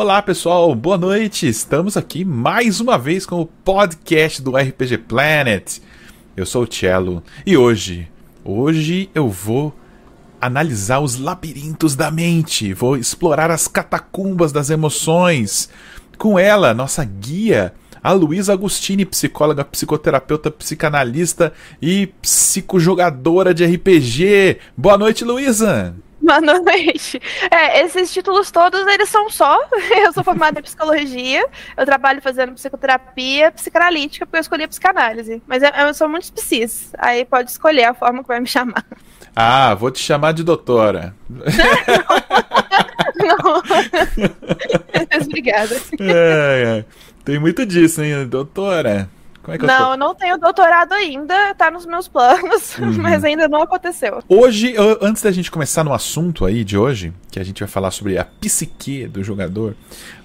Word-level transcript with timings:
Olá 0.00 0.22
pessoal, 0.22 0.72
boa 0.76 0.96
noite. 0.96 1.48
Estamos 1.48 1.96
aqui 1.96 2.24
mais 2.24 2.78
uma 2.78 2.96
vez 2.96 3.26
com 3.26 3.40
o 3.40 3.46
podcast 3.46 4.40
do 4.40 4.56
RPG 4.56 4.96
Planet. 4.98 5.80
Eu 6.36 6.46
sou 6.46 6.62
o 6.62 6.72
Cello 6.72 7.20
e 7.44 7.56
hoje, 7.56 8.08
hoje 8.44 9.10
eu 9.12 9.28
vou 9.28 9.74
analisar 10.40 11.00
os 11.00 11.18
labirintos 11.18 11.96
da 11.96 12.12
mente, 12.12 12.72
vou 12.72 12.96
explorar 12.96 13.50
as 13.50 13.66
catacumbas 13.66 14.52
das 14.52 14.70
emoções. 14.70 15.68
Com 16.16 16.38
ela, 16.38 16.72
nossa 16.72 17.04
guia, 17.04 17.74
a 18.00 18.12
Luísa 18.12 18.52
Agostini, 18.52 19.04
psicóloga, 19.04 19.64
psicoterapeuta, 19.64 20.48
psicanalista 20.48 21.52
e 21.82 22.06
psicojogadora 22.22 23.52
de 23.52 23.66
RPG. 23.66 24.58
Boa 24.76 24.96
noite, 24.96 25.24
Luísa! 25.24 25.96
Boa 26.38 26.40
noite. 26.42 27.20
É, 27.50 27.82
esses 27.82 28.12
títulos 28.12 28.50
todos, 28.50 28.86
eles 28.86 29.08
são 29.08 29.30
só. 29.30 29.58
Eu 29.96 30.12
sou 30.12 30.22
formada 30.22 30.60
em 30.60 30.62
psicologia, 30.62 31.46
eu 31.76 31.86
trabalho 31.86 32.20
fazendo 32.20 32.52
psicoterapia 32.52 33.50
psicanalítica, 33.50 34.26
porque 34.26 34.36
eu 34.36 34.40
escolhi 34.40 34.64
a 34.64 34.68
psicanálise. 34.68 35.42
Mas 35.46 35.62
eu, 35.62 35.70
eu 35.70 35.94
sou 35.94 36.08
muito 36.08 36.24
especis, 36.24 36.92
aí 36.98 37.24
pode 37.24 37.50
escolher 37.50 37.84
a 37.84 37.94
forma 37.94 38.22
que 38.22 38.28
vai 38.28 38.40
me 38.40 38.46
chamar. 38.46 38.84
Ah, 39.34 39.74
vou 39.74 39.90
te 39.90 40.00
chamar 40.00 40.32
de 40.32 40.42
doutora. 40.42 41.14
Não. 43.16 43.62
Obrigada. 45.22 45.76
É, 46.00 46.78
é. 46.78 46.84
Tem 47.24 47.38
muito 47.38 47.64
disso, 47.64 48.02
hein, 48.02 48.26
doutora? 48.26 49.08
Como 49.48 49.54
é 49.54 49.58
que 49.58 49.64
não, 49.64 49.86
eu, 49.86 49.90
eu 49.92 49.96
não 49.96 50.14
tenho 50.14 50.36
doutorado 50.36 50.92
ainda, 50.92 51.54
tá 51.54 51.70
nos 51.70 51.86
meus 51.86 52.06
planos, 52.06 52.76
uhum. 52.78 52.92
mas 52.98 53.24
ainda 53.24 53.48
não 53.48 53.62
aconteceu. 53.62 54.22
Hoje, 54.28 54.74
antes 55.00 55.22
da 55.22 55.30
gente 55.30 55.50
começar 55.50 55.82
no 55.82 55.94
assunto 55.94 56.44
aí 56.44 56.62
de 56.62 56.76
hoje, 56.76 57.14
que 57.30 57.40
a 57.40 57.44
gente 57.44 57.60
vai 57.60 57.68
falar 57.68 57.90
sobre 57.90 58.18
a 58.18 58.24
psique 58.24 59.06
do 59.06 59.24
jogador, 59.24 59.74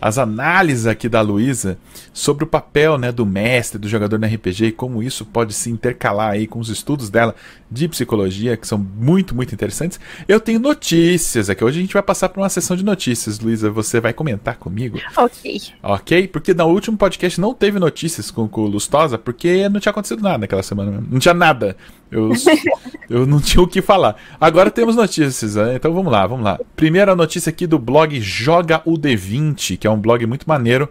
as 0.02 0.18
análises 0.18 0.88
aqui 0.88 1.08
da 1.08 1.22
Luísa 1.22 1.78
sobre 2.12 2.44
o 2.44 2.48
papel 2.48 2.98
né, 2.98 3.12
do 3.12 3.26
mestre, 3.26 3.80
do 3.80 3.88
jogador 3.88 4.20
no 4.20 4.28
RPG 4.28 4.66
e 4.66 4.72
como 4.72 5.02
isso 5.02 5.26
pode 5.26 5.54
se 5.54 5.70
intercalar 5.70 6.32
aí 6.32 6.46
com 6.46 6.60
os 6.60 6.68
estudos 6.68 7.10
dela 7.10 7.34
de 7.72 7.88
psicologia, 7.88 8.58
que 8.58 8.68
são 8.68 8.78
muito, 8.78 9.34
muito 9.34 9.54
interessantes. 9.54 10.00
Eu 10.28 10.40
tenho 10.40 10.60
notícias 10.60 11.50
aqui. 11.50 11.64
Hoje 11.64 11.80
a 11.80 11.82
gente 11.82 11.94
vai 11.94 12.04
passar 12.04 12.30
por 12.30 12.40
uma 12.40 12.50
sessão 12.50 12.78
de 12.78 12.84
notícias, 12.84 13.40
Luísa. 13.40 13.70
Você 13.72 14.00
vai 14.00 14.14
comentar 14.14 14.58
comigo? 14.58 15.00
Ok. 15.18 15.62
Ok? 15.82 16.28
Porque 16.28 16.54
no 16.54 16.66
último 16.66 16.98
podcast 16.98 17.40
não 17.42 17.54
teve 17.54 17.80
notícias 17.80 18.30
com, 18.30 18.48
com 18.48 18.62
o 18.62 18.68
Lustosa, 18.68 19.13
porque 19.18 19.68
não 19.70 19.80
tinha 19.80 19.92
acontecido 19.92 20.22
nada 20.22 20.40
naquela 20.40 20.64
semana. 20.64 21.04
Não 21.10 21.20
tinha 21.20 21.34
nada. 21.34 21.76
Eu, 22.12 22.32
eu 23.10 23.26
não 23.26 23.40
tinha 23.40 23.64
o 23.64 23.68
que 23.68 23.82
falar. 23.82 24.16
Agora 24.40 24.70
temos 24.70 24.96
notícias, 24.96 25.56
né? 25.56 25.76
então 25.76 25.94
vamos 25.94 26.12
lá, 26.12 26.26
vamos 26.28 26.44
lá. 26.44 26.60
Primeira 26.76 27.16
notícia 27.16 27.50
aqui 27.50 27.66
do 27.66 27.80
blog 27.80 28.20
Joga 28.22 28.82
o 28.86 28.94
D20, 28.98 29.78
que 29.78 29.88
é 29.88 29.90
um 29.90 30.00
blog 30.00 30.26
muito 30.26 30.48
maneiro. 30.48 30.90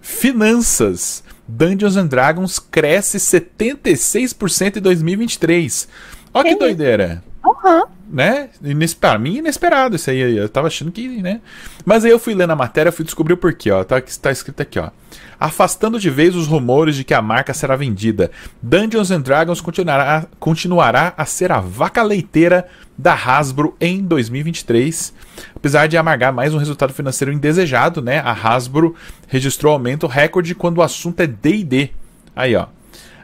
Finanças. 0.00 1.22
Dungeons 1.46 1.96
and 1.96 2.06
Dragons 2.06 2.58
cresce 2.58 3.18
76% 3.18 4.76
em 4.76 4.80
2023. 4.80 5.88
Olha 6.32 6.48
que 6.48 6.58
doideira. 6.58 7.22
Uhum. 7.44 7.84
Né? 8.14 8.50
Inesper... 8.62 9.10
Pra 9.10 9.18
mim, 9.18 9.38
inesperado 9.38 9.96
isso 9.96 10.08
aí. 10.08 10.36
Eu 10.36 10.48
tava 10.48 10.68
achando 10.68 10.92
que, 10.92 11.08
né? 11.20 11.40
Mas 11.84 12.04
aí 12.04 12.12
eu 12.12 12.18
fui 12.18 12.32
ler 12.32 12.46
na 12.46 12.54
matéria, 12.54 12.92
fui 12.92 13.04
descobrir 13.04 13.34
o 13.34 13.36
porquê, 13.36 13.72
ó. 13.72 13.82
Tá, 13.82 14.00
tá 14.00 14.30
escrito 14.30 14.60
aqui, 14.60 14.78
ó. 14.78 14.90
Afastando 15.38 15.98
de 15.98 16.08
vez 16.10 16.36
os 16.36 16.46
rumores 16.46 16.94
de 16.94 17.02
que 17.02 17.12
a 17.12 17.20
marca 17.20 17.52
será 17.52 17.74
vendida, 17.74 18.30
Dungeons 18.62 19.10
and 19.10 19.20
Dragons 19.20 19.60
continuará, 19.60 20.26
continuará 20.38 21.12
a 21.16 21.24
ser 21.24 21.50
a 21.50 21.58
vaca 21.58 22.04
leiteira 22.04 22.68
da 22.96 23.14
Hasbro 23.14 23.76
em 23.80 24.00
2023. 24.00 25.12
Apesar 25.56 25.88
de 25.88 25.96
amargar 25.96 26.32
mais 26.32 26.54
um 26.54 26.58
resultado 26.58 26.92
financeiro 26.92 27.32
indesejado, 27.32 28.00
né? 28.00 28.20
A 28.20 28.32
Hasbro 28.32 28.94
registrou 29.26 29.72
aumento 29.72 30.06
recorde 30.06 30.54
quando 30.54 30.78
o 30.78 30.82
assunto 30.82 31.18
é 31.20 31.26
D&D. 31.26 31.90
Aí, 32.34 32.54
ó. 32.54 32.66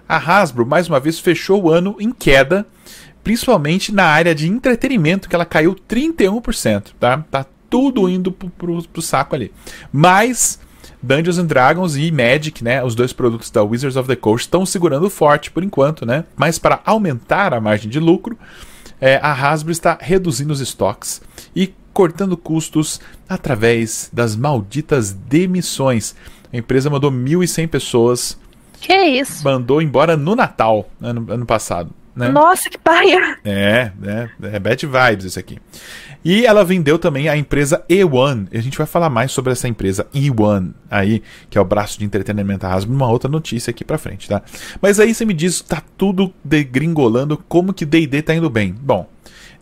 A 0.09 0.17
Hasbro 0.17 0.67
mais 0.67 0.89
uma 0.89 0.99
vez 0.99 1.21
fechou 1.21 1.63
o 1.63 1.71
ano 1.71 1.97
em 2.01 2.11
queda 2.11 2.67
principalmente 3.23 3.93
na 3.93 4.05
área 4.05 4.35
de 4.35 4.49
entretenimento, 4.49 5.29
que 5.29 5.35
ela 5.35 5.45
caiu 5.45 5.75
31%, 5.89 6.93
tá? 6.99 7.25
Tá 7.31 7.47
tudo 7.69 8.09
indo 8.09 8.33
pro, 8.33 8.51
pro, 8.51 8.83
pro 8.83 9.03
saco 9.03 9.35
ali. 9.35 9.53
Mas 9.93 10.59
Dungeons 11.03 11.39
and 11.39 11.47
Dragons 11.47 11.97
e 11.97 12.11
Magic, 12.11 12.63
né, 12.63 12.83
os 12.85 12.95
dois 12.95 13.13
produtos 13.13 13.51
da 13.51 13.63
Wizards 13.63 13.97
of 13.97 14.09
the 14.09 14.17
Coast 14.17 14.47
estão 14.47 14.67
segurando 14.67 15.09
forte 15.09 15.51
por 15.51 15.63
enquanto, 15.63 16.05
né? 16.05 16.25
Mas 16.37 16.59
para 16.59 16.81
aumentar 16.85 17.55
a 17.55 17.61
margem 17.61 17.89
de 17.89 17.99
lucro, 17.99 18.37
é, 19.01 19.17
a 19.23 19.33
Hasbro 19.33 19.73
está 19.73 19.97
reduzindo 20.01 20.53
os 20.53 20.61
estoques 20.61 21.23
e 21.57 21.73
cortando 21.93 22.37
custos 22.37 23.01
através 23.29 24.11
das 24.13 24.37
malditas 24.37 25.13
demissões. 25.13 26.15
A 26.53 26.57
empresa 26.57 26.91
mandou 26.91 27.11
1.100 27.11 27.69
pessoas. 27.69 28.39
Que 28.81 28.95
isso? 28.95 29.43
Mandou 29.45 29.81
embora 29.81 30.17
no 30.17 30.37
Natal, 30.37 30.89
ano, 31.01 31.27
ano 31.33 31.47
passado. 31.47 31.91
Né? 32.15 32.29
Nossa, 32.29 32.69
que 32.69 32.79
paia! 32.79 33.39
É, 33.45 33.93
é, 34.05 34.29
é 34.55 34.59
bad 34.59 34.87
vibes 34.87 35.25
isso 35.25 35.39
aqui. 35.39 35.59
E 36.25 36.45
ela 36.45 36.65
vendeu 36.65 36.99
também 36.99 37.29
a 37.29 37.37
empresa 37.37 37.83
E1. 37.89 38.49
A 38.53 38.61
gente 38.61 38.77
vai 38.77 38.87
falar 38.87 39.09
mais 39.09 39.33
sobre 39.33 39.53
essa 39.53 39.67
empresa 39.67 40.07
E1 40.15 40.73
aí, 40.91 41.23
que 41.49 41.57
é 41.57 41.61
o 41.61 41.65
braço 41.65 41.99
de 41.99 42.05
entretenimento 42.05 42.61
da 42.61 42.73
Hasbro, 42.75 42.93
numa 42.93 43.09
outra 43.09 43.31
notícia 43.31 43.71
aqui 43.71 43.85
pra 43.85 43.97
frente, 43.97 44.29
tá? 44.29 44.43
Mas 44.83 45.01
aí 45.01 45.15
você 45.15 45.25
me 45.25 45.33
diz, 45.33 45.61
tá 45.63 45.83
tudo 45.97 46.33
degringolando, 46.45 47.39
como 47.49 47.73
que 47.73 47.87
D&D 47.87 48.21
tá 48.23 48.35
indo 48.35 48.51
bem? 48.51 48.75
Bom, 48.79 49.09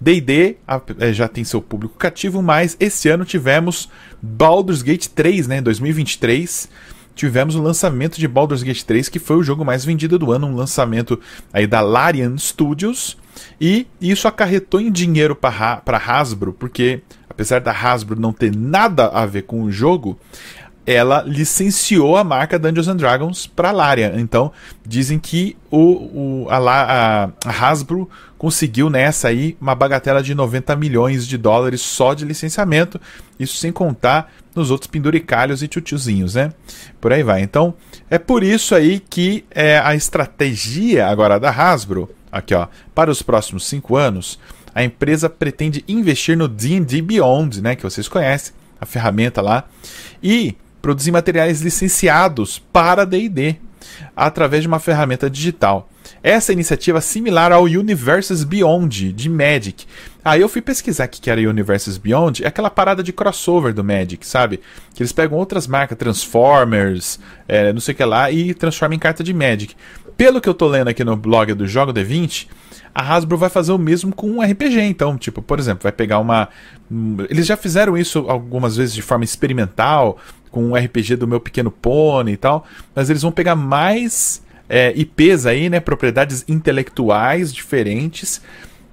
D&D 0.00 0.56
é, 0.98 1.12
já 1.12 1.28
tem 1.28 1.44
seu 1.44 1.62
público 1.62 1.96
cativo, 1.96 2.42
mas 2.42 2.76
esse 2.80 3.08
ano 3.08 3.24
tivemos 3.24 3.88
Baldur's 4.20 4.82
Gate 4.82 5.06
3, 5.08 5.46
né, 5.46 5.60
2023 5.60 6.68
tivemos 7.18 7.56
o 7.56 7.62
lançamento 7.62 8.16
de 8.16 8.28
Baldur's 8.28 8.62
Gate 8.62 8.84
3, 8.84 9.08
que 9.08 9.18
foi 9.18 9.36
o 9.36 9.42
jogo 9.42 9.64
mais 9.64 9.84
vendido 9.84 10.20
do 10.20 10.30
ano, 10.30 10.46
um 10.46 10.54
lançamento 10.54 11.18
aí 11.52 11.66
da 11.66 11.80
Larian 11.80 12.38
Studios, 12.38 13.18
e 13.60 13.88
isso 14.00 14.28
acarretou 14.28 14.80
em 14.80 14.90
dinheiro 14.90 15.34
para 15.34 15.82
Hasbro, 16.06 16.52
porque 16.52 17.02
apesar 17.28 17.60
da 17.60 17.72
Hasbro 17.72 18.20
não 18.20 18.32
ter 18.32 18.54
nada 18.54 19.08
a 19.08 19.26
ver 19.26 19.42
com 19.42 19.64
o 19.64 19.72
jogo, 19.72 20.16
ela 20.86 21.22
licenciou 21.26 22.16
a 22.16 22.22
marca 22.22 22.56
Dungeons 22.56 22.86
and 22.86 22.96
Dragons 22.96 23.46
para 23.48 23.72
Larian. 23.72 24.12
Então, 24.16 24.52
dizem 24.86 25.18
que 25.18 25.56
o, 25.72 26.44
o 26.44 26.46
a, 26.48 27.30
a, 27.44 27.50
Hasbro 27.50 28.08
conseguiu 28.38 28.88
nessa 28.88 29.28
aí 29.28 29.56
uma 29.60 29.74
bagatela 29.74 30.22
de 30.22 30.34
90 30.34 30.74
milhões 30.76 31.26
de 31.26 31.36
dólares 31.36 31.80
só 31.80 32.14
de 32.14 32.24
licenciamento, 32.24 33.00
isso 33.38 33.56
sem 33.56 33.72
contar 33.72 34.32
nos 34.54 34.70
outros 34.70 34.88
penduricalhos 34.88 35.62
e 35.62 35.68
tchutchuzinhos, 35.68 36.36
né? 36.36 36.52
Por 37.00 37.12
aí 37.12 37.22
vai. 37.22 37.42
Então, 37.42 37.74
é 38.08 38.18
por 38.18 38.42
isso 38.42 38.74
aí 38.74 39.00
que 39.00 39.44
é, 39.50 39.78
a 39.78 39.94
estratégia 39.94 41.08
agora 41.08 41.38
da 41.38 41.50
Hasbro, 41.50 42.08
aqui 42.30 42.54
ó, 42.54 42.68
para 42.94 43.10
os 43.10 43.20
próximos 43.20 43.66
cinco 43.66 43.96
anos, 43.96 44.38
a 44.74 44.84
empresa 44.84 45.28
pretende 45.28 45.84
investir 45.88 46.36
no 46.36 46.46
D&D 46.46 47.02
Beyond, 47.02 47.60
né, 47.60 47.74
que 47.74 47.82
vocês 47.82 48.06
conhecem, 48.06 48.54
a 48.80 48.86
ferramenta 48.86 49.42
lá, 49.42 49.64
e 50.22 50.56
produzir 50.80 51.10
materiais 51.10 51.60
licenciados 51.60 52.60
para 52.72 53.04
D&D 53.04 53.56
através 54.14 54.62
de 54.62 54.68
uma 54.68 54.78
ferramenta 54.78 55.28
digital. 55.28 55.88
Essa 56.22 56.52
iniciativa 56.52 56.98
é 56.98 57.00
similar 57.00 57.52
ao 57.52 57.64
Universes 57.64 58.42
Beyond 58.42 59.12
de 59.12 59.28
Magic. 59.28 59.86
Aí 60.24 60.40
eu 60.40 60.48
fui 60.48 60.60
pesquisar 60.60 61.06
o 61.06 61.08
que 61.08 61.30
era 61.30 61.40
Universes 61.40 61.96
Beyond, 61.96 62.44
é 62.44 62.48
aquela 62.48 62.68
parada 62.68 63.02
de 63.02 63.12
crossover 63.12 63.72
do 63.72 63.84
Magic, 63.84 64.26
sabe? 64.26 64.60
Que 64.94 65.02
eles 65.02 65.12
pegam 65.12 65.38
outras 65.38 65.66
marcas, 65.66 65.96
Transformers, 65.96 67.18
é, 67.46 67.72
não 67.72 67.80
sei 67.80 67.94
o 67.94 67.96
que 67.96 68.04
lá, 68.04 68.30
e 68.30 68.52
transformam 68.52 68.96
em 68.96 68.98
carta 68.98 69.22
de 69.22 69.32
Magic. 69.32 69.74
Pelo 70.16 70.40
que 70.40 70.48
eu 70.48 70.54
tô 70.54 70.66
lendo 70.66 70.88
aqui 70.88 71.04
no 71.04 71.16
blog 71.16 71.54
do 71.54 71.66
Jogo 71.66 71.92
D20, 71.92 72.48
a 72.92 73.14
Hasbro 73.14 73.38
vai 73.38 73.48
fazer 73.48 73.70
o 73.70 73.78
mesmo 73.78 74.12
com 74.12 74.28
um 74.28 74.42
RPG, 74.42 74.80
então, 74.80 75.16
tipo, 75.16 75.40
por 75.40 75.60
exemplo, 75.60 75.84
vai 75.84 75.92
pegar 75.92 76.18
uma. 76.18 76.48
Eles 77.30 77.46
já 77.46 77.56
fizeram 77.56 77.96
isso 77.96 78.26
algumas 78.28 78.76
vezes 78.76 78.92
de 78.92 79.02
forma 79.02 79.24
experimental, 79.24 80.18
com 80.50 80.64
um 80.64 80.74
RPG 80.74 81.14
do 81.14 81.28
meu 81.28 81.38
pequeno 81.38 81.70
pônei 81.70 82.34
e 82.34 82.36
tal, 82.36 82.66
mas 82.94 83.08
eles 83.08 83.22
vão 83.22 83.30
pegar 83.30 83.54
mais 83.54 84.42
é, 84.68 84.92
IPs 84.94 85.46
aí, 85.46 85.68
né, 85.70 85.80
propriedades 85.80 86.44
intelectuais 86.48 87.52
diferentes 87.52 88.40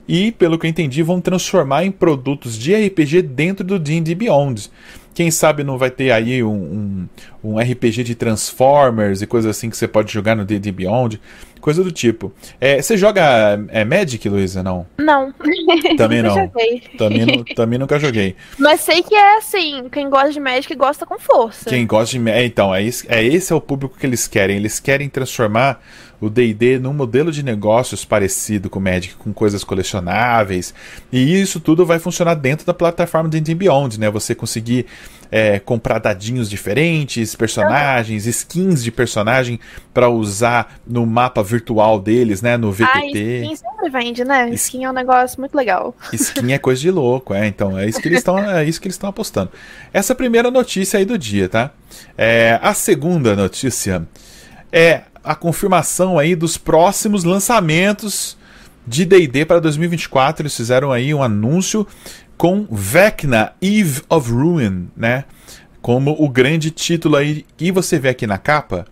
e, 0.07 0.31
pelo 0.31 0.57
que 0.57 0.67
eu 0.67 0.69
entendi, 0.69 1.01
vão 1.01 1.19
transformar 1.19 1.83
em 1.83 1.91
produtos 1.91 2.57
de 2.57 2.73
RPG 2.73 3.23
dentro 3.23 3.65
do 3.65 3.79
D&D 3.79 4.13
Beyond. 4.13 4.69
Quem 5.15 5.31
sabe 5.31 5.63
não 5.63 5.77
vai 5.77 5.89
ter 5.89 6.11
aí 6.11 6.43
um, 6.43 7.07
um, 7.41 7.53
um 7.53 7.57
RPG 7.57 8.03
de 8.03 8.15
Transformers 8.15 9.21
e 9.21 9.25
coisas 9.25 9.49
assim 9.49 9.69
que 9.69 9.77
você 9.77 9.87
pode 9.87 10.11
jogar 10.11 10.35
no 10.35 10.43
D&D 10.43 10.73
Beyond, 10.73 11.21
coisa 11.61 11.81
do 11.81 11.89
tipo. 11.89 12.33
É, 12.59 12.81
você 12.81 12.97
joga 12.97 13.23
é, 13.69 13.85
Magic, 13.85 14.27
Luísa, 14.27 14.61
não? 14.61 14.85
Não. 14.97 15.33
Também 15.95 16.21
não. 16.21 16.35
joguei. 16.35 16.83
Também, 16.97 17.43
também 17.55 17.79
nunca 17.79 17.97
joguei. 17.97 18.35
Mas 18.59 18.81
sei 18.81 19.01
que 19.01 19.15
é 19.15 19.37
assim, 19.37 19.87
quem 19.89 20.09
gosta 20.09 20.33
de 20.33 20.39
Magic 20.41 20.75
gosta 20.75 21.05
com 21.05 21.17
força. 21.17 21.69
Quem 21.69 21.87
gosta 21.87 22.19
de... 22.19 22.29
É, 22.29 22.45
então, 22.45 22.75
é 22.75 22.83
esse, 22.83 23.07
é 23.09 23.23
esse 23.23 23.53
é 23.53 23.55
o 23.55 23.61
público 23.61 23.97
que 23.97 24.05
eles 24.05 24.27
querem. 24.27 24.57
Eles 24.57 24.81
querem 24.81 25.07
transformar 25.07 25.81
o 26.25 26.29
D&D 26.29 26.79
num 26.79 26.93
modelo 26.93 27.31
de 27.31 27.43
negócios 27.43 28.03
parecido 28.03 28.69
com 28.69 28.79
o 28.79 28.81
Magic, 28.81 29.15
com 29.15 29.33
coisas 29.33 29.63
colecionáveis. 29.63 30.73
E 31.11 31.41
isso 31.41 31.59
tudo 31.59 31.85
vai 31.85 31.99
funcionar 31.99 32.35
dentro 32.35 32.65
da 32.65 32.73
plataforma 32.73 33.29
D&D 33.29 33.53
Beyond, 33.53 33.99
né? 33.99 34.09
Você 34.09 34.33
conseguir 34.33 34.85
é, 35.31 35.59
comprar 35.59 35.99
dadinhos 35.99 36.49
diferentes, 36.49 37.35
personagens, 37.35 38.25
skins 38.25 38.83
de 38.83 38.91
personagem 38.91 39.59
para 39.93 40.09
usar 40.09 40.79
no 40.85 41.05
mapa 41.05 41.43
virtual 41.43 41.99
deles, 41.99 42.41
né? 42.41 42.57
No 42.57 42.71
VTT. 42.71 42.87
Ah, 42.93 43.05
skin 43.05 43.55
sempre 43.55 43.89
vende, 43.89 44.23
né? 44.23 44.49
Skin 44.51 44.83
é 44.85 44.89
um 44.89 44.93
negócio 44.93 45.39
muito 45.39 45.55
legal. 45.55 45.95
Skin 46.13 46.53
é 46.53 46.57
coisa 46.59 46.81
de 46.81 46.91
louco, 46.91 47.33
é. 47.33 47.47
Então, 47.47 47.77
é 47.77 47.87
isso 47.87 48.01
que 48.01 48.07
eles 48.07 48.19
estão 48.19 48.37
é 48.39 48.63
isso 48.65 48.79
que 48.79 48.87
eles 48.87 48.95
estão 48.95 49.09
apostando. 49.09 49.51
Essa 49.93 50.11
é 50.11 50.13
a 50.13 50.17
primeira 50.17 50.49
notícia 50.49 50.97
aí 50.97 51.05
do 51.05 51.17
dia, 51.17 51.49
tá? 51.49 51.71
É, 52.17 52.59
a 52.61 52.73
segunda 52.73 53.35
notícia 53.35 54.07
é 54.71 55.03
a 55.25 55.35
confirmação 55.35 56.19
aí 56.19 56.35
dos 56.35 56.57
próximos 56.57 57.23
lançamentos 57.23 58.37
de 58.85 59.05
D&D 59.05 59.45
para 59.45 59.59
2024. 59.59 60.43
Eles 60.43 60.55
fizeram 60.55 60.91
aí 60.91 61.13
um 61.13 61.23
anúncio 61.23 61.87
com 62.37 62.67
Vecna 62.69 63.53
Eve 63.61 64.01
of 64.09 64.31
Ruin, 64.31 64.89
né? 64.95 65.25
Como 65.81 66.15
o 66.17 66.29
grande 66.29 66.71
título 66.71 67.15
aí. 67.15 67.45
E 67.59 67.71
você 67.71 67.97
vê 67.97 68.09
aqui 68.09 68.27
na 68.27 68.37
capa 68.37 68.85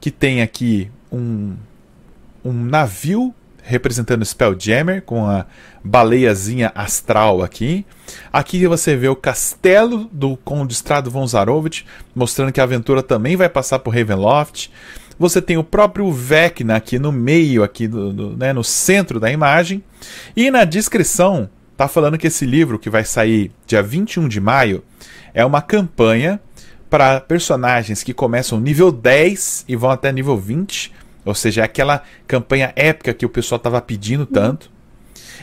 que 0.00 0.10
tem 0.10 0.42
aqui 0.42 0.90
um, 1.12 1.54
um 2.44 2.52
navio 2.52 3.34
representando 3.62 4.24
Spelljammer 4.24 5.02
com 5.02 5.26
a 5.26 5.46
baleiazinha 5.84 6.72
astral 6.74 7.42
aqui. 7.42 7.86
Aqui 8.32 8.66
você 8.66 8.96
vê 8.96 9.08
o 9.08 9.16
castelo 9.16 10.08
do 10.12 10.36
Conde 10.38 10.72
Strado 10.72 11.10
von 11.10 11.26
Zarovich, 11.26 11.86
mostrando 12.14 12.52
que 12.52 12.60
a 12.60 12.64
aventura 12.64 13.02
também 13.02 13.36
vai 13.36 13.48
passar 13.48 13.78
por 13.78 13.94
Ravenloft. 13.94 14.70
Você 15.20 15.42
tem 15.42 15.58
o 15.58 15.62
próprio 15.62 16.10
Vecna 16.10 16.76
aqui 16.76 16.98
no 16.98 17.12
meio, 17.12 17.62
aqui 17.62 17.86
do, 17.86 18.10
do, 18.10 18.36
né, 18.38 18.54
no 18.54 18.64
centro 18.64 19.20
da 19.20 19.30
imagem. 19.30 19.84
E 20.34 20.50
na 20.50 20.64
descrição 20.64 21.50
tá 21.76 21.86
falando 21.86 22.16
que 22.16 22.28
esse 22.28 22.46
livro, 22.46 22.78
que 22.78 22.88
vai 22.88 23.04
sair 23.04 23.52
dia 23.66 23.82
21 23.82 24.26
de 24.26 24.40
maio, 24.40 24.82
é 25.34 25.44
uma 25.44 25.60
campanha 25.60 26.40
para 26.88 27.20
personagens 27.20 28.02
que 28.02 28.14
começam 28.14 28.58
nível 28.58 28.90
10 28.90 29.66
e 29.68 29.76
vão 29.76 29.90
até 29.90 30.10
nível 30.10 30.38
20. 30.38 30.90
Ou 31.26 31.34
seja, 31.34 31.60
é 31.60 31.64
aquela 31.64 32.02
campanha 32.26 32.72
épica 32.74 33.12
que 33.12 33.26
o 33.26 33.28
pessoal 33.28 33.58
estava 33.58 33.78
pedindo 33.82 34.24
tanto. 34.24 34.70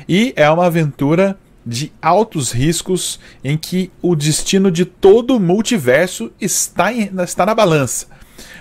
E 0.09 0.33
é 0.35 0.49
uma 0.49 0.65
aventura 0.65 1.37
de 1.63 1.91
altos 2.01 2.51
riscos 2.51 3.19
em 3.43 3.55
que 3.55 3.91
o 4.01 4.15
destino 4.15 4.71
de 4.71 4.85
todo 4.85 5.35
o 5.35 5.39
multiverso 5.39 6.31
está, 6.41 6.91
em, 6.91 7.11
está 7.21 7.45
na 7.45 7.53
balança. 7.53 8.07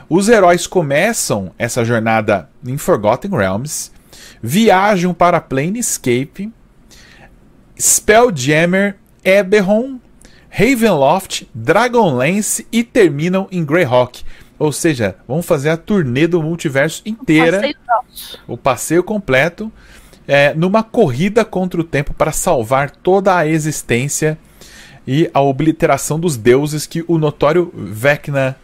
Os 0.09 0.29
heróis 0.29 0.67
começam 0.67 1.53
essa 1.59 1.85
jornada 1.85 2.49
em 2.65 2.79
Forgotten 2.79 3.31
Realms, 3.31 3.91
viajam 4.43 5.13
para 5.13 5.41
Planescape 5.41 6.53
Spelljammer, 7.79 8.97
Eberron, 9.25 9.99
Ravenloft, 10.49 11.47
Dragonlance 11.55 12.67
e 12.73 12.83
terminam 12.83 13.47
em 13.51 13.65
Greyhawk. 13.65 14.25
Ou 14.59 14.73
seja, 14.73 15.17
vão 15.29 15.43
fazer 15.43 15.69
a 15.69 15.77
turnê 15.77 16.27
do 16.27 16.43
multiverso 16.43 17.03
inteira, 17.05 17.61
passeio 17.61 17.77
o 18.49 18.57
passeio 18.57 19.05
completo, 19.05 19.71
é, 20.27 20.55
numa 20.55 20.83
corrida 20.83 21.45
contra 21.45 21.81
o 21.81 21.85
tempo 21.85 22.15
para 22.15 22.33
salvar 22.33 22.91
toda 22.91 23.37
a 23.37 23.47
existência 23.47 24.39
e 25.07 25.31
a 25.35 25.41
obliteração 25.41 26.19
dos 26.19 26.37
deuses 26.37 26.87
que 26.87 27.05
o 27.07 27.19
notório 27.19 27.71
Vecna, 27.75 28.57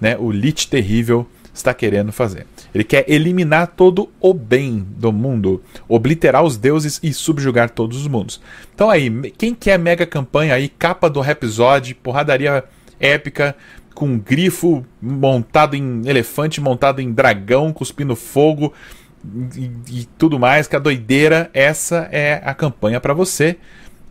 né, 0.00 0.16
o 0.18 0.30
Lich 0.30 0.68
terrível, 0.68 1.26
está 1.52 1.74
querendo 1.74 2.12
fazer. 2.12 2.46
Ele 2.74 2.84
quer 2.84 3.04
eliminar 3.08 3.68
todo 3.68 4.08
o 4.20 4.32
bem 4.32 4.86
do 4.96 5.12
mundo, 5.12 5.62
obliterar 5.88 6.42
os 6.42 6.56
deuses 6.56 7.00
e 7.02 7.12
subjugar 7.12 7.70
todos 7.70 7.98
os 7.98 8.06
mundos. 8.06 8.40
Então 8.74 8.88
aí, 8.88 9.10
quem 9.36 9.54
quer 9.54 9.78
mega 9.78 10.06
campanha 10.06 10.54
aí, 10.54 10.68
capa 10.68 11.10
do 11.10 11.22
episódio, 11.22 11.96
porradaria 11.96 12.64
épica, 12.98 13.56
com 13.94 14.18
grifo 14.18 14.84
montado 15.00 15.74
em 15.74 16.02
elefante, 16.06 16.60
montado 16.60 17.00
em 17.00 17.12
dragão, 17.12 17.72
cuspindo 17.72 18.14
fogo 18.14 18.72
e, 19.56 19.70
e 19.90 20.08
tudo 20.16 20.38
mais, 20.38 20.66
que 20.66 20.76
a 20.76 20.78
doideira, 20.78 21.50
essa 21.52 22.08
é 22.12 22.40
a 22.44 22.54
campanha 22.54 23.00
para 23.00 23.12
você. 23.12 23.56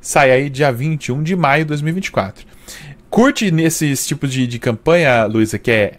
Sai 0.01 0.31
aí 0.31 0.49
dia 0.49 0.71
21 0.71 1.23
de 1.23 1.35
maio 1.35 1.63
de 1.63 1.69
2024. 1.69 2.45
Curte 3.09 3.51
nesses 3.51 4.05
tipos 4.05 4.31
de, 4.31 4.45
de 4.45 4.59
campanha, 4.59 5.25
Luísa, 5.25 5.57
que 5.57 5.71
é 5.71 5.93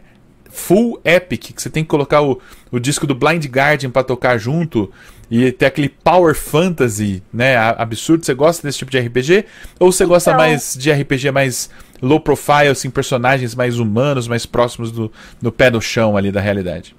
full 0.51 1.01
epic, 1.05 1.53
que 1.55 1.63
você 1.63 1.71
tem 1.71 1.83
que 1.83 1.91
colocar 1.91 2.23
o, 2.23 2.41
o 2.71 2.79
disco 2.79 3.07
do 3.07 3.15
Blind 3.15 3.45
Guardian 3.47 3.91
para 3.91 4.05
tocar 4.05 4.39
junto 4.39 4.91
e 5.31 5.53
ter 5.53 5.67
aquele 5.67 5.89
power 5.89 6.35
fantasy, 6.35 7.23
né, 7.33 7.57
absurdo. 7.57 8.25
Você 8.25 8.35
gosta 8.35 8.67
desse 8.67 8.79
tipo 8.79 8.91
de 8.91 8.99
RPG 8.99 9.45
ou 9.79 9.93
você 9.93 10.05
então... 10.05 10.15
gosta 10.15 10.35
mais 10.35 10.77
de 10.79 10.91
RPG 10.91 11.31
mais 11.31 11.71
low 12.03 12.21
profile, 12.21 12.69
assim, 12.69 12.91
personagens 12.91 13.55
mais 13.55 13.79
humanos, 13.79 14.27
mais 14.27 14.45
próximos 14.45 14.91
do, 14.91 15.13
do 15.41 15.53
pé 15.53 15.71
no 15.71 15.81
chão 15.81 16.17
ali 16.17 16.33
da 16.33 16.41
realidade? 16.41 16.97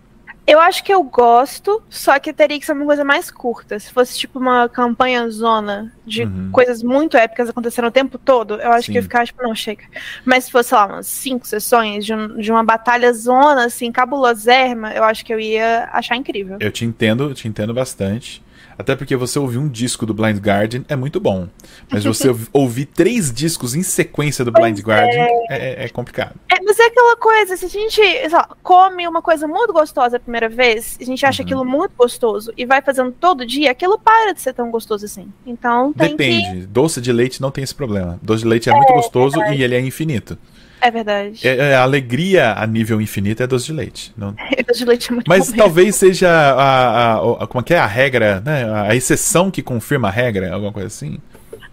Eu 0.51 0.59
acho 0.59 0.83
que 0.83 0.94
eu 0.94 1.01
gosto, 1.01 1.81
só 1.89 2.19
que 2.19 2.33
teria 2.33 2.59
que 2.59 2.65
ser 2.65 2.74
uma 2.74 2.83
coisa 2.83 3.06
mais 3.06 3.31
curta. 3.31 3.80
Se 3.80 3.89
fosse 3.89 4.19
tipo 4.19 4.38
uma 4.38 4.68
campanha 4.68 5.30
zona 5.30 5.94
de 6.06 6.24
uhum. 6.24 6.50
coisas 6.51 6.83
muito 6.83 7.15
épicas 7.15 7.48
acontecendo 7.48 7.88
o 7.88 7.92
tempo 7.92 8.18
todo, 8.18 8.56
eu 8.56 8.69
acho 8.74 8.88
Sim. 8.88 8.92
que 8.92 8.98
eu 8.98 9.00
ia 9.00 9.03
ficar 9.03 9.25
tipo, 9.25 9.42
não, 9.42 9.56
chega. 9.56 9.86
Mas 10.25 10.44
se 10.44 10.51
fosse, 10.51 10.68
sei 10.68 10.77
lá, 10.77 10.88
umas 10.88 11.07
cinco 11.07 11.48
sessões 11.48 12.06
de, 12.06 12.13
um, 12.13 12.38
de 12.38 12.51
uma 12.51 12.65
batalha 12.65 13.13
zona, 13.13 13.68
assim, 13.68 13.94
cabulosérrima, 13.94 14.92
eu 14.92 15.06
acho 15.06 15.24
que 15.24 15.33
eu 15.33 15.39
ia 15.39 15.88
achar 15.94 16.18
incrível. 16.18 16.57
Eu 16.59 16.69
te 16.69 16.83
entendo, 16.83 17.33
te 17.33 17.48
entendo 17.48 17.74
bastante. 17.74 18.44
Até 18.81 18.95
porque 18.95 19.15
você 19.15 19.37
ouvir 19.37 19.59
um 19.59 19.69
disco 19.69 20.07
do 20.07 20.13
Blind 20.13 20.39
Guardian 20.39 20.83
é 20.89 20.95
muito 20.95 21.19
bom. 21.19 21.47
Mas 21.89 22.03
você 22.03 22.35
ouvir 22.51 22.85
três 22.85 23.31
discos 23.31 23.75
em 23.75 23.83
sequência 23.83 24.43
do 24.43 24.51
Blind 24.51 24.79
Guardian 24.79 25.21
é. 25.21 25.83
É, 25.83 25.85
é, 25.85 25.89
complicado. 25.89 26.33
É, 26.51 26.59
mas 26.63 26.79
é 26.79 26.87
aquela 26.87 27.15
coisa, 27.15 27.55
se 27.55 27.65
a 27.65 27.69
gente 27.69 28.01
lá, 28.31 28.49
come 28.63 29.07
uma 29.07 29.21
coisa 29.21 29.47
muito 29.47 29.71
gostosa 29.71 30.17
a 30.17 30.19
primeira 30.19 30.49
vez, 30.49 30.97
a 30.99 31.03
gente 31.03 31.23
acha 31.23 31.43
uhum. 31.43 31.45
aquilo 31.45 31.63
muito 31.63 31.91
gostoso 31.95 32.51
e 32.57 32.65
vai 32.65 32.81
fazendo 32.81 33.11
todo 33.11 33.45
dia, 33.45 33.69
aquilo 33.69 33.99
para 33.99 34.33
de 34.33 34.41
ser 34.41 34.53
tão 34.53 34.71
gostoso 34.71 35.05
assim. 35.05 35.31
Então 35.45 35.93
tem 35.93 36.09
Depende. 36.09 36.61
Que... 36.61 36.65
Doce 36.65 36.99
de 36.99 37.13
leite 37.13 37.39
não 37.39 37.51
tem 37.51 37.63
esse 37.63 37.75
problema. 37.75 38.19
Doce 38.19 38.41
de 38.41 38.49
leite 38.49 38.67
é, 38.67 38.73
muito 38.73 38.91
é, 38.91 38.95
gostoso 38.95 39.39
e 39.43 39.61
ele 39.61 39.75
é 39.75 39.79
infinito. 39.79 40.37
É 40.81 40.89
verdade. 40.89 41.47
É, 41.47 41.55
é, 41.55 41.75
a 41.75 41.83
alegria 41.83 42.53
a 42.53 42.65
nível 42.65 42.99
infinito 42.99 43.43
é 43.43 43.47
doce 43.47 43.67
de 43.67 43.73
leite. 43.73 44.11
Não... 44.17 44.35
doce 44.67 44.79
de 44.79 44.85
leite 44.85 45.11
é 45.11 45.13
muito 45.13 45.27
Mas 45.27 45.51
talvez 45.51 45.95
seja 45.95 46.29
a, 46.29 47.13
a, 47.13 47.43
a, 47.43 47.47
Como 47.47 47.61
é 47.61 47.63
que 47.63 47.73
é 47.73 47.79
a 47.79 47.85
regra, 47.85 48.41
né? 48.41 48.65
A 48.87 48.95
exceção 48.95 49.51
que 49.51 49.61
confirma 49.61 50.07
a 50.07 50.11
regra, 50.11 50.51
alguma 50.53 50.73
coisa 50.73 50.87
assim. 50.87 51.19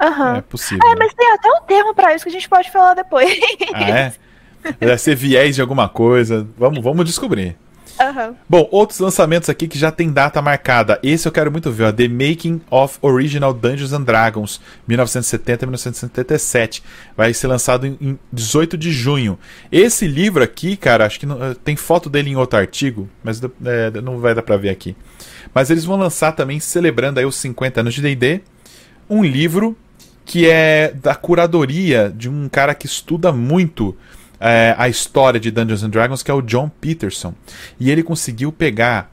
Uhum. 0.00 0.36
É 0.36 0.40
possível. 0.42 0.86
É, 0.86 0.94
mas 0.96 1.12
tem 1.14 1.32
até 1.32 1.48
um 1.48 1.62
termo 1.62 1.94
pra 1.94 2.14
isso 2.14 2.24
que 2.24 2.30
a 2.30 2.32
gente 2.32 2.48
pode 2.48 2.70
falar 2.70 2.94
depois. 2.94 3.28
Ah, 3.72 3.90
é? 3.90 4.12
Deve 4.78 4.98
ser 4.98 5.14
viés 5.14 5.54
de 5.54 5.60
alguma 5.60 5.88
coisa. 5.88 6.46
Vamos, 6.56 6.82
vamos 6.82 7.04
descobrir. 7.04 7.56
Uhum. 8.00 8.34
Bom, 8.48 8.68
outros 8.70 9.00
lançamentos 9.00 9.48
aqui 9.48 9.66
que 9.66 9.78
já 9.78 9.90
tem 9.90 10.12
data 10.12 10.40
marcada. 10.40 11.00
Esse 11.02 11.26
eu 11.26 11.32
quero 11.32 11.50
muito 11.50 11.70
ver, 11.70 11.84
ó, 11.84 11.92
The 11.92 12.08
Making 12.08 12.60
of 12.70 12.98
Original 13.02 13.52
Dungeons 13.52 13.92
and 13.92 14.02
Dragons, 14.02 14.60
1970-1977. 14.88 16.82
Vai 17.16 17.34
ser 17.34 17.48
lançado 17.48 17.86
em, 17.86 18.18
18 18.32 18.78
de 18.78 18.92
junho. 18.92 19.38
Esse 19.70 20.06
livro 20.06 20.42
aqui, 20.44 20.76
cara, 20.76 21.06
acho 21.06 21.18
que 21.18 21.26
não, 21.26 21.42
eh, 21.42 21.56
tem 21.64 21.74
foto 21.76 22.08
dele 22.08 22.30
em 22.30 22.36
outro 22.36 22.58
artigo, 22.58 23.08
mas 23.22 23.40
é, 23.42 24.00
não 24.00 24.18
vai 24.18 24.34
dar 24.34 24.42
pra 24.42 24.56
ver 24.56 24.70
aqui. 24.70 24.96
Mas 25.52 25.70
eles 25.70 25.84
vão 25.84 25.96
lançar 25.96 26.32
também, 26.32 26.60
celebrando 26.60 27.18
aí 27.18 27.26
os 27.26 27.36
50 27.36 27.80
anos 27.80 27.94
de 27.94 28.02
D&D, 28.02 28.42
um 29.10 29.24
livro 29.24 29.76
que 30.24 30.46
é 30.48 30.92
da 30.94 31.14
curadoria 31.14 32.12
de 32.14 32.28
um 32.28 32.48
cara 32.50 32.74
que 32.74 32.86
estuda 32.86 33.32
muito 33.32 33.96
é, 34.40 34.74
a 34.78 34.88
história 34.88 35.40
de 35.40 35.50
Dungeons 35.50 35.82
and 35.82 35.90
Dragons, 35.90 36.22
que 36.22 36.30
é 36.30 36.34
o 36.34 36.42
John 36.42 36.68
Peterson. 36.80 37.34
E 37.78 37.90
ele 37.90 38.02
conseguiu 38.02 38.52
pegar 38.52 39.12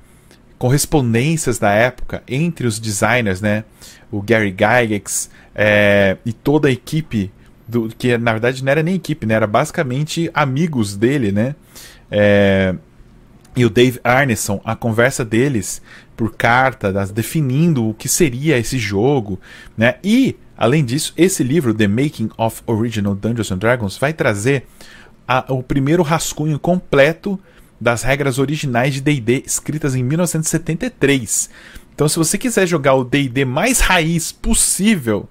correspondências 0.58 1.60
da 1.60 1.72
época 1.72 2.24
entre 2.28 2.66
os 2.68 2.80
designers, 2.80 3.42
né? 3.42 3.64
O 4.12 4.22
Gary 4.22 4.50
Gygax 4.52 5.30
é, 5.54 6.18
e 6.26 6.32
toda 6.32 6.68
a 6.68 6.72
equipe, 6.72 7.32
do, 7.68 7.90
que 7.90 8.18
na 8.18 8.32
verdade 8.32 8.64
não 8.64 8.72
era 8.72 8.84
nem 8.84 8.96
equipe, 8.96 9.26
né? 9.26 9.34
Era 9.34 9.48
basicamente 9.48 10.30
amigos 10.34 10.96
dele, 10.96 11.32
né? 11.32 11.56
É, 12.10 12.76
e 13.56 13.66
o 13.66 13.70
Dave 13.70 14.00
Arneson, 14.04 14.60
a 14.66 14.76
conversa 14.76 15.24
deles 15.24 15.82
por 16.16 16.36
carta, 16.36 16.92
das, 16.92 17.12
definindo 17.12 17.90
o 17.90 17.94
que 17.94 18.10
seria 18.10 18.58
esse 18.58 18.78
jogo, 18.78 19.40
né? 19.78 19.96
E, 20.04 20.36
além 20.58 20.84
disso, 20.84 21.14
esse 21.18 21.42
livro, 21.42 21.74
The 21.74 21.88
Making 21.88 22.30
of 22.38 22.62
Original 22.66 23.16
Dungeons 23.16 23.52
and 23.52 23.58
Dragons, 23.58 23.98
vai 23.98 24.14
trazer 24.14 24.68
a, 25.28 25.46
o 25.54 25.64
primeiro 25.64 26.04
rascunho 26.04 26.60
completo 26.60 27.40
das 27.80 28.04
regras 28.04 28.40
originais 28.40 28.94
de 28.94 29.02
D&D 29.02 29.44
escritas 29.46 29.96
em 29.96 30.04
1973. 30.04 31.50
Então, 31.94 32.08
se 32.08 32.18
você 32.18 32.38
quiser 32.38 32.68
jogar 32.68 32.96
o 32.96 33.04
D&D 33.04 33.46
mais 33.46 33.80
raiz 33.80 34.32
possível, 34.32 35.30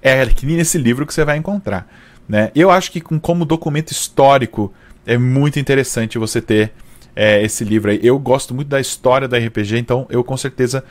é 0.00 0.22
aqui 0.22 0.46
nesse 0.46 0.78
livro 0.78 1.06
que 1.06 1.12
você 1.12 1.24
vai 1.24 1.36
encontrar. 1.36 1.86
Né? 2.28 2.50
Eu 2.54 2.70
acho 2.70 2.92
que 2.92 3.00
com, 3.00 3.18
como 3.18 3.44
documento 3.44 3.90
histórico 3.90 4.72
é 5.06 5.16
muito 5.16 5.58
interessante 5.58 6.18
você 6.18 6.40
ter 6.40 6.72
é, 7.16 7.42
esse 7.42 7.64
livro 7.64 7.90
aí. 7.90 8.00
Eu 8.02 8.18
gosto 8.18 8.54
muito 8.54 8.68
da 8.68 8.80
história 8.80 9.26
do 9.26 9.36
RPG, 9.36 9.78
então 9.78 10.06
eu 10.10 10.22
com 10.22 10.36
certeza 10.36 10.84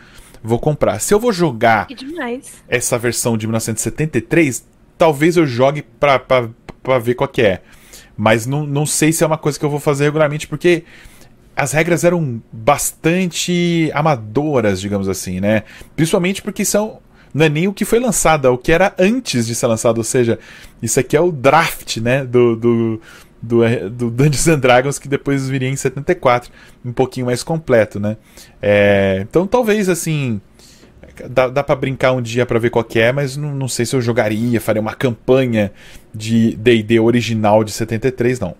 vou 0.44 0.60
comprar. 0.60 1.00
Se 1.00 1.14
eu 1.14 1.20
vou 1.20 1.32
jogar 1.32 1.88
essa 2.68 2.98
versão 2.98 3.38
de 3.38 3.48
1973, 3.48 4.66
talvez 4.98 5.38
eu 5.38 5.46
jogue 5.46 5.82
pra, 5.82 6.18
pra, 6.20 6.50
pra 6.82 7.00
ver 7.00 7.14
qual 7.14 7.28
que 7.28 7.42
é. 7.42 7.62
Mas 8.18 8.48
não, 8.48 8.66
não 8.66 8.86
sei 8.86 9.14
se 9.14 9.24
é 9.24 9.28
uma 9.28 9.38
coisa 9.38 9.60
que 9.60 9.64
eu 9.64 9.70
vou 9.70 9.80
fazer 9.80 10.06
regularmente, 10.06 10.48
porque 10.48 10.84
as 11.56 11.72
regras 11.72 12.04
eram 12.04 12.42
bastante 12.52 13.92
amadoras, 13.94 14.82
digamos 14.82 15.08
assim, 15.10 15.40
né? 15.40 15.64
Principalmente 15.96 16.42
porque 16.42 16.64
são. 16.64 17.00
Não 17.34 17.46
é 17.46 17.50
nem 17.50 17.68
o 17.68 17.74
que 17.74 17.84
foi 17.84 18.00
lançado, 18.00 18.48
é 18.48 18.50
o 18.50 18.58
que 18.58 18.72
era 18.72 18.96
antes 18.98 19.46
de 19.46 19.54
ser 19.54 19.68
lançado. 19.68 19.98
Ou 19.98 20.04
seja, 20.04 20.40
isso 20.82 21.00
aqui 21.00 21.16
é 21.18 21.22
o 21.22 21.32
draft, 21.32 21.98
né? 21.98 22.24
Do, 22.24 22.56
do, 22.56 23.02
do, 23.42 23.90
do 23.90 24.10
Dungeons 24.12 24.48
and 24.48 24.60
Dragons, 24.60 25.00
que 25.00 25.08
depois 25.08 25.50
viria 25.50 25.70
em 25.70 25.76
74. 25.76 26.52
Um 26.86 26.94
pouquinho 26.94 27.26
mais 27.26 27.44
completo, 27.44 28.00
né? 28.00 28.18
É, 28.62 29.26
então 29.28 29.46
talvez 29.48 29.90
assim. 29.90 30.42
Dá, 31.30 31.48
dá 31.48 31.64
para 31.64 31.76
brincar 31.76 32.12
um 32.12 32.22
dia 32.22 32.46
para 32.46 32.60
ver 32.60 32.70
qual 32.70 32.86
é, 32.96 33.12
mas 33.12 33.36
não, 33.38 33.54
não 33.56 33.68
sei 33.68 33.86
se 33.86 33.96
eu 33.96 34.02
jogaria, 34.02 34.62
faria 34.62 34.82
uma 34.82 34.94
campanha 34.94 35.72
de 36.14 36.56
DD 36.56 37.00
original 37.00 37.64
de 37.64 37.72
73, 37.72 38.40
não. 38.40 38.56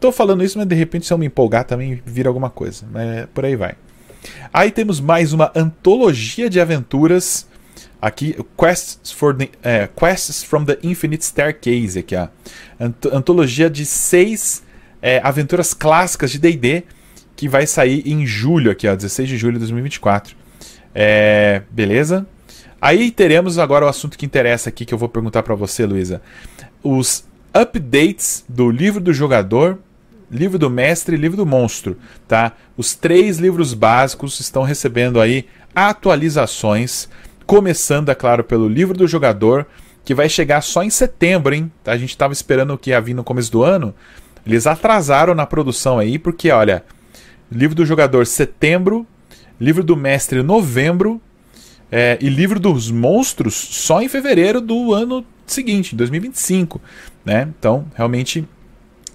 Tô 0.00 0.10
falando 0.10 0.42
isso, 0.42 0.56
mas 0.56 0.66
de 0.66 0.74
repente 0.74 1.06
se 1.06 1.12
eu 1.12 1.18
me 1.18 1.26
empolgar 1.26 1.64
também 1.64 2.00
vira 2.06 2.30
alguma 2.30 2.48
coisa. 2.48 2.86
Mas 2.90 3.26
por 3.34 3.44
aí 3.44 3.54
vai. 3.54 3.74
Aí 4.52 4.70
temos 4.70 4.98
mais 4.98 5.34
uma 5.34 5.52
antologia 5.54 6.48
de 6.48 6.58
aventuras. 6.58 7.46
Aqui, 8.00 8.34
Quests, 8.56 9.12
for 9.12 9.36
the, 9.36 9.50
é, 9.62 9.86
Quests 9.86 10.42
from 10.42 10.64
the 10.64 10.78
Infinite 10.82 11.22
Staircase. 11.22 11.98
Aqui. 11.98 12.16
Ant 12.80 13.06
antologia 13.12 13.68
de 13.68 13.84
seis 13.84 14.62
é, 15.02 15.20
aventuras 15.22 15.74
clássicas 15.74 16.30
de 16.30 16.38
DD. 16.38 16.84
Que 17.36 17.48
vai 17.48 17.66
sair 17.66 18.02
em 18.06 18.26
julho, 18.26 18.70
aqui, 18.70 18.86
ó, 18.86 18.94
16 18.94 19.28
de 19.28 19.36
julho 19.38 19.54
de 19.54 19.60
2024. 19.60 20.36
É, 20.94 21.62
beleza? 21.70 22.26
Aí 22.80 23.10
teremos 23.10 23.58
agora 23.58 23.84
o 23.84 23.88
assunto 23.88 24.16
que 24.16 24.24
interessa 24.24 24.70
aqui, 24.70 24.84
que 24.84 24.94
eu 24.94 24.98
vou 24.98 25.08
perguntar 25.08 25.42
para 25.42 25.54
você, 25.54 25.84
Luísa. 25.84 26.22
Os 26.82 27.24
updates 27.52 28.44
do 28.48 28.70
livro 28.70 29.00
do 29.00 29.12
jogador, 29.12 29.78
livro 30.30 30.58
do 30.58 30.70
mestre 30.70 31.16
e 31.16 31.18
livro 31.18 31.36
do 31.36 31.44
monstro, 31.44 31.98
tá? 32.26 32.52
Os 32.76 32.94
três 32.94 33.38
livros 33.38 33.74
básicos 33.74 34.40
estão 34.40 34.62
recebendo 34.62 35.20
aí 35.20 35.46
atualizações, 35.74 37.08
começando, 37.46 38.08
é 38.10 38.14
claro, 38.14 38.44
pelo 38.44 38.68
livro 38.68 38.96
do 38.96 39.06
jogador, 39.06 39.66
que 40.04 40.14
vai 40.14 40.28
chegar 40.28 40.62
só 40.62 40.82
em 40.82 40.90
setembro, 40.90 41.54
hein? 41.54 41.70
A 41.84 41.96
gente 41.96 42.10
estava 42.10 42.32
esperando 42.32 42.78
que 42.78 42.90
ia 42.90 43.00
vir 43.00 43.14
no 43.14 43.24
começo 43.24 43.52
do 43.52 43.62
ano. 43.62 43.94
Eles 44.46 44.66
atrasaram 44.66 45.34
na 45.34 45.44
produção 45.44 45.98
aí, 45.98 46.18
porque, 46.18 46.50
olha, 46.50 46.82
livro 47.52 47.74
do 47.74 47.84
jogador 47.84 48.26
setembro, 48.26 49.06
livro 49.60 49.84
do 49.84 49.96
mestre 49.96 50.42
novembro 50.42 51.20
é, 51.92 52.16
e 52.20 52.28
livro 52.28 52.58
dos 52.58 52.90
monstros 52.90 53.54
só 53.54 54.00
em 54.00 54.08
fevereiro 54.08 54.60
do 54.60 54.94
ano 54.94 55.24
seguinte, 55.46 55.94
2025, 55.96 56.80
né? 57.24 57.48
Então, 57.58 57.86
realmente 57.94 58.46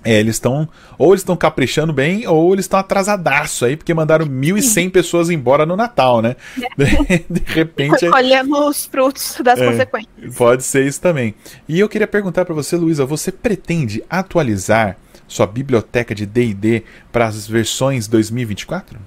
é, 0.06 0.20
eles 0.20 0.36
estão. 0.36 0.70
Ou 1.00 1.14
eles 1.14 1.22
estão 1.22 1.36
caprichando 1.36 1.92
bem, 1.92 2.28
ou 2.28 2.54
eles 2.54 2.66
estão 2.66 2.80
atrasadaço 2.80 3.66
aí, 3.66 3.76
porque 3.76 3.92
mandaram 3.94 4.28
1.100 4.28 4.92
pessoas 4.92 5.32
embora 5.32 5.66
no 5.66 5.76
Natal, 5.76 6.22
né? 6.22 6.36
É. 7.08 7.24
De, 7.30 7.42
repente. 7.46 8.08
Colhendo 8.10 8.68
os 8.68 8.86
frutos 8.86 9.38
das 9.44 9.60
é, 9.60 9.66
consequências. 9.66 10.36
Pode 10.36 10.64
ser 10.64 10.86
isso 10.86 11.02
também. 11.02 11.34
E 11.68 11.80
eu 11.80 11.90
queria 11.90 12.08
perguntar 12.08 12.46
para 12.46 12.54
você, 12.54 12.76
Luísa, 12.76 13.06
você 13.06 13.32
pretende 13.32 14.04
atualizar 14.10 14.98
sua 15.28 15.48
biblioteca 15.48 16.14
de 16.14 16.26
DD 16.26 16.84
para 17.12 17.26
as 17.26 17.48
versões 17.48 18.08
2024? 18.08 19.00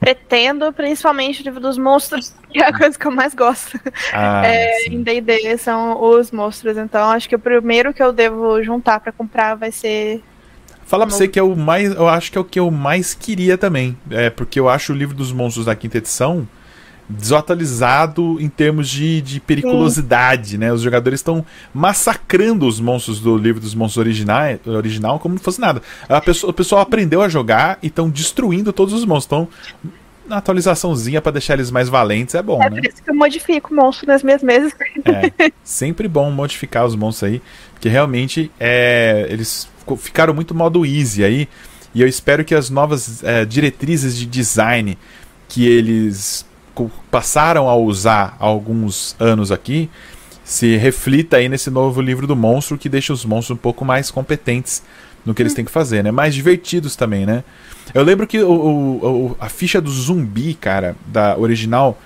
Pretendo, 0.00 0.72
principalmente 0.72 1.42
o 1.42 1.44
livro 1.44 1.60
dos 1.60 1.76
monstros, 1.76 2.34
que 2.50 2.58
é 2.58 2.66
a 2.66 2.76
coisa 2.76 2.98
que 2.98 3.06
eu 3.06 3.10
mais 3.12 3.34
gosto. 3.34 3.78
Ah, 4.12 4.42
é, 4.48 4.86
em 4.86 5.02
D&D 5.02 5.58
são 5.58 6.02
os 6.02 6.32
monstros, 6.32 6.76
então 6.76 7.10
acho 7.10 7.28
que 7.28 7.36
o 7.36 7.38
primeiro 7.38 7.92
que 7.92 8.02
eu 8.02 8.12
devo 8.12 8.62
juntar 8.62 8.98
para 8.98 9.12
comprar 9.12 9.54
vai 9.54 9.70
ser 9.70 10.22
Falar 10.90 11.06
pra 11.06 11.14
você 11.14 11.28
que 11.28 11.38
é 11.38 11.42
o 11.42 11.54
mais. 11.54 11.94
Eu 11.94 12.08
acho 12.08 12.32
que 12.32 12.36
é 12.36 12.40
o 12.40 12.44
que 12.44 12.58
eu 12.58 12.68
mais 12.68 13.14
queria 13.14 13.56
também. 13.56 13.96
É, 14.10 14.28
porque 14.28 14.58
eu 14.58 14.68
acho 14.68 14.92
o 14.92 14.96
livro 14.96 15.14
dos 15.14 15.30
monstros 15.30 15.66
da 15.66 15.76
quinta 15.76 15.98
edição 15.98 16.48
desatualizado 17.10 18.40
em 18.40 18.48
termos 18.48 18.88
de, 18.88 19.20
de 19.20 19.40
periculosidade, 19.40 20.50
Sim. 20.50 20.58
né? 20.58 20.72
Os 20.72 20.80
jogadores 20.80 21.20
estão 21.20 21.44
massacrando 21.74 22.66
os 22.66 22.78
monstros 22.80 23.20
do 23.20 23.36
livro 23.36 23.60
dos 23.60 23.74
monstros 23.74 24.04
original, 24.04 24.42
original 24.66 25.18
como 25.18 25.34
não 25.34 25.42
fosse 25.42 25.60
nada. 25.60 25.82
A 26.08 26.20
pessoa, 26.20 26.50
o 26.50 26.54
pessoal 26.54 26.80
aprendeu 26.80 27.20
a 27.22 27.28
jogar 27.28 27.78
e 27.82 27.88
estão 27.88 28.08
destruindo 28.08 28.72
todos 28.72 28.94
os 28.94 29.04
monstros. 29.04 29.26
Então, 29.26 29.48
uma 30.26 30.36
atualizaçãozinha 30.36 31.20
para 31.20 31.32
deixar 31.32 31.54
eles 31.54 31.70
mais 31.70 31.88
valentes 31.88 32.34
é 32.34 32.42
bom, 32.42 32.62
é 32.62 32.70
né? 32.70 32.78
É 32.78 32.80
por 32.80 32.88
isso 32.88 33.02
que 33.02 33.10
eu 33.10 33.14
modifico 33.14 33.72
o 33.72 33.76
monstro 33.76 34.06
nas 34.06 34.22
minhas 34.22 34.42
mesas. 34.42 34.72
É, 35.04 35.50
sempre 35.64 36.06
bom 36.06 36.30
modificar 36.30 36.86
os 36.86 36.94
monstros 36.94 37.32
aí, 37.32 37.42
porque 37.72 37.88
realmente 37.88 38.50
é, 38.60 39.26
eles 39.28 39.68
ficaram 39.98 40.32
muito 40.32 40.54
modo 40.54 40.86
easy 40.86 41.24
aí. 41.24 41.48
E 41.92 42.00
eu 42.00 42.06
espero 42.06 42.44
que 42.44 42.54
as 42.54 42.70
novas 42.70 43.24
é, 43.24 43.44
diretrizes 43.44 44.16
de 44.16 44.24
design 44.24 44.96
que 45.48 45.66
eles 45.66 46.46
passaram 47.10 47.68
a 47.68 47.74
usar 47.74 48.36
há 48.38 48.46
alguns 48.46 49.16
anos 49.18 49.50
aqui 49.50 49.90
se 50.44 50.76
reflita 50.76 51.36
aí 51.36 51.48
nesse 51.48 51.70
novo 51.70 52.00
livro 52.00 52.26
do 52.26 52.34
monstro 52.34 52.76
que 52.76 52.88
deixa 52.88 53.12
os 53.12 53.24
monstros 53.24 53.56
um 53.56 53.60
pouco 53.60 53.84
mais 53.84 54.10
competentes 54.10 54.82
no 55.24 55.34
que 55.34 55.42
eles 55.42 55.54
têm 55.54 55.64
que 55.64 55.70
fazer, 55.70 56.02
né? 56.02 56.10
Mais 56.10 56.34
divertidos 56.34 56.96
também, 56.96 57.24
né? 57.24 57.44
Eu 57.94 58.02
lembro 58.02 58.26
que 58.26 58.40
o, 58.40 58.50
o, 58.50 59.36
a 59.38 59.48
ficha 59.48 59.80
do 59.80 59.90
zumbi, 59.90 60.54
cara, 60.54 60.96
da 61.06 61.36
original, 61.36 61.98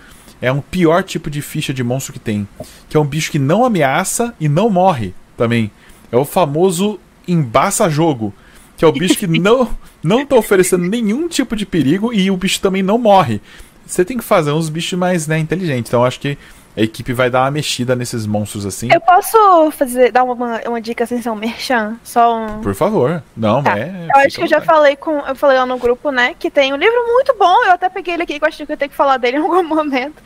é 0.43 0.53
um 0.53 0.61
pior 0.61 1.03
tipo 1.03 1.31
de 1.31 1.41
ficha 1.41 1.73
de 1.73 1.83
monstro 1.83 2.13
que 2.13 2.19
tem. 2.19 2.47
Que 2.89 2.97
é 2.97 3.01
um 3.01 3.07
bicho 3.07 3.31
que 3.31 3.39
não 3.39 3.65
ameaça 3.65 4.35
e 4.39 4.49
não 4.49 4.69
morre 4.69 5.15
também. 5.37 5.71
É 6.13 6.17
o 6.17 6.25
famoso 6.25 6.99
embaça 7.27 7.89
jogo. 7.89 8.33
Que 8.77 8.85
é 8.85 8.89
o 8.89 8.93
bicho 8.93 9.17
que 9.17 9.27
não, 9.41 9.69
não 10.03 10.27
tá 10.27 10.37
oferecendo 10.37 10.87
nenhum 10.87 11.29
tipo 11.29 11.57
de 11.57 11.65
perigo 11.65 12.13
e 12.13 12.31
o 12.31 12.37
bicho 12.37 12.61
também 12.61 12.83
não 12.83 12.99
morre. 12.99 13.41
Você 13.87 14.05
tem 14.05 14.17
que 14.17 14.25
fazer 14.25 14.53
uns 14.53 14.69
bichos 14.69 14.99
mais 14.99 15.27
né, 15.27 15.39
inteligentes. 15.39 15.91
Então 15.91 16.05
acho 16.05 16.21
que 16.21 16.39
a 16.77 16.83
equipe 16.83 17.13
vai 17.13 17.31
dar 17.31 17.43
uma 17.43 17.51
mexida 17.53 17.95
nesses 17.95 18.27
monstros 18.27 18.67
assim. 18.67 18.89
Eu 18.93 19.01
posso 19.01 19.71
fazer 19.71 20.11
dar 20.11 20.25
uma, 20.25 20.61
uma 20.67 20.81
dica 20.81 21.07
sem 21.07 21.23
ser 21.23 21.31
um 21.31 21.37
merchan? 21.37 21.97
Só 22.03 22.37
um. 22.37 22.61
Por 22.61 22.75
favor. 22.75 23.23
Não, 23.37 23.63
tá. 23.63 23.79
é. 23.79 24.09
Eu 24.13 24.21
acho 24.21 24.37
que 24.37 24.43
eu 24.43 24.49
já 24.49 24.61
falei 24.61 24.97
com. 24.97 25.19
Eu 25.21 25.37
falei 25.37 25.57
lá 25.57 25.67
no 25.67 25.79
grupo, 25.79 26.11
né? 26.11 26.35
Que 26.37 26.51
tem 26.51 26.73
um 26.73 26.77
livro 26.77 27.07
muito 27.07 27.35
bom. 27.39 27.65
Eu 27.65 27.73
até 27.73 27.89
peguei 27.89 28.15
ele 28.15 28.25
aqui 28.25 28.39
que 28.39 28.45
eu 28.45 28.49
acho 28.49 28.67
que 28.67 28.73
eu 28.73 28.77
tenho 28.77 28.91
que 28.91 28.97
falar 28.97 29.19
dele 29.19 29.37
em 29.39 29.41
algum 29.41 29.63
momento. 29.63 30.21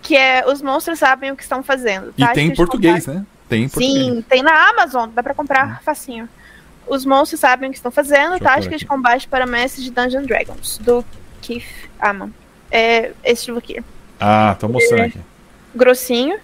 Que 0.00 0.16
é 0.16 0.44
Os 0.46 0.60
Monstros 0.60 0.98
Sabem 0.98 1.30
o 1.30 1.36
que 1.36 1.42
estão 1.42 1.62
fazendo. 1.62 2.12
Tá? 2.12 2.32
E 2.32 2.34
tem 2.34 2.48
em 2.48 2.54
português, 2.54 3.06
né? 3.06 3.24
Tem 3.48 3.64
em 3.64 3.68
português. 3.68 4.04
Sim, 4.04 4.24
tem 4.28 4.42
na 4.42 4.70
Amazon, 4.70 5.08
dá 5.14 5.22
pra 5.22 5.34
comprar 5.34 5.66
hum. 5.66 5.84
facinho. 5.84 6.28
Os 6.86 7.06
monstros 7.06 7.40
sabem 7.40 7.68
o 7.68 7.72
que 7.72 7.78
estão 7.78 7.92
fazendo, 7.92 8.38
táticas 8.40 8.80
de 8.80 8.86
combate 8.86 9.28
para 9.28 9.46
mestres 9.46 9.84
de 9.84 9.90
Dungeons 9.90 10.26
Dragons, 10.26 10.78
do 10.78 11.04
Keith 11.40 11.64
Amon. 12.00 12.30
É 12.72 13.12
esse 13.22 13.46
livro 13.46 13.58
aqui. 13.58 13.84
Ah, 14.18 14.56
tô 14.58 14.66
mostrando 14.66 15.02
é 15.02 15.06
aqui. 15.06 15.20
Grossinho. 15.74 16.38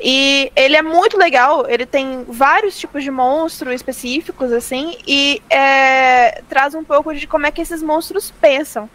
E 0.00 0.52
ele 0.54 0.76
é 0.76 0.82
muito 0.82 1.16
legal, 1.16 1.66
ele 1.68 1.86
tem 1.86 2.24
vários 2.28 2.78
tipos 2.78 3.02
de 3.02 3.10
monstros 3.10 3.74
específicos, 3.74 4.52
assim, 4.52 4.98
e 5.06 5.40
é, 5.48 6.42
traz 6.50 6.74
um 6.74 6.84
pouco 6.84 7.14
de 7.14 7.26
como 7.26 7.46
é 7.46 7.50
que 7.50 7.62
esses 7.62 7.82
monstros 7.82 8.30
pensam. 8.30 8.90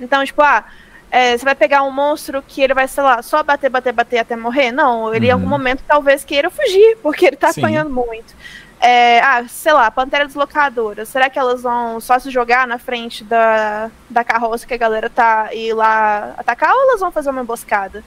Então, 0.00 0.24
tipo, 0.24 0.40
ah, 0.40 0.64
é, 1.10 1.36
você 1.36 1.44
vai 1.44 1.54
pegar 1.54 1.82
um 1.82 1.90
monstro 1.90 2.42
que 2.42 2.62
ele 2.62 2.72
vai, 2.72 2.88
sei 2.88 3.02
lá, 3.02 3.20
só 3.22 3.42
bater, 3.42 3.68
bater, 3.68 3.92
bater 3.92 4.18
até 4.18 4.34
morrer? 4.34 4.72
Não, 4.72 5.14
ele 5.14 5.26
uhum. 5.26 5.30
em 5.30 5.32
algum 5.32 5.46
momento 5.46 5.82
talvez 5.86 6.24
queira 6.24 6.48
fugir, 6.48 6.96
porque 7.02 7.26
ele 7.26 7.36
tá 7.36 7.52
Sim. 7.52 7.60
apanhando 7.60 7.90
muito. 7.90 8.34
É, 8.80 9.20
ah, 9.20 9.44
sei 9.48 9.72
lá, 9.72 9.90
Pantera 9.90 10.26
Deslocadora. 10.26 11.04
Será 11.04 11.30
que 11.30 11.38
elas 11.38 11.62
vão 11.62 11.98
só 12.00 12.18
se 12.18 12.30
jogar 12.30 12.66
na 12.66 12.78
frente 12.78 13.24
da, 13.24 13.90
da 14.08 14.22
carroça 14.22 14.66
que 14.66 14.74
a 14.74 14.78
galera 14.78 15.08
tá 15.08 15.48
e 15.52 15.68
ir 15.68 15.74
lá 15.74 16.34
atacar 16.36 16.72
ou 16.72 16.82
elas 16.82 17.00
vão 17.00 17.10
fazer 17.10 17.30
uma 17.30 17.40
emboscada? 17.42 18.04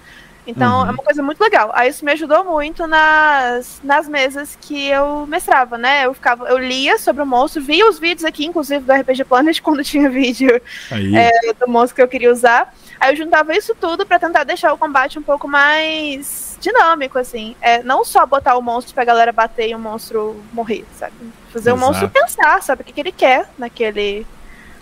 Então 0.50 0.82
uhum. 0.82 0.88
é 0.88 0.92
uma 0.92 1.04
coisa 1.04 1.22
muito 1.22 1.40
legal. 1.42 1.72
Aí 1.74 1.90
isso 1.90 2.04
me 2.04 2.12
ajudou 2.12 2.44
muito 2.44 2.88
nas, 2.88 3.80
nas 3.84 4.08
mesas 4.08 4.58
que 4.60 4.88
eu 4.88 5.28
mestrava, 5.28 5.78
né? 5.78 6.06
Eu 6.06 6.14
ficava, 6.14 6.48
eu 6.50 6.58
lia 6.58 6.98
sobre 6.98 7.22
o 7.22 7.26
monstro, 7.26 7.62
via 7.62 7.88
os 7.88 8.00
vídeos 8.00 8.26
aqui, 8.26 8.46
inclusive 8.46 8.84
do 8.84 8.92
RPG 8.92 9.26
Planet, 9.26 9.60
quando 9.62 9.84
tinha 9.84 10.10
vídeo 10.10 10.62
é, 10.92 11.54
do 11.54 11.68
monstro 11.68 11.96
que 11.96 12.02
eu 12.02 12.08
queria 12.08 12.32
usar. 12.32 12.74
Aí 13.00 13.12
eu 13.12 13.18
juntava 13.18 13.56
isso 13.56 13.76
tudo 13.76 14.06
para 14.06 14.20
tentar 14.20 14.44
deixar 14.44 14.74
o 14.74 14.78
combate 14.78 15.20
um 15.20 15.24
pouco 15.24 15.48
mais 15.48 16.49
dinâmico, 16.60 17.18
assim. 17.18 17.56
É, 17.62 17.82
não 17.84 18.04
só 18.06 18.26
botar 18.26 18.58
o 18.58 18.62
monstro 18.62 18.94
pra 18.94 19.06
galera 19.06 19.32
bater 19.32 19.70
e 19.70 19.76
o 19.76 19.80
monstro 19.80 20.40
morrer, 20.54 20.86
sabe? 20.98 21.14
Fazer 21.52 21.72
Exato. 21.72 21.84
o 21.84 21.88
monstro 21.88 22.10
pensar, 22.10 22.62
sabe? 22.62 22.82
O 22.82 22.86
que, 22.86 22.94
que 22.94 23.00
ele 23.00 23.12
quer 23.12 23.50
naquele 23.58 24.26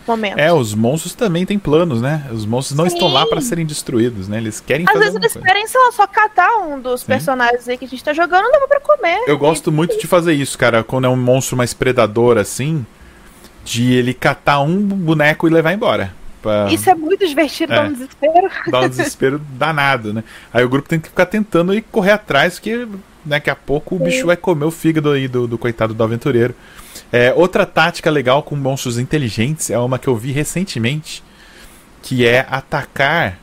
momento. 0.07 0.39
É, 0.39 0.51
os 0.51 0.73
monstros 0.73 1.13
também 1.13 1.45
têm 1.45 1.59
planos, 1.59 2.01
né? 2.01 2.25
Os 2.31 2.45
monstros 2.45 2.77
não 2.77 2.89
Sim. 2.89 2.95
estão 2.95 3.11
lá 3.11 3.25
para 3.25 3.41
serem 3.41 3.65
destruídos, 3.65 4.27
né? 4.27 4.37
Eles 4.37 4.59
querem 4.59 4.85
Às 4.87 4.93
fazer 4.93 5.05
vezes 5.05 5.35
eles 5.35 5.45
querem, 5.45 5.67
sei 5.67 5.81
lá, 5.81 5.91
só 5.91 6.07
catar 6.07 6.57
um 6.59 6.79
dos 6.79 7.01
Sim. 7.01 7.07
personagens 7.07 7.67
aí 7.67 7.77
que 7.77 7.85
a 7.85 7.87
gente 7.87 8.03
tá 8.03 8.13
jogando 8.13 8.45
e 8.45 8.51
levar 8.51 8.67
pra 8.67 8.79
comer. 8.79 9.23
Eu 9.27 9.37
gosto 9.37 9.71
muito 9.71 9.97
de 9.99 10.07
fazer 10.07 10.33
isso, 10.33 10.57
cara, 10.57 10.83
quando 10.83 11.05
é 11.05 11.09
um 11.09 11.17
monstro 11.17 11.57
mais 11.57 11.73
predador 11.73 12.37
assim, 12.37 12.85
de 13.63 13.93
ele 13.93 14.13
catar 14.13 14.61
um 14.61 14.81
boneco 14.81 15.47
e 15.47 15.51
levar 15.51 15.73
embora. 15.73 16.13
Pra... 16.41 16.67
Isso 16.71 16.89
é 16.89 16.95
muito 16.95 17.27
divertido, 17.27 17.73
é. 17.73 17.75
dá 17.75 17.83
um 17.83 17.93
desespero. 17.93 18.49
Dá 18.67 18.79
um 18.81 18.89
desespero 18.89 19.41
danado, 19.57 20.13
né? 20.13 20.23
Aí 20.53 20.63
o 20.63 20.69
grupo 20.69 20.87
tem 20.87 20.99
que 20.99 21.09
ficar 21.09 21.25
tentando 21.25 21.73
e 21.73 21.81
correr 21.81 22.11
atrás, 22.11 22.55
porque 22.55 22.87
daqui 23.25 23.49
a 23.49 23.55
pouco 23.55 23.95
o 23.95 23.99
bicho 23.99 24.25
vai 24.25 24.37
comer 24.37 24.65
o 24.65 24.71
fígado 24.71 25.11
aí 25.11 25.27
do, 25.27 25.47
do 25.47 25.57
coitado 25.57 25.93
do 25.93 26.03
aventureiro. 26.03 26.55
É, 27.11 27.33
outra 27.33 27.65
tática 27.65 28.09
legal 28.09 28.43
com 28.43 28.55
monstros 28.55 28.97
inteligentes 28.97 29.69
é 29.69 29.77
uma 29.79 29.99
que 29.99 30.07
eu 30.07 30.15
vi 30.15 30.31
recentemente, 30.31 31.23
que 32.01 32.25
é 32.25 32.45
atacar 32.49 33.39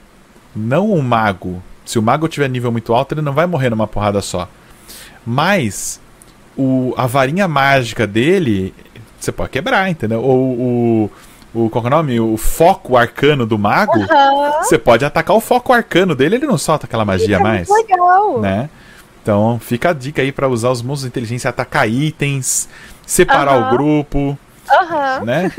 não 0.54 0.90
o 0.90 1.02
mago. 1.02 1.62
Se 1.84 1.98
o 1.98 2.02
mago 2.02 2.28
tiver 2.28 2.48
nível 2.48 2.72
muito 2.72 2.94
alto, 2.94 3.14
ele 3.14 3.22
não 3.22 3.32
vai 3.32 3.46
morrer 3.46 3.70
numa 3.70 3.86
porrada 3.86 4.20
só. 4.22 4.48
Mas 5.26 6.00
o, 6.56 6.94
a 6.96 7.06
varinha 7.06 7.48
mágica 7.48 8.06
dele, 8.06 8.74
você 9.18 9.32
pode 9.32 9.50
quebrar, 9.50 9.90
entendeu? 9.90 10.22
Ou 10.22 10.40
o, 10.40 11.10
o 11.54 11.70
qual 11.70 11.84
é 11.84 11.86
o 11.86 11.90
nome? 11.90 12.20
O 12.20 12.36
foco 12.36 12.96
arcano 12.96 13.46
do 13.46 13.56
mago, 13.56 13.98
uhum. 13.98 14.52
você 14.62 14.76
pode 14.76 15.04
atacar 15.04 15.36
o 15.36 15.40
foco 15.40 15.72
arcano 15.72 16.14
dele, 16.14 16.36
ele 16.36 16.46
não 16.46 16.58
solta 16.58 16.86
aquela 16.86 17.04
magia 17.04 17.38
mais. 17.38 17.68
legal. 17.68 18.40
Né? 18.40 18.68
Então 19.22 19.58
fica 19.60 19.90
a 19.90 19.92
dica 19.92 20.20
aí 20.20 20.32
para 20.32 20.48
usar 20.48 20.70
os 20.70 20.82
monstros 20.82 21.02
de 21.02 21.08
inteligência, 21.08 21.48
atacar 21.48 21.88
itens, 21.88 22.68
separar 23.06 23.56
uhum. 23.56 23.68
o 23.68 23.70
grupo. 23.70 24.18
Uhum. 24.18 25.24
Né? 25.24 25.52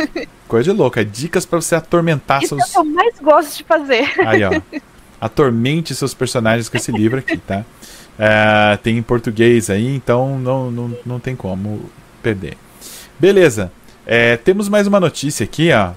Coisa 0.48 0.72
de 0.72 0.78
louca. 0.78 1.04
Dicas 1.06 1.46
para 1.46 1.62
você 1.62 1.76
atormentar 1.76 2.44
Isso 2.44 2.56
seus. 2.56 2.62
É 2.62 2.66
o 2.66 2.84
que 2.84 2.90
eu 2.90 2.94
mais 2.94 3.20
gosto 3.20 3.58
de 3.58 3.64
fazer. 3.64 4.14
Aí, 4.26 4.44
ó. 4.44 4.52
Atormente 5.20 5.96
seus 5.96 6.14
personagens 6.14 6.68
com 6.68 6.78
esse 6.78 6.92
livro 6.92 7.20
aqui, 7.20 7.38
tá? 7.38 7.64
É, 8.20 8.78
tem 8.78 8.98
em 8.98 9.02
português 9.02 9.70
aí, 9.70 9.96
então 9.96 10.38
não, 10.38 10.70
não, 10.70 10.98
não 11.06 11.20
tem 11.20 11.36
como 11.36 11.90
perder. 12.22 12.58
Beleza. 13.20 13.72
É, 14.06 14.38
temos 14.38 14.70
mais 14.70 14.86
uma 14.86 15.00
notícia 15.00 15.44
aqui, 15.44 15.72
ó. 15.72 15.92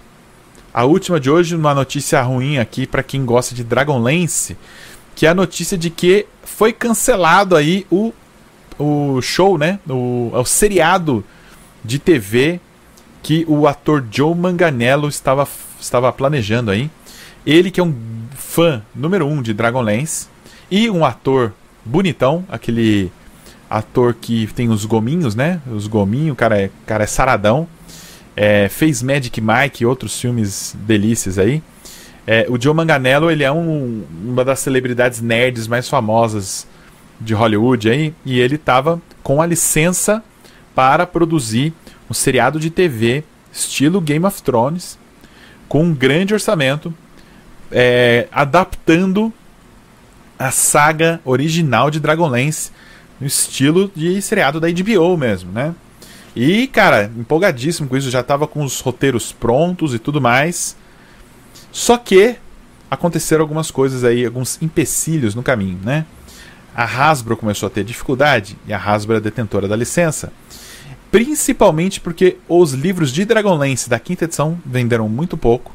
A 0.72 0.84
última 0.84 1.20
de 1.20 1.30
hoje, 1.30 1.54
uma 1.54 1.74
notícia 1.74 2.22
ruim 2.22 2.56
aqui 2.56 2.86
para 2.86 3.02
quem 3.02 3.24
gosta 3.24 3.54
de 3.54 3.62
Dragonlance, 3.62 4.56
que 5.14 5.26
é 5.26 5.28
a 5.28 5.34
notícia 5.34 5.76
de 5.76 5.90
que 5.90 6.26
foi 6.42 6.72
cancelado 6.72 7.54
aí 7.54 7.86
o, 7.90 8.14
o 8.78 9.20
show, 9.20 9.58
né? 9.58 9.78
O, 9.86 10.30
o 10.32 10.44
seriado 10.44 11.22
de 11.84 11.98
TV 11.98 12.60
que 13.22 13.44
o 13.46 13.66
ator 13.66 14.02
Joe 14.10 14.34
Manganello 14.34 15.08
estava, 15.08 15.46
estava 15.78 16.10
planejando 16.10 16.70
aí. 16.70 16.90
Ele 17.44 17.70
que 17.70 17.80
é 17.80 17.84
um 17.84 17.94
fã 18.34 18.82
número 18.94 19.26
um 19.26 19.42
de 19.42 19.52
Dragonlance 19.52 20.28
e 20.70 20.88
um 20.88 21.04
ator 21.04 21.52
bonitão, 21.84 22.44
aquele 22.48 23.12
ator 23.68 24.14
que 24.14 24.46
tem 24.54 24.70
os 24.70 24.86
gominhos, 24.86 25.34
né? 25.34 25.60
Os 25.70 25.86
gominhos, 25.86 26.32
o 26.32 26.36
cara 26.36 26.58
é, 26.58 26.70
cara 26.86 27.04
é 27.04 27.06
saradão. 27.06 27.68
É, 28.40 28.68
fez 28.68 29.02
Magic 29.02 29.40
Mike 29.40 29.82
e 29.82 29.86
outros 29.86 30.20
filmes 30.20 30.76
delícias 30.86 31.40
aí. 31.40 31.60
É, 32.24 32.46
o 32.48 32.60
Joe 32.60 32.72
Manganello 32.72 33.32
ele 33.32 33.42
é 33.42 33.50
um, 33.50 34.04
uma 34.24 34.44
das 34.44 34.60
celebridades 34.60 35.20
nerds 35.20 35.66
mais 35.66 35.88
famosas 35.88 36.64
de 37.20 37.34
Hollywood 37.34 37.90
aí, 37.90 38.14
e 38.24 38.38
ele 38.38 38.54
estava 38.54 39.02
com 39.24 39.42
a 39.42 39.46
licença 39.46 40.22
para 40.72 41.04
produzir 41.04 41.72
um 42.08 42.14
seriado 42.14 42.60
de 42.60 42.70
TV 42.70 43.24
estilo 43.52 44.00
Game 44.00 44.24
of 44.24 44.40
Thrones, 44.40 44.96
com 45.68 45.82
um 45.82 45.92
grande 45.92 46.32
orçamento, 46.32 46.94
é, 47.72 48.28
adaptando 48.30 49.32
a 50.38 50.52
saga 50.52 51.20
original 51.24 51.90
de 51.90 51.98
Dragonlance 51.98 52.70
no 53.20 53.26
estilo 53.26 53.90
de 53.96 54.22
seriado 54.22 54.60
da 54.60 54.68
HBO 54.70 55.16
mesmo, 55.16 55.50
né? 55.50 55.74
E, 56.40 56.68
cara, 56.68 57.10
empolgadíssimo 57.16 57.88
com 57.88 57.96
isso, 57.96 58.12
já 58.12 58.22
tava 58.22 58.46
com 58.46 58.62
os 58.62 58.78
roteiros 58.78 59.32
prontos 59.32 59.92
e 59.92 59.98
tudo 59.98 60.20
mais. 60.20 60.76
Só 61.72 61.98
que 61.98 62.36
aconteceram 62.88 63.42
algumas 63.42 63.72
coisas 63.72 64.04
aí, 64.04 64.24
alguns 64.24 64.56
empecilhos 64.62 65.34
no 65.34 65.42
caminho, 65.42 65.80
né? 65.82 66.06
A 66.72 66.84
Hasbro 66.84 67.36
começou 67.36 67.66
a 67.66 67.70
ter 67.70 67.82
dificuldade, 67.82 68.56
e 68.68 68.72
a 68.72 68.78
Hasbro 68.78 69.16
é 69.16 69.20
detentora 69.20 69.66
da 69.66 69.74
licença. 69.74 70.32
Principalmente 71.10 72.00
porque 72.00 72.36
os 72.48 72.72
livros 72.72 73.12
de 73.12 73.24
Dragonlance 73.24 73.90
da 73.90 73.98
quinta 73.98 74.24
edição 74.24 74.56
venderam 74.64 75.08
muito 75.08 75.36
pouco. 75.36 75.72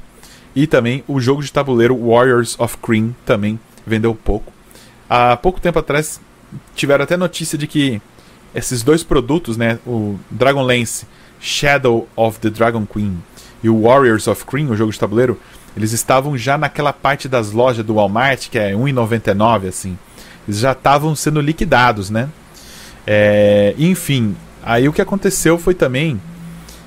E 0.56 0.66
também 0.66 1.04
o 1.10 1.20
jogo 1.20 1.44
de 1.44 1.52
tabuleiro 1.52 2.10
Warriors 2.10 2.58
of 2.58 2.78
Kryn 2.78 3.14
também 3.26 3.60
vendeu 3.86 4.16
pouco. 4.16 4.54
Há 5.10 5.36
pouco 5.36 5.60
tempo 5.60 5.80
atrás 5.80 6.22
tiveram 6.74 7.04
até 7.04 7.18
notícia 7.18 7.58
de 7.58 7.68
que 7.68 8.02
esses 8.54 8.84
dois 8.84 9.04
produtos, 9.04 9.58
né, 9.58 9.80
o 9.86 10.18
Dragonlance 10.30 11.06
Shadow 11.40 12.08
of 12.16 12.40
the 12.40 12.50
Dragon 12.50 12.86
Queen 12.86 13.18
e 13.64 13.70
o 13.70 13.84
Warriors 13.84 14.28
of 14.28 14.46
Kryn, 14.46 14.70
o 14.70 14.76
jogo 14.76 14.92
de 14.92 15.00
tabuleiro, 15.00 15.40
eles 15.76 15.92
estavam 15.92 16.38
já 16.38 16.58
naquela 16.58 16.94
parte 16.94 17.28
das 17.28 17.52
lojas 17.52 17.86
do 17.86 17.96
Walmart, 17.96 18.50
que 18.50 18.60
é 18.60 18.74
1,99 18.74 19.68
assim. 19.68 19.98
Eles 20.48 20.60
já 20.60 20.74
estavam 20.74 21.16
sendo 21.16 21.42
liquidados, 21.42 22.10
né? 22.10 22.30
É, 23.08 23.74
enfim, 23.78 24.36
aí 24.62 24.88
o 24.88 24.94
que 24.94 25.02
aconteceu 25.02 25.58
foi 25.58 25.74
também 25.74 26.22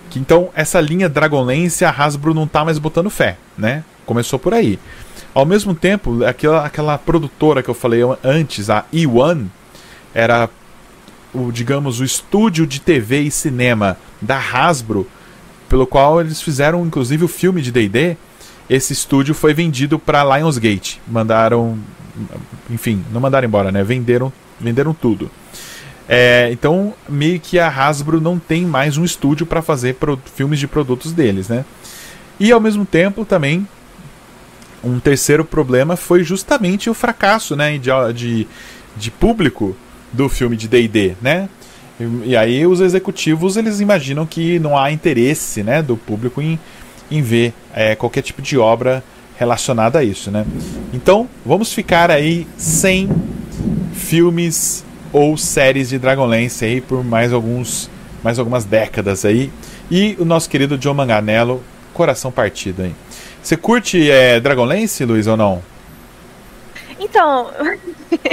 que 0.08 0.18
então 0.18 0.50
essa 0.54 0.80
linha 0.80 1.08
Dragonlance 1.08 1.84
a 1.84 1.90
Hasbro 1.90 2.32
não 2.32 2.46
tá 2.46 2.64
mais 2.64 2.78
botando 2.78 3.10
fé, 3.10 3.36
né? 3.56 3.82
Começou 4.04 4.38
por 4.38 4.54
aí. 4.54 4.78
Ao 5.34 5.44
mesmo 5.44 5.74
tempo, 5.74 6.24
aquela, 6.24 6.64
aquela 6.64 6.96
produtora 6.96 7.62
que 7.62 7.68
eu 7.68 7.74
falei 7.74 8.00
antes, 8.22 8.70
a 8.70 8.84
E1, 8.92 9.46
era 10.14 10.48
o, 11.36 11.52
digamos, 11.52 12.00
o 12.00 12.04
estúdio 12.04 12.66
de 12.66 12.80
TV 12.80 13.20
e 13.20 13.30
cinema 13.30 13.96
da 14.20 14.38
Hasbro, 14.38 15.06
pelo 15.68 15.86
qual 15.86 16.20
eles 16.20 16.40
fizeram 16.40 16.86
inclusive 16.86 17.24
o 17.24 17.28
filme 17.28 17.60
de 17.60 17.70
D&D. 17.70 18.16
Esse 18.68 18.92
estúdio 18.92 19.34
foi 19.34 19.54
vendido 19.54 19.98
para 19.98 20.24
Lionsgate. 20.36 21.00
Mandaram, 21.06 21.78
enfim, 22.70 23.04
não 23.12 23.20
mandaram 23.20 23.46
embora, 23.46 23.70
né? 23.70 23.84
Venderam, 23.84 24.32
venderam 24.60 24.92
tudo. 24.92 25.30
É, 26.08 26.48
então, 26.52 26.94
meio 27.08 27.38
que 27.38 27.58
a 27.58 27.68
Hasbro 27.68 28.20
não 28.20 28.38
tem 28.38 28.64
mais 28.64 28.96
um 28.96 29.04
estúdio 29.04 29.44
para 29.44 29.62
fazer 29.62 29.94
pro, 29.94 30.18
filmes 30.34 30.58
de 30.58 30.66
produtos 30.66 31.12
deles, 31.12 31.48
né? 31.48 31.64
E 32.38 32.52
ao 32.52 32.60
mesmo 32.60 32.84
tempo 32.84 33.24
também 33.24 33.66
um 34.84 35.00
terceiro 35.00 35.44
problema 35.44 35.96
foi 35.96 36.22
justamente 36.22 36.88
o 36.88 36.94
fracasso, 36.94 37.56
né, 37.56 37.76
de, 37.78 37.90
de, 38.14 38.46
de 38.96 39.10
público 39.10 39.76
do 40.16 40.28
filme 40.28 40.56
de 40.56 40.66
D&D, 40.66 41.14
né? 41.20 41.48
E, 42.00 42.30
e, 42.30 42.36
aí 42.36 42.66
os 42.66 42.80
executivos 42.80 43.56
eles 43.56 43.80
imaginam 43.80 44.26
que 44.26 44.58
não 44.58 44.76
há 44.76 44.90
interesse, 44.90 45.62
né, 45.62 45.82
do 45.82 45.96
público 45.96 46.42
em, 46.42 46.58
em 47.10 47.22
ver 47.22 47.52
é, 47.74 47.94
qualquer 47.94 48.22
tipo 48.22 48.42
de 48.42 48.58
obra 48.58 49.02
relacionada 49.38 49.98
a 49.98 50.04
isso, 50.04 50.30
né? 50.30 50.44
Então 50.92 51.28
vamos 51.44 51.72
ficar 51.72 52.10
aí 52.10 52.46
sem 52.56 53.08
filmes 53.94 54.84
ou 55.12 55.36
séries 55.36 55.90
de 55.90 55.98
Dragonlance 55.98 56.64
aí 56.64 56.80
por 56.80 57.04
mais 57.04 57.32
alguns 57.32 57.90
mais 58.22 58.38
algumas 58.38 58.64
décadas 58.64 59.24
aí 59.24 59.50
e 59.90 60.16
o 60.18 60.24
nosso 60.24 60.48
querido 60.48 60.76
John 60.76 60.94
Manganello 60.94 61.62
coração 61.92 62.30
partido 62.30 62.82
aí. 62.82 62.94
Você 63.42 63.56
curte 63.56 64.10
é, 64.10 64.38
Dragonlance, 64.40 65.04
Luiz, 65.04 65.26
ou 65.26 65.36
não? 65.36 65.62
Então, 66.98 67.50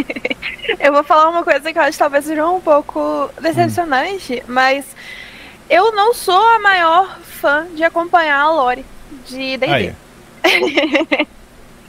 eu 0.79 0.93
vou 0.93 1.03
falar 1.03 1.29
uma 1.29 1.43
coisa 1.43 1.71
que 1.71 1.77
eu 1.77 1.83
acho 1.83 1.93
que 1.93 1.99
talvez 1.99 2.25
seja 2.25 2.47
um 2.47 2.61
pouco 2.61 3.29
decepcionante, 3.41 4.35
hum. 4.35 4.45
mas 4.47 4.85
eu 5.69 5.91
não 5.93 6.13
sou 6.13 6.39
a 6.39 6.59
maior 6.59 7.19
fã 7.19 7.67
de 7.73 7.83
acompanhar 7.83 8.39
a 8.39 8.51
lore 8.51 8.85
de 9.27 9.57
D&D. 9.57 9.93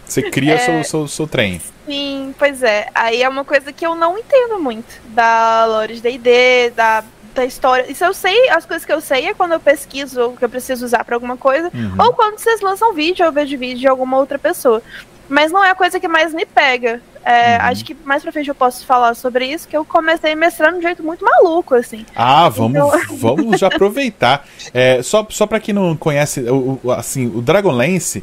Você 0.05 0.31
cria 0.31 0.55
é... 0.55 0.59
seu, 0.59 0.85
seu, 0.85 1.09
seu 1.09 1.27
trem. 1.27 1.61
Sim, 1.87 2.35
pois 2.39 2.63
é. 2.63 2.89
Aí 2.95 3.23
é 3.23 3.29
uma 3.29 3.45
coisa 3.45 3.73
que 3.73 3.87
eu 3.87 3.95
não 3.95 4.19
entendo 4.19 4.59
muito 4.59 5.01
da 5.09 5.65
lore 5.67 5.95
de 5.95 6.01
D&D, 6.01 6.71
da 6.71 7.05
da 7.35 7.45
história. 7.45 7.91
Isso 7.91 8.05
eu 8.05 8.15
sei, 8.15 8.49
as 8.51 8.65
coisas 8.65 8.87
que 8.87 8.93
eu 8.93 9.01
sei 9.01 9.27
é 9.27 9.35
quando 9.35 9.53
eu 9.53 9.61
pesquiso 9.61 10.21
ou 10.21 10.37
que 10.37 10.45
eu 10.45 10.49
preciso 10.49 10.85
usar 10.85 11.05
para 11.05 11.17
alguma 11.17 11.37
coisa, 11.37 11.71
uhum. 11.75 11.95
ou 11.99 12.13
quando 12.13 12.39
vocês 12.39 12.61
lançam 12.61 12.95
vídeo, 12.95 13.25
eu 13.25 13.33
vejo 13.33 13.59
vídeo 13.59 13.81
de 13.81 13.89
alguma 13.89 14.17
outra 14.17 14.39
pessoa. 14.39 14.81
Mas 15.29 15.51
não 15.51 15.65
é 15.65 15.71
a 15.71 15.75
coisa 15.75 15.99
que 15.99 16.09
mais 16.09 16.33
me 16.35 16.45
pega. 16.45 17.01
É, 17.25 17.57
uhum. 17.57 17.65
Acho 17.65 17.85
que 17.85 17.97
mais 18.05 18.23
pra 18.23 18.31
frente 18.31 18.49
eu 18.49 18.55
posso 18.55 18.85
falar 18.85 19.15
sobre 19.15 19.47
isso, 19.47 19.67
que 19.67 19.77
eu 19.77 19.85
comecei 19.85 20.35
mestrando 20.35 20.75
de 20.75 20.79
um 20.79 20.83
jeito 20.83 21.03
muito 21.03 21.25
maluco, 21.25 21.75
assim. 21.75 22.05
Ah, 22.15 22.49
vamos, 22.51 22.77
então... 22.77 22.93
vamos 23.17 23.61
já 23.61 23.69
aproveitar. 23.69 24.47
É, 24.75 25.03
só 25.03 25.27
só 25.31 25.47
para 25.47 25.59
quem 25.59 25.75
não 25.75 25.97
conhece, 25.97 26.41
o, 26.41 26.79
o, 26.83 26.93
assim, 26.93 27.27
o 27.27 27.41
Dragonlance, 27.41 28.23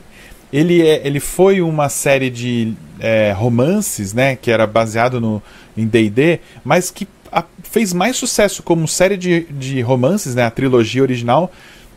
ele, 0.53 0.87
é, 0.87 1.01
ele 1.05 1.19
foi 1.19 1.61
uma 1.61 1.89
série 1.89 2.29
de 2.29 2.73
é, 2.99 3.31
romances, 3.31 4.13
né, 4.13 4.35
que 4.35 4.51
era 4.51 4.67
baseado 4.67 5.19
no, 5.19 5.41
em 5.75 5.87
D&D, 5.87 6.39
mas 6.63 6.91
que 6.91 7.07
a, 7.31 7.43
fez 7.63 7.93
mais 7.93 8.17
sucesso 8.17 8.61
como 8.61 8.87
série 8.87 9.17
de, 9.17 9.41
de 9.49 9.81
romances, 9.81 10.35
né, 10.35 10.45
a 10.45 10.51
trilogia 10.51 11.01
original, 11.01 11.51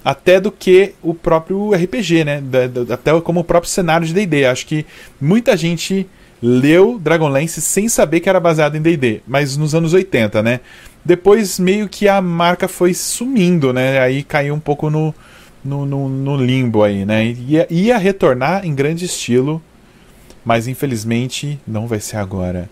até 0.04 0.38
do 0.38 0.52
que 0.52 0.94
o 1.02 1.14
próprio 1.14 1.72
RPG, 1.72 2.24
né? 2.24 2.40
Da, 2.40 2.66
da, 2.66 2.94
até 2.94 3.18
como 3.20 3.40
o 3.40 3.44
próprio 3.44 3.70
cenário 3.70 4.06
de 4.06 4.12
D&D. 4.12 4.44
Acho 4.44 4.66
que 4.66 4.84
muita 5.20 5.56
gente 5.56 6.06
leu 6.42 6.98
Dragonlance 6.98 7.60
sem 7.62 7.88
saber 7.88 8.20
que 8.20 8.28
era 8.28 8.38
baseado 8.38 8.76
em 8.76 8.82
D&D, 8.82 9.22
mas 9.26 9.56
nos 9.56 9.74
anos 9.74 9.94
80, 9.94 10.42
né? 10.42 10.60
Depois 11.02 11.58
meio 11.58 11.88
que 11.88 12.06
a 12.06 12.20
marca 12.20 12.68
foi 12.68 12.92
sumindo, 12.92 13.72
né? 13.72 13.98
Aí 13.98 14.22
caiu 14.22 14.54
um 14.54 14.60
pouco 14.60 14.90
no, 14.90 15.14
no, 15.64 15.86
no, 15.86 16.08
no 16.08 16.36
limbo 16.36 16.82
aí, 16.82 17.06
né? 17.06 17.26
Ia, 17.26 17.66
ia 17.70 17.96
retornar 17.96 18.66
em 18.66 18.74
grande 18.74 19.06
estilo, 19.06 19.62
mas 20.44 20.68
infelizmente 20.68 21.58
não 21.66 21.86
vai 21.86 22.00
ser 22.00 22.18
agora. 22.18 22.68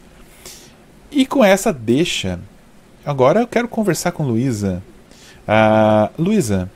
E 1.10 1.24
com 1.24 1.44
essa 1.44 1.72
deixa, 1.72 2.38
agora 3.04 3.40
eu 3.40 3.46
quero 3.46 3.68
conversar 3.68 4.12
com 4.12 4.22
Luísa. 4.22 4.82
Uh, 5.46 6.22
Luísa, 6.22 6.70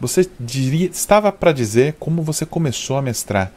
você 0.00 0.28
diria, 0.38 0.86
estava 0.86 1.32
para 1.32 1.52
dizer 1.52 1.96
como 1.98 2.22
você 2.22 2.46
começou 2.46 2.96
a 2.96 3.02
mestrar. 3.02 3.52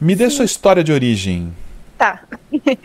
Me 0.00 0.14
dê 0.14 0.30
Sim. 0.30 0.36
sua 0.36 0.44
história 0.44 0.82
de 0.82 0.92
origem. 0.92 1.52
Tá. 2.00 2.20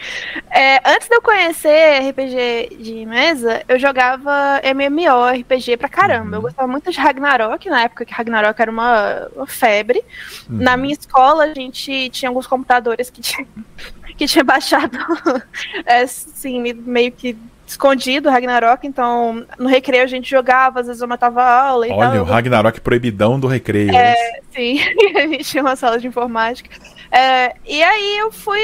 É, 0.52 0.80
antes 0.90 1.10
de 1.10 1.16
eu 1.16 1.22
conhecer 1.22 2.10
RPG 2.10 2.78
de 2.80 3.06
mesa, 3.06 3.62
eu 3.68 3.78
jogava 3.78 4.62
MMORPG 4.64 5.76
pra 5.76 5.90
caramba. 5.90 6.30
Uhum. 6.30 6.36
Eu 6.36 6.42
gostava 6.44 6.68
muito 6.68 6.90
de 6.90 6.98
Ragnarok, 6.98 7.68
na 7.70 7.82
época 7.84 8.06
que 8.06 8.14
Ragnarok 8.14 8.62
era 8.62 8.72
uma, 8.72 9.28
uma 9.36 9.46
febre. 9.46 10.02
Uhum. 10.50 10.58
Na 10.60 10.78
minha 10.78 10.94
escola, 10.94 11.44
a 11.44 11.54
gente 11.54 12.10
tinha 12.10 12.30
alguns 12.30 12.48
computadores 12.48 13.10
que 13.10 13.20
tinha, 13.20 13.46
que 14.16 14.26
tinha 14.28 14.46
baixado, 14.46 14.98
é, 15.86 16.04
assim, 16.04 16.74
meio 16.74 17.12
que 17.12 17.38
escondido 17.66 18.30
Ragnarok, 18.30 18.86
então 18.86 19.46
no 19.58 19.68
recreio 19.68 20.04
a 20.04 20.08
gente 20.08 20.30
jogava, 20.30 20.82
às 20.82 20.88
vezes 20.88 21.02
eu 21.02 21.08
matava 21.08 21.44
aula 21.44 21.88
e 21.88 21.92
Olha, 21.92 22.00
tal. 22.00 22.12
Olha, 22.12 22.22
o 22.22 22.26
Ragnarok 22.26 22.80
proibidão 22.82 23.40
do 23.40 23.48
recreio. 23.48 23.96
É, 23.96 24.12
é 24.12 24.42
sim, 24.52 24.80
a 25.16 25.28
gente 25.28 25.44
tinha 25.44 25.64
uma 25.64 25.76
sala 25.76 26.00
de 26.00 26.08
informática. 26.08 26.70
É, 27.12 27.56
e 27.66 27.82
aí 27.82 28.18
eu 28.20 28.32
fui. 28.32 28.60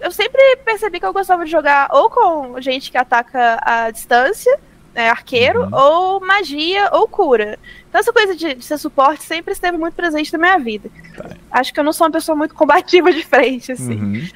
Eu 0.00 0.10
sempre 0.10 0.40
percebi 0.64 0.98
que 0.98 1.06
eu 1.06 1.12
gostava 1.12 1.44
de 1.44 1.50
jogar 1.50 1.88
ou 1.92 2.08
com 2.08 2.60
gente 2.60 2.90
que 2.90 2.96
ataca 2.96 3.58
a 3.62 3.90
distância, 3.90 4.58
né, 4.94 5.10
arqueiro, 5.10 5.64
uhum. 5.64 5.70
ou 5.72 6.20
magia 6.20 6.88
ou 6.92 7.06
cura. 7.06 7.58
Então 7.88 8.00
essa 8.00 8.12
coisa 8.12 8.34
de, 8.34 8.54
de, 8.54 8.64
ser 8.64 8.78
suporte 8.78 9.22
sempre 9.22 9.52
esteve 9.52 9.76
muito 9.76 9.94
presente 9.94 10.32
na 10.32 10.38
minha 10.38 10.58
vida. 10.58 10.90
Tá. 11.16 11.30
Acho 11.50 11.72
que 11.72 11.80
eu 11.80 11.84
não 11.84 11.92
sou 11.92 12.06
uma 12.06 12.12
pessoa 12.12 12.36
muito 12.36 12.54
combativa 12.54 13.12
de 13.12 13.24
frente, 13.24 13.72
assim. 13.72 14.00
Uhum. 14.00 14.28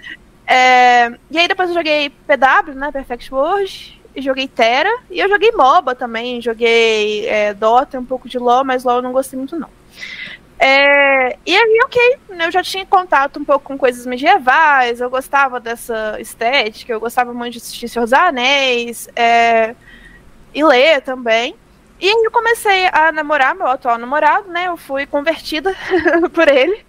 É, 0.46 1.08
e 1.30 1.38
aí 1.38 1.48
depois 1.48 1.68
eu 1.68 1.74
joguei 1.74 2.10
PW, 2.10 2.74
né, 2.74 2.92
Perfect 2.92 3.32
World, 3.32 4.02
e 4.14 4.22
joguei 4.22 4.46
Terra, 4.46 4.90
e 5.10 5.18
eu 5.18 5.28
joguei 5.28 5.50
MOBA 5.52 5.94
também, 5.94 6.40
joguei 6.40 7.26
é, 7.26 7.52
Dota, 7.54 7.98
um 7.98 8.04
pouco 8.04 8.28
de 8.28 8.38
LoL, 8.38 8.64
mas 8.64 8.84
LoL 8.84 8.96
eu 8.96 9.02
não 9.02 9.12
gostei 9.12 9.38
muito 9.38 9.58
não. 9.58 9.68
É, 10.58 11.36
e 11.44 11.56
aí, 11.56 11.80
ok, 11.84 12.18
eu 12.40 12.50
já 12.50 12.62
tinha 12.62 12.86
contato 12.86 13.40
um 13.40 13.44
pouco 13.44 13.66
com 13.66 13.76
coisas 13.76 14.06
medievais, 14.06 15.00
eu 15.00 15.10
gostava 15.10 15.58
dessa 15.58 16.16
estética, 16.20 16.92
eu 16.92 17.00
gostava 17.00 17.34
muito 17.34 17.54
de 17.54 17.58
assistir 17.58 17.88
Senhor 17.88 18.04
dos 18.04 18.12
Anéis, 18.12 19.08
é, 19.16 19.74
e 20.54 20.62
ler 20.64 21.02
também. 21.02 21.54
E 22.00 22.08
aí 22.08 22.22
eu 22.24 22.30
comecei 22.30 22.86
a 22.92 23.10
namorar 23.12 23.54
meu 23.54 23.66
atual 23.66 23.98
namorado, 23.98 24.48
né? 24.50 24.68
Eu 24.68 24.76
fui 24.76 25.06
convertida 25.06 25.74
por 26.32 26.48
ele. 26.48 26.84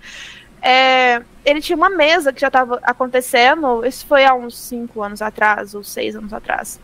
É, 0.67 1.21
ele 1.45 1.61
tinha 1.61 1.75
uma 1.75 1.91
mesa 1.91 2.33
que 2.33 2.41
já 2.41 2.47
estava 2.47 2.79
acontecendo, 2.81 3.85
isso 3.85 4.03
foi 4.07 4.25
há 4.25 4.33
uns 4.33 4.57
cinco 4.57 5.03
anos 5.03 5.21
atrás, 5.21 5.75
ou 5.75 5.83
seis 5.83 6.15
anos 6.15 6.33
atrás. 6.33 6.79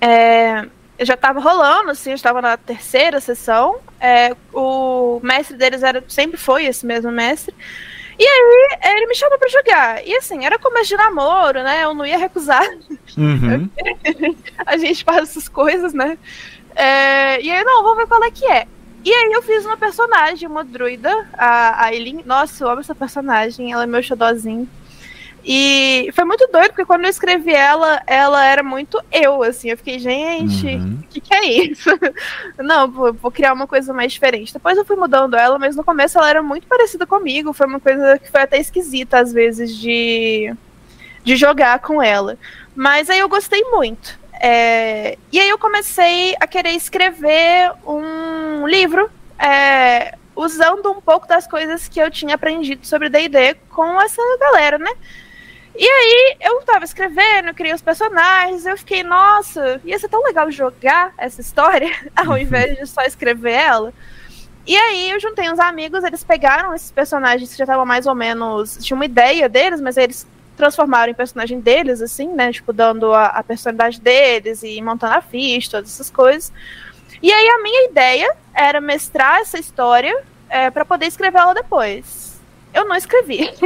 É, 0.00 0.66
já 0.98 1.14
estava 1.14 1.38
rolando, 1.38 1.92
assim, 1.92 2.10
eu 2.10 2.16
estava 2.16 2.42
na 2.42 2.56
terceira 2.56 3.20
sessão. 3.20 3.78
É, 4.00 4.34
o 4.52 5.20
mestre 5.22 5.56
deles 5.56 5.84
era, 5.84 6.02
sempre 6.08 6.36
foi 6.36 6.66
esse 6.66 6.84
mesmo 6.84 7.12
mestre. 7.12 7.54
E 8.18 8.24
aí 8.24 8.96
ele 8.96 9.06
me 9.06 9.14
chamou 9.14 9.38
para 9.38 9.48
jogar. 9.48 10.04
E 10.04 10.16
assim, 10.16 10.44
era 10.44 10.58
começo 10.58 10.88
de 10.88 10.96
namoro, 10.96 11.62
né? 11.62 11.84
Eu 11.84 11.94
não 11.94 12.04
ia 12.04 12.18
recusar. 12.18 12.66
Uhum. 13.16 13.70
a 14.66 14.76
gente 14.76 15.04
faz 15.04 15.30
essas 15.30 15.48
coisas, 15.48 15.94
né? 15.94 16.18
É, 16.74 17.40
e 17.40 17.48
aí, 17.48 17.62
não, 17.62 17.84
vamos 17.84 17.98
ver 17.98 18.06
qual 18.08 18.24
é 18.24 18.30
que 18.32 18.44
é. 18.44 18.66
E 19.06 19.14
aí 19.14 19.32
eu 19.32 19.40
fiz 19.40 19.64
uma 19.64 19.76
personagem, 19.76 20.48
uma 20.48 20.64
druida, 20.64 21.28
a, 21.34 21.84
a 21.84 21.94
Eileen. 21.94 22.24
Nossa, 22.26 22.64
eu 22.64 22.68
amo 22.68 22.80
essa 22.80 22.92
personagem, 22.92 23.70
ela 23.70 23.84
é 23.84 23.86
meu 23.86 24.02
xodózinho. 24.02 24.68
E 25.44 26.10
foi 26.12 26.24
muito 26.24 26.48
doido, 26.50 26.70
porque 26.70 26.84
quando 26.84 27.04
eu 27.04 27.10
escrevi 27.10 27.54
ela, 27.54 28.02
ela 28.04 28.44
era 28.44 28.64
muito 28.64 29.00
eu, 29.12 29.44
assim. 29.44 29.70
Eu 29.70 29.76
fiquei, 29.76 30.00
gente, 30.00 30.66
o 30.66 30.70
uhum. 30.70 31.02
que, 31.08 31.20
que 31.20 31.32
é 31.32 31.44
isso? 31.44 31.88
Não, 32.58 32.90
vou, 32.90 33.12
vou, 33.12 33.30
criar 33.30 33.52
uma 33.52 33.68
coisa 33.68 33.92
mais 33.94 34.12
diferente. 34.12 34.52
Depois 34.52 34.76
eu 34.76 34.84
fui 34.84 34.96
mudando 34.96 35.36
ela, 35.36 35.56
mas 35.56 35.76
no 35.76 35.84
começo 35.84 36.18
ela 36.18 36.28
era 36.28 36.42
muito 36.42 36.66
parecida 36.66 37.06
comigo. 37.06 37.52
Foi 37.52 37.68
uma 37.68 37.78
coisa 37.78 38.18
que 38.18 38.28
foi 38.28 38.40
até 38.40 38.58
esquisita, 38.58 39.20
às 39.20 39.32
vezes, 39.32 39.72
de, 39.76 40.52
de 41.22 41.36
jogar 41.36 41.78
com 41.78 42.02
ela. 42.02 42.36
Mas 42.74 43.08
aí 43.08 43.20
eu 43.20 43.28
gostei 43.28 43.62
muito. 43.70 44.18
É, 44.40 45.16
e 45.32 45.40
aí 45.40 45.48
eu 45.48 45.58
comecei 45.58 46.34
a 46.38 46.46
querer 46.46 46.70
escrever 46.70 47.72
um 47.86 48.66
livro 48.66 49.10
é, 49.38 50.14
usando 50.34 50.90
um 50.90 51.00
pouco 51.00 51.26
das 51.26 51.46
coisas 51.46 51.88
que 51.88 51.98
eu 51.98 52.10
tinha 52.10 52.34
aprendido 52.34 52.86
sobre 52.86 53.08
D&D 53.08 53.54
com 53.70 54.00
essa 54.00 54.22
galera, 54.38 54.78
né? 54.78 54.90
E 55.78 55.86
aí 55.86 56.36
eu 56.40 56.62
tava 56.62 56.84
escrevendo, 56.84 57.48
eu 57.48 57.54
criei 57.54 57.74
os 57.74 57.82
personagens, 57.82 58.64
eu 58.64 58.78
fiquei, 58.78 59.02
nossa, 59.02 59.80
ia 59.84 59.98
ser 59.98 60.08
tão 60.08 60.22
legal 60.22 60.50
jogar 60.50 61.12
essa 61.18 61.40
história 61.40 61.90
ao 62.16 62.28
uhum. 62.28 62.38
invés 62.38 62.78
de 62.78 62.86
só 62.86 63.02
escrever 63.02 63.52
ela. 63.52 63.92
E 64.66 64.76
aí 64.76 65.10
eu 65.10 65.20
juntei 65.20 65.50
uns 65.50 65.60
amigos, 65.60 66.02
eles 66.02 66.24
pegaram 66.24 66.74
esses 66.74 66.90
personagens 66.90 67.50
que 67.50 67.58
já 67.58 67.64
estavam 67.64 67.86
mais 67.86 68.06
ou 68.06 68.14
menos. 68.14 68.78
Tinha 68.80 68.96
uma 68.96 69.04
ideia 69.04 69.48
deles, 69.48 69.80
mas 69.80 69.96
eles 69.96 70.26
transformaram 70.56 71.12
em 71.12 71.14
personagem 71.14 71.60
deles, 71.60 72.00
assim, 72.00 72.28
né? 72.28 72.52
Tipo, 72.52 72.72
dando 72.72 73.12
a, 73.12 73.26
a 73.26 73.42
personalidade 73.42 74.00
deles 74.00 74.62
e 74.62 74.80
montando 74.82 75.14
a 75.14 75.20
ficha, 75.20 75.72
todas 75.72 75.90
essas 75.90 76.10
coisas. 76.10 76.52
E 77.22 77.32
aí 77.32 77.48
a 77.48 77.62
minha 77.62 77.88
ideia 77.88 78.34
era 78.54 78.80
mestrar 78.80 79.40
essa 79.40 79.58
história 79.58 80.16
é, 80.48 80.70
para 80.70 80.84
poder 80.84 81.06
escrever 81.06 81.38
ela 81.38 81.54
depois. 81.54 82.40
Eu 82.72 82.84
não 82.86 82.96
escrevi. 82.96 83.50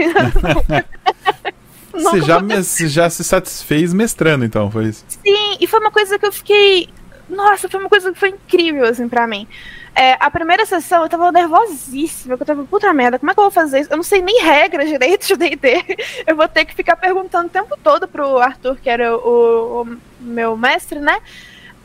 Você 1.92 2.20
já, 2.20 2.38
você 2.38 2.88
já 2.88 3.10
se 3.10 3.24
satisfez 3.24 3.92
mestrando, 3.92 4.44
então, 4.44 4.70
foi 4.70 4.86
isso? 4.86 5.04
Sim, 5.08 5.56
e 5.60 5.66
foi 5.66 5.80
uma 5.80 5.90
coisa 5.90 6.18
que 6.20 6.26
eu 6.26 6.32
fiquei. 6.32 6.88
Nossa, 7.28 7.68
foi 7.68 7.80
uma 7.80 7.88
coisa 7.88 8.12
que 8.12 8.18
foi 8.18 8.28
incrível, 8.28 8.84
assim, 8.84 9.08
pra 9.08 9.26
mim. 9.26 9.46
É, 9.94 10.16
a 10.20 10.30
primeira 10.30 10.64
sessão 10.64 11.02
eu 11.02 11.08
tava 11.08 11.32
nervosíssima, 11.32 12.34
eu 12.34 12.38
tava, 12.38 12.64
puta 12.64 12.92
merda, 12.92 13.18
como 13.18 13.30
é 13.30 13.34
que 13.34 13.40
eu 13.40 13.44
vou 13.44 13.50
fazer 13.50 13.80
isso? 13.80 13.92
Eu 13.92 13.96
não 13.96 14.04
sei 14.04 14.22
nem 14.22 14.42
regras 14.42 14.88
direito 14.88 15.26
de 15.26 15.36
D&D. 15.36 15.84
Eu 16.26 16.36
vou 16.36 16.48
ter 16.48 16.64
que 16.64 16.74
ficar 16.74 16.96
perguntando 16.96 17.46
o 17.46 17.50
tempo 17.50 17.76
todo 17.82 18.06
pro 18.06 18.38
Arthur, 18.38 18.76
que 18.76 18.88
era 18.88 19.16
o, 19.16 19.82
o 19.82 19.96
meu 20.20 20.56
mestre, 20.56 21.00
né? 21.00 21.18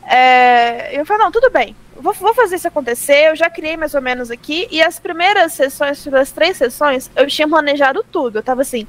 É, 0.08 0.98
eu 0.98 1.04
falei, 1.04 1.24
não, 1.24 1.32
tudo 1.32 1.50
bem, 1.50 1.74
vou, 1.96 2.12
vou, 2.12 2.32
fazer 2.32 2.54
isso 2.54 2.68
acontecer, 2.68 3.30
eu 3.30 3.34
já 3.34 3.50
criei 3.50 3.76
mais 3.76 3.92
ou 3.92 4.00
menos 4.00 4.30
aqui, 4.30 4.68
e 4.70 4.80
as 4.80 5.00
primeiras 5.00 5.52
sessões, 5.52 6.06
as 6.06 6.30
três 6.30 6.56
sessões, 6.56 7.10
eu 7.16 7.26
tinha 7.26 7.48
planejado 7.48 8.04
tudo. 8.12 8.38
Eu 8.38 8.42
tava 8.42 8.62
assim, 8.62 8.86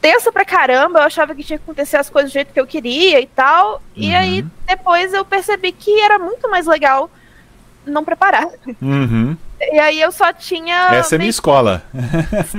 tensa 0.00 0.32
pra 0.32 0.44
caramba, 0.44 1.00
eu 1.00 1.04
achava 1.04 1.34
que 1.34 1.44
tinha 1.44 1.58
que 1.58 1.64
acontecer 1.64 1.96
as 1.96 2.10
coisas 2.10 2.30
do 2.30 2.34
jeito 2.34 2.52
que 2.52 2.60
eu 2.60 2.66
queria 2.66 3.20
e 3.20 3.26
tal. 3.26 3.74
Uhum. 3.74 3.80
E 4.02 4.14
aí 4.14 4.44
depois 4.66 5.12
eu 5.12 5.24
percebi 5.24 5.72
que 5.72 6.00
era 6.00 6.18
muito 6.18 6.50
mais 6.50 6.66
legal 6.66 7.10
não 7.88 8.04
preparar. 8.04 8.48
Uhum. 8.80 9.36
E 9.60 9.78
aí 9.78 10.00
eu 10.00 10.12
só 10.12 10.32
tinha. 10.32 10.88
Essa 10.92 11.16
é 11.16 11.18
minha 11.18 11.30
escola. 11.30 11.82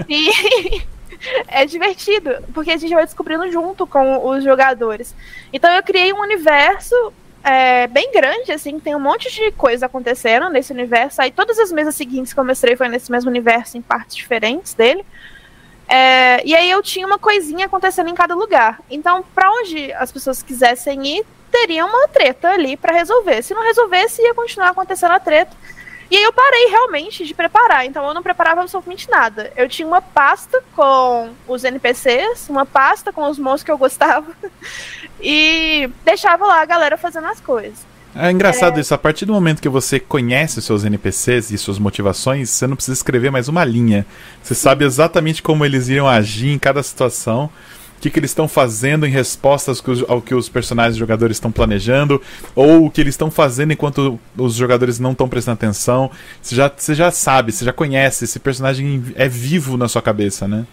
Sim. 0.07 0.81
é 1.47 1.65
divertido, 1.65 2.31
porque 2.53 2.71
a 2.71 2.77
gente 2.77 2.93
vai 2.93 3.05
descobrindo 3.05 3.51
junto 3.51 3.85
com 3.85 4.27
os 4.27 4.43
jogadores. 4.43 5.15
Então 5.51 5.69
eu 5.71 5.83
criei 5.83 6.13
um 6.13 6.21
universo 6.21 6.95
é, 7.43 7.87
bem 7.87 8.11
grande, 8.11 8.51
assim, 8.51 8.79
tem 8.79 8.95
um 8.95 8.99
monte 8.99 9.33
de 9.33 9.51
coisa 9.51 9.85
acontecendo 9.85 10.49
nesse 10.49 10.73
universo. 10.73 11.21
Aí 11.21 11.31
todas 11.31 11.57
as 11.59 11.71
mesas 11.71 11.95
seguintes 11.95 12.33
que 12.33 12.39
eu 12.39 12.45
mostrei 12.45 12.75
foi 12.75 12.87
nesse 12.89 13.11
mesmo 13.11 13.29
universo, 13.29 13.77
em 13.77 13.81
partes 13.81 14.15
diferentes 14.15 14.73
dele. 14.73 15.05
É, 15.87 16.45
e 16.45 16.55
aí 16.55 16.69
eu 16.69 16.83
tinha 16.83 17.07
uma 17.07 17.17
coisinha 17.17 17.65
acontecendo 17.65 18.09
em 18.09 18.13
cada 18.13 18.35
lugar. 18.35 18.79
Então, 18.89 19.23
para 19.33 19.51
onde 19.51 19.91
as 19.93 20.11
pessoas 20.11 20.43
quisessem 20.43 21.19
ir, 21.19 21.25
teria 21.59 21.85
uma 21.85 22.07
treta 22.07 22.49
ali 22.49 22.77
para 22.77 22.93
resolver. 22.93 23.41
Se 23.41 23.53
não 23.53 23.63
resolvesse, 23.63 24.21
ia 24.21 24.33
continuar 24.33 24.69
acontecendo 24.69 25.11
a 25.11 25.19
treta. 25.19 25.55
E 26.11 26.17
aí 26.17 26.23
eu 26.23 26.33
parei 26.33 26.67
realmente 26.67 27.25
de 27.25 27.33
preparar. 27.33 27.85
Então 27.85 28.07
eu 28.07 28.13
não 28.13 28.23
preparava 28.23 28.61
absolutamente 28.61 29.09
nada. 29.09 29.51
Eu 29.55 29.67
tinha 29.67 29.87
uma 29.87 30.01
pasta 30.01 30.63
com 30.75 31.29
os 31.47 31.63
NPCs, 31.63 32.49
uma 32.49 32.65
pasta 32.65 33.11
com 33.11 33.29
os 33.29 33.37
monstros 33.37 33.63
que 33.63 33.71
eu 33.71 33.77
gostava. 33.77 34.25
e 35.21 35.89
deixava 36.03 36.45
lá 36.45 36.61
a 36.61 36.65
galera 36.65 36.97
fazendo 36.97 37.27
as 37.27 37.39
coisas. 37.39 37.87
É 38.15 38.31
engraçado 38.31 38.77
é... 38.77 38.81
isso, 38.81 38.93
a 38.93 38.97
partir 38.97 39.25
do 39.25 39.33
momento 39.33 39.61
que 39.61 39.69
você 39.69 39.99
conhece 39.99 40.57
os 40.57 40.65
seus 40.65 40.83
NPCs 40.83 41.51
e 41.51 41.57
suas 41.59 41.77
motivações, 41.77 42.49
você 42.49 42.65
não 42.65 42.75
precisa 42.75 42.97
escrever 42.97 43.29
mais 43.29 43.47
uma 43.47 43.63
linha. 43.63 44.03
Você 44.41 44.55
Sim. 44.55 44.61
sabe 44.61 44.83
exatamente 44.83 45.43
como 45.43 45.63
eles 45.63 45.89
iriam 45.89 46.07
agir 46.07 46.49
em 46.49 46.57
cada 46.57 46.81
situação, 46.81 47.51
o 47.99 48.01
que, 48.01 48.09
que 48.09 48.17
eles 48.17 48.31
estão 48.31 48.47
fazendo 48.47 49.05
em 49.05 49.09
resposta 49.09 49.73
ao 50.07 50.21
que 50.21 50.33
os 50.33 50.47
personagens 50.47 50.95
e 50.95 50.99
jogadores 50.99 51.35
estão 51.35 51.51
planejando, 51.51 52.21
ou 52.55 52.85
o 52.85 52.89
que 52.89 53.01
eles 53.01 53.13
estão 53.13 53.29
fazendo 53.29 53.73
enquanto 53.73 54.17
os 54.37 54.55
jogadores 54.55 54.99
não 54.99 55.11
estão 55.11 55.27
prestando 55.27 55.55
atenção. 55.55 56.09
Você 56.41 56.55
já, 56.55 56.71
você 56.75 56.95
já 56.95 57.11
sabe, 57.11 57.51
você 57.51 57.65
já 57.65 57.73
conhece, 57.73 58.23
esse 58.23 58.39
personagem 58.39 59.03
é 59.15 59.27
vivo 59.27 59.75
na 59.75 59.89
sua 59.89 60.01
cabeça, 60.01 60.47
né? 60.47 60.65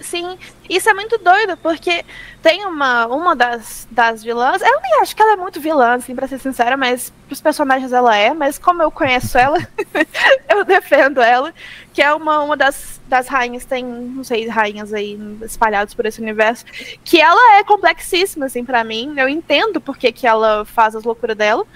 Sim, 0.00 0.38
isso 0.68 0.88
é 0.88 0.94
muito 0.94 1.18
doido, 1.18 1.56
porque 1.58 2.04
tem 2.42 2.64
uma, 2.64 3.06
uma 3.06 3.36
das, 3.36 3.86
das 3.90 4.22
vilãs. 4.22 4.62
Eu 4.62 4.80
nem 4.80 5.00
acho 5.02 5.14
que 5.14 5.20
ela 5.20 5.34
é 5.34 5.36
muito 5.36 5.60
vilã, 5.60 5.94
assim, 5.94 6.14
pra 6.14 6.26
ser 6.26 6.38
sincera, 6.38 6.76
mas 6.76 7.12
pros 7.26 7.40
personagens 7.40 7.92
ela 7.92 8.16
é, 8.16 8.32
mas 8.32 8.58
como 8.58 8.82
eu 8.82 8.90
conheço 8.90 9.36
ela, 9.36 9.58
eu 10.48 10.64
defendo 10.64 11.20
ela. 11.20 11.52
Que 11.92 12.00
é 12.00 12.14
uma, 12.14 12.40
uma 12.40 12.56
das, 12.56 13.00
das 13.08 13.28
rainhas, 13.28 13.64
tem, 13.64 13.84
não 13.84 14.24
sei, 14.24 14.48
rainhas 14.48 14.94
aí 14.94 15.18
espalhadas 15.42 15.92
por 15.92 16.06
esse 16.06 16.20
universo, 16.20 16.64
que 17.04 17.20
ela 17.20 17.58
é 17.58 17.64
complexíssima, 17.64 18.46
assim, 18.46 18.64
para 18.64 18.82
mim. 18.82 19.14
Eu 19.18 19.28
entendo 19.28 19.80
porque 19.80 20.10
que 20.12 20.26
ela 20.26 20.64
faz 20.64 20.96
as 20.96 21.04
loucuras 21.04 21.36
dela 21.36 21.66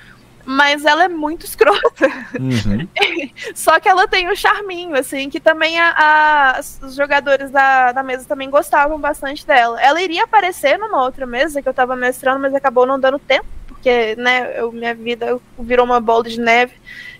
mas 0.44 0.85
ela 0.85 1.04
é 1.04 1.09
muito 1.09 1.46
escrota. 1.46 2.07
Uhum. 2.38 2.87
Só 3.54 3.80
que 3.80 3.88
ela 3.88 4.07
tem 4.07 4.30
um 4.30 4.37
charminho, 4.37 4.94
assim, 4.94 5.30
que 5.30 5.40
também 5.40 5.78
a, 5.78 5.94
a, 5.96 6.61
os 6.61 6.94
jogadores 6.94 7.50
da, 7.50 7.92
da 7.92 8.02
mesa 8.02 8.26
também 8.26 8.50
gostavam 8.50 8.98
bastante 8.98 9.46
dela. 9.46 9.80
Ela 9.80 10.02
iria 10.02 10.24
aparecer 10.24 10.78
numa 10.78 11.02
outra 11.02 11.26
mesa 11.26 11.62
que 11.62 11.68
eu 11.68 11.74
tava 11.74 11.96
mestrando, 11.96 12.40
mas 12.40 12.54
acabou 12.54 12.87
não 12.87 13.00
dando 13.00 13.18
tempo, 13.18 13.46
porque, 13.66 14.14
né, 14.16 14.59
eu, 14.59 14.70
minha 14.70 14.94
vida 14.94 15.38
virou 15.59 15.87
uma 15.87 16.00
bola 16.00 16.24
de 16.24 16.40
neve 16.40 16.74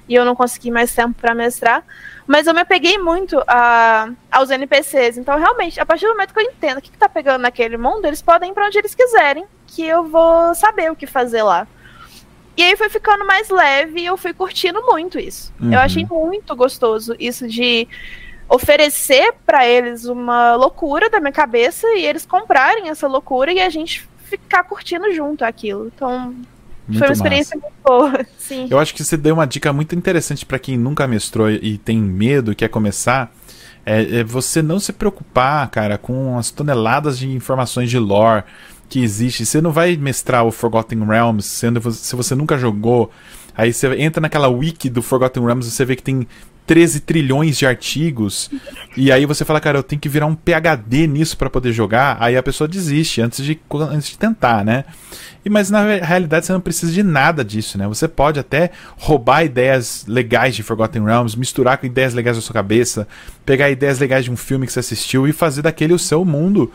e 0.08 0.14
eu 0.14 0.24
não 0.24 0.37
consegui 0.37 0.70
mais 0.70 0.94
tempo 0.94 1.14
para 1.20 1.34
mestrar. 1.34 1.82
Mas 2.26 2.46
eu 2.46 2.54
me 2.54 2.60
apeguei 2.60 2.98
muito 2.98 3.42
a, 3.46 4.08
aos 4.30 4.50
NPCs. 4.50 5.18
Então, 5.18 5.38
realmente, 5.38 5.78
a 5.78 5.84
partir 5.84 6.06
do 6.06 6.12
momento 6.12 6.32
que 6.32 6.40
eu 6.40 6.44
entendo 6.44 6.78
o 6.78 6.82
que, 6.82 6.90
que 6.90 6.98
tá 6.98 7.08
pegando 7.08 7.42
naquele 7.42 7.76
mundo, 7.76 8.06
eles 8.06 8.22
podem 8.22 8.50
ir 8.50 8.54
pra 8.54 8.66
onde 8.66 8.78
eles 8.78 8.94
quiserem, 8.94 9.44
que 9.66 9.84
eu 9.84 10.04
vou 10.04 10.54
saber 10.54 10.90
o 10.90 10.96
que 10.96 11.06
fazer 11.06 11.42
lá. 11.42 11.66
E 12.56 12.62
aí 12.62 12.76
foi 12.76 12.88
ficando 12.88 13.26
mais 13.26 13.48
leve 13.48 14.00
e 14.00 14.06
eu 14.06 14.16
fui 14.16 14.32
curtindo 14.32 14.80
muito 14.86 15.18
isso. 15.18 15.52
Uhum. 15.60 15.72
Eu 15.72 15.80
achei 15.80 16.06
muito 16.06 16.54
gostoso 16.54 17.14
isso 17.18 17.48
de 17.48 17.88
oferecer 18.48 19.34
para 19.44 19.66
eles 19.66 20.04
uma 20.04 20.54
loucura 20.54 21.10
da 21.10 21.18
minha 21.18 21.32
cabeça 21.32 21.86
e 21.96 22.04
eles 22.04 22.24
comprarem 22.24 22.88
essa 22.88 23.08
loucura 23.08 23.52
e 23.52 23.60
a 23.60 23.68
gente 23.68 24.08
ficar 24.24 24.64
curtindo 24.64 25.12
junto 25.12 25.44
aquilo. 25.44 25.90
Então, 25.94 26.34
muito 26.86 26.98
foi 26.98 27.08
uma 27.08 27.12
experiência 27.12 27.56
massa. 27.56 27.68
muito 27.68 27.82
boa. 27.82 28.26
Sim. 28.38 28.68
Eu 28.70 28.78
acho 28.78 28.94
que 28.94 29.02
você 29.02 29.16
deu 29.16 29.34
uma 29.34 29.46
dica 29.46 29.72
muito 29.72 29.94
interessante 29.94 30.44
para 30.44 30.58
quem 30.58 30.76
nunca 30.76 31.06
mestrou 31.06 31.50
e 31.50 31.78
tem 31.78 31.98
medo, 31.98 32.54
quer 32.54 32.68
começar. 32.68 33.32
É, 33.86 34.20
é 34.20 34.24
você 34.24 34.62
não 34.62 34.78
se 34.78 34.92
preocupar, 34.92 35.68
cara, 35.70 35.98
com 35.98 36.38
as 36.38 36.50
toneladas 36.50 37.18
de 37.18 37.30
informações 37.30 37.90
de 37.90 37.98
lore 37.98 38.44
que 38.94 39.02
existe. 39.02 39.44
Você 39.44 39.61
não 39.61 39.72
vai 39.72 39.96
mestrar 39.96 40.44
o 40.44 40.52
Forgotten 40.52 41.04
Realms 41.04 41.46
sendo, 41.46 41.90
se 41.90 42.14
você 42.14 42.33
nunca 42.33 42.57
jogou. 42.57 43.11
Aí 43.57 43.72
você 43.72 43.88
entra 43.96 44.20
naquela 44.20 44.46
wiki 44.46 44.88
do 44.88 45.02
Forgotten 45.02 45.44
Realms 45.44 45.66
e 45.66 45.72
você 45.72 45.85
vê 45.85 45.96
que 45.96 46.02
tem 46.02 46.28
13 46.64 47.00
trilhões 47.00 47.59
de 47.59 47.66
artigos. 47.66 48.48
E 48.96 49.11
aí 49.11 49.26
você 49.26 49.44
fala, 49.44 49.61
cara, 49.61 49.78
eu 49.78 49.83
tenho 49.83 50.00
que 50.00 50.09
virar 50.09 50.26
um 50.26 50.37
PhD 50.37 51.09
nisso 51.09 51.37
para 51.37 51.50
poder 51.50 51.72
jogar. 51.72 52.18
Aí 52.20 52.37
a 52.37 52.42
pessoa 52.42 52.68
desiste 52.68 53.20
antes 53.20 53.44
de, 53.44 53.59
antes 53.90 54.11
de 54.11 54.16
tentar, 54.16 54.64
né? 54.64 54.85
E, 55.44 55.50
mas 55.50 55.70
na 55.70 55.96
realidade 55.96 56.46
você 56.46 56.52
não 56.52 56.61
precisa 56.61 56.92
de 56.92 57.02
nada 57.02 57.44
disso, 57.44 57.76
né? 57.76 57.88
Você 57.88 58.07
pode 58.07 58.38
até 58.38 58.70
roubar 58.96 59.44
ideias 59.44 60.04
legais 60.07 60.54
de 60.54 60.62
Forgotten 60.62 61.04
Realms, 61.04 61.37
misturar 61.37 61.78
com 61.78 61.87
ideias 61.87 62.14
legais 62.14 62.37
da 62.37 62.42
sua 62.42 62.54
cabeça, 62.54 63.09
pegar 63.44 63.70
ideias 63.70 63.98
legais 63.98 64.24
de 64.24 64.30
um 64.30 64.37
filme 64.37 64.68
que 64.68 64.72
você 64.72 64.78
assistiu 64.78 65.26
e 65.26 65.33
fazer 65.33 65.62
daquele 65.62 65.92
o 65.92 65.98
seu 65.98 66.24
mundo. 66.24 66.70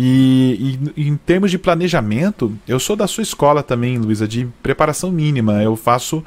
E, 0.00 0.78
e, 0.96 1.08
em 1.08 1.16
termos 1.16 1.50
de 1.50 1.58
planejamento, 1.58 2.56
eu 2.68 2.78
sou 2.78 2.94
da 2.94 3.08
sua 3.08 3.22
escola 3.22 3.64
também, 3.64 3.98
Luísa, 3.98 4.28
de 4.28 4.46
preparação 4.62 5.10
mínima. 5.10 5.60
Eu 5.60 5.74
faço 5.74 6.22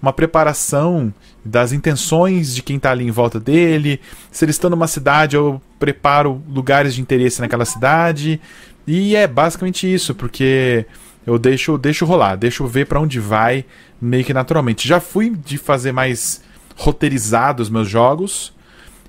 uma 0.00 0.12
preparação 0.12 1.12
das 1.44 1.72
intenções 1.72 2.54
de 2.54 2.62
quem 2.62 2.76
está 2.76 2.92
ali 2.92 3.04
em 3.04 3.10
volta 3.10 3.40
dele. 3.40 4.00
Se 4.30 4.44
eles 4.44 4.54
estão 4.54 4.70
numa 4.70 4.86
cidade, 4.86 5.34
eu 5.34 5.60
preparo 5.76 6.40
lugares 6.48 6.94
de 6.94 7.00
interesse 7.00 7.40
naquela 7.40 7.64
cidade. 7.64 8.40
E 8.86 9.16
é 9.16 9.26
basicamente 9.26 9.92
isso, 9.92 10.14
porque 10.14 10.86
eu 11.26 11.36
deixo, 11.36 11.76
deixo 11.76 12.04
rolar, 12.04 12.36
deixo 12.36 12.64
ver 12.68 12.86
para 12.86 13.00
onde 13.00 13.18
vai, 13.18 13.64
meio 14.00 14.24
que 14.24 14.32
naturalmente. 14.32 14.86
Já 14.86 15.00
fui 15.00 15.30
de 15.30 15.58
fazer 15.58 15.90
mais 15.90 16.44
roteirizados 16.76 17.68
meus 17.68 17.88
jogos. 17.88 18.52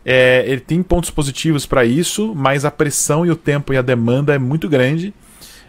É, 0.04 0.44
ele 0.48 0.62
tem 0.62 0.82
pontos 0.82 1.10
positivos 1.10 1.66
para 1.66 1.86
isso, 1.86 2.34
mas 2.36 2.66
a 2.66 2.72
pressão 2.72 3.26
e 3.26 3.32
o 3.32 3.36
tempo 3.36 3.74
e 3.74 3.78
a 3.78 3.82
demanda 3.82 4.34
é 4.34 4.40
muito 4.40 4.68
grande. 4.68 5.14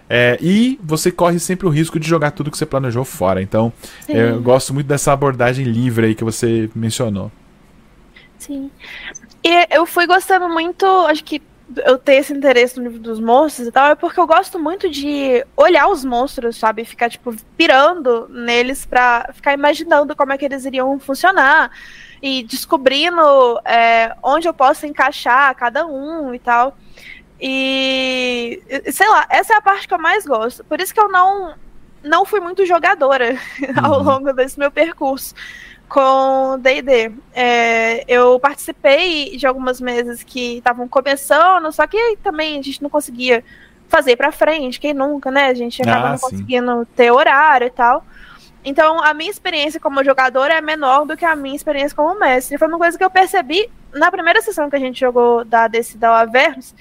É, 0.09 0.37
e 0.41 0.79
você 0.83 1.11
corre 1.11 1.39
sempre 1.39 1.67
o 1.67 1.71
risco 1.71 1.99
de 1.99 2.07
jogar 2.07 2.33
tudo 2.33 2.51
que 2.51 2.59
você 2.59 2.67
planejou 2.67 3.05
fora. 3.05 3.41
Então, 3.41 3.73
eu 4.09 4.41
gosto 4.43 4.75
muito 4.75 4.87
dessa 4.87 5.13
abordagem 5.13 5.65
livre 5.65 6.07
aí 6.07 6.15
que 6.15 6.25
você 6.25 6.69
mencionou. 6.75 7.31
Sim. 8.39 8.71
E 9.45 9.67
eu 9.71 9.87
fui 9.87 10.07
gostando 10.07 10.49
muito, 10.49 10.85
acho 11.07 11.25
que 11.25 11.41
eu 11.85 11.99
ter 11.99 12.15
esse 12.15 12.33
interesse 12.33 12.79
no 12.79 12.85
livro 12.85 12.99
dos 12.99 13.21
monstros 13.21 13.69
e 13.69 13.73
tal, 13.73 13.91
é 13.91 13.95
porque 13.95 14.19
eu 14.19 14.27
gosto 14.27 14.59
muito 14.59 14.89
de 14.91 15.45
olhar 15.57 15.89
os 15.89 16.05
monstros, 16.05 16.57
sabe? 16.57 16.85
Ficar, 16.85 17.11
tipo, 17.11 17.35
pirando 17.57 18.29
neles 18.29 18.87
pra 18.87 19.31
ficar 19.33 19.55
imaginando 19.55 20.17
como 20.17 20.33
é 20.33 20.39
que 20.39 20.45
eles 20.45 20.65
iriam 20.65 20.99
funcionar 20.99 21.71
e 22.23 22.43
descobrindo 22.45 23.21
é, 23.65 24.15
onde 24.23 24.47
eu 24.47 24.55
posso 24.55 24.87
encaixar 24.87 25.55
cada 25.57 25.87
um 25.87 26.35
e 26.35 26.39
tal. 26.39 26.77
E 27.41 28.63
sei 28.93 29.09
lá, 29.09 29.27
essa 29.29 29.55
é 29.55 29.57
a 29.57 29.61
parte 29.61 29.89
que 29.89 29.95
eu 29.95 29.99
mais 29.99 30.25
gosto. 30.25 30.63
Por 30.65 30.81
isso 30.81 30.95
que 30.95 31.01
eu 31.01 31.09
não 31.09 31.55
não 32.05 32.25
fui 32.25 32.41
muito 32.41 32.67
jogadora 32.67 33.33
uhum. 33.61 33.85
ao 33.85 34.03
longo 34.03 34.33
desse 34.33 34.59
meu 34.59 34.71
percurso 34.71 35.35
com 35.93 36.59
D&D. 36.59 37.13
É, 37.35 38.03
eu 38.09 38.41
participei 38.41 39.37
de 39.37 39.47
algumas 39.47 39.79
mesas 39.79 40.23
que 40.23 40.57
estavam 40.57 40.89
começando, 40.89 41.71
só 41.71 41.87
que 41.87 42.17
também 42.23 42.59
a 42.59 42.63
gente 42.63 42.83
não 42.83 42.89
conseguia 42.89 43.45
fazer 43.89 44.17
para 44.17 44.33
frente, 44.33 44.81
quem 44.81 44.95
nunca, 44.95 45.31
né? 45.31 45.49
A 45.49 45.55
gente 45.55 45.83
acaba 45.83 46.07
ah, 46.07 46.11
não 46.13 46.17
sim. 46.17 46.31
conseguindo 46.31 46.87
ter 46.97 47.11
horário 47.11 47.67
e 47.67 47.71
tal. 47.71 48.07
Então, 48.65 49.05
a 49.05 49.13
minha 49.13 49.31
experiência 49.31 49.79
como 49.79 50.03
jogadora 50.03 50.55
é 50.55 50.63
menor 50.63 51.05
do 51.05 51.15
que 51.15 51.27
a 51.27 51.37
minha 51.37 51.55
experiência 51.55 51.95
como 51.95 52.19
mestre. 52.19 52.57
Foi 52.57 52.69
uma 52.69 52.79
coisa 52.79 52.97
que 52.97 53.05
eu 53.05 53.11
percebi 53.11 53.69
na 53.93 54.11
primeira 54.11 54.41
sessão 54.41 54.71
que 54.71 54.77
a 54.77 54.81
gente 54.81 54.99
jogou 54.99 55.45
da 55.45 55.69
Decidal 55.69 56.15
Avernus, 56.15 56.75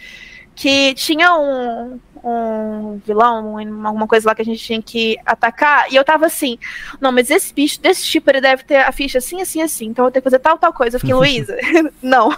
que 0.56 0.94
tinha 0.94 1.36
um, 1.36 2.00
um 2.24 3.00
vilão, 3.06 3.58
alguma 3.86 4.08
coisa 4.08 4.30
lá 4.30 4.36
que 4.36 4.42
a 4.42 4.46
gente 4.46 4.64
tinha 4.64 4.82
que 4.82 5.18
atacar, 5.26 5.92
e 5.92 5.96
eu 5.96 6.04
tava 6.04 6.26
assim, 6.26 6.58
não, 7.00 7.12
mas 7.12 7.30
esse 7.30 7.54
bicho 7.54 7.82
desse 7.82 8.06
tipo, 8.06 8.30
ele 8.30 8.42
deve 8.42 8.64
ter 8.64 8.78
a 8.78 8.92
ficha 8.92 9.18
assim, 9.18 9.42
assim, 9.42 9.62
assim, 9.62 9.86
então 9.88 10.04
eu 10.04 10.06
vou 10.06 10.12
ter 10.12 10.22
que 10.22 10.26
fazer 10.26 10.40
tal, 10.40 10.58
tal 10.58 10.74
coisa. 10.74 10.96
Eu 10.96 11.00
fiquei, 11.00 11.16
Luísa, 11.16 11.58
não, 12.02 12.30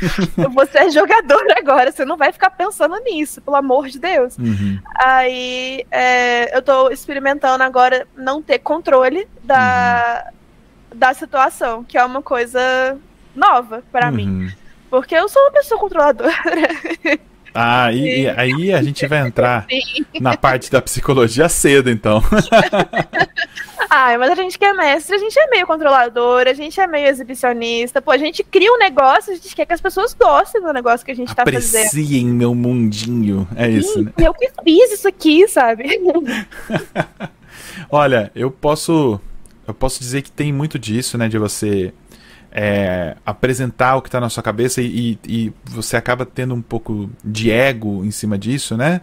você 0.52 0.78
é 0.78 0.90
jogador 0.90 1.44
agora, 1.56 1.90
você 1.90 2.04
não 2.04 2.16
vai 2.16 2.32
ficar 2.32 2.50
pensando 2.50 2.96
nisso, 3.04 3.40
pelo 3.40 3.56
amor 3.56 3.88
de 3.88 3.98
Deus. 3.98 4.36
Uhum. 4.38 4.78
Aí 4.96 5.86
é, 5.90 6.56
eu 6.56 6.62
tô 6.62 6.90
experimentando 6.90 7.62
agora 7.62 8.06
não 8.16 8.42
ter 8.42 8.58
controle 8.58 9.26
da, 9.42 10.24
uhum. 10.92 10.98
da 10.98 11.14
situação, 11.14 11.84
que 11.84 11.96
é 11.96 12.04
uma 12.04 12.22
coisa 12.22 12.98
nova 13.34 13.82
para 13.90 14.08
uhum. 14.08 14.14
mim. 14.14 14.52
Porque 14.90 15.14
eu 15.14 15.28
sou 15.28 15.40
uma 15.42 15.52
pessoa 15.52 15.80
controladora. 15.80 16.32
Ah, 17.54 17.92
e, 17.92 18.22
e, 18.22 18.28
aí 18.28 18.72
a 18.72 18.82
gente 18.82 19.06
vai 19.06 19.20
entrar 19.20 19.66
Sim. 19.70 20.04
na 20.20 20.36
parte 20.36 20.70
da 20.70 20.80
psicologia 20.80 21.48
cedo, 21.48 21.90
então. 21.90 22.22
Ai, 23.92 24.16
mas 24.16 24.30
a 24.30 24.34
gente 24.36 24.56
que 24.56 24.64
é 24.64 24.72
mestre, 24.72 25.16
a 25.16 25.18
gente 25.18 25.36
é 25.36 25.48
meio 25.48 25.66
controlador, 25.66 26.46
a 26.46 26.52
gente 26.52 26.80
é 26.80 26.86
meio 26.86 27.08
exibicionista. 27.08 28.00
Pô, 28.00 28.12
a 28.12 28.16
gente 28.16 28.44
cria 28.44 28.72
um 28.72 28.78
negócio, 28.78 29.32
a 29.32 29.34
gente 29.34 29.54
quer 29.56 29.66
que 29.66 29.72
as 29.72 29.80
pessoas 29.80 30.14
gostem 30.14 30.62
do 30.62 30.72
negócio 30.72 31.04
que 31.04 31.10
a 31.10 31.14
gente 31.14 31.32
Apreciem 31.32 31.60
tá 31.60 31.66
fazendo. 31.66 31.86
Apreciem 31.86 32.26
meu 32.26 32.54
mundinho. 32.54 33.48
É 33.56 33.66
Sim, 33.66 33.78
isso, 33.78 34.02
né? 34.02 34.12
Eu 34.16 34.32
que 34.32 34.48
fiz 34.62 34.92
isso 34.92 35.08
aqui, 35.08 35.48
sabe? 35.48 36.00
Olha, 37.90 38.30
eu 38.32 38.48
posso. 38.48 39.20
Eu 39.66 39.74
posso 39.74 39.98
dizer 39.98 40.22
que 40.22 40.30
tem 40.30 40.52
muito 40.52 40.78
disso, 40.78 41.18
né? 41.18 41.28
De 41.28 41.38
você 41.38 41.92
é, 42.52 43.16
apresentar 43.24 43.96
o 43.96 44.02
que 44.02 44.08
está 44.08 44.20
na 44.20 44.28
sua 44.28 44.42
cabeça 44.42 44.82
e, 44.82 45.18
e, 45.26 45.52
você 45.64 45.96
acaba 45.96 46.26
tendo 46.26 46.54
um 46.54 46.62
pouco 46.62 47.08
de 47.24 47.50
ego 47.50 48.04
em 48.04 48.10
cima 48.10 48.36
disso, 48.36 48.76
né? 48.76 49.00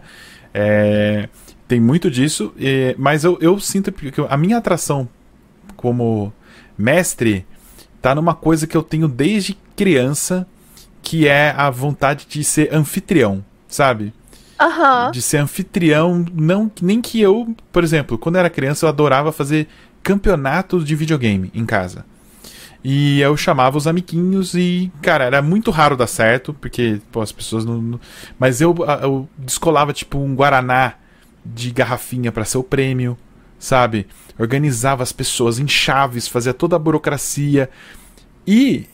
É, 0.52 1.28
tem 1.66 1.80
muito 1.80 2.10
disso, 2.10 2.52
e, 2.58 2.94
mas 2.98 3.24
eu, 3.24 3.38
eu 3.40 3.58
sinto 3.58 3.92
que 3.92 4.12
a 4.28 4.36
minha 4.36 4.58
atração 4.58 5.08
como 5.76 6.32
mestre 6.76 7.46
tá 8.00 8.14
numa 8.14 8.34
coisa 8.34 8.66
que 8.66 8.76
eu 8.76 8.82
tenho 8.82 9.08
desde 9.08 9.56
criança, 9.76 10.46
que 11.02 11.26
é 11.26 11.54
a 11.56 11.70
vontade 11.70 12.26
de 12.28 12.44
ser 12.44 12.74
anfitrião, 12.74 13.44
sabe? 13.68 14.12
Uhum. 14.60 15.10
De 15.12 15.22
ser 15.22 15.38
anfitrião, 15.38 16.24
não 16.34 16.70
nem 16.82 17.00
que 17.00 17.20
eu, 17.20 17.54
por 17.72 17.84
exemplo, 17.84 18.18
quando 18.18 18.34
eu 18.34 18.40
era 18.40 18.50
criança 18.50 18.84
eu 18.84 18.88
adorava 18.88 19.30
fazer 19.30 19.68
campeonatos 20.02 20.84
de 20.84 20.94
videogame 20.94 21.50
em 21.54 21.64
casa. 21.64 22.04
E 22.82 23.20
eu 23.20 23.36
chamava 23.36 23.76
os 23.76 23.86
amiguinhos 23.86 24.54
e, 24.54 24.90
cara, 25.02 25.24
era 25.24 25.42
muito 25.42 25.70
raro 25.70 25.96
dar 25.96 26.06
certo, 26.06 26.54
porque, 26.54 27.00
pô, 27.10 27.20
as 27.20 27.32
pessoas 27.32 27.64
não. 27.64 27.80
não... 27.80 28.00
Mas 28.38 28.60
eu, 28.60 28.74
eu 29.02 29.28
descolava, 29.36 29.92
tipo, 29.92 30.18
um 30.18 30.34
Guaraná 30.34 30.94
de 31.44 31.70
garrafinha 31.70 32.30
para 32.30 32.44
ser 32.44 32.58
o 32.58 32.62
prêmio, 32.62 33.16
sabe? 33.58 34.06
Organizava 34.38 35.02
as 35.02 35.12
pessoas 35.12 35.58
em 35.58 35.66
chaves, 35.66 36.28
fazia 36.28 36.54
toda 36.54 36.76
a 36.76 36.78
burocracia. 36.78 37.68
E 38.46 38.86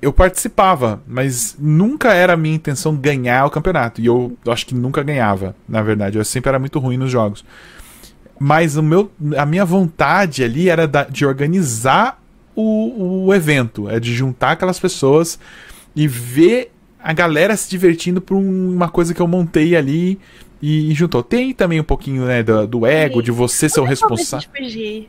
eu 0.00 0.12
participava, 0.12 1.02
mas 1.06 1.56
nunca 1.58 2.12
era 2.12 2.34
a 2.34 2.36
minha 2.36 2.54
intenção 2.54 2.94
ganhar 2.94 3.46
o 3.46 3.50
campeonato. 3.50 4.00
E 4.00 4.06
eu, 4.06 4.36
eu 4.44 4.52
acho 4.52 4.66
que 4.66 4.74
nunca 4.74 5.02
ganhava, 5.02 5.56
na 5.68 5.82
verdade. 5.82 6.18
Eu 6.18 6.24
sempre 6.24 6.50
era 6.50 6.58
muito 6.58 6.78
ruim 6.78 6.96
nos 6.96 7.10
jogos. 7.10 7.44
Mas 8.38 8.76
o 8.76 8.82
meu, 8.82 9.10
a 9.36 9.46
minha 9.46 9.64
vontade 9.64 10.44
ali 10.44 10.68
era 10.68 10.86
da, 10.86 11.04
de 11.04 11.24
organizar 11.24 12.22
o, 12.54 13.26
o 13.26 13.34
evento, 13.34 13.88
é 13.88 13.98
de 13.98 14.14
juntar 14.14 14.52
aquelas 14.52 14.78
pessoas 14.78 15.38
e 15.94 16.06
ver 16.08 16.72
a 17.02 17.12
galera 17.12 17.56
se 17.56 17.68
divertindo 17.68 18.20
por 18.20 18.36
uma 18.36 18.88
coisa 18.88 19.12
que 19.12 19.20
eu 19.20 19.28
montei 19.28 19.76
ali 19.76 20.18
e, 20.62 20.90
e 20.90 20.94
juntou. 20.94 21.22
Tem 21.22 21.52
também 21.52 21.78
um 21.78 21.84
pouquinho 21.84 22.24
né, 22.24 22.42
do, 22.42 22.66
do 22.66 22.86
ego, 22.86 23.22
de 23.22 23.30
você 23.30 23.68
ser 23.68 23.80
o 23.80 23.84
responsável. 23.84 24.48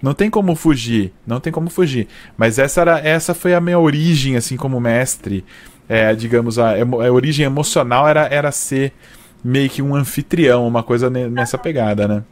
Não 0.01 0.13
tem 0.13 0.29
como 0.29 0.53
fugir, 0.55 1.13
não 1.25 1.39
tem 1.39 1.53
como 1.53 1.69
fugir. 1.69 2.09
Mas 2.37 2.59
essa, 2.59 2.81
era, 2.81 2.99
essa 2.99 3.33
foi 3.33 3.53
a 3.53 3.61
minha 3.61 3.79
origem, 3.79 4.35
assim, 4.35 4.57
como 4.57 4.79
mestre. 4.81 5.45
É, 5.87 6.13
digamos, 6.13 6.59
a, 6.59 6.73
a 6.73 7.11
origem 7.11 7.45
emocional 7.45 8.05
era, 8.07 8.27
era 8.27 8.51
ser 8.51 8.91
meio 9.41 9.69
que 9.69 9.81
um 9.81 9.95
anfitrião, 9.95 10.67
uma 10.67 10.83
coisa 10.83 11.09
nessa 11.09 11.57
pegada, 11.57 12.07
né? 12.07 12.23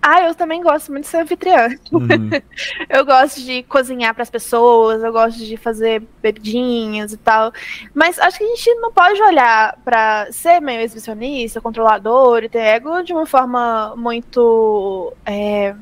Ah, 0.00 0.22
eu 0.22 0.34
também 0.34 0.62
gosto 0.62 0.92
muito 0.92 1.04
de 1.04 1.10
ser 1.10 1.18
anfitriã. 1.18 1.68
Uhum. 1.92 2.30
eu 2.88 3.04
gosto 3.04 3.40
de 3.40 3.62
cozinhar 3.64 4.14
para 4.14 4.22
as 4.22 4.30
pessoas, 4.30 5.02
eu 5.02 5.12
gosto 5.12 5.38
de 5.38 5.56
fazer 5.56 6.02
bebidinhas 6.22 7.12
e 7.12 7.16
tal. 7.16 7.52
Mas 7.92 8.18
acho 8.18 8.38
que 8.38 8.44
a 8.44 8.48
gente 8.48 8.74
não 8.76 8.92
pode 8.92 9.20
olhar 9.22 9.76
para 9.84 10.30
ser 10.30 10.60
meio 10.60 10.80
exibicionista, 10.80 11.60
controlador 11.60 12.44
e 12.44 12.48
ter 12.48 12.60
ego 12.60 13.02
de 13.02 13.12
uma 13.12 13.26
forma 13.26 13.94
muito 13.96 15.12
é, 15.26 15.74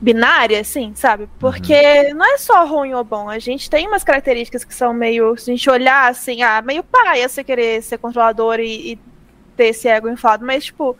binária, 0.00 0.60
assim, 0.60 0.92
sabe? 0.94 1.28
Porque 1.38 1.74
uhum. 1.74 2.16
não 2.16 2.34
é 2.34 2.38
só 2.38 2.66
ruim 2.66 2.92
ou 2.92 3.04
bom. 3.04 3.28
A 3.28 3.38
gente 3.38 3.70
tem 3.70 3.86
umas 3.86 4.02
características 4.02 4.64
que 4.64 4.74
são 4.74 4.92
meio. 4.92 5.36
Se 5.36 5.50
a 5.50 5.54
gente 5.54 5.70
olhar 5.70 6.10
assim, 6.10 6.42
ah, 6.42 6.60
meio 6.60 6.82
paia 6.82 7.28
você 7.28 7.44
querer 7.44 7.82
ser 7.82 7.98
controlador 7.98 8.58
e, 8.58 8.92
e 8.92 8.98
ter 9.56 9.68
esse 9.68 9.88
ego 9.88 10.08
inflado, 10.08 10.44
mas, 10.44 10.64
tipo 10.66 10.96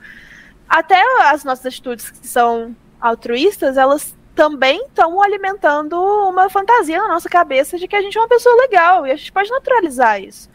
até 0.68 1.02
as 1.30 1.44
nossas 1.44 1.66
atitudes 1.66 2.10
que 2.10 2.26
são 2.26 2.74
altruístas, 3.00 3.76
elas 3.76 4.16
também 4.34 4.84
estão 4.86 5.20
alimentando 5.20 5.96
uma 6.28 6.48
fantasia 6.48 6.98
na 6.98 7.08
nossa 7.08 7.28
cabeça 7.28 7.78
de 7.78 7.88
que 7.88 7.96
a 7.96 8.02
gente 8.02 8.16
é 8.16 8.20
uma 8.20 8.28
pessoa 8.28 8.54
legal 8.56 9.06
e 9.06 9.10
a 9.10 9.16
gente 9.16 9.32
pode 9.32 9.50
naturalizar 9.50 10.22
isso. 10.22 10.48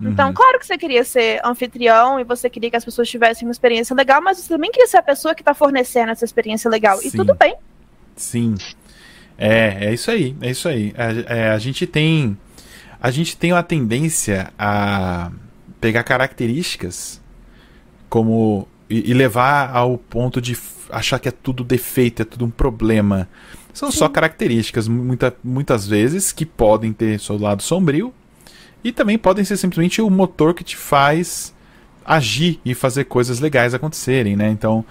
Uhum. 0.00 0.10
Então, 0.10 0.32
claro 0.32 0.58
que 0.58 0.66
você 0.66 0.78
queria 0.78 1.04
ser 1.04 1.40
anfitrião 1.44 2.18
e 2.18 2.24
você 2.24 2.48
queria 2.48 2.70
que 2.70 2.76
as 2.76 2.84
pessoas 2.84 3.08
tivessem 3.08 3.46
uma 3.46 3.52
experiência 3.52 3.94
legal, 3.94 4.22
mas 4.22 4.38
você 4.38 4.48
também 4.48 4.70
queria 4.70 4.86
ser 4.86 4.96
a 4.96 5.02
pessoa 5.02 5.34
que 5.34 5.42
está 5.42 5.54
fornecendo 5.54 6.10
essa 6.10 6.24
experiência 6.24 6.70
legal. 6.70 6.98
Sim. 6.98 7.08
E 7.08 7.10
tudo 7.12 7.34
bem. 7.34 7.56
Sim. 8.16 8.54
É, 9.36 9.86
é 9.86 9.94
isso 9.94 10.10
aí, 10.10 10.36
é 10.40 10.50
isso 10.50 10.68
aí. 10.68 10.94
É, 10.96 11.38
é, 11.38 11.50
a 11.50 11.58
gente 11.58 11.86
tem. 11.86 12.36
A 13.00 13.12
gente 13.12 13.36
tem 13.36 13.52
uma 13.52 13.62
tendência 13.62 14.52
a 14.58 15.30
pegar 15.80 16.02
características 16.02 17.20
como 18.08 18.66
e, 18.88 19.10
e, 19.10 19.14
levar 19.14 19.74
ao 19.74 19.98
ponto 19.98 20.40
de 20.40 20.56
achar 20.90 21.18
que 21.18 21.28
é 21.28 21.32
tudo 21.32 21.62
defeito, 21.62 22.22
é 22.22 22.24
tudo 22.24 22.44
um 22.44 22.50
problema. 22.50 23.28
São 23.72 23.90
Sim. 23.90 23.98
só 23.98 24.08
características, 24.08 24.88
muita, 24.88 25.34
muitas 25.44 25.86
vezes, 25.86 26.32
que 26.32 26.46
podem 26.46 26.92
ter 26.92 27.20
seu 27.20 27.38
lado 27.38 27.62
sombrio 27.62 28.12
e 28.82 28.92
também 28.92 29.18
podem 29.18 29.44
ser 29.44 29.56
simplesmente 29.56 30.00
o 30.00 30.08
motor 30.08 30.54
que 30.54 30.64
te 30.64 30.76
faz 30.76 31.54
agir 32.04 32.58
e 32.64 32.74
fazer 32.74 33.04
coisas 33.04 33.38
legais 33.38 33.74
acontecerem, 33.74 34.34
né? 34.34 34.48
Então, 34.48 34.84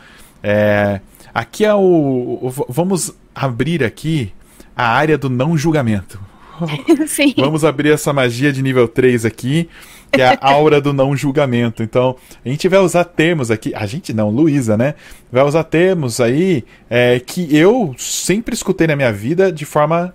é, 0.44 1.02
aqui 1.34 1.66
é 1.66 1.74
o, 1.74 1.80
o, 1.80 2.66
Vamos 2.70 3.12
abrir 3.34 3.84
aqui 3.84 4.32
a 4.76 4.88
área 4.88 5.18
do 5.18 5.30
não 5.30 5.58
julgamento. 5.58 6.20
Sim. 7.08 7.34
Vamos 7.38 7.64
abrir 7.64 7.92
essa 7.92 8.12
magia 8.14 8.52
de 8.52 8.62
nível 8.62 8.88
3 8.88 9.26
aqui 9.26 9.70
que 10.12 10.22
é 10.22 10.38
a 10.42 10.52
aura 10.52 10.80
do 10.80 10.94
não 10.94 11.16
julgamento. 11.16 11.84
Então, 11.84 12.16
a 12.44 12.50
gente 12.50 12.68
vai 12.68 12.80
usar 12.80 13.04
termos 13.04 13.52
aqui, 13.52 13.74
a 13.76 13.86
gente 13.86 14.14
não, 14.14 14.30
Luísa, 14.30 14.78
né? 14.78 14.96
Vai 15.32 15.44
usar 15.44 15.64
termos 15.64 16.20
aí 16.20 16.64
é, 16.90 17.20
que 17.20 17.56
eu 17.56 17.94
sempre 17.98 18.54
escutei 18.54 18.88
na 18.88 18.96
minha 18.96 19.12
vida 19.12 19.52
de 19.52 19.66
forma 19.66 20.14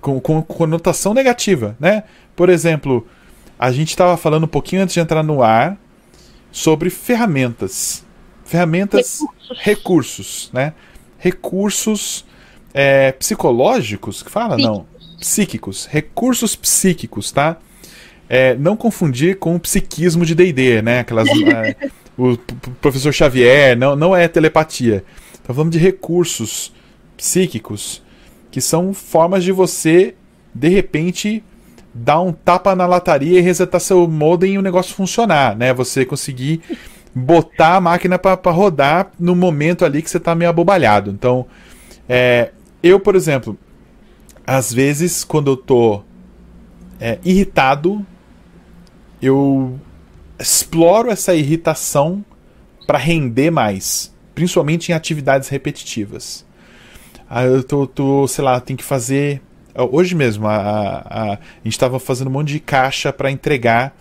com, 0.00 0.20
com 0.20 0.42
conotação 0.42 1.14
negativa, 1.14 1.76
né? 1.78 2.04
Por 2.34 2.48
exemplo, 2.48 3.06
a 3.58 3.70
gente 3.70 3.90
estava 3.90 4.16
falando 4.16 4.44
um 4.44 4.48
pouquinho 4.48 4.82
antes 4.82 4.94
de 4.94 5.00
entrar 5.00 5.22
no 5.22 5.42
ar 5.42 5.76
sobre 6.50 6.90
ferramentas. 6.90 8.04
Ferramentas, 8.44 9.20
recursos, 9.20 9.58
recursos 9.58 10.50
né? 10.52 10.74
Recursos 11.18 12.24
é, 12.74 13.12
psicológicos, 13.12 14.22
que 14.22 14.30
fala? 14.30 14.56
Psíquicos. 14.56 14.78
Não. 14.78 14.93
Psíquicos. 15.24 15.86
Recursos 15.86 16.54
psíquicos, 16.54 17.32
tá? 17.32 17.58
é, 18.28 18.54
não 18.54 18.76
confundir 18.76 19.38
com 19.38 19.54
o 19.54 19.60
psiquismo 19.60 20.24
de 20.24 20.34
D&D, 20.34 20.82
né? 20.82 21.00
Aquelas, 21.00 21.28
é, 21.46 21.76
o 22.16 22.36
professor 22.80 23.12
Xavier, 23.12 23.76
não, 23.76 23.94
não 23.96 24.16
é 24.16 24.28
telepatia. 24.28 25.04
Tá 25.42 25.52
falando 25.52 25.72
de 25.72 25.78
recursos 25.78 26.72
psíquicos 27.16 28.02
que 28.50 28.60
são 28.60 28.94
formas 28.94 29.42
de 29.42 29.52
você, 29.52 30.14
de 30.54 30.68
repente, 30.68 31.42
dar 31.92 32.20
um 32.20 32.32
tapa 32.32 32.74
na 32.74 32.86
lataria 32.86 33.38
e 33.38 33.42
resetar 33.42 33.80
seu 33.80 34.06
modem 34.08 34.54
e 34.54 34.58
o 34.58 34.62
negócio 34.62 34.94
funcionar, 34.94 35.56
né? 35.56 35.74
Você 35.74 36.04
conseguir 36.04 36.60
botar 37.14 37.76
a 37.76 37.80
máquina 37.80 38.18
para 38.18 38.50
rodar 38.50 39.10
no 39.18 39.34
momento 39.34 39.84
ali 39.84 40.02
que 40.02 40.10
você 40.10 40.20
tá 40.20 40.34
meio 40.34 40.50
abobalhado. 40.50 41.10
Então, 41.10 41.46
é, 42.08 42.50
eu, 42.82 42.98
por 43.00 43.16
exemplo, 43.16 43.58
às 44.46 44.72
vezes, 44.72 45.24
quando 45.24 45.50
eu 45.50 45.56
tô 45.56 46.02
é, 47.00 47.18
irritado 47.24 48.04
eu 49.24 49.80
exploro 50.38 51.10
essa 51.10 51.34
irritação 51.34 52.22
para 52.86 52.98
render 52.98 53.50
mais, 53.50 54.12
principalmente 54.34 54.90
em 54.90 54.94
atividades 54.94 55.48
repetitivas. 55.48 56.44
Ah, 57.28 57.44
eu 57.44 57.62
tô, 57.62 57.86
tô, 57.86 58.28
sei 58.28 58.44
lá, 58.44 58.60
tem 58.60 58.76
que 58.76 58.84
fazer. 58.84 59.40
Hoje 59.74 60.14
mesmo, 60.14 60.46
a, 60.46 60.56
a, 60.56 61.32
a 61.32 61.38
gente 61.64 61.72
estava 61.72 61.98
fazendo 61.98 62.28
um 62.28 62.32
monte 62.32 62.48
de 62.48 62.60
caixa 62.60 63.12
para 63.12 63.30
entregar 63.30 63.96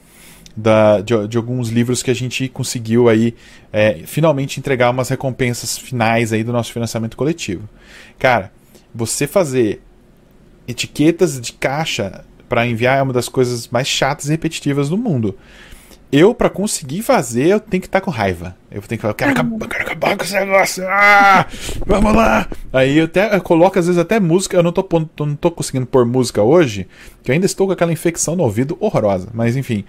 da, 0.55 0.99
de, 0.99 1.27
de, 1.27 1.37
alguns 1.37 1.69
livros 1.69 2.03
que 2.03 2.11
a 2.11 2.13
gente 2.13 2.47
conseguiu 2.49 3.07
aí 3.07 3.33
é, 3.71 4.01
finalmente 4.05 4.59
entregar 4.59 4.91
umas 4.91 5.09
recompensas 5.09 5.77
finais 5.77 6.33
aí 6.33 6.43
do 6.43 6.51
nosso 6.51 6.71
financiamento 6.73 7.15
coletivo. 7.15 7.67
Cara, 8.19 8.51
você 8.93 9.25
fazer 9.25 9.81
etiquetas 10.67 11.39
de 11.39 11.53
caixa 11.53 12.23
para 12.47 12.67
enviar 12.67 12.99
é 12.99 13.01
uma 13.01 13.13
das 13.13 13.27
coisas 13.27 13.67
mais 13.67 13.87
chatas 13.87 14.27
e 14.27 14.31
repetitivas 14.31 14.89
do 14.89 14.97
mundo. 14.97 15.37
Eu, 16.13 16.35
para 16.35 16.47
conseguir 16.47 17.01
fazer, 17.01 17.47
eu 17.47 17.59
tenho 17.59 17.81
que 17.81 17.87
estar 17.87 17.99
tá 17.99 18.05
com 18.05 18.11
raiva. 18.11 18.55
Eu 18.69 18.83
tenho 18.83 18.99
que 18.99 19.01
falar, 19.01 19.15
quero 19.15 19.31
acabar, 19.31 19.67
quero 19.67 19.83
acabar 19.83 20.15
com 20.15 20.23
esse 20.23 20.33
negócio. 20.35 20.83
Ah, 20.87 21.47
vamos 21.87 22.13
lá. 22.13 22.47
Aí 22.71 22.99
eu 22.99 23.05
até 23.05 23.35
eu 23.35 23.41
coloco, 23.41 23.79
às 23.79 23.87
vezes, 23.87 23.99
até 23.99 24.19
música. 24.19 24.55
Eu 24.55 24.61
não 24.61 24.71
tô, 24.71 24.87
não 25.19 25.35
tô 25.35 25.49
conseguindo 25.49 25.87
pôr 25.87 26.05
música 26.05 26.43
hoje, 26.43 26.87
que 27.23 27.31
eu 27.31 27.33
ainda 27.33 27.47
estou 27.47 27.65
com 27.65 27.73
aquela 27.73 27.91
infecção 27.91 28.35
no 28.35 28.43
ouvido 28.43 28.77
horrorosa. 28.79 29.29
Mas 29.33 29.57
enfim. 29.57 29.85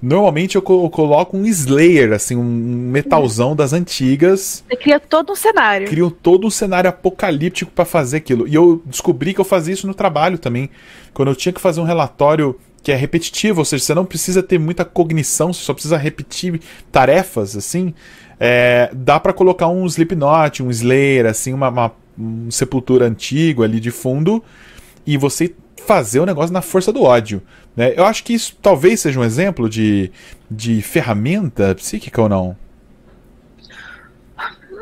Normalmente 0.00 0.56
eu, 0.56 0.62
coloco 0.62 1.36
um 1.36 1.44
Slayer, 1.44 2.12
assim, 2.12 2.36
um 2.36 2.90
metalzão 2.90 3.54
das 3.54 3.74
antigas. 3.74 4.64
Você 4.66 4.76
cria 4.76 4.98
todo 4.98 5.32
um 5.32 5.36
cenário. 5.36 5.88
Crio 5.88 6.10
todo 6.10 6.46
um 6.46 6.50
cenário 6.50 6.88
apocalíptico 6.88 7.70
para 7.70 7.84
fazer 7.84 8.18
aquilo. 8.18 8.48
E 8.48 8.54
eu 8.54 8.82
descobri 8.86 9.34
que 9.34 9.40
eu 9.40 9.44
fazia 9.44 9.74
isso 9.74 9.86
no 9.86 9.94
trabalho 9.94 10.38
também. 10.38 10.70
Quando 11.12 11.28
eu 11.28 11.36
tinha 11.36 11.52
que 11.52 11.60
fazer 11.60 11.80
um 11.80 11.84
relatório 11.84 12.58
que 12.86 12.92
é 12.92 12.94
repetitivo, 12.94 13.62
ou 13.62 13.64
seja, 13.64 13.82
você 13.82 13.94
não 13.96 14.04
precisa 14.04 14.44
ter 14.44 14.60
muita 14.60 14.84
cognição, 14.84 15.52
você 15.52 15.64
só 15.64 15.74
precisa 15.74 15.96
repetir 15.96 16.60
tarefas, 16.92 17.56
assim, 17.56 17.92
é, 18.38 18.88
dá 18.94 19.18
para 19.18 19.32
colocar 19.32 19.66
um 19.66 19.84
Slipknot, 19.86 20.62
um 20.62 20.70
Slayer, 20.70 21.26
assim, 21.26 21.52
uma, 21.52 21.68
uma 21.68 21.92
um 22.16 22.48
Sepultura 22.48 23.04
antigo 23.04 23.64
ali 23.64 23.80
de 23.80 23.90
fundo, 23.90 24.40
e 25.04 25.16
você 25.16 25.52
fazer 25.84 26.20
o 26.20 26.26
negócio 26.26 26.52
na 26.52 26.62
força 26.62 26.92
do 26.92 27.02
ódio. 27.02 27.42
Né? 27.74 27.92
Eu 27.96 28.04
acho 28.04 28.22
que 28.22 28.32
isso 28.32 28.56
talvez 28.62 29.00
seja 29.00 29.18
um 29.18 29.24
exemplo 29.24 29.68
de, 29.68 30.12
de 30.48 30.80
ferramenta 30.80 31.74
psíquica 31.74 32.22
ou 32.22 32.28
não 32.28 32.56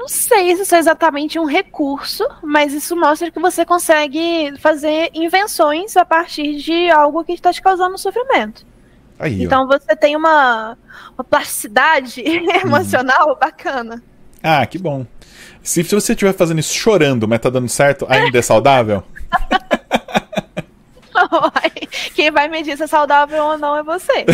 não 0.04 0.08
sei 0.08 0.54
se 0.54 0.62
isso 0.62 0.74
é 0.74 0.78
exatamente 0.78 1.38
um 1.38 1.46
recurso, 1.46 2.22
mas 2.42 2.74
isso 2.74 2.94
mostra 2.94 3.30
que 3.30 3.40
você 3.40 3.64
consegue 3.64 4.52
fazer 4.58 5.10
invenções 5.14 5.96
a 5.96 6.04
partir 6.04 6.56
de 6.56 6.90
algo 6.90 7.24
que 7.24 7.32
está 7.32 7.50
te 7.50 7.62
causando 7.62 7.96
sofrimento. 7.96 8.66
Aí, 9.18 9.42
então 9.42 9.62
ó. 9.62 9.66
você 9.66 9.96
tem 9.96 10.14
uma, 10.14 10.76
uma 11.16 11.24
plasticidade 11.24 12.20
emocional 12.62 13.30
uhum. 13.30 13.38
bacana. 13.40 14.02
Ah, 14.42 14.66
que 14.66 14.76
bom. 14.76 15.06
Se, 15.62 15.82
se 15.82 15.94
você 15.94 16.12
estiver 16.12 16.34
fazendo 16.34 16.58
isso 16.58 16.74
chorando, 16.74 17.26
mas 17.26 17.40
tá 17.40 17.48
dando 17.48 17.70
certo, 17.70 18.04
ainda 18.06 18.38
é 18.38 18.42
saudável? 18.42 19.02
Quem 22.14 22.30
vai 22.30 22.46
medir 22.48 22.76
se 22.76 22.82
é 22.82 22.86
saudável 22.86 23.42
ou 23.42 23.56
não 23.56 23.74
é 23.74 23.82
você. 23.82 24.26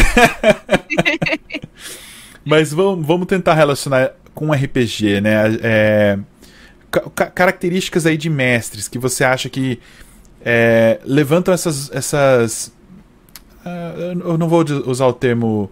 Mas 2.44 2.72
vamos, 2.72 3.06
vamos 3.06 3.26
tentar 3.26 3.54
relacionar 3.54 4.12
com 4.34 4.52
RPG, 4.52 5.20
né? 5.20 5.58
É, 5.62 6.18
ca 6.90 7.26
características 7.26 8.06
aí 8.06 8.16
de 8.16 8.28
mestres 8.28 8.88
que 8.88 8.98
você 8.98 9.24
acha 9.24 9.48
que 9.48 9.78
é, 10.44 11.00
levantam 11.04 11.52
essas. 11.52 11.90
essas 11.92 12.72
uh, 13.64 14.20
eu 14.24 14.38
não 14.38 14.48
vou 14.48 14.64
usar 14.86 15.06
o 15.06 15.12
termo 15.12 15.70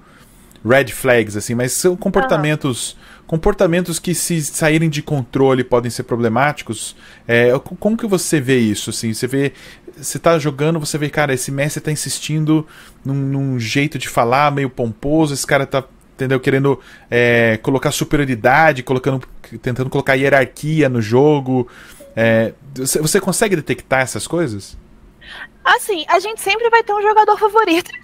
red 0.64 0.88
flags, 0.88 1.36
assim, 1.36 1.54
mas 1.54 1.72
são 1.72 1.96
comportamentos. 1.96 2.96
Comportamentos 3.26 3.98
que, 3.98 4.14
se 4.14 4.40
saírem 4.40 4.88
de 4.88 5.02
controle, 5.02 5.62
podem 5.62 5.90
ser 5.90 6.04
problemáticos. 6.04 6.96
É, 7.26 7.50
como 7.78 7.94
que 7.94 8.06
você 8.06 8.40
vê 8.40 8.58
isso? 8.58 8.88
Assim, 8.88 9.12
você 9.12 9.26
vê. 9.26 9.52
Você 9.94 10.18
tá 10.18 10.38
jogando, 10.38 10.78
você 10.78 10.96
vê, 10.96 11.10
cara, 11.10 11.34
esse 11.34 11.50
mestre 11.50 11.82
tá 11.82 11.92
insistindo 11.92 12.66
num, 13.04 13.14
num 13.14 13.58
jeito 13.58 13.98
de 13.98 14.08
falar 14.08 14.50
meio 14.52 14.70
pomposo, 14.70 15.34
esse 15.34 15.46
cara 15.46 15.66
tá 15.66 15.84
entendeu? 16.18 16.40
Querendo 16.40 16.80
é, 17.08 17.58
colocar 17.62 17.92
superioridade, 17.92 18.82
colocando, 18.82 19.24
tentando 19.62 19.88
colocar 19.88 20.14
hierarquia 20.14 20.88
no 20.88 21.00
jogo. 21.00 21.68
É, 22.16 22.52
você, 22.74 23.00
você 23.00 23.20
consegue 23.20 23.54
detectar 23.54 24.00
essas 24.00 24.26
coisas? 24.26 24.76
Assim, 25.64 26.04
a 26.08 26.18
gente 26.18 26.40
sempre 26.40 26.68
vai 26.70 26.82
ter 26.82 26.92
um 26.92 27.02
jogador 27.02 27.38
favorito. 27.38 27.90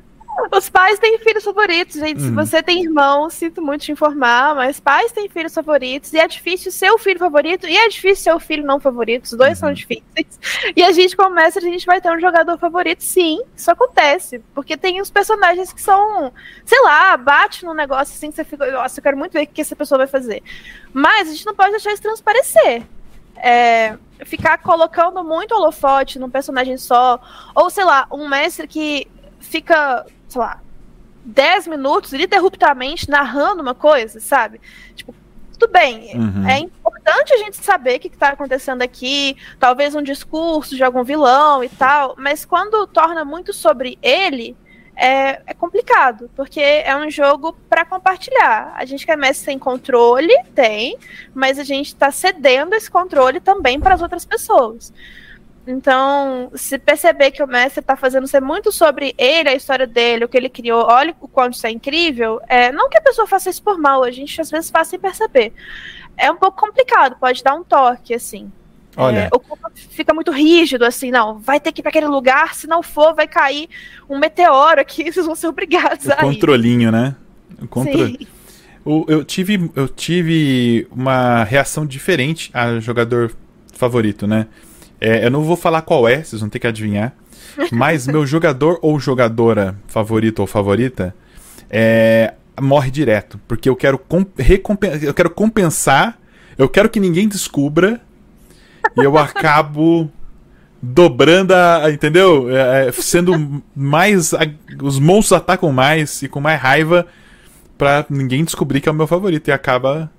Os 0.52 0.68
pais 0.68 0.98
têm 0.98 1.18
filhos 1.18 1.44
favoritos, 1.44 1.96
gente. 1.96 2.20
Uhum. 2.20 2.28
Se 2.28 2.30
você 2.30 2.62
tem 2.62 2.82
irmão, 2.82 3.28
sinto 3.30 3.62
muito 3.62 3.82
te 3.82 3.92
informar, 3.92 4.54
mas 4.54 4.80
pais 4.80 5.12
têm 5.12 5.28
filhos 5.28 5.54
favoritos. 5.54 6.12
E 6.12 6.18
é 6.18 6.26
difícil 6.26 6.72
ser 6.72 6.90
o 6.90 6.98
filho 6.98 7.18
favorito 7.18 7.66
e 7.66 7.76
é 7.76 7.88
difícil 7.88 8.24
ser 8.24 8.34
o 8.34 8.40
filho 8.40 8.64
não 8.64 8.80
favorito. 8.80 9.24
Os 9.24 9.32
dois 9.32 9.50
uhum. 9.50 9.56
são 9.56 9.72
difíceis. 9.72 10.40
E 10.74 10.82
a 10.82 10.92
gente 10.92 11.16
começa, 11.16 11.58
a 11.58 11.62
gente 11.62 11.86
vai 11.86 12.00
ter 12.00 12.10
um 12.10 12.20
jogador 12.20 12.58
favorito, 12.58 13.02
sim. 13.02 13.40
Isso 13.54 13.70
acontece. 13.70 14.42
Porque 14.54 14.76
tem 14.76 15.00
os 15.00 15.10
personagens 15.10 15.72
que 15.72 15.80
são, 15.80 16.32
sei 16.64 16.80
lá, 16.82 17.16
bate 17.16 17.64
num 17.64 17.74
negócio 17.74 18.14
assim 18.14 18.30
que 18.30 18.36
você 18.36 18.44
fica, 18.44 18.70
nossa, 18.70 18.98
eu 18.98 19.02
quero 19.02 19.16
muito 19.16 19.32
ver 19.32 19.44
o 19.44 19.46
que 19.46 19.60
essa 19.60 19.76
pessoa 19.76 19.98
vai 19.98 20.06
fazer. 20.06 20.42
Mas 20.92 21.28
a 21.28 21.32
gente 21.32 21.46
não 21.46 21.54
pode 21.54 21.70
deixar 21.70 21.92
isso 21.92 22.02
transparecer. 22.02 22.82
É, 23.36 23.96
ficar 24.24 24.58
colocando 24.58 25.22
muito 25.24 25.54
holofote 25.54 26.18
num 26.18 26.28
personagem 26.28 26.76
só, 26.76 27.18
ou 27.54 27.70
sei 27.70 27.84
lá, 27.84 28.06
um 28.10 28.28
mestre 28.28 28.68
que 28.68 29.06
fica 29.38 30.04
sei 30.30 30.40
lá, 30.40 30.60
10 31.24 31.66
minutos 31.66 32.12
ininterruptamente 32.12 33.10
narrando 33.10 33.62
uma 33.62 33.74
coisa, 33.74 34.20
sabe? 34.20 34.60
Tipo, 34.94 35.14
tudo 35.58 35.70
bem, 35.70 36.16
uhum. 36.16 36.48
é 36.48 36.60
importante 36.60 37.34
a 37.34 37.36
gente 37.36 37.56
saber 37.58 37.96
o 37.96 38.00
que 38.00 38.08
está 38.08 38.30
acontecendo 38.30 38.80
aqui, 38.80 39.36
talvez 39.58 39.94
um 39.94 40.02
discurso 40.02 40.74
de 40.74 40.82
algum 40.82 41.04
vilão 41.04 41.62
e 41.62 41.68
tal, 41.68 42.14
mas 42.16 42.46
quando 42.46 42.86
torna 42.86 43.26
muito 43.26 43.52
sobre 43.52 43.98
ele, 44.00 44.56
é, 44.96 45.40
é 45.46 45.54
complicado, 45.54 46.30
porque 46.36 46.60
é 46.60 46.94
um 46.96 47.10
jogo 47.10 47.56
para 47.68 47.84
compartilhar. 47.84 48.74
A 48.76 48.84
gente 48.84 49.06
quer 49.06 49.16
mestre 49.16 49.46
sem 49.46 49.58
controle, 49.58 50.34
tem, 50.54 50.96
mas 51.34 51.58
a 51.58 51.64
gente 51.64 51.88
está 51.88 52.10
cedendo 52.10 52.74
esse 52.74 52.90
controle 52.90 53.40
também 53.40 53.80
para 53.80 53.94
as 53.94 54.02
outras 54.02 54.24
pessoas. 54.24 54.92
Então, 55.66 56.50
se 56.54 56.78
perceber 56.78 57.30
que 57.30 57.42
o 57.42 57.46
mestre 57.46 57.80
está 57.80 57.94
fazendo 57.96 58.26
ser 58.26 58.40
muito 58.40 58.72
sobre 58.72 59.14
ele, 59.18 59.50
a 59.50 59.54
história 59.54 59.86
dele, 59.86 60.24
o 60.24 60.28
que 60.28 60.36
ele 60.36 60.48
criou, 60.48 60.86
olha 60.86 61.14
o 61.20 61.28
quanto 61.28 61.54
isso 61.54 61.66
é 61.66 61.70
incrível, 61.70 62.40
é, 62.48 62.72
não 62.72 62.88
que 62.88 62.96
a 62.96 63.00
pessoa 63.00 63.26
faça 63.26 63.50
isso 63.50 63.62
por 63.62 63.78
mal, 63.78 64.02
a 64.02 64.10
gente 64.10 64.40
às 64.40 64.50
vezes 64.50 64.70
faz 64.70 64.88
sem 64.88 64.98
perceber. 64.98 65.52
É 66.16 66.30
um 66.30 66.36
pouco 66.36 66.60
complicado, 66.60 67.16
pode 67.20 67.42
dar 67.42 67.54
um 67.54 67.62
toque, 67.62 68.14
assim. 68.14 68.50
Olha. 68.96 69.20
É, 69.20 69.28
o 69.32 69.38
corpo 69.38 69.70
fica 69.74 70.12
muito 70.12 70.32
rígido, 70.32 70.84
assim, 70.84 71.10
não, 71.10 71.38
vai 71.38 71.60
ter 71.60 71.72
que 71.72 71.80
ir 71.80 71.82
para 71.82 71.90
aquele 71.90 72.06
lugar, 72.06 72.54
se 72.54 72.66
não 72.66 72.82
for, 72.82 73.14
vai 73.14 73.28
cair 73.28 73.68
um 74.08 74.18
meteoro 74.18 74.80
aqui, 74.80 75.04
vocês 75.12 75.26
vão 75.26 75.34
ser 75.34 75.46
obrigados 75.46 76.06
o 76.06 76.12
a 76.12 76.16
controlinho, 76.16 76.90
né? 76.90 77.14
O 77.60 77.68
controle. 77.68 78.26
O, 78.84 79.04
eu, 79.08 79.22
tive, 79.22 79.70
eu 79.76 79.86
tive 79.86 80.88
uma 80.90 81.44
reação 81.44 81.84
diferente 81.86 82.50
a 82.54 82.80
jogador 82.80 83.30
favorito, 83.74 84.26
né? 84.26 84.46
É, 85.00 85.24
eu 85.24 85.30
não 85.30 85.42
vou 85.42 85.56
falar 85.56 85.82
qual 85.82 86.06
é, 86.06 86.22
vocês 86.22 86.40
vão 86.40 86.50
ter 86.50 86.58
que 86.58 86.66
adivinhar. 86.66 87.14
Mas 87.72 88.06
meu 88.06 88.26
jogador 88.26 88.78
ou 88.82 89.00
jogadora 89.00 89.76
favorito 89.88 90.40
ou 90.40 90.46
favorita 90.46 91.14
é, 91.70 92.34
morre 92.60 92.90
direto. 92.90 93.40
Porque 93.48 93.68
eu 93.68 93.76
quero, 93.76 94.00
eu 95.02 95.14
quero 95.14 95.30
compensar, 95.30 96.18
eu 96.58 96.68
quero 96.68 96.88
que 96.88 97.00
ninguém 97.00 97.28
descubra. 97.28 98.00
E 98.96 99.04
eu 99.04 99.16
acabo 99.16 100.10
dobrando 100.82 101.54
a. 101.54 101.90
Entendeu? 101.90 102.50
É, 102.54 102.88
é 102.88 102.92
sendo 102.92 103.62
mais. 103.74 104.34
A, 104.34 104.40
os 104.82 104.98
monstros 104.98 105.40
atacam 105.40 105.72
mais 105.72 106.22
e 106.22 106.28
com 106.28 106.40
mais 106.40 106.60
raiva 106.60 107.06
pra 107.78 108.04
ninguém 108.10 108.44
descobrir 108.44 108.80
que 108.80 108.88
é 108.88 108.92
o 108.92 108.94
meu 108.94 109.06
favorito. 109.06 109.48
E 109.48 109.52
acaba. 109.52 110.10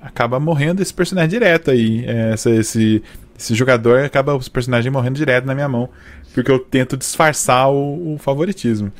Acaba 0.00 0.38
morrendo 0.38 0.80
esse 0.80 0.94
personagem 0.94 1.30
direto 1.30 1.72
aí. 1.72 2.04
É, 2.06 2.32
essa, 2.32 2.50
esse 2.50 3.02
esse 3.38 3.54
jogador 3.54 4.04
acaba 4.04 4.34
os 4.34 4.48
personagens 4.48 4.92
morrendo 4.92 5.14
direto 5.14 5.44
na 5.44 5.54
minha 5.54 5.68
mão. 5.68 5.88
Porque 6.34 6.50
eu 6.50 6.58
tento 6.58 6.96
disfarçar 6.96 7.70
o, 7.70 8.14
o 8.14 8.18
favoritismo. 8.18 8.92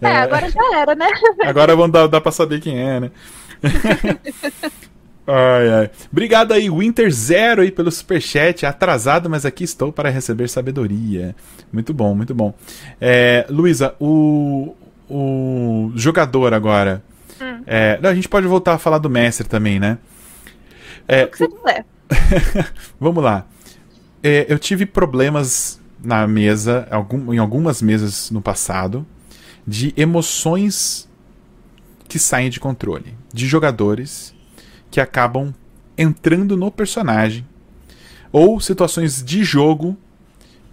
É, 0.00 0.08
é, 0.08 0.16
agora 0.18 0.50
já 0.50 0.78
era, 0.78 0.94
né? 0.94 1.08
agora 1.44 1.74
vamos 1.74 1.92
dar, 1.92 2.06
dar 2.06 2.20
pra 2.20 2.30
saber 2.30 2.60
quem 2.60 2.78
é, 2.78 3.00
né? 3.00 3.10
ai, 5.26 5.68
ai. 5.70 5.90
Obrigado 6.12 6.52
aí, 6.52 6.68
Winter 6.68 7.10
Zero 7.10 7.62
aí 7.62 7.70
pelo 7.70 7.90
superchat. 7.90 8.66
Atrasado, 8.66 9.30
mas 9.30 9.46
aqui 9.46 9.64
estou 9.64 9.90
para 9.90 10.10
receber 10.10 10.48
sabedoria. 10.48 11.34
Muito 11.72 11.94
bom, 11.94 12.14
muito 12.14 12.34
bom. 12.34 12.54
É, 13.00 13.46
Luísa, 13.48 13.94
o, 13.98 14.76
o 15.08 15.90
jogador 15.94 16.52
agora. 16.52 17.02
Hum. 17.40 17.62
É, 17.66 17.98
a 18.02 18.14
gente 18.14 18.28
pode 18.28 18.46
voltar 18.46 18.74
a 18.74 18.78
falar 18.78 18.98
do 18.98 19.08
mestre 19.08 19.48
também, 19.48 19.80
né? 19.80 19.96
É, 21.08 21.24
o 21.24 21.28
que 21.28 21.38
você 21.38 21.48
quiser. 21.48 21.84
Vamos 23.00 23.24
lá. 23.24 23.46
É, 24.28 24.44
eu 24.48 24.58
tive 24.58 24.84
problemas 24.84 25.80
na 26.02 26.26
mesa, 26.26 26.88
algum, 26.90 27.32
em 27.32 27.38
algumas 27.38 27.80
mesas 27.80 28.28
no 28.28 28.42
passado, 28.42 29.06
de 29.64 29.94
emoções 29.96 31.08
que 32.08 32.18
saem 32.18 32.50
de 32.50 32.58
controle, 32.58 33.14
de 33.32 33.46
jogadores 33.46 34.34
que 34.90 35.00
acabam 35.00 35.54
entrando 35.96 36.56
no 36.56 36.72
personagem, 36.72 37.46
ou 38.32 38.58
situações 38.58 39.22
de 39.22 39.44
jogo 39.44 39.96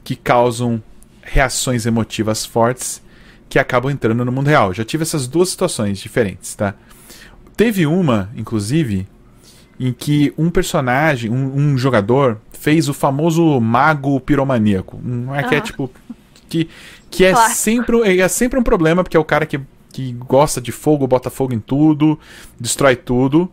que 0.03 0.15
causam 0.15 0.81
reações 1.21 1.85
emotivas 1.85 2.47
fortes 2.47 3.03
que 3.47 3.59
acabam 3.59 3.91
entrando 3.91 4.25
no 4.25 4.31
mundo 4.31 4.47
real. 4.47 4.73
Já 4.73 4.83
tive 4.83 5.03
essas 5.03 5.27
duas 5.27 5.49
situações 5.49 5.99
diferentes, 5.99 6.55
tá? 6.55 6.73
Teve 7.55 7.85
uma, 7.85 8.31
inclusive, 8.35 9.07
em 9.79 9.93
que 9.93 10.33
um 10.39 10.49
personagem, 10.49 11.29
um, 11.29 11.55
um 11.55 11.77
jogador, 11.77 12.41
fez 12.63 12.87
o 12.87 12.93
famoso 12.93 13.59
mago 13.59 14.17
piromaníaco. 14.21 14.97
Um 15.05 15.33
arquétipo 15.33 15.91
ah. 15.93 16.13
que, 16.47 16.69
que 17.11 17.25
é, 17.25 17.35
sempre, 17.49 18.17
é 18.17 18.27
sempre 18.29 18.57
um 18.57 18.63
problema, 18.63 19.03
porque 19.03 19.17
é 19.17 19.19
o 19.19 19.25
cara 19.25 19.45
que, 19.45 19.59
que 19.91 20.13
gosta 20.13 20.61
de 20.61 20.71
fogo, 20.71 21.05
bota 21.05 21.29
fogo 21.29 21.53
em 21.53 21.59
tudo, 21.59 22.17
destrói 22.57 22.95
tudo. 22.95 23.51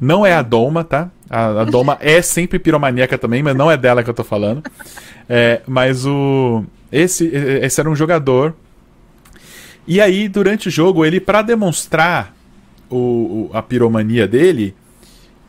Não 0.00 0.24
é 0.24 0.34
a 0.34 0.40
Doma, 0.40 0.84
tá? 0.84 1.10
A, 1.28 1.62
a 1.62 1.64
Doma 1.64 1.98
é 2.00 2.22
sempre 2.22 2.60
piromaníaca 2.60 3.18
também, 3.18 3.42
mas 3.42 3.56
não 3.56 3.68
é 3.68 3.76
dela 3.76 4.04
que 4.04 4.10
eu 4.10 4.14
tô 4.14 4.22
falando. 4.22 4.62
É, 5.28 5.60
mas 5.66 6.06
o. 6.06 6.64
Esse, 6.92 7.26
esse 7.26 7.80
era 7.80 7.90
um 7.90 7.96
jogador. 7.96 8.54
E 9.84 10.00
aí, 10.00 10.28
durante 10.28 10.68
o 10.68 10.70
jogo, 10.70 11.04
ele, 11.04 11.18
para 11.18 11.42
demonstrar 11.42 12.32
o, 12.88 12.96
o, 12.96 13.50
a 13.52 13.60
piromania 13.60 14.28
dele, 14.28 14.76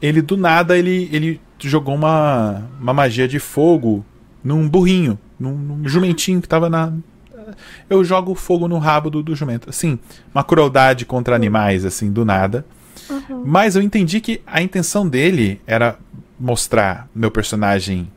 ele 0.02 0.24
do 0.24 0.36
nada 0.36 0.76
ele, 0.76 1.08
ele 1.12 1.40
jogou 1.60 1.96
uma, 1.96 2.64
uma 2.80 2.94
magia 2.94 3.28
de 3.28 3.40
fogo 3.40 4.06
num 4.44 4.68
burrinho, 4.68 5.18
num, 5.40 5.56
num 5.56 5.88
jumentinho 5.88 6.42
que 6.42 6.48
tava 6.48 6.70
na. 6.70 6.94
Eu 7.90 8.04
jogo 8.04 8.36
fogo 8.36 8.68
no 8.68 8.78
rabo 8.78 9.10
do, 9.10 9.24
do 9.24 9.36
jumento. 9.36 9.70
Assim, 9.70 10.00
uma 10.34 10.44
crueldade 10.44 11.06
contra 11.06 11.36
animais, 11.36 11.86
assim, 11.86 12.12
do 12.12 12.26
nada. 12.26 12.66
Uhum. 13.10 13.44
Mas 13.46 13.76
eu 13.76 13.82
entendi 13.82 14.20
que 14.20 14.42
a 14.46 14.62
intenção 14.62 15.08
dele 15.08 15.62
era 15.66 15.98
mostrar 16.40 17.08
meu 17.14 17.32
personagem 17.32 18.12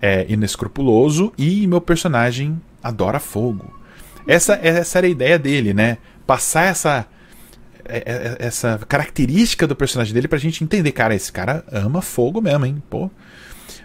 é, 0.00 0.26
inescrupuloso 0.28 1.32
e 1.38 1.66
meu 1.66 1.80
personagem 1.80 2.60
adora 2.82 3.18
fogo. 3.18 3.74
Essa, 4.26 4.54
essa 4.62 4.98
era 4.98 5.06
a 5.06 5.10
ideia 5.10 5.38
dele, 5.38 5.72
né? 5.72 5.98
Passar 6.26 6.64
essa 6.64 7.06
essa 8.38 8.80
característica 8.88 9.66
do 9.66 9.76
personagem 9.76 10.12
dele 10.12 10.28
pra 10.28 10.38
gente 10.38 10.62
entender, 10.62 10.92
cara, 10.92 11.14
esse 11.14 11.32
cara 11.32 11.64
ama 11.70 12.02
fogo 12.02 12.40
mesmo, 12.40 12.66
hein? 12.66 12.82
Pô. 12.88 13.10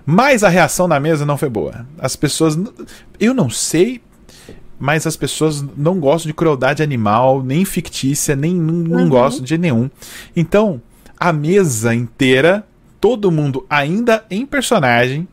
Mas 0.05 0.43
a 0.43 0.49
reação 0.49 0.87
na 0.87 0.99
mesa 0.99 1.25
não 1.25 1.37
foi 1.37 1.49
boa. 1.49 1.85
As 1.99 2.15
pessoas. 2.15 2.57
Eu 3.19 3.33
não 3.33 3.49
sei, 3.49 4.01
mas 4.79 5.05
as 5.05 5.15
pessoas 5.15 5.63
não 5.77 5.99
gostam 5.99 6.29
de 6.29 6.33
crueldade 6.33 6.81
animal, 6.81 7.43
nem 7.43 7.63
fictícia, 7.63 8.35
nem 8.35 8.55
não, 8.55 8.73
não 8.73 9.03
uhum. 9.03 9.09
gostam 9.09 9.43
de 9.43 9.57
nenhum. 9.57 9.89
Então, 10.35 10.81
a 11.19 11.31
mesa 11.31 11.93
inteira, 11.93 12.65
todo 12.99 13.31
mundo 13.31 13.65
ainda 13.69 14.25
em 14.29 14.45
personagem, 14.45 15.27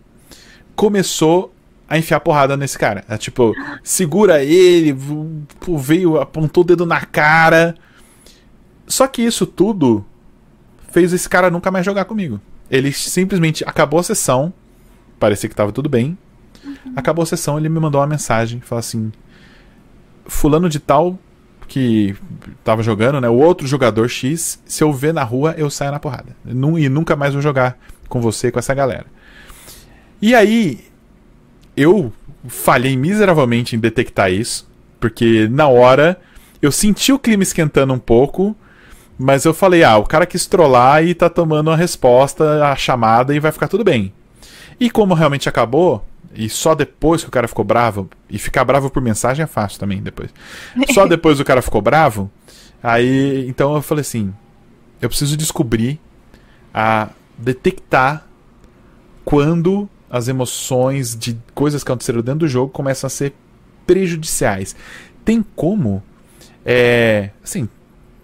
começou 0.76 1.54
a 1.88 1.96
enfiar 1.96 2.20
porrada 2.20 2.56
nesse 2.56 2.78
cara. 2.78 3.04
É, 3.08 3.16
tipo, 3.16 3.54
segura 3.82 4.44
ele, 4.44 4.94
veio, 5.78 6.20
apontou 6.20 6.62
o 6.62 6.66
dedo 6.66 6.84
na 6.84 7.00
cara. 7.00 7.74
Só 8.88 9.06
que 9.06 9.22
isso 9.22 9.46
tudo 9.46 10.04
fez 10.90 11.12
esse 11.12 11.28
cara 11.28 11.50
nunca 11.50 11.70
mais 11.70 11.84
jogar 11.84 12.06
comigo. 12.06 12.40
Ele 12.70 12.92
simplesmente 12.92 13.62
acabou 13.64 14.00
a 14.00 14.02
sessão, 14.02 14.52
parecia 15.20 15.48
que 15.48 15.54
tava 15.54 15.70
tudo 15.70 15.88
bem. 15.88 16.18
Acabou 16.96 17.22
a 17.22 17.26
sessão, 17.26 17.58
ele 17.58 17.68
me 17.68 17.78
mandou 17.78 18.00
uma 18.00 18.06
mensagem, 18.06 18.60
falou 18.60 18.80
assim: 18.80 19.12
Fulano 20.26 20.68
de 20.68 20.80
tal 20.80 21.18
que 21.68 22.16
tava 22.64 22.82
jogando, 22.82 23.20
né? 23.20 23.28
O 23.28 23.34
outro 23.34 23.66
jogador 23.66 24.08
X, 24.08 24.60
se 24.64 24.82
eu 24.82 24.92
ver 24.92 25.12
na 25.12 25.22
rua, 25.22 25.54
eu 25.58 25.68
saio 25.68 25.92
na 25.92 26.00
porrada. 26.00 26.34
E 26.46 26.88
nunca 26.88 27.14
mais 27.14 27.34
vou 27.34 27.42
jogar 27.42 27.78
com 28.08 28.20
você, 28.20 28.50
com 28.50 28.58
essa 28.58 28.74
galera. 28.74 29.06
E 30.20 30.34
aí, 30.34 30.84
eu 31.76 32.12
falhei 32.48 32.96
miseravelmente 32.96 33.76
em 33.76 33.78
detectar 33.78 34.32
isso, 34.32 34.68
porque 34.98 35.46
na 35.48 35.68
hora 35.68 36.18
eu 36.60 36.72
senti 36.72 37.12
o 37.12 37.18
clima 37.18 37.42
esquentando 37.42 37.92
um 37.92 37.98
pouco, 37.98 38.56
mas 39.18 39.44
eu 39.44 39.52
falei, 39.52 39.82
ah, 39.82 39.96
o 39.96 40.04
cara 40.04 40.26
quis 40.26 40.46
trollar 40.46 41.04
e 41.04 41.14
tá 41.14 41.28
tomando 41.28 41.70
a 41.70 41.76
resposta, 41.76 42.64
a 42.64 42.76
chamada 42.76 43.34
e 43.34 43.40
vai 43.40 43.50
ficar 43.50 43.66
tudo 43.66 43.82
bem. 43.82 44.12
E 44.78 44.88
como 44.88 45.14
realmente 45.14 45.48
acabou, 45.48 46.04
e 46.32 46.48
só 46.48 46.74
depois 46.74 47.22
que 47.22 47.28
o 47.28 47.32
cara 47.32 47.48
ficou 47.48 47.64
bravo, 47.64 48.08
e 48.30 48.38
ficar 48.38 48.64
bravo 48.64 48.88
por 48.90 49.02
mensagem 49.02 49.42
é 49.42 49.46
fácil 49.46 49.80
também 49.80 50.00
depois. 50.00 50.30
Só 50.94 51.06
depois 51.06 51.40
o 51.40 51.44
cara 51.44 51.60
ficou 51.60 51.82
bravo, 51.82 52.30
aí 52.82 53.48
então 53.48 53.74
eu 53.74 53.82
falei 53.82 54.02
assim, 54.02 54.32
eu 55.00 55.08
preciso 55.08 55.36
descobrir 55.36 55.98
a 56.72 57.08
detectar 57.36 58.24
quando 59.24 59.88
as 60.10 60.28
emoções 60.28 61.16
de 61.16 61.36
coisas 61.54 61.82
que 61.82 61.90
aconteceram 61.90 62.20
dentro 62.20 62.40
do 62.40 62.48
jogo 62.48 62.72
começam 62.72 63.06
a 63.06 63.10
ser 63.10 63.34
prejudiciais. 63.86 64.76
Tem 65.24 65.44
como? 65.54 66.02
É. 66.64 67.30
Assim. 67.42 67.68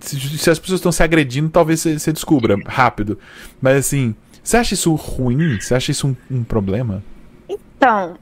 Se, 0.05 0.39
se 0.39 0.51
as 0.51 0.59
pessoas 0.59 0.81
estão 0.81 0.93
se 0.93 1.03
agredindo, 1.03 1.49
talvez 1.51 1.81
você, 1.81 2.13
descubra 2.13 2.57
rápido. 2.67 3.19
Mas 3.61 3.77
assim. 3.77 4.15
Você 4.43 4.59
acha 4.59 4.75
isso 4.75 4.95
ruim? 4.95 5.59
Você 5.59 5.75
acha 5.75 5.91
isso 5.91 6.07
um, 6.07 6.17
um 6.31 6.45
problema? 6.45 7.03
Então, 7.49 8.19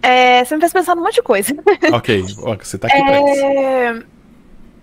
é, 0.00 0.42
você 0.44 0.54
me 0.54 0.60
fez 0.60 0.72
pensar 0.72 0.96
num 0.96 1.02
monte 1.02 1.16
de 1.16 1.22
coisa. 1.22 1.54
ok, 1.92 2.22
você 2.58 2.78
tá 2.78 2.88
aqui 2.88 3.04
pra 3.04 3.20
isso. 3.20 3.44
É, 3.44 4.02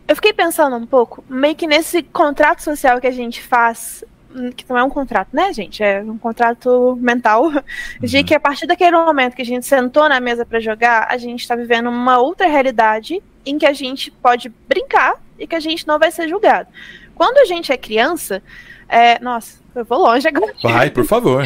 eu 0.07 0.15
fiquei 0.15 0.31
pensando 0.31 0.75
um 0.75 0.85
pouco, 0.85 1.23
meio 1.29 1.55
que 1.55 1.67
nesse 1.67 2.01
contrato 2.01 2.63
social 2.63 3.01
que 3.01 3.07
a 3.07 3.11
gente 3.11 3.41
faz, 3.43 4.03
hum, 4.33 4.51
que 4.51 4.63
não 4.69 4.77
é 4.77 4.83
um 4.83 4.89
contrato, 4.89 5.29
né, 5.33 5.51
gente? 5.51 5.83
É 5.83 6.01
um 6.01 6.17
contrato 6.17 6.97
mental, 7.01 7.51
de 8.01 8.17
Uhum. 8.17 8.23
que 8.23 8.33
a 8.33 8.39
partir 8.39 8.65
daquele 8.65 8.91
momento 8.91 9.35
que 9.35 9.41
a 9.41 9.45
gente 9.45 9.65
sentou 9.65 10.07
na 10.07 10.19
mesa 10.19 10.45
pra 10.45 10.59
jogar, 10.59 11.07
a 11.09 11.17
gente 11.17 11.47
tá 11.47 11.55
vivendo 11.55 11.89
uma 11.89 12.17
outra 12.19 12.47
realidade 12.47 13.21
em 13.45 13.57
que 13.57 13.65
a 13.65 13.73
gente 13.73 14.09
pode 14.09 14.53
brincar 14.67 15.15
e 15.39 15.47
que 15.47 15.55
a 15.55 15.59
gente 15.59 15.87
não 15.87 15.97
vai 15.97 16.11
ser 16.11 16.27
julgado. 16.27 16.69
Quando 17.15 17.37
a 17.37 17.45
gente 17.45 17.71
é 17.71 17.77
criança, 17.77 18.41
é, 18.87 19.19
nossa, 19.19 19.59
eu 19.75 19.85
vou 19.85 19.99
longe 19.99 20.27
agora. 20.27 20.53
Vai, 20.63 20.89
por 20.89 21.05
favor. 21.05 21.43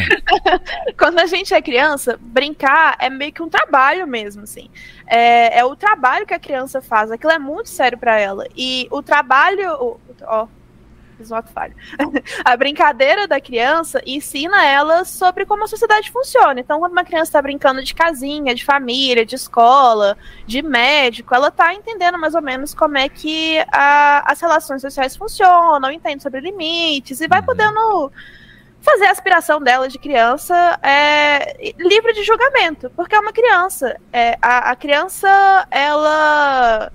Quando 0.98 1.20
a 1.20 1.26
gente 1.26 1.54
é 1.54 1.62
criança, 1.62 2.18
brincar 2.22 2.96
é 3.00 3.10
meio 3.10 3.34
que 3.34 3.44
um 3.44 3.50
trabalho 3.50 4.08
mesmo, 4.08 4.44
assim. 4.44 4.70
É, 5.06 5.60
é 5.60 5.66
o 5.66 5.76
trabalho 5.76 6.26
que 6.26 6.34
a 6.34 6.40
criança 6.40 6.82
faz, 6.82 7.12
aquilo 7.12 7.34
é 7.34 7.40
muito 7.40 7.70
sério 7.70 7.98
pra 7.98 8.18
ela. 8.18 8.48
E 8.56 8.88
o 8.90 9.02
trabalho. 9.02 10.00
Ó, 10.24 10.48
fiz 11.18 11.32
um 11.32 11.36
ato 11.36 11.52
falho. 11.52 11.74
a 12.44 12.56
brincadeira 12.58 13.28
da 13.28 13.40
criança 13.40 14.02
ensina 14.06 14.66
ela 14.66 15.06
sobre 15.06 15.46
como 15.46 15.64
a 15.64 15.68
sociedade 15.68 16.12
funciona. 16.12 16.60
Então, 16.60 16.80
quando 16.80 16.92
uma 16.94 17.04
criança 17.04 17.32
tá 17.34 17.42
brincando 17.42 17.84
de 17.84 17.94
casinha, 17.94 18.54
de 18.56 18.64
família, 18.66 19.26
de 19.26 19.36
escola, 19.36 20.18
de 20.46 20.62
médico, 20.62 21.34
ela 21.34 21.50
tá 21.52 21.74
entendendo 21.74 22.18
mais 22.18 22.36
ou 22.36 22.42
menos 22.42 22.74
como 22.74 22.98
é 22.98 23.08
que 23.10 23.60
a- 23.72 24.24
as 24.32 24.40
relações 24.42 24.82
sociais 24.82 25.16
funcionam, 25.16 25.92
entende 25.92 26.22
sobre 26.24 26.40
limites 26.42 27.22
e 27.22 27.28
vai 27.28 27.40
Uhum. 27.40 27.46
podendo 27.46 28.12
fazer 28.82 29.06
a 29.06 29.12
aspiração 29.12 29.62
dela 29.62 29.88
de 29.88 29.98
criança 29.98 30.78
é, 30.84 31.74
livre 31.80 32.12
de 32.14 32.22
julgamento, 32.24 32.90
porque 32.96 33.16
é 33.16 33.20
uma 33.20 33.32
criança. 33.32 33.98
É, 34.12 34.38
a, 34.42 34.72
a 34.72 34.76
criança, 34.76 35.66
ela 35.72 36.92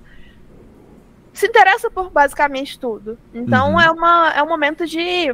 se 1.39 1.47
interessa 1.47 1.89
por 1.89 2.09
basicamente 2.09 2.77
tudo. 2.77 3.17
Então 3.33 3.71
Uhum. 3.73 3.79
é, 3.79 3.89
uma, 3.89 4.33
é 4.35 4.43
um 4.43 4.47
momento 4.47 4.85
de, 4.85 5.27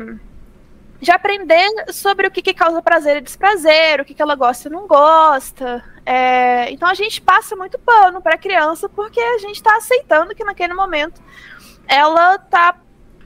de 1.02 1.12
aprender 1.12 1.68
sobre 1.92 2.28
o 2.28 2.32
que, 2.32 2.42
que 2.42 2.54
causa 2.54 2.82
prazer 2.82 3.18
e 3.18 3.22
desprazer, 3.22 4.00
o 4.00 4.06
que, 4.06 4.14
que 4.14 4.22
ela 4.22 4.36
gosta 4.36 4.68
e 4.68 4.72
não 4.72 4.88
gosta. 4.88 5.84
É, 6.06 6.72
então 6.72 6.88
a 6.88 6.94
gente 6.94 7.20
passa 7.20 7.56
muito 7.56 7.80
pano 7.80 8.22
para 8.22 8.36
a 8.36 8.38
criança 8.38 8.88
porque 8.88 9.20
a 9.20 9.40
gente 9.40 9.56
está 9.56 9.76
aceitando 9.78 10.36
que 10.36 10.44
naquele 10.44 10.76
momento 10.76 11.20
ela 11.88 12.36
está 12.36 12.76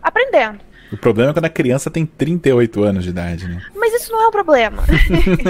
aprendendo. 0.02 0.69
O 0.92 0.98
problema 0.98 1.32
é 1.32 1.34
quando 1.34 1.46
a 1.46 1.50
criança 1.50 1.92
tem 1.92 2.06
38 2.06 2.84
anos 2.84 3.04
de 3.04 3.12
idade, 3.12 3.48
né? 3.48 3.62
Mas 3.76 3.94
isso 3.94 4.12
não 4.12 4.24
é 4.24 4.28
um 4.28 4.32
problema. 4.32 4.84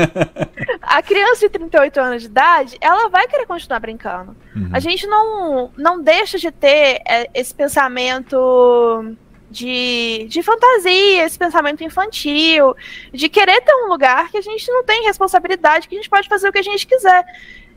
a 0.82 1.02
criança 1.02 1.48
de 1.48 1.50
38 1.50 2.00
anos 2.00 2.22
de 2.24 2.28
idade, 2.28 2.78
ela 2.82 3.08
vai 3.10 3.28
querer 3.28 3.46
continuar 3.46 3.80
brincando. 3.80 4.36
Uhum. 4.56 4.70
A 4.74 4.80
gente 4.80 5.08
não, 5.08 5.72
não 5.78 6.02
deixa 6.02 6.38
de 6.38 6.52
ter 6.52 7.02
é, 7.08 7.30
esse 7.34 7.54
pensamento 7.54 9.16
de, 9.50 10.28
de 10.30 10.44
fantasia, 10.44 11.26
esse 11.26 11.40
pensamento 11.40 11.84
infantil, 11.84 12.76
de 13.14 13.30
querer 13.30 13.62
ter 13.62 13.74
um 13.74 13.88
lugar 13.88 14.30
que 14.30 14.38
a 14.38 14.42
gente 14.42 14.70
não 14.72 14.84
tem 14.84 15.06
responsabilidade, 15.06 15.88
que 15.88 15.96
a 15.96 15.98
gente 15.98 16.10
pode 16.10 16.28
fazer 16.28 16.50
o 16.50 16.52
que 16.52 16.60
a 16.60 16.64
gente 16.64 16.86
quiser. 16.86 17.24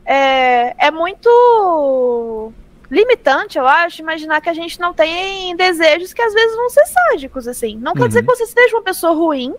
É, 0.05 0.87
é 0.87 0.91
muito 0.91 2.53
limitante, 2.93 3.57
eu 3.57 3.67
acho, 3.67 4.01
imaginar 4.01 4.39
que 4.39 4.49
a 4.49 4.53
gente 4.53 4.79
não 4.79 4.93
tem 4.93 5.55
desejos 5.55 6.13
que 6.13 6.21
às 6.21 6.33
vezes 6.33 6.55
vão 6.55 6.69
ser 6.69 6.85
sádicos, 6.85 7.47
assim. 7.47 7.75
Não 7.77 7.93
quer 7.93 8.03
Uhum. 8.03 8.07
dizer 8.07 8.21
que 8.21 8.27
você 8.27 8.45
seja 8.45 8.75
uma 8.75 8.83
pessoa 8.83 9.13
ruim, 9.13 9.53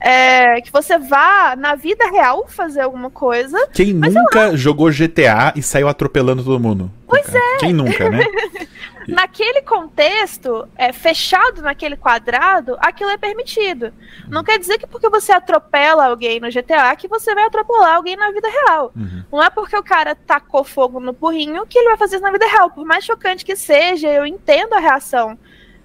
é, 0.00 0.60
que 0.60 0.72
você 0.72 0.98
vá 0.98 1.54
na 1.56 1.74
vida 1.74 2.10
real 2.10 2.46
fazer 2.48 2.80
alguma 2.80 3.10
coisa, 3.10 3.68
Quem 3.72 3.92
nunca 3.92 4.56
jogou 4.56 4.90
GTA 4.90 5.52
e 5.54 5.62
saiu 5.62 5.88
atropelando 5.88 6.42
todo 6.42 6.58
mundo? 6.58 6.90
Pois 7.06 7.34
é. 7.34 7.56
Quem 7.58 7.72
nunca, 7.72 8.08
né? 8.08 8.24
naquele 9.06 9.62
contexto, 9.62 10.66
é, 10.76 10.92
fechado 10.92 11.60
naquele 11.62 11.96
quadrado, 11.96 12.76
aquilo 12.80 13.10
é 13.10 13.18
permitido. 13.18 13.92
Não 14.28 14.42
quer 14.42 14.58
dizer 14.58 14.78
que 14.78 14.86
porque 14.86 15.08
você 15.08 15.32
atropela 15.32 16.06
alguém 16.06 16.40
no 16.40 16.48
GTA 16.48 16.94
que 16.96 17.08
você 17.08 17.34
vai 17.34 17.44
atropelar 17.44 17.96
alguém 17.96 18.16
na 18.16 18.30
vida 18.30 18.48
real. 18.48 18.92
Uhum. 18.96 19.24
Não 19.32 19.42
é 19.42 19.50
porque 19.50 19.76
o 19.76 19.82
cara 19.82 20.14
tacou 20.14 20.64
fogo 20.64 21.00
no 21.00 21.12
burrinho 21.12 21.66
que 21.66 21.78
ele 21.78 21.88
vai 21.88 21.96
fazer 21.96 22.16
isso 22.16 22.24
na 22.24 22.32
vida 22.32 22.46
real. 22.46 22.70
Por 22.70 22.86
mais 22.86 23.04
chocante 23.04 23.44
que 23.44 23.56
seja, 23.56 24.08
eu 24.08 24.24
entendo 24.24 24.74
a 24.74 24.80
reação 24.80 25.38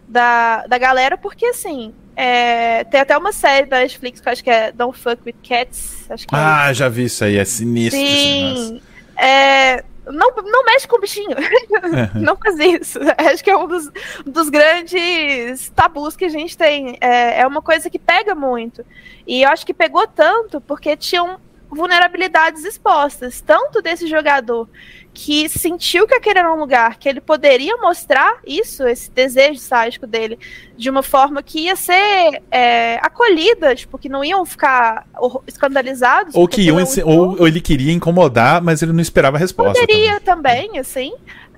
da, 0.07 0.65
da 0.67 0.77
galera, 0.77 1.17
porque 1.17 1.45
assim. 1.47 1.93
é, 2.15 2.83
tem 2.85 2.99
até 2.99 3.17
uma 3.17 3.31
série 3.31 3.65
da 3.67 3.79
Netflix 3.79 4.19
que 4.21 4.27
eu 4.27 4.31
acho 4.31 4.43
que 4.43 4.49
é 4.49 4.71
Don't 4.71 4.97
Fuck 4.97 5.21
with 5.25 5.35
Cats. 5.43 6.05
Acho 6.09 6.27
que 6.27 6.35
é 6.35 6.37
Ah, 6.37 6.71
já 6.73 6.87
vi 6.89 7.05
isso 7.05 7.23
aí, 7.23 7.37
é 7.37 7.45
sinistro. 7.45 7.99
Sim. 7.99 8.81
É, 9.17 9.83
não, 10.05 10.31
não 10.35 10.63
mexe 10.65 10.87
com 10.87 10.97
o 10.97 11.01
bichinho. 11.01 11.35
não 12.15 12.35
faz 12.37 12.59
isso. 12.59 12.99
Acho 13.17 13.43
que 13.43 13.49
é 13.49 13.57
um 13.57 13.67
dos, 13.67 13.89
dos 14.25 14.49
grandes 14.49 15.69
tabus 15.69 16.15
que 16.15 16.25
a 16.25 16.29
gente 16.29 16.57
tem. 16.57 16.97
É, 17.01 17.41
é 17.41 17.47
uma 17.47 17.61
coisa 17.61 17.89
que 17.89 17.97
pega 17.97 18.35
muito. 18.35 18.85
E 19.25 19.41
eu 19.41 19.49
acho 19.49 19.65
que 19.65 19.73
pegou 19.73 20.05
tanto 20.07 20.61
porque 20.61 20.95
tinham 20.95 21.39
vulnerabilidades 21.69 22.63
expostas, 22.63 23.41
tanto 23.41 23.81
desse 23.81 24.07
jogador 24.07 24.69
que 25.16 25.47
sentiu 25.47 26.05
que 26.05 26.13
aquele 26.13 26.39
era 26.39 26.53
um 26.53 26.59
lugar 26.59 26.99
que 26.99 27.07
ele 27.07 27.22
poderia 27.22 27.78
mostrar 27.78 28.38
isso, 28.45 28.86
esse 28.86 29.09
desejo 29.09 29.61
sádico 29.61 30.05
dele, 30.05 30.38
de 30.76 30.89
uma 30.89 31.01
forma 31.01 31.41
que 31.41 31.61
ia 31.61 31.76
ser 31.78 32.43
é, 32.51 32.99
acolhida, 33.01 33.74
tipo, 33.74 33.97
que 33.97 34.09
não 34.09 34.26
iam 34.26 34.45
ficar 34.45 35.07
escandalizados. 35.47 36.36
Ou 36.36 36.45
que 36.49 36.63
iam, 36.63 36.78
ou, 37.05 37.39
ou 37.39 37.47
ele 37.47 37.61
queria 37.61 37.93
incomodar, 37.93 38.61
mas 38.61 38.82
ele 38.82 38.91
não 38.91 38.99
esperava 38.99 39.38
a 39.38 39.39
resposta. 39.39 39.80
Poderia 39.80 40.20
também, 40.20 40.78
assim. 40.78 41.13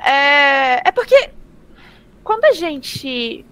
É, 0.05 0.87
é 0.87 0.91
porque 0.91 1.31
quando 2.23 2.45
a 2.45 2.51
gente 2.51 3.43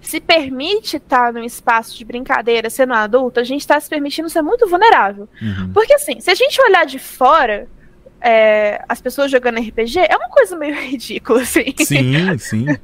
se 0.00 0.20
permite 0.20 0.98
estar 0.98 1.32
num 1.32 1.42
espaço 1.42 1.98
de 1.98 2.04
brincadeira 2.04 2.70
sendo 2.70 2.92
adulto, 2.92 3.40
a 3.40 3.44
gente 3.44 3.62
está 3.62 3.78
se 3.80 3.90
permitindo 3.90 4.30
ser 4.30 4.40
muito 4.40 4.68
vulnerável. 4.68 5.28
também. 5.40 5.62
Uhum. 5.64 5.72
Porque 5.72 5.94
assim, 5.94 6.20
se 6.20 6.30
a 6.30 6.34
gente 6.36 6.62
olhar 6.62 6.86
de 6.86 7.00
fora, 7.00 7.68
é, 8.20 8.82
as 8.88 9.00
pessoas 9.00 9.30
jogando 9.30 9.60
RPG, 9.60 9.98
é 10.08 10.16
uma 10.16 10.28
coisa 10.28 10.56
meio 10.56 10.74
ridícula, 10.80 11.42
assim. 11.42 11.74
Sim, 11.78 12.38
sim. 12.38 12.66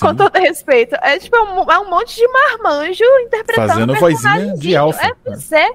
Com 0.00 0.08
sim. 0.08 0.16
todo 0.16 0.34
respeito. 0.34 0.96
É 1.00 1.16
tipo, 1.16 1.36
é 1.36 1.42
um, 1.42 1.70
é 1.70 1.78
um 1.78 1.88
monte 1.88 2.16
de 2.16 2.26
marmanjo 2.26 3.04
interpretando 3.24 3.68
Fazendo 3.68 3.92
um 3.92 3.96
vozinha 3.96 4.56
de 4.56 4.74
alfa. 4.74 5.06
É, 5.06 5.12
pois 5.24 5.52
é. 5.52 5.68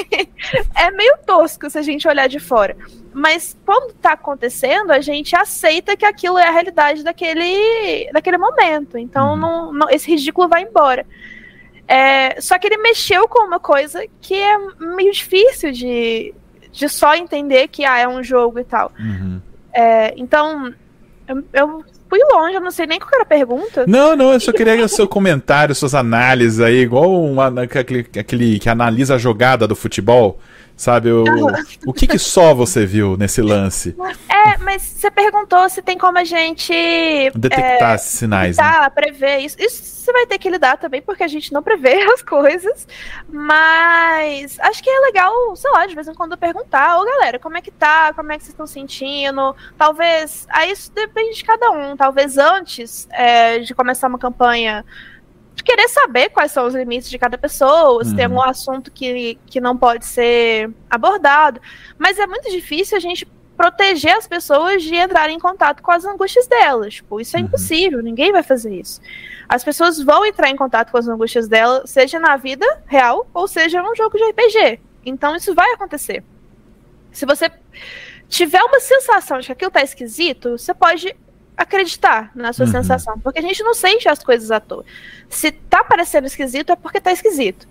é 0.76 0.90
meio 0.92 1.18
tosco 1.26 1.68
se 1.68 1.78
a 1.78 1.82
gente 1.82 2.08
olhar 2.08 2.26
de 2.26 2.40
fora. 2.40 2.74
Mas 3.12 3.54
quando 3.66 3.92
tá 3.94 4.12
acontecendo, 4.12 4.92
a 4.92 5.00
gente 5.02 5.36
aceita 5.36 5.94
que 5.94 6.06
aquilo 6.06 6.38
é 6.38 6.48
a 6.48 6.50
realidade 6.50 7.04
daquele, 7.04 8.10
daquele 8.12 8.38
momento. 8.38 8.96
Então 8.96 9.32
Uhum. 9.32 9.36
não, 9.36 9.72
não- 9.74 9.90
esse 9.90 10.10
ridículo 10.10 10.48
vai 10.48 10.62
embora. 10.62 11.04
É, 11.86 12.40
só 12.40 12.58
que 12.58 12.66
ele 12.66 12.78
mexeu 12.78 13.28
com 13.28 13.46
uma 13.46 13.60
coisa 13.60 14.06
que 14.22 14.34
é 14.34 14.56
meio 14.96 15.12
difícil 15.12 15.70
de, 15.70 16.34
de 16.74 16.88
só 16.88 17.14
entender 17.14 17.68
que 17.68 17.84
ah, 17.84 17.98
é 17.98 18.08
um 18.08 18.22
jogo 18.22 18.58
e 18.58 18.64
tal. 18.64 18.90
Uhum. 18.98 19.40
É, 19.72 20.12
então, 20.16 20.74
eu, 21.28 21.44
eu 21.52 21.84
fui 22.10 22.18
longe, 22.32 22.56
eu 22.56 22.60
não 22.60 22.70
sei 22.70 22.86
nem 22.86 22.98
qual 22.98 23.12
era 23.14 23.22
a 23.22 23.26
pergunta. 23.26 23.84
Não, 23.86 24.16
não, 24.16 24.32
eu 24.32 24.40
só 24.40 24.52
queria 24.52 24.84
o 24.84 24.88
seu 24.88 25.06
comentário, 25.06 25.74
suas 25.74 25.94
análises 25.94 26.60
aí, 26.60 26.80
igual 26.80 27.10
um, 27.10 27.40
aquele, 27.40 28.06
aquele 28.18 28.58
que 28.58 28.68
analisa 28.68 29.14
a 29.14 29.18
jogada 29.18 29.66
do 29.68 29.76
futebol. 29.76 30.40
Sabe? 30.76 31.10
O, 31.10 31.24
o 31.86 31.92
que, 31.92 32.06
que 32.06 32.18
só 32.18 32.52
você 32.52 32.84
viu 32.84 33.16
nesse 33.16 33.40
lance? 33.40 33.96
É, 34.28 34.58
mas 34.58 34.82
você 34.82 35.10
perguntou 35.10 35.68
se 35.68 35.80
tem 35.80 35.96
como 35.96 36.18
a 36.18 36.24
gente. 36.24 36.72
Detectar 37.34 37.94
é, 37.94 37.98
sinais. 37.98 38.56
Tá, 38.56 38.82
né? 38.82 38.90
prever 38.90 39.38
isso. 39.38 39.56
Isso 39.58 39.94
você 40.04 40.12
vai 40.12 40.26
ter 40.26 40.36
que 40.36 40.50
lidar 40.50 40.76
também, 40.76 41.00
porque 41.00 41.22
a 41.22 41.28
gente 41.28 41.52
não 41.52 41.62
prevê 41.62 42.02
as 42.12 42.22
coisas. 42.22 42.86
Mas 43.28 44.58
acho 44.60 44.82
que 44.82 44.90
é 44.90 45.00
legal, 45.00 45.56
sei 45.56 45.70
lá, 45.70 45.86
de 45.86 45.94
vez 45.94 46.08
em 46.08 46.14
quando 46.14 46.36
perguntar, 46.36 47.00
ô 47.00 47.04
galera, 47.04 47.38
como 47.38 47.56
é 47.56 47.62
que 47.62 47.70
tá? 47.70 48.12
Como 48.12 48.30
é 48.32 48.36
que 48.36 48.42
vocês 48.42 48.52
estão 48.52 48.66
sentindo? 48.66 49.54
Talvez. 49.78 50.46
Aí 50.50 50.72
isso 50.72 50.92
depende 50.92 51.36
de 51.36 51.44
cada 51.44 51.70
um. 51.70 51.96
Talvez 51.96 52.36
antes 52.36 53.08
é, 53.12 53.60
de 53.60 53.74
começar 53.74 54.08
uma 54.08 54.18
campanha 54.18 54.84
de 55.54 55.62
querer 55.62 55.88
saber 55.88 56.30
quais 56.30 56.50
são 56.50 56.66
os 56.66 56.74
limites 56.74 57.08
de 57.08 57.18
cada 57.18 57.38
pessoa, 57.38 58.02
se 58.04 58.10
uhum. 58.10 58.16
tem 58.16 58.24
algum 58.24 58.42
assunto 58.42 58.90
que, 58.90 59.38
que 59.46 59.60
não 59.60 59.76
pode 59.76 60.04
ser 60.04 60.70
abordado. 60.90 61.60
Mas 61.96 62.18
é 62.18 62.26
muito 62.26 62.50
difícil 62.50 62.96
a 62.96 63.00
gente 63.00 63.26
proteger 63.56 64.16
as 64.16 64.26
pessoas 64.26 64.82
de 64.82 64.96
entrar 64.96 65.30
em 65.30 65.38
contato 65.38 65.82
com 65.82 65.92
as 65.92 66.04
angústias 66.04 66.46
delas. 66.46 66.94
Tipo, 66.94 67.20
isso 67.20 67.36
é 67.36 67.40
uhum. 67.40 67.46
impossível, 67.46 68.02
ninguém 68.02 68.32
vai 68.32 68.42
fazer 68.42 68.74
isso. 68.74 69.00
As 69.48 69.62
pessoas 69.62 70.02
vão 70.02 70.24
entrar 70.26 70.48
em 70.48 70.56
contato 70.56 70.90
com 70.90 70.98
as 70.98 71.06
angústias 71.06 71.46
delas, 71.46 71.88
seja 71.90 72.18
na 72.18 72.36
vida 72.36 72.66
real 72.86 73.28
ou 73.32 73.46
seja 73.46 73.82
num 73.82 73.94
jogo 73.94 74.16
de 74.16 74.24
RPG. 74.24 74.80
Então 75.06 75.36
isso 75.36 75.54
vai 75.54 75.70
acontecer. 75.72 76.24
Se 77.12 77.24
você 77.24 77.50
tiver 78.28 78.62
uma 78.62 78.80
sensação 78.80 79.38
de 79.38 79.46
que 79.46 79.52
aquilo 79.52 79.70
tá 79.70 79.82
esquisito, 79.82 80.58
você 80.58 80.74
pode 80.74 81.14
acreditar 81.56 82.30
na 82.34 82.52
sua 82.52 82.66
uhum. 82.66 82.72
sensação, 82.72 83.18
porque 83.18 83.38
a 83.38 83.42
gente 83.42 83.62
não 83.62 83.74
sente 83.74 84.08
as 84.08 84.22
coisas 84.22 84.50
à 84.50 84.60
toa. 84.60 84.84
Se 85.28 85.50
tá 85.52 85.84
parecendo 85.84 86.26
esquisito 86.26 86.70
é 86.70 86.76
porque 86.76 87.00
tá 87.00 87.12
esquisito. 87.12 87.66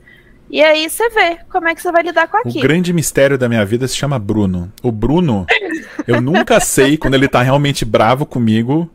E 0.49 0.61
aí 0.61 0.89
você 0.89 1.09
vê 1.09 1.39
como 1.49 1.67
é 1.67 1.75
que 1.75 1.81
você 1.81 1.91
vai 1.91 2.03
lidar 2.03 2.27
com 2.27 2.37
aquilo. 2.37 2.59
O 2.59 2.61
grande 2.61 2.93
mistério 2.93 3.37
da 3.37 3.49
minha 3.49 3.65
vida 3.65 3.87
se 3.87 3.95
chama 3.95 4.19
Bruno. 4.19 4.71
O 4.81 4.91
Bruno, 4.91 5.45
eu 6.07 6.21
nunca 6.21 6.59
sei 6.59 6.97
quando 6.97 7.15
ele 7.15 7.27
tá 7.27 7.41
realmente 7.41 7.83
bravo 7.83 8.25
comigo 8.25 8.89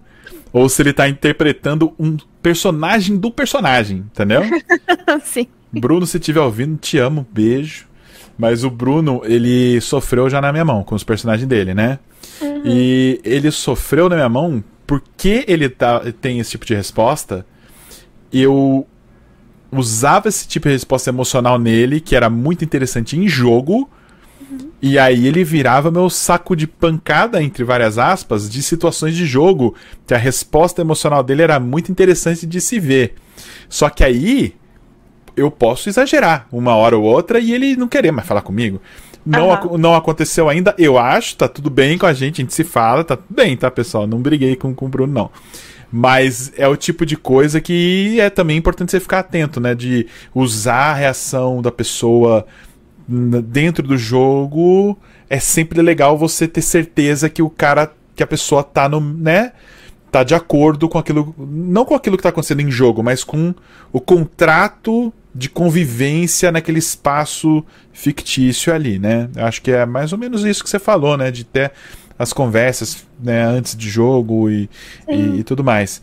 ou 0.52 0.68
se 0.68 0.82
ele 0.82 0.92
tá 0.92 1.08
interpretando 1.08 1.92
um 1.98 2.16
personagem 2.42 3.16
do 3.16 3.30
personagem, 3.30 3.98
entendeu? 3.98 4.42
Sim. 5.24 5.48
Bruno, 5.72 6.06
se 6.06 6.16
estiver 6.16 6.40
ouvindo, 6.40 6.78
te 6.78 6.98
amo, 6.98 7.26
beijo. 7.30 7.86
Mas 8.38 8.62
o 8.62 8.70
Bruno, 8.70 9.20
ele 9.24 9.80
sofreu 9.80 10.30
já 10.30 10.40
na 10.40 10.52
minha 10.52 10.64
mão, 10.64 10.84
com 10.84 10.94
os 10.94 11.02
personagens 11.02 11.46
dele, 11.46 11.74
né? 11.74 11.98
Uhum. 12.40 12.62
E 12.64 13.20
ele 13.24 13.50
sofreu 13.50 14.08
na 14.08 14.14
minha 14.14 14.28
mão 14.28 14.62
porque 14.88 15.44
ele 15.46 15.68
tá, 15.68 16.00
tem 16.18 16.40
esse 16.40 16.52
tipo 16.52 16.64
de 16.64 16.74
resposta. 16.74 17.44
Eu 18.32 18.86
usava 19.70 20.30
esse 20.30 20.48
tipo 20.48 20.66
de 20.66 20.72
resposta 20.72 21.10
emocional 21.10 21.58
nele, 21.58 22.00
que 22.00 22.16
era 22.16 22.30
muito 22.30 22.64
interessante 22.64 23.14
em 23.14 23.28
jogo. 23.28 23.90
Uhum. 24.50 24.70
E 24.80 24.98
aí 24.98 25.26
ele 25.26 25.44
virava 25.44 25.90
meu 25.90 26.08
saco 26.08 26.56
de 26.56 26.66
pancada, 26.66 27.42
entre 27.42 27.64
várias 27.64 27.98
aspas, 27.98 28.48
de 28.48 28.62
situações 28.62 29.14
de 29.14 29.26
jogo, 29.26 29.74
que 30.06 30.14
a 30.14 30.18
resposta 30.18 30.80
emocional 30.80 31.22
dele 31.22 31.42
era 31.42 31.60
muito 31.60 31.92
interessante 31.92 32.46
de 32.46 32.58
se 32.58 32.80
ver. 32.80 33.14
Só 33.68 33.90
que 33.90 34.02
aí 34.02 34.54
eu 35.36 35.50
posso 35.50 35.90
exagerar 35.90 36.48
uma 36.50 36.74
hora 36.74 36.96
ou 36.96 37.04
outra 37.04 37.38
e 37.38 37.52
ele 37.52 37.76
não 37.76 37.88
querer 37.88 38.10
mais 38.10 38.26
falar 38.26 38.40
comigo. 38.40 38.80
Não, 39.28 39.50
uhum. 39.50 39.76
não 39.76 39.94
aconteceu 39.94 40.48
ainda, 40.48 40.74
eu 40.78 40.98
acho, 40.98 41.36
tá 41.36 41.46
tudo 41.46 41.68
bem 41.68 41.98
com 41.98 42.06
a 42.06 42.14
gente, 42.14 42.40
a 42.40 42.44
gente 42.44 42.54
se 42.54 42.64
fala, 42.64 43.04
tá 43.04 43.14
tudo 43.14 43.34
bem, 43.34 43.54
tá, 43.56 43.70
pessoal? 43.70 44.06
Não 44.06 44.18
briguei 44.22 44.56
com, 44.56 44.74
com 44.74 44.86
o 44.86 44.88
Bruno, 44.88 45.12
não. 45.12 45.30
Mas 45.92 46.52
é 46.56 46.66
o 46.66 46.76
tipo 46.76 47.04
de 47.04 47.16
coisa 47.16 47.60
que 47.60 48.18
é 48.20 48.30
também 48.30 48.56
importante 48.56 48.90
você 48.90 49.00
ficar 49.00 49.20
atento, 49.20 49.60
né? 49.60 49.74
De 49.74 50.06
usar 50.34 50.92
a 50.92 50.94
reação 50.94 51.60
da 51.60 51.70
pessoa 51.70 52.46
dentro 53.06 53.86
do 53.86 53.96
jogo. 53.96 54.98
É 55.28 55.38
sempre 55.38 55.80
legal 55.82 56.16
você 56.16 56.46
ter 56.48 56.62
certeza 56.62 57.28
que 57.28 57.42
o 57.42 57.50
cara, 57.50 57.92
que 58.14 58.22
a 58.22 58.26
pessoa 58.26 58.62
tá 58.62 58.88
no, 58.88 59.00
né? 59.00 59.52
Tá 60.10 60.24
de 60.24 60.34
acordo 60.34 60.88
com 60.88 60.98
aquilo, 60.98 61.34
não 61.38 61.84
com 61.84 61.94
aquilo 61.94 62.16
que 62.16 62.22
tá 62.22 62.30
acontecendo 62.30 62.60
em 62.60 62.70
jogo, 62.70 63.02
mas 63.02 63.22
com 63.24 63.54
o 63.92 64.00
contrato 64.00 65.12
de 65.34 65.48
convivência 65.48 66.50
naquele 66.50 66.78
espaço 66.78 67.64
fictício 67.92 68.72
ali, 68.72 68.98
né? 68.98 69.28
Acho 69.36 69.62
que 69.62 69.70
é 69.70 69.84
mais 69.86 70.12
ou 70.12 70.18
menos 70.18 70.44
isso 70.44 70.62
que 70.64 70.70
você 70.70 70.78
falou, 70.78 71.16
né? 71.16 71.30
De 71.30 71.44
ter 71.44 71.72
as 72.18 72.32
conversas 72.32 73.06
né, 73.22 73.44
antes 73.44 73.76
de 73.76 73.88
jogo 73.88 74.50
e, 74.50 74.68
e, 75.08 75.38
e 75.38 75.44
tudo 75.44 75.62
mais. 75.62 76.02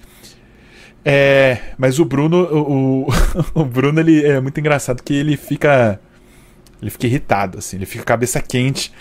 É, 1.03 1.59
mas 1.78 1.99
o 1.99 2.05
Bruno, 2.05 2.43
o, 2.43 3.07
o, 3.53 3.65
Bruno 3.65 3.99
ele 3.99 4.26
é 4.26 4.39
muito 4.39 4.59
engraçado 4.59 5.03
que 5.03 5.13
ele 5.13 5.38
fica 5.38 5.99
ele 6.82 6.89
fica 6.89 7.05
irritado 7.05 7.59
assim, 7.59 7.78
ele 7.78 7.86
fica 7.86 8.03
cabeça 8.03 8.41
quente. 8.41 8.91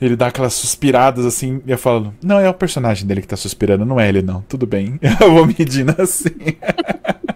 Ele 0.00 0.14
dá 0.14 0.28
aquelas 0.28 0.54
suspiradas 0.54 1.26
assim, 1.26 1.60
e 1.66 1.72
eu 1.72 1.76
falo: 1.76 2.14
"Não, 2.22 2.38
é 2.38 2.48
o 2.48 2.54
personagem 2.54 3.04
dele 3.04 3.20
que 3.20 3.26
tá 3.26 3.36
suspirando, 3.36 3.84
não 3.84 3.98
é 3.98 4.08
ele 4.08 4.22
não. 4.22 4.42
Tudo 4.42 4.64
bem". 4.66 4.98
Eu 5.20 5.34
vou 5.34 5.44
medindo 5.44 5.94
assim. 5.98 6.30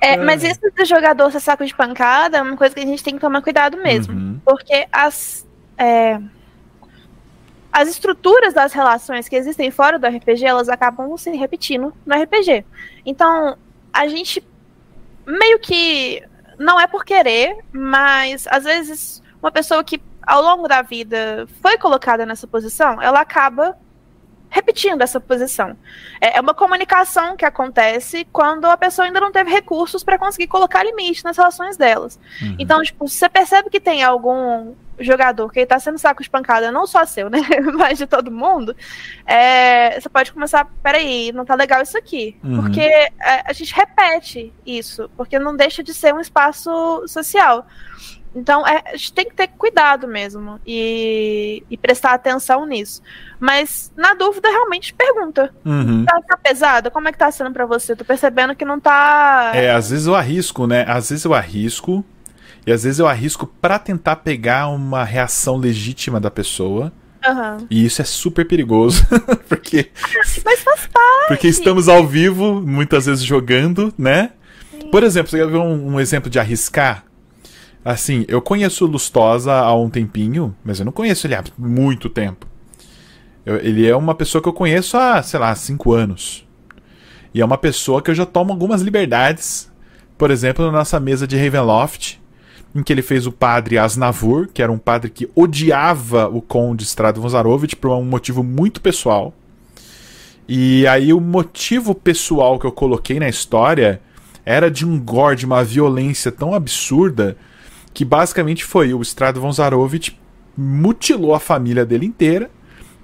É, 0.00 0.16
mas 0.16 0.42
isso 0.42 0.60
do 0.60 0.84
jogador 0.84 1.30
ser 1.30 1.40
saco 1.40 1.64
de 1.64 1.74
pancada 1.74 2.38
é 2.38 2.42
uma 2.42 2.56
coisa 2.56 2.74
que 2.74 2.80
a 2.80 2.86
gente 2.86 3.02
tem 3.02 3.14
que 3.14 3.20
tomar 3.20 3.42
cuidado 3.42 3.76
mesmo. 3.78 4.14
Uhum. 4.14 4.40
Porque 4.44 4.86
as. 4.92 5.46
É, 5.78 6.20
as 7.72 7.88
estruturas 7.90 8.54
das 8.54 8.72
relações 8.72 9.28
que 9.28 9.36
existem 9.36 9.70
fora 9.70 9.98
do 9.98 10.06
RPG, 10.06 10.46
elas 10.46 10.66
acabam 10.66 11.14
se 11.18 11.30
repetindo 11.32 11.92
no 12.06 12.22
RPG. 12.22 12.64
Então, 13.04 13.58
a 13.92 14.08
gente 14.08 14.42
meio 15.26 15.58
que 15.58 16.22
não 16.58 16.80
é 16.80 16.86
por 16.86 17.04
querer, 17.04 17.58
mas 17.72 18.46
às 18.46 18.64
vezes 18.64 19.22
uma 19.42 19.50
pessoa 19.52 19.84
que 19.84 20.00
ao 20.22 20.42
longo 20.42 20.66
da 20.66 20.80
vida 20.82 21.46
foi 21.60 21.76
colocada 21.76 22.24
nessa 22.24 22.46
posição, 22.46 23.00
ela 23.00 23.20
acaba 23.20 23.76
repetindo 24.48 25.02
essa 25.02 25.20
posição. 25.20 25.76
É, 26.20 26.38
é 26.38 26.40
uma 26.40 26.54
comunicação 26.54 27.36
que 27.36 27.44
acontece 27.44 28.26
quando 28.32 28.64
a 28.66 28.76
pessoa 28.76 29.06
ainda 29.06 29.20
não 29.20 29.32
teve 29.32 29.50
recursos 29.50 30.02
para 30.02 30.18
conseguir 30.18 30.46
colocar 30.46 30.84
limite 30.84 31.24
nas 31.24 31.36
relações 31.36 31.76
delas. 31.76 32.18
Uhum. 32.40 32.56
Então, 32.58 32.82
tipo, 32.82 33.06
você 33.06 33.28
percebe 33.28 33.70
que 33.70 33.80
tem 33.80 34.02
algum 34.02 34.74
jogador 34.98 35.52
que 35.52 35.60
está 35.60 35.78
sendo 35.78 35.98
saco 35.98 36.22
de 36.22 36.30
pancada, 36.30 36.72
não 36.72 36.86
só 36.86 37.04
seu, 37.04 37.28
né? 37.28 37.38
Mas 37.76 37.98
de 37.98 38.06
todo 38.06 38.30
mundo, 38.30 38.74
é, 39.26 40.00
você 40.00 40.08
pode 40.08 40.32
começar, 40.32 40.64
peraí, 40.82 41.32
não 41.32 41.44
tá 41.44 41.54
legal 41.54 41.82
isso 41.82 41.98
aqui. 41.98 42.36
Uhum. 42.42 42.62
Porque 42.62 42.80
é, 42.80 43.12
a 43.44 43.52
gente 43.52 43.74
repete 43.74 44.52
isso, 44.64 45.10
porque 45.16 45.38
não 45.38 45.54
deixa 45.54 45.82
de 45.82 45.92
ser 45.92 46.14
um 46.14 46.20
espaço 46.20 47.04
social. 47.06 47.66
Então, 48.34 48.66
é, 48.66 48.82
a 48.86 48.96
gente 48.96 49.12
tem 49.12 49.28
que 49.28 49.34
ter 49.34 49.48
cuidado 49.48 50.06
mesmo 50.06 50.60
e, 50.66 51.62
e, 51.70 51.76
prestar 51.76 52.12
atenção 52.12 52.66
nisso. 52.66 53.00
Mas, 53.40 53.90
na 53.96 54.12
dúvida, 54.14 54.48
realmente 54.48 54.92
pergunta. 54.92 55.54
Uhum. 55.64 56.04
Tá, 56.04 56.20
tá 56.20 56.36
pesado? 56.36 56.90
Como 56.90 57.08
é 57.08 57.12
que 57.12 57.18
tá 57.18 57.30
sendo 57.30 57.50
para 57.50 57.64
você? 57.64 57.96
Tô 57.96 58.04
percebendo 58.04 58.54
que 58.54 58.64
não 58.64 58.78
tá. 58.78 59.52
É, 59.54 59.70
às 59.70 59.90
vezes 59.90 60.06
eu 60.06 60.14
arrisco, 60.14 60.66
né? 60.66 60.84
Às 60.86 61.08
vezes 61.08 61.24
eu 61.24 61.32
arrisco. 61.32 62.04
E 62.66 62.72
às 62.72 62.82
vezes 62.82 62.98
eu 62.98 63.06
arrisco 63.06 63.46
para 63.46 63.78
tentar 63.78 64.16
pegar 64.16 64.68
uma 64.68 65.04
reação 65.04 65.56
legítima 65.56 66.20
da 66.20 66.30
pessoa. 66.30 66.92
Uhum. 67.26 67.66
E 67.70 67.86
isso 67.86 68.02
é 68.02 68.04
super 68.04 68.46
perigoso. 68.46 69.06
porque. 69.48 69.90
Mas 70.44 70.60
faz 70.60 70.86
parte. 70.86 71.28
Porque 71.28 71.48
estamos 71.48 71.88
ao 71.88 72.06
vivo, 72.06 72.60
muitas 72.60 73.06
vezes 73.06 73.24
jogando, 73.24 73.94
né? 73.96 74.32
Sim. 74.70 74.90
Por 74.90 75.02
exemplo, 75.02 75.30
você 75.30 75.38
quer 75.38 75.46
ver 75.46 75.58
um, 75.58 75.94
um 75.94 76.00
exemplo 76.00 76.28
de 76.28 76.38
arriscar? 76.38 77.05
Assim, 77.86 78.24
eu 78.26 78.42
conheço 78.42 78.84
o 78.84 78.88
Lustosa 78.88 79.52
há 79.52 79.72
um 79.72 79.88
tempinho, 79.88 80.52
mas 80.64 80.80
eu 80.80 80.84
não 80.84 80.90
conheço 80.90 81.24
ele 81.24 81.36
há 81.36 81.44
muito 81.56 82.10
tempo. 82.10 82.44
Eu, 83.44 83.58
ele 83.58 83.86
é 83.86 83.94
uma 83.94 84.12
pessoa 84.12 84.42
que 84.42 84.48
eu 84.48 84.52
conheço 84.52 84.96
há, 84.96 85.22
sei 85.22 85.38
lá, 85.38 85.54
cinco 85.54 85.92
anos. 85.92 86.44
E 87.32 87.40
é 87.40 87.44
uma 87.44 87.56
pessoa 87.56 88.02
que 88.02 88.10
eu 88.10 88.14
já 88.16 88.26
tomo 88.26 88.50
algumas 88.50 88.82
liberdades. 88.82 89.70
Por 90.18 90.32
exemplo, 90.32 90.66
na 90.66 90.72
nossa 90.72 90.98
mesa 90.98 91.28
de 91.28 91.36
Ravenloft, 91.36 92.20
em 92.74 92.82
que 92.82 92.92
ele 92.92 93.02
fez 93.02 93.24
o 93.24 93.30
padre 93.30 93.78
Asnavur, 93.78 94.48
que 94.52 94.60
era 94.60 94.72
um 94.72 94.78
padre 94.78 95.08
que 95.08 95.30
odiava 95.32 96.26
o 96.26 96.42
conde 96.42 96.82
Strado 96.82 97.20
Vozarovich 97.20 97.76
por 97.76 97.92
um 97.92 98.04
motivo 98.04 98.42
muito 98.42 98.80
pessoal. 98.80 99.32
E 100.48 100.84
aí 100.88 101.12
o 101.12 101.20
motivo 101.20 101.94
pessoal 101.94 102.58
que 102.58 102.66
eu 102.66 102.72
coloquei 102.72 103.20
na 103.20 103.28
história 103.28 104.00
era 104.44 104.68
de 104.68 104.84
um 104.84 104.98
gore, 104.98 105.36
de 105.36 105.46
uma 105.46 105.62
violência 105.62 106.32
tão 106.32 106.52
absurda 106.52 107.36
que 107.96 108.04
basicamente 108.04 108.62
foi 108.62 108.92
o 108.92 109.00
Strado 109.00 109.40
Vonzarovich 109.40 110.18
mutilou 110.54 111.34
a 111.34 111.40
família 111.40 111.82
dele 111.82 112.04
inteira, 112.04 112.50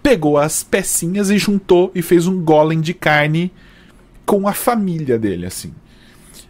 pegou 0.02 0.36
as 0.36 0.62
pecinhas 0.62 1.30
e 1.30 1.38
juntou 1.38 1.90
e 1.94 2.02
fez 2.02 2.26
um 2.26 2.42
golem 2.42 2.78
de 2.78 2.92
carne 2.92 3.50
com 4.26 4.46
a 4.46 4.52
família 4.52 5.18
dele, 5.18 5.46
assim. 5.46 5.72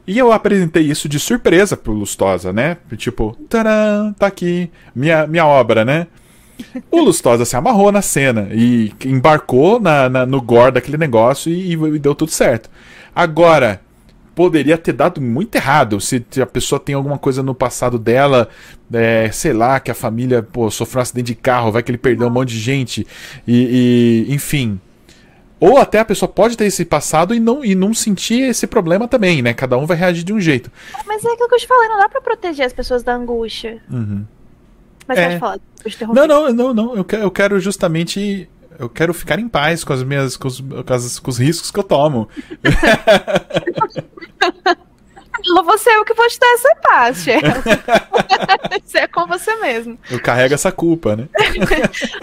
E 0.05 0.19
eu 0.19 0.33
apresentei 0.33 0.83
isso 0.83 1.09
de 1.09 1.21
surpresa 1.21 1.77
pro 1.77 1.93
Lustosa, 1.93 2.53
né? 2.53 2.79
Tipo, 2.97 3.39
taran, 3.49 4.13
tá 4.15 4.27
aqui, 4.27 4.69
minha, 4.93 5.25
minha 5.25 5.47
obra, 5.47 5.85
né? 5.85 6.09
O 6.91 7.01
Lustosa 7.01 7.45
se 7.45 7.55
amarrou 7.55 7.93
na 7.93 8.03
cena 8.03 8.49
e 8.51 8.93
embarcou 9.05 9.79
na, 9.79 10.09
na 10.09 10.27
no 10.27 10.43
gore 10.43 10.73
daquele 10.73 10.97
negócio 10.97 11.49
e, 11.49 11.75
e, 11.75 11.99
deu 12.01 12.13
tudo 12.13 12.33
certo. 12.33 12.69
Agora, 13.15 13.81
poderia 14.35 14.79
ter 14.79 14.93
dado 14.93 15.21
muito 15.21 15.55
errado. 15.55 16.01
Se 16.01 16.25
a 16.41 16.47
pessoa 16.47 16.79
tem 16.81 16.95
alguma 16.95 17.19
coisa 17.19 17.43
no 17.43 17.55
passado 17.55 17.99
dela, 17.99 18.49
é, 18.93 19.31
sei 19.33 19.53
lá, 19.53 19.79
que 19.81 19.91
a 19.91 19.95
família 19.95 20.43
pô, 20.43 20.71
sofreu 20.71 21.01
um 21.01 21.03
acidente 21.03 21.27
de 21.27 21.35
carro, 21.35 21.73
vai 21.73 21.83
que 21.83 21.91
ele 21.91 21.99
perdeu 21.99 22.27
um 22.29 22.31
monte 22.31 22.51
de 22.51 22.59
gente, 22.61 23.07
e, 23.47 24.27
e 24.29 24.35
enfim. 24.35 24.81
Ou 25.61 25.79
até 25.79 26.01
a 26.01 26.05
pessoa 26.05 26.29
pode 26.29 26.57
ter 26.57 26.65
esse 26.65 26.85
passado 26.85 27.33
e 27.33 27.39
não, 27.39 27.65
e 27.65 27.75
não 27.77 27.95
sentir 27.95 28.43
esse 28.43 28.67
problema 28.67 29.07
também, 29.07 29.41
né? 29.43 29.55
Cada 29.55 29.79
um 29.79 29.87
vai 29.87 29.97
reagir 29.97 30.25
de 30.25 30.33
um 30.33 30.41
jeito. 30.41 30.73
Mas 31.07 31.25
é 31.25 31.29
aquilo 31.29 31.49
que 31.49 31.55
eu 31.55 31.59
te 31.59 31.67
falei, 31.69 31.89
não 31.89 31.99
dá 31.99 32.09
pra 32.09 32.21
proteger 32.21 32.67
as 32.67 32.73
pessoas 32.73 33.05
da 33.05 33.15
angústia. 33.15 33.81
Uhum. 33.89 34.25
Mas 35.07 35.19
É. 35.19 35.27
pode 35.29 35.39
falar. 35.39 35.59
eu 35.85 35.91
te 35.91 35.95
interrompi. 35.97 36.19
Não, 36.19 36.27
não, 36.27 36.53
não, 36.53 36.75
não. 36.75 37.07
Eu 37.13 37.31
quero 37.31 37.61
justamente. 37.61 38.49
Eu 38.79 38.89
quero 38.89 39.13
ficar 39.15 39.39
em 39.39 39.49
paz 39.49 39.85
com 39.85 39.93
as 39.93 40.03
minhas. 40.03 40.37
com 40.37 40.49
os, 40.49 40.61
com 40.61 40.93
as- 40.95 41.19
com 41.19 41.31
os 41.31 41.39
riscos 41.39 41.71
que 41.71 41.79
eu 41.79 41.85
tomo. 41.85 42.29
Vou 45.65 45.79
ser 45.79 45.91
eu 45.91 46.05
que 46.05 46.15
vou 46.15 46.27
te 46.29 46.39
dar 46.39 46.55
essa 46.55 47.15
chefe. 47.15 47.47
Isso 48.87 48.97
é 48.99 49.07
com 49.07 49.27
você 49.27 49.55
mesmo. 49.57 49.99
Eu 50.11 50.21
carrego 50.21 50.55
essa 50.55 50.71
culpa, 50.73 51.17
né? 51.17 51.29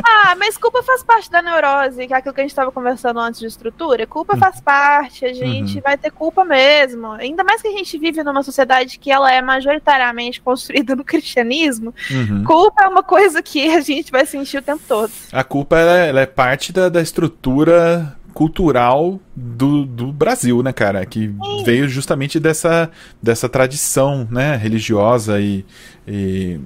Ah, 0.06 0.36
mas 0.38 0.58
culpa 0.58 0.84
faz 0.84 1.04
parte 1.04 1.30
da 1.32 1.42
neurose, 1.42 2.06
que 2.08 2.14
é 2.14 2.18
aquilo 2.18 2.34
que 2.34 2.42
a 2.42 2.44
gente 2.44 2.52
estava 2.52 2.72
conversando 2.72 3.20
antes 3.20 3.40
de 3.40 3.48
estrutura. 3.48 4.06
Culpa 4.06 4.36
faz 4.38 4.60
parte, 4.60 5.26
a 5.26 5.34
gente 5.34 5.76
Uhum. 5.76 5.82
vai 5.84 5.98
ter 5.98 6.12
culpa 6.12 6.44
mesmo. 6.44 7.12
Ainda 7.14 7.44
mais 7.44 7.62
que 7.62 7.68
a 7.68 7.72
gente 7.72 7.98
vive 7.98 8.24
numa 8.24 8.44
sociedade 8.44 8.98
que 9.00 9.12
ela 9.12 9.32
é 9.32 9.42
majoritariamente 9.42 10.42
construída 10.42 10.96
no 10.96 11.04
cristianismo. 11.04 11.94
Uhum. 12.12 12.44
Culpa 12.44 12.84
é 12.84 12.88
uma 12.88 13.04
coisa 13.04 13.42
que 13.42 13.70
a 13.74 13.82
gente 13.82 14.12
vai 14.12 14.26
sentir 14.26 14.58
o 14.58 14.62
tempo 14.62 14.82
todo. 14.88 15.12
A 15.32 15.44
culpa 15.44 15.78
ela, 15.78 15.98
ela 15.98 16.22
é 16.22 16.26
parte 16.26 16.72
da, 16.74 16.90
da 16.90 17.02
estrutura 17.02 18.16
cultural 18.34 19.20
do, 19.36 19.86
do 19.86 20.12
Brasil, 20.12 20.62
né, 20.64 20.72
cara? 20.72 21.06
Que 21.06 21.34
veio 21.66 21.88
justamente 21.88 22.40
dessa, 22.40 22.90
dessa 23.22 23.50
tradição, 23.50 24.28
né, 24.30 24.56
religiosa 24.56 25.40
e, 25.40 25.66
e, 26.08 26.60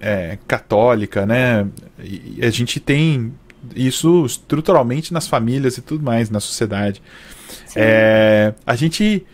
é, 0.00 0.38
católica, 0.46 1.24
né? 1.24 1.66
E 2.02 2.38
a 2.42 2.50
gente 2.50 2.80
tem 2.80 3.32
isso 3.74 4.26
estruturalmente 4.26 5.12
nas 5.12 5.26
famílias 5.26 5.78
e 5.78 5.82
tudo 5.82 6.04
mais, 6.04 6.30
na 6.30 6.40
sociedade. 6.40 7.02
É, 7.76 8.54
a 8.66 8.74
gente. 8.74 9.24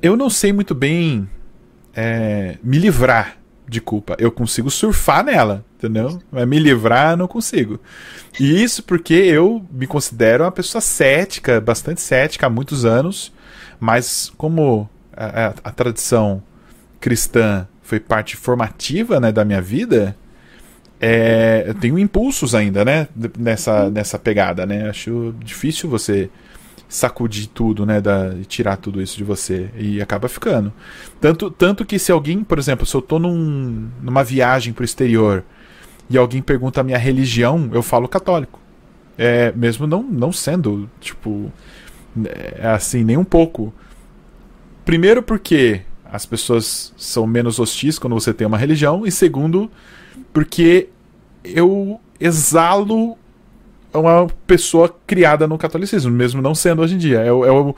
Eu 0.00 0.16
não 0.16 0.30
sei 0.30 0.52
muito 0.52 0.74
bem 0.74 1.28
é, 1.94 2.56
me 2.62 2.78
livrar 2.78 3.36
de 3.68 3.80
culpa. 3.80 4.16
Eu 4.18 4.30
consigo 4.30 4.70
surfar 4.70 5.24
nela, 5.24 5.64
entendeu? 5.76 6.20
Mas 6.30 6.46
me 6.46 6.58
livrar, 6.58 7.16
não 7.16 7.26
consigo. 7.26 7.80
E 8.38 8.62
isso 8.62 8.82
porque 8.82 9.14
eu 9.14 9.64
me 9.72 9.86
considero 9.86 10.44
uma 10.44 10.52
pessoa 10.52 10.80
cética, 10.80 11.60
bastante 11.60 12.00
cética 12.00 12.46
há 12.46 12.50
muitos 12.50 12.84
anos, 12.84 13.32
mas 13.80 14.32
como 14.36 14.88
a, 15.16 15.46
a- 15.48 15.54
a 15.64 15.70
tradição 15.70 16.42
cristã 17.00 17.66
foi 17.82 18.00
parte 18.00 18.36
formativa 18.36 19.20
né, 19.20 19.30
da 19.32 19.44
minha 19.44 19.60
vida, 19.62 20.16
é, 21.00 21.64
eu 21.66 21.74
tenho 21.74 21.98
impulsos 21.98 22.54
ainda, 22.54 22.84
né? 22.84 23.06
Nessa, 23.38 23.90
nessa 23.90 24.18
pegada, 24.18 24.64
né? 24.64 24.88
Acho 24.88 25.34
difícil 25.44 25.90
você 25.90 26.30
sacudir 26.88 27.48
tudo, 27.48 27.84
né? 27.84 28.00
Da, 28.00 28.34
tirar 28.46 28.76
tudo 28.76 29.00
isso 29.00 29.16
de 29.16 29.24
você. 29.24 29.70
E 29.76 30.00
acaba 30.00 30.28
ficando. 30.28 30.72
Tanto, 31.20 31.50
tanto 31.50 31.84
que 31.84 31.98
se 31.98 32.12
alguém, 32.12 32.42
por 32.42 32.58
exemplo, 32.58 32.86
se 32.86 32.94
eu 32.94 33.02
tô 33.02 33.18
num, 33.18 33.88
numa 34.02 34.22
viagem 34.22 34.72
pro 34.72 34.84
exterior 34.84 35.44
e 36.08 36.16
alguém 36.16 36.40
pergunta 36.40 36.80
a 36.80 36.84
minha 36.84 36.98
religião, 36.98 37.68
eu 37.72 37.82
falo 37.82 38.08
católico. 38.08 38.60
É, 39.18 39.52
mesmo 39.52 39.86
não, 39.86 40.02
não 40.02 40.32
sendo, 40.32 40.88
tipo, 41.00 41.50
é, 42.24 42.68
assim, 42.68 43.02
nem 43.02 43.16
um 43.16 43.24
pouco. 43.24 43.72
Primeiro 44.84 45.22
porque 45.22 45.82
as 46.04 46.24
pessoas 46.24 46.92
são 46.96 47.26
menos 47.26 47.58
hostis 47.58 47.98
quando 47.98 48.14
você 48.14 48.32
tem 48.32 48.46
uma 48.46 48.58
religião, 48.58 49.06
e 49.06 49.10
segundo, 49.10 49.70
porque 50.32 50.88
eu 51.44 52.00
exalo 52.20 53.16
uma 53.96 54.26
pessoa 54.46 54.94
criada 55.06 55.46
no 55.46 55.58
catolicismo, 55.58 56.10
mesmo 56.10 56.42
não 56.42 56.54
sendo 56.54 56.82
hoje 56.82 56.94
em 56.94 56.98
dia. 56.98 57.18
Eu, 57.24 57.44
eu, 57.44 57.76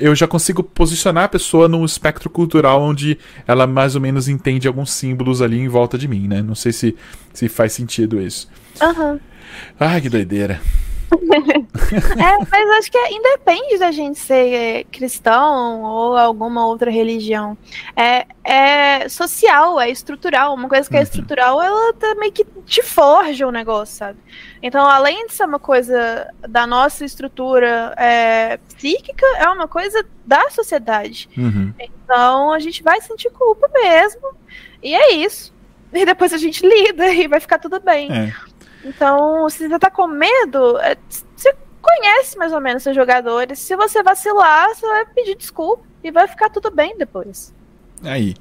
eu 0.00 0.14
já 0.14 0.26
consigo 0.26 0.62
posicionar 0.62 1.24
a 1.24 1.28
pessoa 1.28 1.68
num 1.68 1.84
espectro 1.84 2.28
cultural 2.28 2.82
onde 2.82 3.18
ela 3.46 3.66
mais 3.66 3.94
ou 3.94 4.00
menos 4.00 4.28
entende 4.28 4.68
alguns 4.68 4.92
símbolos 4.92 5.40
ali 5.42 5.58
em 5.58 5.68
volta 5.68 5.96
de 5.96 6.08
mim, 6.08 6.28
né? 6.28 6.42
Não 6.42 6.54
sei 6.54 6.72
se, 6.72 6.96
se 7.32 7.48
faz 7.48 7.72
sentido 7.72 8.20
isso. 8.20 8.48
Aham. 8.80 9.18
Ai, 9.78 10.00
que 10.00 10.08
doideira. 10.08 10.60
É, 11.92 12.46
mas 12.50 12.70
acho 12.78 12.90
que 12.90 12.96
é- 12.98 13.12
independe 13.12 13.78
da 13.78 13.90
gente 13.90 14.18
ser 14.18 14.52
é, 14.54 14.84
cristão 14.84 15.82
ou 15.82 16.16
alguma 16.16 16.66
outra 16.66 16.90
religião. 16.90 17.56
É, 17.96 18.26
é 18.44 19.08
social, 19.08 19.80
é 19.80 19.90
estrutural. 19.90 20.54
Uma 20.54 20.68
coisa 20.68 20.88
que 20.88 20.96
é 20.96 21.00
Uhum. 21.00 21.02
estrutural, 21.04 21.62
ela 21.62 21.92
tá 21.94 22.14
meio 22.16 22.32
que 22.32 22.44
te 22.66 22.82
forja 22.82 23.46
o 23.46 23.50
negócio, 23.52 23.96
sabe? 23.96 24.18
Então, 24.62 24.86
além 24.86 25.26
de 25.26 25.34
ser 25.34 25.44
uma 25.44 25.58
coisa 25.58 26.28
da 26.48 26.66
nossa 26.66 27.04
estrutura 27.04 27.94
é, 27.98 28.58
psíquica, 28.74 29.26
é 29.38 29.48
uma 29.48 29.68
coisa 29.68 30.04
da 30.24 30.48
sociedade. 30.50 31.28
Uhum. 31.36 31.72
Então, 31.78 32.52
a 32.52 32.58
gente 32.58 32.82
vai 32.82 33.00
sentir 33.00 33.30
culpa 33.30 33.68
mesmo. 33.72 34.28
E 34.82 34.94
é 34.94 35.12
isso. 35.14 35.52
E 35.92 36.06
depois 36.06 36.32
a 36.32 36.38
gente 36.38 36.64
lida 36.66 37.06
e 37.12 37.28
vai 37.28 37.38
ficar 37.40 37.58
tudo 37.58 37.78
bem. 37.80 38.10
É. 38.10 38.32
Então, 38.84 39.48
se 39.48 39.68
você 39.68 39.78
tá 39.78 39.90
com 39.90 40.06
medo, 40.06 40.78
é, 40.78 40.96
você 41.08 41.54
conhece 41.80 42.36
mais 42.36 42.52
ou 42.52 42.60
menos 42.60 42.82
seus 42.82 42.96
jogadores. 42.96 43.58
Se 43.58 43.76
você 43.76 44.02
vacilar, 44.02 44.68
você 44.74 44.86
vai 44.86 45.06
pedir 45.06 45.36
desculpa 45.36 45.84
e 46.02 46.10
vai 46.10 46.26
ficar 46.28 46.50
tudo 46.50 46.70
bem 46.70 46.96
depois. 46.96 47.54
Aí. 48.02 48.34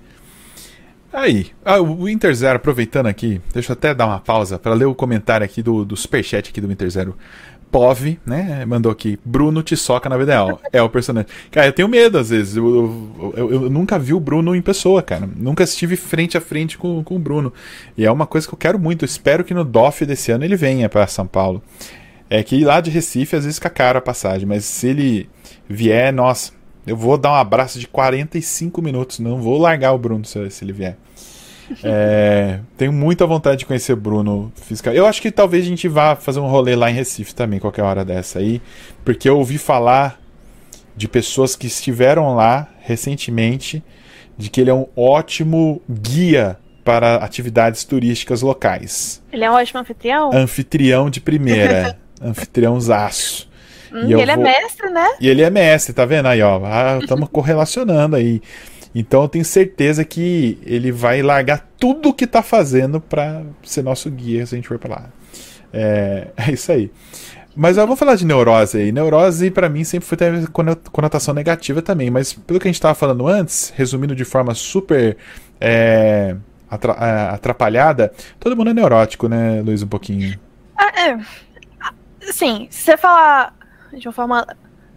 Aí. 1.14 1.52
Ah, 1.66 1.82
o 1.82 2.08
Inter 2.08 2.34
Zero, 2.34 2.56
aproveitando 2.56 3.08
aqui, 3.08 3.42
deixa 3.54 3.72
eu 3.72 3.74
até 3.74 3.94
dar 3.94 4.06
uma 4.06 4.20
pausa 4.20 4.58
para 4.58 4.74
ler 4.74 4.86
o 4.86 4.96
comentário 4.96 5.44
aqui 5.44 5.62
do, 5.62 5.84
do 5.84 5.98
superchat 5.98 6.50
aqui 6.50 6.62
do 6.62 6.72
Inter 6.72 6.90
Zero. 6.90 7.18
Pove, 7.72 8.20
né? 8.26 8.66
Mandou 8.66 8.92
aqui. 8.92 9.18
Bruno 9.24 9.64
te 9.64 9.78
soca 9.78 10.10
na 10.10 10.18
vida 10.18 10.34
real. 10.34 10.60
É 10.74 10.82
o 10.82 10.90
personagem. 10.90 11.30
Cara, 11.50 11.68
eu 11.68 11.74
tenho 11.74 11.88
medo 11.88 12.18
às 12.18 12.30
vezes. 12.30 12.58
Eu, 12.58 12.66
eu, 12.68 13.34
eu- 13.38 13.64
eu 13.64 13.70
nunca 13.70 13.98
vi 13.98 14.14
o 14.14 14.20
Bruno 14.20 14.54
em 14.56 14.62
pessoa, 14.62 15.02
cara. 15.02 15.30
Nunca 15.36 15.64
estive 15.64 15.96
frente 15.96 16.38
a 16.38 16.42
frente 16.42 16.78
com, 16.78 17.02
com 17.04 17.16
o 17.16 17.20
Bruno. 17.20 17.54
E 17.98 18.06
é 18.06 18.12
uma 18.12 18.28
coisa 18.28 18.48
que 18.48 18.54
eu 18.54 18.58
quero 18.58 18.78
muito. 18.78 19.04
Eu 19.04 19.08
espero 19.08 19.44
que 19.44 19.54
no 19.54 19.64
DOF 19.64 20.06
desse 20.06 20.32
ano 20.32 20.44
ele 20.44 20.56
venha 20.56 20.90
para 20.90 21.08
São 21.08 21.26
Paulo. 21.26 21.64
É 22.30 22.44
que 22.44 22.64
lá 22.64 22.80
de 22.82 22.90
Recife 22.92 23.36
às 23.36 23.44
vezes 23.44 23.58
fica 23.60 23.70
caro 23.70 23.98
a 24.00 24.02
passagem, 24.02 24.48
mas 24.48 24.64
se 24.66 24.88
ele 24.88 25.30
vier, 25.70 26.14
nossa, 26.14 26.52
eu 26.88 26.96
vou 26.96 27.18
dar 27.18 27.32
um 27.32 27.36
abraço 27.36 27.80
de 27.80 27.88
45 27.88 28.82
minutos. 28.82 29.20
Não 29.20 29.42
vou 29.42 29.58
largar 29.60 29.94
o 29.94 29.98
Bruno 29.98 30.24
se, 30.26 30.50
se 30.50 30.64
ele 30.64 30.74
vier. 30.74 30.98
É, 31.84 32.60
tenho 32.78 32.92
muita 32.92 33.26
vontade 33.26 33.58
de 33.58 33.66
conhecer 33.66 33.94
o 33.94 33.98
Bruno 33.98 34.52
fiscal. 34.56 34.94
Eu 34.94 35.06
acho 35.06 35.22
que 35.22 35.32
talvez 35.32 35.64
a 35.66 35.68
gente 35.68 35.88
vá 35.88 36.16
fazer 36.16 36.40
um 36.40 36.48
rolê 36.48 36.76
lá 36.76 36.90
em 36.90 36.94
Recife 36.94 37.34
também, 37.36 37.60
qualquer 37.60 37.84
hora 37.84 38.04
dessa 38.06 38.40
aí. 38.40 38.62
Porque 39.06 39.28
eu 39.30 39.38
ouvi 39.38 39.58
falar 39.58 40.20
de 40.96 41.08
pessoas 41.08 41.56
que 41.56 41.68
estiveram 41.68 42.36
lá 42.36 42.68
recentemente 42.82 43.84
de 44.38 44.50
que 44.50 44.60
ele 44.62 44.70
é 44.70 44.74
um 44.74 44.88
ótimo 44.96 45.82
guia 45.90 46.58
para 46.84 47.16
atividades 47.18 47.84
turísticas 47.84 48.42
locais. 48.42 49.22
Ele 49.32 49.44
é 49.46 49.52
um 49.52 49.54
ótimo 49.54 49.80
anfitrião. 49.80 50.32
Anfitrião 50.34 51.10
de 51.10 51.22
primeira. 51.22 51.98
Anfitriãozaço. 52.22 53.50
Hum, 53.94 54.08
e 54.08 54.14
ele 54.14 54.36
vou- 54.36 54.46
é 54.46 54.62
mestre, 54.62 54.90
né? 54.90 55.08
E 55.20 55.28
ele 55.28 55.42
é 55.42 55.50
mestre, 55.50 55.94
tá 55.94 56.06
vendo 56.06 56.28
aí, 56.28 56.42
ó? 56.42 56.60
Estamos 57.02 57.28
correlacionando 57.32 58.16
aí. 58.16 58.42
Então 58.94 59.22
eu 59.24 59.30
tenho 59.30 59.46
certeza 59.46 60.04
que 60.04 60.60
ele 60.66 60.92
vai 60.92 61.22
largar 61.22 61.66
tudo 61.80 62.14
que 62.14 62.28
tá 62.28 62.42
fazendo 62.44 63.00
pra 63.00 63.42
ser 63.64 63.82
nosso 63.84 64.10
guia 64.12 64.46
se 64.46 64.54
a 64.54 64.58
gente 64.58 64.68
for 64.68 64.78
pra 64.80 64.90
lá. 64.96 65.10
É, 65.74 66.28
é 66.38 66.52
isso 66.52 66.72
aí. 66.72 66.92
Mas 67.56 67.78
eu 67.78 67.86
vou 67.88 67.96
falar 67.98 68.16
de 68.16 68.26
neurose 68.26 68.78
aí. 68.78 68.92
Neurose 68.92 69.52
pra 69.52 69.68
mim 69.70 69.84
sempre 69.84 70.08
foi 70.08 70.18
ter 70.18 70.48
cono- 70.50 70.76
conotação 70.92 71.34
negativa 71.34 71.82
também. 71.82 72.10
Mas 72.10 72.32
pelo 72.34 72.60
que 72.60 72.68
a 72.68 72.72
gente 72.72 72.82
tava 72.82 72.96
falando 72.96 73.28
antes, 73.28 73.74
resumindo 73.76 74.16
de 74.16 74.24
forma 74.26 74.54
super 74.54 75.18
é, 75.60 76.36
é, 76.70 77.30
atrapalhada, 77.34 78.12
todo 78.40 78.56
mundo 78.56 78.70
é 78.70 78.74
neurótico, 78.74 79.28
né, 79.28 79.62
Luiz? 79.62 79.84
Um 79.84 79.88
pouquinho. 79.88 80.40
Ah, 80.78 80.92
é. 81.10 81.18
Assim, 82.30 82.68
se 82.70 82.84
você 82.84 82.98
falar 82.98 83.54
de 83.98 84.08
uma 84.08 84.14
forma 84.14 84.48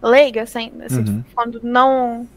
leiga, 0.01 0.43
assim, 0.43 0.71
assim, 0.85 0.99
Uhum. 0.99 1.23
quando 1.33 1.59
não 1.63 2.27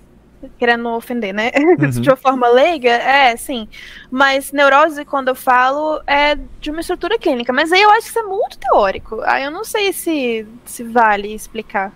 querendo 0.58 0.88
ofender, 0.90 1.32
né? 1.32 1.50
Uhum. 1.56 1.90
de 2.00 2.08
uma 2.08 2.16
forma 2.16 2.48
leiga, 2.48 2.90
é, 2.90 3.36
sim. 3.36 3.68
Mas 4.10 4.52
neurose, 4.52 5.04
quando 5.04 5.28
eu 5.28 5.34
falo, 5.34 6.00
é 6.06 6.36
de 6.60 6.70
uma 6.70 6.80
estrutura 6.80 7.18
clínica. 7.18 7.52
Mas 7.52 7.72
aí 7.72 7.82
eu 7.82 7.90
acho 7.90 8.02
que 8.02 8.10
isso 8.10 8.18
é 8.18 8.22
muito 8.22 8.58
teórico. 8.58 9.20
Aí 9.22 9.44
eu 9.44 9.50
não 9.50 9.64
sei 9.64 9.92
se, 9.92 10.46
se 10.64 10.84
vale 10.84 11.34
explicar. 11.34 11.92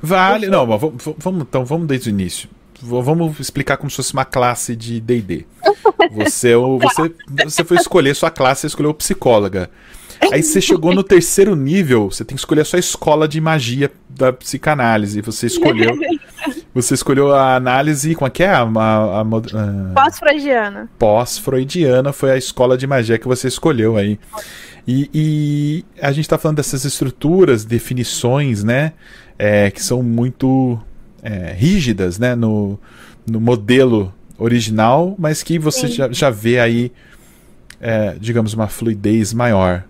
Vale. 0.00 0.46
Não, 0.48 0.66
mas 0.66 0.80
vamos, 1.18 1.42
então 1.42 1.64
vamos 1.64 1.86
desde 1.86 2.08
o 2.08 2.10
início. 2.10 2.48
Vamos 2.80 3.38
explicar 3.38 3.76
como 3.76 3.88
se 3.88 3.96
fosse 3.96 4.12
uma 4.12 4.24
classe 4.24 4.74
de 4.74 5.00
D&D. 5.00 5.46
Você, 6.12 6.50
é 6.50 6.56
você, 6.56 7.14
você 7.44 7.64
foi 7.64 7.76
escolher 7.78 8.14
sua 8.14 8.30
classe, 8.30 8.62
você 8.62 8.66
escolheu 8.66 8.92
psicóloga. 8.92 9.70
Aí 10.30 10.42
você 10.42 10.60
chegou 10.60 10.94
no 10.94 11.02
terceiro 11.02 11.56
nível, 11.56 12.10
você 12.10 12.24
tem 12.24 12.36
que 12.36 12.40
escolher 12.40 12.60
a 12.60 12.64
sua 12.64 12.78
escola 12.78 13.26
de 13.26 13.40
magia 13.40 13.90
da 14.08 14.32
psicanálise. 14.32 15.20
Você 15.22 15.46
escolheu 15.46 15.98
Você 16.74 16.94
escolheu 16.94 17.34
a 17.34 17.54
análise, 17.54 18.14
como 18.14 18.26
é 18.26 18.30
que 18.30 18.42
é? 18.42 18.48
A, 18.48 18.62
a, 18.62 19.20
a, 19.20 19.24
Pós-freudiana. 19.94 20.88
Pós-freudiana 20.98 22.12
foi 22.12 22.30
a 22.30 22.36
escola 22.36 22.78
de 22.78 22.86
magia 22.86 23.18
que 23.18 23.28
você 23.28 23.46
escolheu 23.48 23.96
aí. 23.96 24.18
E, 24.88 25.10
e 25.12 25.84
a 26.00 26.10
gente 26.12 26.24
está 26.24 26.38
falando 26.38 26.56
dessas 26.56 26.84
estruturas, 26.84 27.64
definições, 27.64 28.64
né? 28.64 28.94
É, 29.38 29.70
que 29.70 29.82
são 29.82 30.02
muito 30.02 30.80
é, 31.22 31.52
rígidas, 31.52 32.18
né? 32.18 32.34
No, 32.34 32.80
no 33.26 33.38
modelo 33.38 34.12
original, 34.38 35.14
mas 35.18 35.42
que 35.42 35.58
você 35.58 35.88
já, 35.88 36.10
já 36.10 36.30
vê 36.30 36.58
aí, 36.58 36.90
é, 37.80 38.16
digamos, 38.18 38.54
uma 38.54 38.66
fluidez 38.66 39.34
maior. 39.34 39.84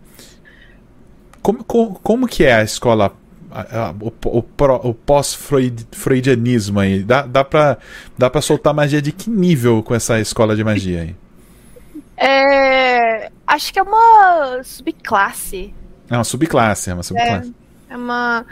Como, 1.40 1.62
como, 1.62 1.94
como 1.94 2.26
que 2.26 2.44
é 2.44 2.54
a 2.54 2.62
escola 2.62 3.12
o, 4.00 4.12
o, 4.38 4.44
o 4.88 4.94
pós-freudianismo 4.94 6.80
aí? 6.80 7.02
Dá, 7.02 7.22
dá, 7.22 7.44
pra, 7.44 7.78
dá 8.16 8.30
pra 8.30 8.40
soltar 8.40 8.72
magia 8.72 9.02
de 9.02 9.12
que 9.12 9.28
nível 9.28 9.82
com 9.82 9.94
essa 9.94 10.18
escola 10.20 10.56
de 10.56 10.64
magia 10.64 11.02
aí? 11.02 11.16
É, 12.16 13.30
acho 13.46 13.72
que 13.72 13.78
é 13.78 13.82
uma 13.82 14.60
subclasse. 14.62 15.74
É 16.08 16.16
uma 16.16 16.24
subclasse, 16.24 16.90
é 16.90 16.94
uma 16.94 17.02
subclasse. 17.02 17.54
É, 17.90 17.94
é 17.94 17.96
uma. 17.96 18.46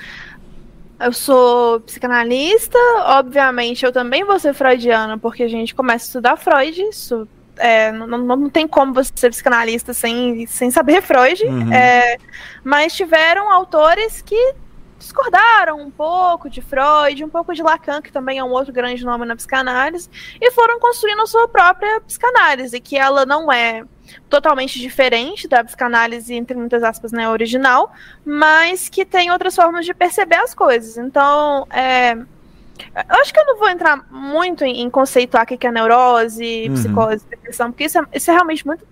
Eu 0.98 1.12
sou 1.14 1.80
psicanalista, 1.80 2.78
obviamente 3.06 3.86
eu 3.86 3.92
também 3.92 4.22
vou 4.22 4.38
ser 4.38 4.52
freudiana, 4.52 5.16
porque 5.16 5.42
a 5.42 5.48
gente 5.48 5.74
começa 5.74 6.04
a 6.04 6.08
estudar 6.08 6.36
Freud, 6.36 6.78
isso 6.82 7.26
é, 7.60 7.92
não, 7.92 8.06
não, 8.06 8.50
tem 8.50 8.66
como 8.66 8.92
você 8.92 9.12
ser 9.14 9.30
psicanalista 9.30 9.92
sem, 9.92 10.46
sem 10.46 10.70
saber 10.70 11.02
Freud, 11.02 11.44
uhum. 11.44 11.72
é, 11.72 12.16
mas 12.64 12.94
tiveram 12.94 13.50
autores 13.50 14.22
que 14.22 14.54
discordaram 15.00 15.80
um 15.80 15.90
pouco 15.90 16.48
de 16.48 16.60
Freud, 16.60 17.24
um 17.24 17.28
pouco 17.28 17.54
de 17.54 17.62
Lacan, 17.62 18.00
que 18.02 18.12
também 18.12 18.38
é 18.38 18.44
um 18.44 18.50
outro 18.50 18.72
grande 18.72 19.04
nome 19.04 19.24
na 19.24 19.34
psicanálise, 19.34 20.08
e 20.40 20.50
foram 20.52 20.78
construindo 20.78 21.22
a 21.22 21.26
sua 21.26 21.48
própria 21.48 22.00
psicanálise, 22.02 22.78
que 22.80 22.96
ela 22.96 23.24
não 23.24 23.50
é 23.50 23.82
totalmente 24.28 24.78
diferente 24.78 25.48
da 25.48 25.64
psicanálise, 25.64 26.34
entre 26.34 26.56
muitas 26.56 26.82
aspas, 26.82 27.12
né, 27.12 27.28
original, 27.28 27.92
mas 28.24 28.88
que 28.88 29.04
tem 29.04 29.30
outras 29.30 29.56
formas 29.56 29.86
de 29.86 29.94
perceber 29.94 30.36
as 30.36 30.54
coisas. 30.54 30.98
Então, 30.98 31.66
é, 31.70 32.12
eu 32.12 33.20
acho 33.20 33.32
que 33.32 33.40
eu 33.40 33.46
não 33.46 33.58
vou 33.58 33.70
entrar 33.70 34.04
muito 34.10 34.64
em, 34.64 34.82
em 34.82 34.90
conceituar 34.90 35.44
o 35.44 35.46
que 35.46 35.66
é 35.66 35.72
neurose, 35.72 36.66
uhum. 36.68 36.74
psicose, 36.74 37.24
depressão, 37.28 37.70
porque 37.70 37.84
isso 37.84 37.98
é, 37.98 38.02
isso 38.12 38.30
é 38.30 38.34
realmente 38.34 38.66
muito, 38.66 38.86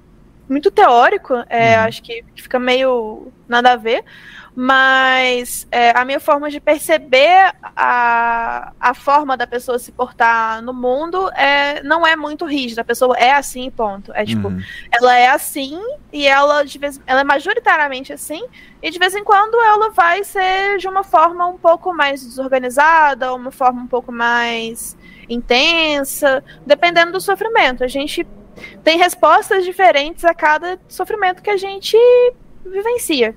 muito 0.48 0.70
teórico, 0.70 1.34
é, 1.48 1.76
uhum. 1.76 1.84
acho 1.84 2.02
que 2.02 2.24
fica 2.34 2.58
meio 2.58 3.32
nada 3.48 3.72
a 3.72 3.76
ver 3.76 4.04
mas 4.60 5.68
é, 5.70 5.96
a 5.96 6.04
minha 6.04 6.18
forma 6.18 6.50
de 6.50 6.58
perceber 6.58 7.54
a, 7.76 8.72
a 8.80 8.92
forma 8.92 9.36
da 9.36 9.46
pessoa 9.46 9.78
se 9.78 9.92
portar 9.92 10.60
no 10.62 10.74
mundo 10.74 11.30
é, 11.36 11.80
não 11.84 12.04
é 12.04 12.16
muito 12.16 12.44
rígida. 12.44 12.80
A 12.80 12.84
pessoa 12.84 13.16
é 13.16 13.30
assim, 13.30 13.70
ponto. 13.70 14.12
É 14.12 14.24
tipo, 14.24 14.48
uhum. 14.48 14.60
ela 14.90 15.16
é 15.16 15.28
assim 15.28 15.80
e 16.12 16.26
ela, 16.26 16.64
de 16.64 16.76
vez, 16.76 17.00
ela 17.06 17.20
é 17.20 17.24
majoritariamente 17.24 18.12
assim, 18.12 18.44
e 18.82 18.90
de 18.90 18.98
vez 18.98 19.14
em 19.14 19.22
quando 19.22 19.54
ela 19.60 19.90
vai 19.90 20.24
ser 20.24 20.78
de 20.78 20.88
uma 20.88 21.04
forma 21.04 21.46
um 21.46 21.56
pouco 21.56 21.94
mais 21.94 22.20
desorganizada, 22.24 23.32
uma 23.32 23.52
forma 23.52 23.80
um 23.80 23.86
pouco 23.86 24.10
mais 24.10 24.96
intensa, 25.28 26.42
dependendo 26.66 27.12
do 27.12 27.20
sofrimento. 27.20 27.84
A 27.84 27.88
gente 27.88 28.26
tem 28.82 28.98
respostas 28.98 29.64
diferentes 29.64 30.24
a 30.24 30.34
cada 30.34 30.78
sofrimento 30.88 31.42
que 31.42 31.50
a 31.50 31.56
gente 31.56 31.96
vivencia. 32.64 33.34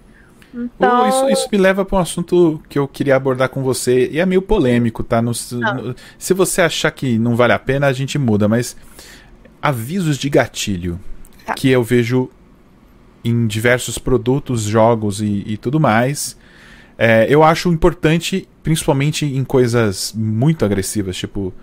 Então... 0.54 1.08
Isso, 1.08 1.30
isso, 1.30 1.50
me 1.52 1.58
leva 1.58 1.86
para 1.86 1.98
um 1.98 2.02
assunto 2.02 2.62
que 2.68 2.78
eu 2.78 2.88
queria 2.88 3.16
abordar 3.16 3.50
com 3.50 3.64
você, 3.64 4.10
e 4.12 4.20
é 4.20 4.26
meio 4.26 4.42
polêmico, 4.42 5.04
tá? 5.04 5.22
No, 5.22 5.32
no, 5.32 5.96
se 6.18 6.34
você 6.34 6.62
achar 6.62 6.92
que 6.92 7.18
não 7.18 7.36
vale 7.36 7.54
a 7.54 7.60
pena, 7.60 7.88
a 7.88 7.94
gente 7.94 8.18
muda, 8.18 8.48
mas 8.48 8.76
avisos 9.62 10.18
de 10.18 10.30
gatilho 10.30 11.00
tá. 11.46 11.54
que 11.54 11.70
eu 11.70 11.82
vejo 11.84 12.30
em 13.24 13.48
diversos 13.48 13.98
produtos, 13.98 14.64
jogos 14.64 15.22
e, 15.22 15.44
e 15.46 15.58
tudo 15.58 15.80
mais. 15.80 16.38
É, 16.98 17.26
eu 17.30 17.44
acho 17.44 17.70
importante, 17.70 18.48
principalmente 18.62 19.26
em 19.26 19.44
coisas 19.44 20.14
muito 20.16 20.66
agressivas, 20.66 21.16
tipo 21.16 21.54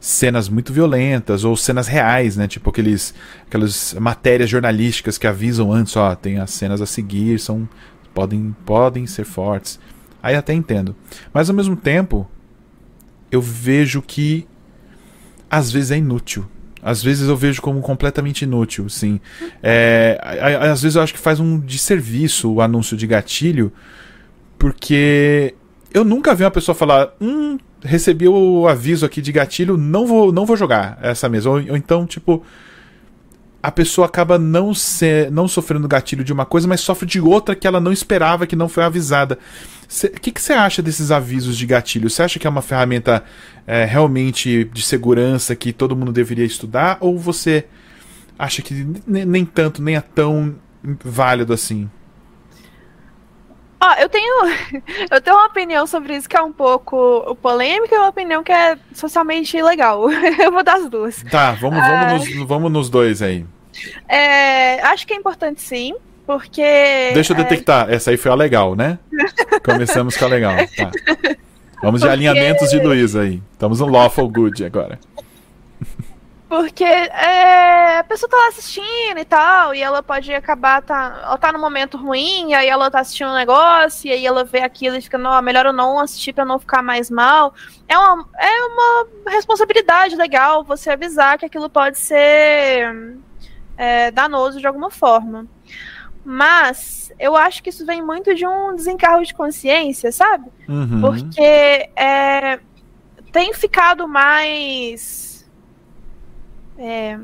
cenas 0.00 0.48
muito 0.48 0.72
violentas 0.72 1.44
ou 1.44 1.56
cenas 1.56 1.88
reais, 1.88 2.36
né? 2.36 2.46
Tipo 2.46 2.70
aqueles, 2.70 3.14
aquelas 3.46 3.94
matérias 3.94 4.48
jornalísticas 4.48 5.18
que 5.18 5.26
avisam 5.26 5.72
antes, 5.72 5.96
ó, 5.96 6.14
tem 6.14 6.38
as 6.38 6.50
cenas 6.50 6.80
a 6.80 6.86
seguir, 6.86 7.38
são 7.40 7.68
podem, 8.14 8.54
podem 8.64 9.06
ser 9.06 9.24
fortes. 9.24 9.78
Aí 10.22 10.34
até 10.34 10.52
entendo. 10.52 10.94
Mas 11.32 11.48
ao 11.48 11.56
mesmo 11.56 11.76
tempo, 11.76 12.28
eu 13.30 13.40
vejo 13.40 14.02
que 14.02 14.46
às 15.50 15.70
vezes 15.70 15.90
é 15.90 15.98
inútil. 15.98 16.46
Às 16.82 17.02
vezes 17.02 17.28
eu 17.28 17.36
vejo 17.36 17.60
como 17.60 17.80
completamente 17.80 18.42
inútil, 18.42 18.88
sim. 18.88 19.20
É, 19.62 20.18
às 20.70 20.80
vezes 20.80 20.94
eu 20.96 21.02
acho 21.02 21.12
que 21.12 21.18
faz 21.18 21.40
um 21.40 21.58
desserviço 21.58 22.52
o 22.52 22.60
anúncio 22.60 22.96
de 22.96 23.06
gatilho, 23.06 23.72
porque 24.58 25.54
eu 25.92 26.04
nunca 26.04 26.34
vi 26.34 26.44
uma 26.44 26.50
pessoa 26.50 26.74
falar, 26.74 27.14
hum, 27.20 27.58
recebi 27.82 28.28
o 28.28 28.66
aviso 28.66 29.06
aqui 29.06 29.20
de 29.20 29.32
gatilho, 29.32 29.76
não 29.76 30.06
vou, 30.06 30.32
não 30.32 30.44
vou 30.44 30.56
jogar 30.56 30.98
essa 31.02 31.28
mesa. 31.28 31.48
Ou, 31.50 31.56
ou 31.56 31.76
então, 31.76 32.06
tipo, 32.06 32.42
a 33.62 33.70
pessoa 33.70 34.06
acaba 34.06 34.38
não, 34.38 34.72
ser, 34.72 35.30
não 35.30 35.48
sofrendo 35.48 35.88
gatilho 35.88 36.24
de 36.24 36.32
uma 36.32 36.46
coisa, 36.46 36.68
mas 36.68 36.80
sofre 36.80 37.06
de 37.06 37.20
outra 37.20 37.56
que 37.56 37.66
ela 37.66 37.80
não 37.80 37.92
esperava, 37.92 38.46
que 38.46 38.56
não 38.56 38.68
foi 38.68 38.84
avisada. 38.84 39.38
O 40.04 40.20
que, 40.20 40.32
você 40.40 40.52
acha 40.52 40.82
desses 40.82 41.10
avisos 41.10 41.56
de 41.56 41.66
gatilho? 41.66 42.08
Você 42.08 42.22
acha 42.22 42.38
que 42.38 42.46
é 42.46 42.50
uma 42.50 42.62
ferramenta 42.62 43.24
é, 43.66 43.84
realmente 43.84 44.64
de 44.64 44.82
segurança 44.82 45.56
que 45.56 45.72
todo 45.72 45.96
mundo 45.96 46.12
deveria 46.12 46.44
estudar? 46.44 46.98
Ou 47.00 47.18
você 47.18 47.64
acha 48.38 48.62
que 48.62 48.86
nem 49.06 49.44
tanto, 49.44 49.82
nem 49.82 49.96
é 49.96 50.00
tão 50.00 50.54
válido 51.04 51.52
assim? 51.52 51.90
Ó, 53.80 53.94
eu 53.94 54.08
tenho 54.08 54.44
eu 55.10 55.20
tenho 55.20 55.36
uma 55.36 55.46
opinião 55.46 55.86
sobre 55.86 56.16
isso 56.16 56.28
que 56.28 56.36
é 56.36 56.42
um 56.42 56.52
pouco 56.52 57.36
polêmica 57.40 57.94
e 57.94 57.98
uma 57.98 58.08
opinião 58.08 58.42
que 58.42 58.52
é 58.52 58.76
socialmente 58.92 59.60
legal. 59.62 60.10
eu 60.10 60.50
vou 60.50 60.62
dar 60.62 60.76
as 60.76 60.88
duas. 60.88 61.22
Tá, 61.30 61.52
vamos, 61.52 61.78
vamos, 61.78 62.34
nos, 62.34 62.48
vamos 62.48 62.72
nos 62.72 62.90
dois 62.90 63.22
aí. 63.22 63.46
É, 64.08 64.80
acho 64.82 65.06
que 65.06 65.14
é 65.14 65.16
importante 65.16 65.60
sim, 65.60 65.94
porque. 66.26 67.10
Deixa 67.14 67.32
eu 67.32 67.38
é, 67.38 67.42
detectar, 67.42 67.90
essa 67.90 68.10
aí 68.10 68.16
foi 68.16 68.30
a 68.30 68.34
legal, 68.34 68.74
né? 68.74 68.98
Começamos 69.64 70.16
com 70.16 70.24
a 70.24 70.28
legal. 70.28 70.56
Tá. 70.76 70.90
Vamos 71.80 72.00
porque... 72.00 72.06
de 72.06 72.08
alinhamentos 72.08 72.70
de 72.70 72.80
Luiz 72.80 73.14
aí. 73.14 73.40
Estamos 73.52 73.80
no 73.80 73.86
Lawful 73.86 74.28
Good 74.28 74.64
agora. 74.64 74.98
Porque 76.48 76.82
é, 76.82 77.98
a 77.98 78.04
pessoa 78.04 78.30
tá 78.30 78.36
lá 78.36 78.48
assistindo 78.48 79.18
e 79.18 79.24
tal, 79.24 79.74
e 79.74 79.82
ela 79.82 80.02
pode 80.02 80.32
acabar, 80.32 80.80
tá, 80.80 81.20
ela 81.22 81.36
tá 81.36 81.52
num 81.52 81.60
momento 81.60 81.98
ruim, 81.98 82.54
aí 82.54 82.66
ela 82.66 82.90
tá 82.90 83.00
assistindo 83.00 83.28
um 83.28 83.34
negócio, 83.34 84.08
e 84.08 84.12
aí 84.12 84.26
ela 84.26 84.44
vê 84.44 84.60
aquilo 84.60 84.96
e 84.96 85.02
fica, 85.02 85.18
não, 85.18 85.40
melhor 85.42 85.66
eu 85.66 85.74
não 85.74 85.98
assistir 85.98 86.32
pra 86.32 86.46
não 86.46 86.58
ficar 86.58 86.82
mais 86.82 87.10
mal. 87.10 87.52
É 87.86 87.98
uma, 87.98 88.26
é 88.38 88.62
uma 88.64 89.06
responsabilidade 89.26 90.16
legal 90.16 90.64
você 90.64 90.90
avisar 90.90 91.36
que 91.36 91.44
aquilo 91.44 91.68
pode 91.68 91.98
ser 91.98 93.18
é, 93.76 94.10
danoso 94.10 94.58
de 94.58 94.66
alguma 94.66 94.90
forma. 94.90 95.46
Mas 96.24 97.12
eu 97.18 97.36
acho 97.36 97.62
que 97.62 97.68
isso 97.68 97.84
vem 97.84 98.02
muito 98.02 98.34
de 98.34 98.46
um 98.46 98.74
desencargo 98.74 99.24
de 99.24 99.34
consciência, 99.34 100.10
sabe? 100.10 100.50
Uhum. 100.66 101.00
Porque 101.02 101.90
é, 101.94 102.58
tem 103.30 103.52
ficado 103.52 104.08
mais 104.08 105.27
é, 106.78 107.18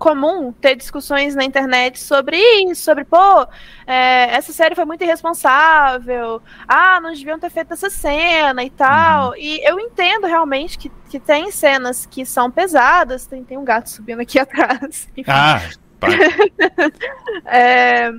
comum 0.00 0.50
ter 0.50 0.76
discussões 0.76 1.34
na 1.34 1.44
internet 1.44 2.00
sobre 2.00 2.38
isso, 2.64 2.82
sobre, 2.82 3.04
pô, 3.04 3.46
é, 3.86 4.34
essa 4.34 4.50
série 4.50 4.74
foi 4.74 4.86
muito 4.86 5.04
irresponsável, 5.04 6.42
ah, 6.66 6.98
não 7.02 7.12
deviam 7.12 7.38
ter 7.38 7.50
feito 7.50 7.74
essa 7.74 7.90
cena 7.90 8.64
e 8.64 8.70
tal. 8.70 9.30
Uhum. 9.30 9.36
E 9.36 9.62
eu 9.68 9.78
entendo 9.78 10.26
realmente 10.26 10.78
que, 10.78 10.90
que 11.10 11.20
tem 11.20 11.50
cenas 11.50 12.06
que 12.06 12.24
são 12.24 12.50
pesadas, 12.50 13.26
tem, 13.26 13.44
tem 13.44 13.58
um 13.58 13.64
gato 13.64 13.90
subindo 13.90 14.20
aqui 14.20 14.38
atrás. 14.40 15.06
Enfim. 15.14 15.30
Ah, 15.30 15.60
é, 17.44 18.10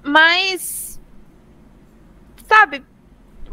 mas, 0.00 1.00
sabe, 2.46 2.84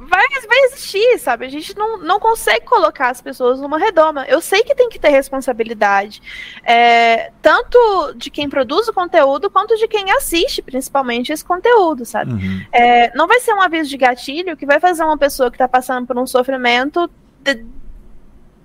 vai, 0.08 0.26
vai 0.48 0.60
existir, 0.66 1.20
sabe? 1.20 1.46
A 1.46 1.50
gente 1.50 1.78
não, 1.78 1.98
não 2.00 2.20
consegue 2.20 2.66
colocar 2.66 3.10
as 3.10 3.22
pessoas 3.22 3.60
numa 3.60 3.78
redoma. 3.78 4.26
Eu 4.28 4.42
sei 4.42 4.64
que 4.64 4.76
tem 4.76 4.90
que 4.90 5.00
ter 5.00 5.10
responsabilidade, 5.10 6.22
é, 6.64 7.32
tanto 7.42 8.14
de 8.16 8.30
quem 8.30 8.50
produz 8.50 8.88
o 8.88 8.94
conteúdo, 8.94 9.50
quanto 9.50 9.78
de 9.78 9.88
quem 9.88 10.12
assiste, 10.12 10.62
principalmente, 10.62 11.32
esse 11.32 11.46
conteúdo, 11.46 12.06
sabe? 12.06 12.34
Uhum. 12.34 12.66
É, 12.72 13.16
não 13.16 13.28
vai 13.28 13.40
ser 13.40 13.54
um 13.54 13.62
aviso 13.62 13.90
de 13.90 13.98
gatilho 13.98 14.58
que 14.58 14.66
vai 14.66 14.80
fazer 14.80 15.04
uma 15.04 15.18
pessoa 15.18 15.52
que 15.52 15.56
está 15.56 15.68
passando 15.68 16.08
por 16.08 16.18
um 16.18 16.26
sofrimento. 16.26 17.10
De, 17.40 17.64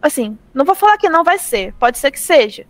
assim, 0.06 0.38
não 0.54 0.64
vou 0.64 0.74
falar 0.74 0.96
que 0.98 1.08
não 1.08 1.24
vai 1.24 1.38
ser, 1.38 1.72
pode 1.74 1.98
ser 1.98 2.10
que 2.10 2.20
seja, 2.20 2.66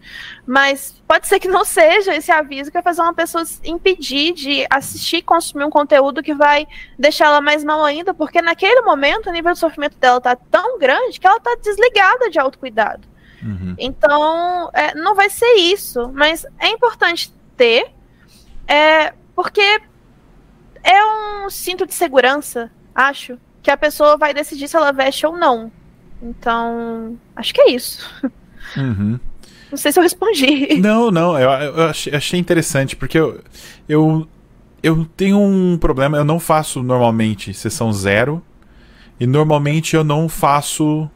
mas 0.47 1.03
pode 1.07 1.27
ser 1.27 1.39
que 1.39 1.49
não 1.49 1.65
seja 1.65 2.15
esse 2.15 2.33
aviso 2.33 2.71
que 2.71 2.75
vai 2.75 2.83
fazer 2.83 3.03
uma 3.03 3.15
pessoa 3.15 3.45
impedir 3.65 4.33
de 4.33 4.67
assistir 4.71 5.19
e 5.19 5.23
consumir 5.23 5.65
um 5.65 5.71
conteúdo 5.71 6.23
que 6.23 6.35
vai 6.35 6.67
deixar 6.99 7.27
ela 7.27 7.41
mais 7.41 7.63
mal 7.63 7.85
ainda, 7.85 8.15
porque 8.15 8.41
naquele 8.41 8.81
momento 8.83 9.29
o 9.29 9.33
nível 9.33 9.53
de 9.53 9.59
sofrimento 9.59 9.99
dela 9.99 10.21
tá 10.21 10.37
tão 10.37 10.79
grande 10.79 11.21
que 11.21 11.27
ela 11.27 11.41
tá 11.41 11.57
desligada 11.63 12.31
de 12.31 12.39
autocuidado. 12.39 13.07
Uhum. 13.43 13.75
Então, 13.79 14.71
é, 14.73 14.95
não 14.95 15.15
vai 15.15 15.29
ser 15.29 15.55
isso, 15.57 16.11
mas 16.13 16.47
é 16.59 16.69
importante 16.69 17.33
ter, 17.57 17.93
é, 18.67 19.13
porque 19.35 19.81
é 20.83 21.05
um 21.05 21.51
cinto 21.51 21.87
de 21.87 21.95
segurança, 21.95 22.71
acho, 22.95 23.39
que 23.63 23.71
a 23.71 23.77
pessoa 23.77 24.17
vai 24.17 24.33
decidir 24.33 24.69
se 24.69 24.77
ela 24.77 24.93
veste 24.93 25.27
ou 25.27 25.37
não. 25.37 25.71
Então, 26.23 27.17
acho 27.35 27.53
que 27.53 27.61
é 27.61 27.71
isso. 27.73 28.09
Uhum. 28.77 29.19
Não 29.71 29.77
sei 29.77 29.93
se 29.93 29.99
eu 29.99 30.03
respondi. 30.03 30.79
Não, 30.81 31.11
não, 31.11 31.39
eu, 31.39 31.51
eu 31.51 31.85
achei, 32.15 32.39
interessante, 32.39 32.95
porque 32.97 33.19
eu, 33.19 33.41
eu, 33.89 34.27
eu 34.83 35.05
tenho 35.17 35.39
um 35.39 35.77
problema, 35.77 36.17
eu 36.17 36.25
não 36.25 36.39
faço 36.39 36.83
normalmente 36.83 37.53
sessão 37.53 37.93
zero, 37.93 38.43
e 39.19 39.27
normalmente 39.27 39.97
eu 39.97 40.05
não 40.05 40.29
faço 40.29 41.11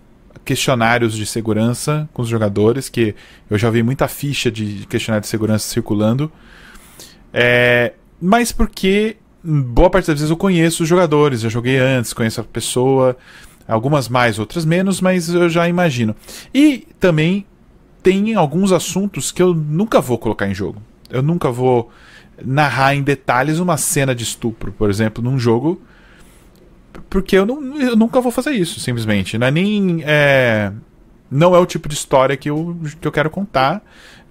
questionários 0.44 1.14
de 1.14 1.26
segurança 1.26 2.08
com 2.12 2.22
os 2.22 2.28
jogadores, 2.28 2.88
que 2.88 3.14
eu 3.48 3.56
já 3.56 3.70
vi 3.70 3.82
muita 3.82 4.08
ficha 4.08 4.50
de 4.50 4.86
questionário 4.88 5.22
de 5.22 5.28
segurança 5.28 5.68
circulando. 5.68 6.30
É, 7.32 7.92
mas 8.20 8.50
porque 8.50 9.16
boa 9.42 9.88
parte 9.88 10.06
das 10.06 10.16
vezes 10.16 10.30
eu 10.30 10.36
conheço 10.36 10.82
os 10.82 10.88
jogadores, 10.88 11.40
já 11.40 11.48
joguei 11.48 11.78
antes, 11.78 12.12
conheço 12.12 12.40
a 12.40 12.44
pessoa, 12.44 13.16
algumas 13.70 14.08
mais, 14.08 14.38
outras 14.38 14.64
menos, 14.64 15.00
mas 15.00 15.28
eu 15.28 15.48
já 15.48 15.68
imagino. 15.68 16.14
E 16.52 16.86
também 16.98 17.46
tem 18.02 18.34
alguns 18.34 18.72
assuntos 18.72 19.30
que 19.30 19.42
eu 19.42 19.54
nunca 19.54 20.00
vou 20.00 20.18
colocar 20.18 20.48
em 20.48 20.54
jogo. 20.54 20.82
Eu 21.08 21.22
nunca 21.22 21.50
vou 21.50 21.90
narrar 22.44 22.94
em 22.94 23.02
detalhes 23.02 23.58
uma 23.58 23.76
cena 23.76 24.14
de 24.14 24.24
estupro, 24.24 24.72
por 24.72 24.88
exemplo, 24.88 25.22
num 25.22 25.38
jogo, 25.38 25.80
porque 27.08 27.36
eu, 27.36 27.46
não, 27.46 27.76
eu 27.80 27.96
nunca 27.96 28.20
vou 28.20 28.32
fazer 28.32 28.52
isso, 28.52 28.80
simplesmente. 28.80 29.36
Não 29.36 29.46
é 29.46 29.50
nem. 29.50 30.02
É, 30.04 30.72
não 31.30 31.54
é 31.54 31.58
o 31.58 31.66
tipo 31.66 31.88
de 31.88 31.94
história 31.94 32.36
que 32.36 32.50
eu, 32.50 32.76
que 33.00 33.06
eu 33.06 33.12
quero 33.12 33.30
contar. 33.30 33.82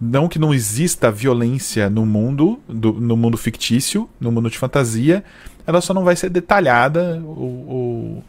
Não 0.01 0.29
que 0.29 0.39
não 0.39 0.53
exista 0.53 1.11
violência 1.11 1.89
no 1.89 2.05
mundo, 2.05 2.59
do, 2.67 2.93
no 2.93 3.17
mundo 3.17 3.37
fictício, 3.37 4.09
no 4.19 4.31
mundo 4.31 4.49
de 4.49 4.57
fantasia, 4.57 5.25
ela 5.67 5.81
só 5.81 5.93
não 5.93 6.05
vai 6.05 6.15
ser 6.15 6.29
detalhada 6.29 7.21
ou, 7.25 7.67
ou 7.67 8.23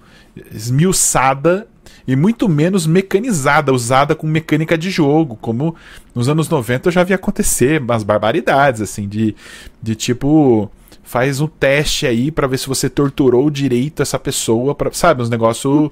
esmiuçada 0.52 1.66
e 2.06 2.16
muito 2.16 2.48
menos 2.48 2.86
mecanizada, 2.86 3.72
usada 3.72 4.14
com 4.14 4.26
mecânica 4.26 4.76
de 4.76 4.90
jogo, 4.90 5.36
como 5.36 5.74
nos 6.14 6.28
anos 6.28 6.48
90 6.48 6.90
já 6.90 7.02
havia 7.02 7.16
acontecer 7.16 7.80
umas 7.80 8.02
barbaridades, 8.02 8.80
assim, 8.80 9.08
de, 9.08 9.34
de 9.82 9.94
tipo 9.94 10.70
faz 11.02 11.40
um 11.40 11.48
teste 11.48 12.06
aí 12.06 12.30
para 12.30 12.46
ver 12.46 12.56
se 12.56 12.68
você 12.68 12.88
torturou 12.88 13.50
direito 13.50 14.00
essa 14.00 14.16
pessoa, 14.16 14.76
pra, 14.76 14.92
sabe, 14.92 15.22
uns 15.22 15.28
negócios... 15.28 15.90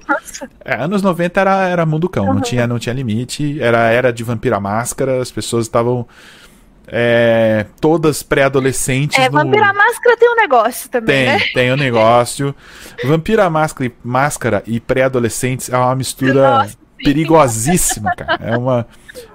É, 0.63 0.81
anos 0.81 1.01
90 1.01 1.41
era, 1.41 1.67
era 1.67 1.85
mundo 1.85 2.07
cão, 2.07 2.27
uhum. 2.27 2.35
não, 2.35 2.41
tinha, 2.41 2.65
não 2.65 2.79
tinha 2.79 2.93
limite, 2.93 3.59
era 3.59 3.89
era 3.89 4.13
de 4.13 4.23
vampira 4.23 4.61
máscara, 4.61 5.21
as 5.21 5.29
pessoas 5.29 5.65
estavam 5.65 6.07
é, 6.91 7.65
todas 7.79 8.23
pré-adolescentes. 8.23 9.17
É, 9.17 9.29
no... 9.29 9.37
Vampira 9.37 9.73
Máscara 9.73 10.17
tem 10.17 10.29
um 10.29 10.35
negócio 10.35 10.89
também, 10.89 11.15
tem, 11.15 11.25
né? 11.25 11.39
Tem 11.53 11.73
um 11.73 11.77
negócio. 11.77 12.55
Vampira 13.03 13.49
Máscara, 13.49 13.91
máscara 14.03 14.63
e 14.65 14.79
pré-adolescentes 14.79 15.69
é 15.69 15.77
uma 15.77 15.95
mistura 15.95 16.59
Nossa, 16.59 16.77
perigosíssima, 17.03 18.13
cara. 18.15 18.39
É 18.41 18.57
uma, 18.57 18.87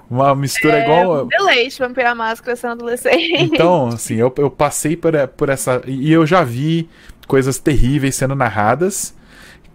uma 0.09 0.35
mistura 0.35 0.79
é, 0.79 0.83
igual. 0.83 1.27
Leite, 1.41 1.79
Vampira 1.79 2.13
Máscara 2.13 2.55
sendo 2.55 2.71
adolescente. 2.73 3.43
Então, 3.43 3.87
assim, 3.87 4.15
eu, 4.15 4.33
eu 4.37 4.49
passei 4.51 4.95
por, 4.95 5.13
por 5.29 5.49
essa. 5.49 5.81
E 5.85 6.11
eu 6.11 6.25
já 6.25 6.43
vi 6.43 6.89
coisas 7.27 7.57
terríveis 7.57 8.15
sendo 8.15 8.35
narradas 8.35 9.15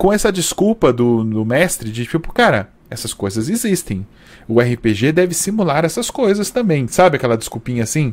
com 0.01 0.12
essa 0.12 0.33
desculpa 0.33 0.93
do, 0.93 1.22
do 1.22 1.45
mestre 1.45 1.91
de 1.91 2.07
tipo, 2.07 2.33
cara, 2.33 2.70
essas 2.91 3.14
coisas 3.14 3.49
existem. 3.49 4.07
O 4.49 4.61
RPG 4.61 5.12
deve 5.12 5.32
simular 5.32 5.84
essas 5.84 6.11
coisas 6.11 6.51
também, 6.51 6.88
sabe 6.88 7.16
aquela 7.16 7.36
desculpinha 7.36 7.84
assim? 7.84 8.12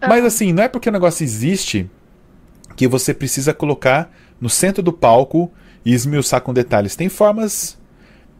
Mas 0.00 0.24
assim, 0.24 0.52
não 0.52 0.62
é 0.62 0.68
porque 0.68 0.88
o 0.88 0.92
negócio 0.92 1.24
existe 1.24 1.90
que 2.76 2.86
você 2.86 3.14
precisa 3.14 3.54
colocar 3.54 4.12
no 4.40 4.50
centro 4.50 4.82
do 4.82 4.92
palco 4.92 5.50
e 5.84 5.94
esmiuçar 5.94 6.42
com 6.42 6.52
detalhes. 6.52 6.94
Tem 6.94 7.08
formas 7.08 7.78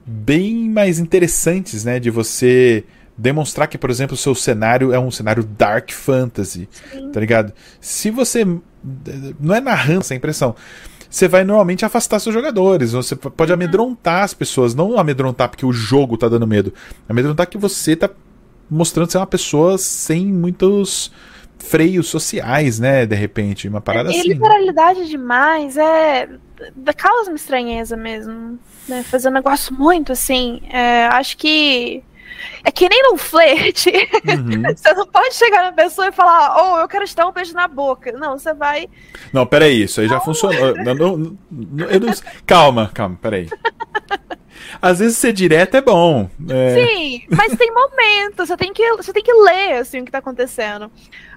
bem 0.05 0.69
mais 0.69 0.99
interessantes, 0.99 1.85
né, 1.85 1.99
de 1.99 2.11
você 2.11 2.85
demonstrar 3.19 3.67
que, 3.67 3.79
por 3.79 3.91
exemplo, 3.91 4.15
o 4.15 4.19
seu 4.19 4.35
cenário 4.35 4.93
é 4.93 4.99
um 4.99 5.11
cenário 5.11 5.43
dark 5.43 5.91
fantasy, 5.91 6.69
Sim. 6.93 7.11
tá 7.11 7.19
ligado? 7.19 7.53
Se 7.81 8.11
você 8.11 8.45
não 8.45 9.55
é 9.55 9.61
narrando 9.61 10.01
essa 10.01 10.15
impressão, 10.15 10.55
você 11.17 11.29
vai 11.29 11.45
normalmente 11.45 11.83
afastar 11.83 12.19
seus 12.19 12.35
jogadores. 12.35 12.93
Você 12.93 13.17
pode 13.17 13.51
uhum. 13.51 13.55
amedrontar 13.55 14.23
as 14.23 14.35
pessoas. 14.35 14.75
Não 14.75 14.99
amedrontar 14.99 15.49
porque 15.49 15.65
o 15.65 15.73
jogo 15.73 16.19
tá 16.19 16.29
dando 16.29 16.47
medo. 16.47 16.75
Amedrontar 17.09 17.49
que 17.49 17.57
você 17.57 17.97
tá 17.97 18.11
mostrando 18.71 19.11
ser 19.11 19.17
uma 19.17 19.27
pessoa 19.27 19.79
sem 19.79 20.27
muitos 20.27 21.11
freios 21.59 22.09
sociais, 22.09 22.79
né? 22.79 23.07
De 23.07 23.17
repente, 23.17 23.67
uma 23.67 23.81
parada 23.81 24.13
é, 24.13 24.19
assim. 24.19 24.29
literalidade 24.29 25.09
demais, 25.09 25.79
é. 25.79 26.29
causa 26.95 27.31
uma 27.31 27.37
estranheza 27.37 27.97
mesmo. 27.97 28.59
Né? 28.87 29.03
Fazer 29.03 29.31
um 29.31 29.33
negócio 29.33 29.75
muito 29.75 30.13
assim. 30.13 30.61
É, 30.69 31.07
acho 31.07 31.39
que 31.39 32.05
é 32.65 32.71
que 32.71 32.89
nem 32.89 33.03
num 33.03 33.17
flerte. 33.17 33.91
Uhum. 33.91 34.63
você 34.75 34.93
não 34.95 35.07
pode 35.07 35.35
chegar 35.35 35.63
na 35.63 35.73
pessoa 35.73 36.09
e 36.09 36.13
falar, 36.13 36.57
oh, 36.57 36.79
eu 36.81 36.89
quero 36.89 37.07
te 37.07 37.15
dar 37.15 37.27
um 37.27 37.33
beijo 37.33 37.55
na 37.55 37.69
boca. 37.69 38.13
Não, 38.13 38.39
você 38.39 38.53
vai. 38.55 38.89
Não, 39.33 39.47
peraí, 39.47 39.83
isso 39.83 40.01
aí 40.01 40.09
já 40.09 40.21
funcionou. 40.21 40.75
não, 40.77 40.95
não, 40.95 41.17
não, 41.17 41.39
não... 41.51 42.15
Calma, 42.47 42.91
calma, 42.93 43.19
peraí. 43.21 43.49
Às 44.81 44.99
vezes 44.99 45.19
ser 45.19 45.33
direto 45.33 45.77
é 45.77 45.81
bom. 45.81 46.29
É... 46.49 46.75
Sim, 46.75 47.23
mas 47.31 47.57
tem 47.57 47.73
momentos, 47.73 48.49
você 48.49 48.57
tem 48.57 48.73
que, 48.73 48.97
você 48.97 49.13
tem 49.13 49.23
que 49.23 49.33
ler 49.33 49.75
assim, 49.75 50.01
o 50.01 50.05
que 50.05 50.09
está 50.09 50.19
acontecendo. 50.19 50.91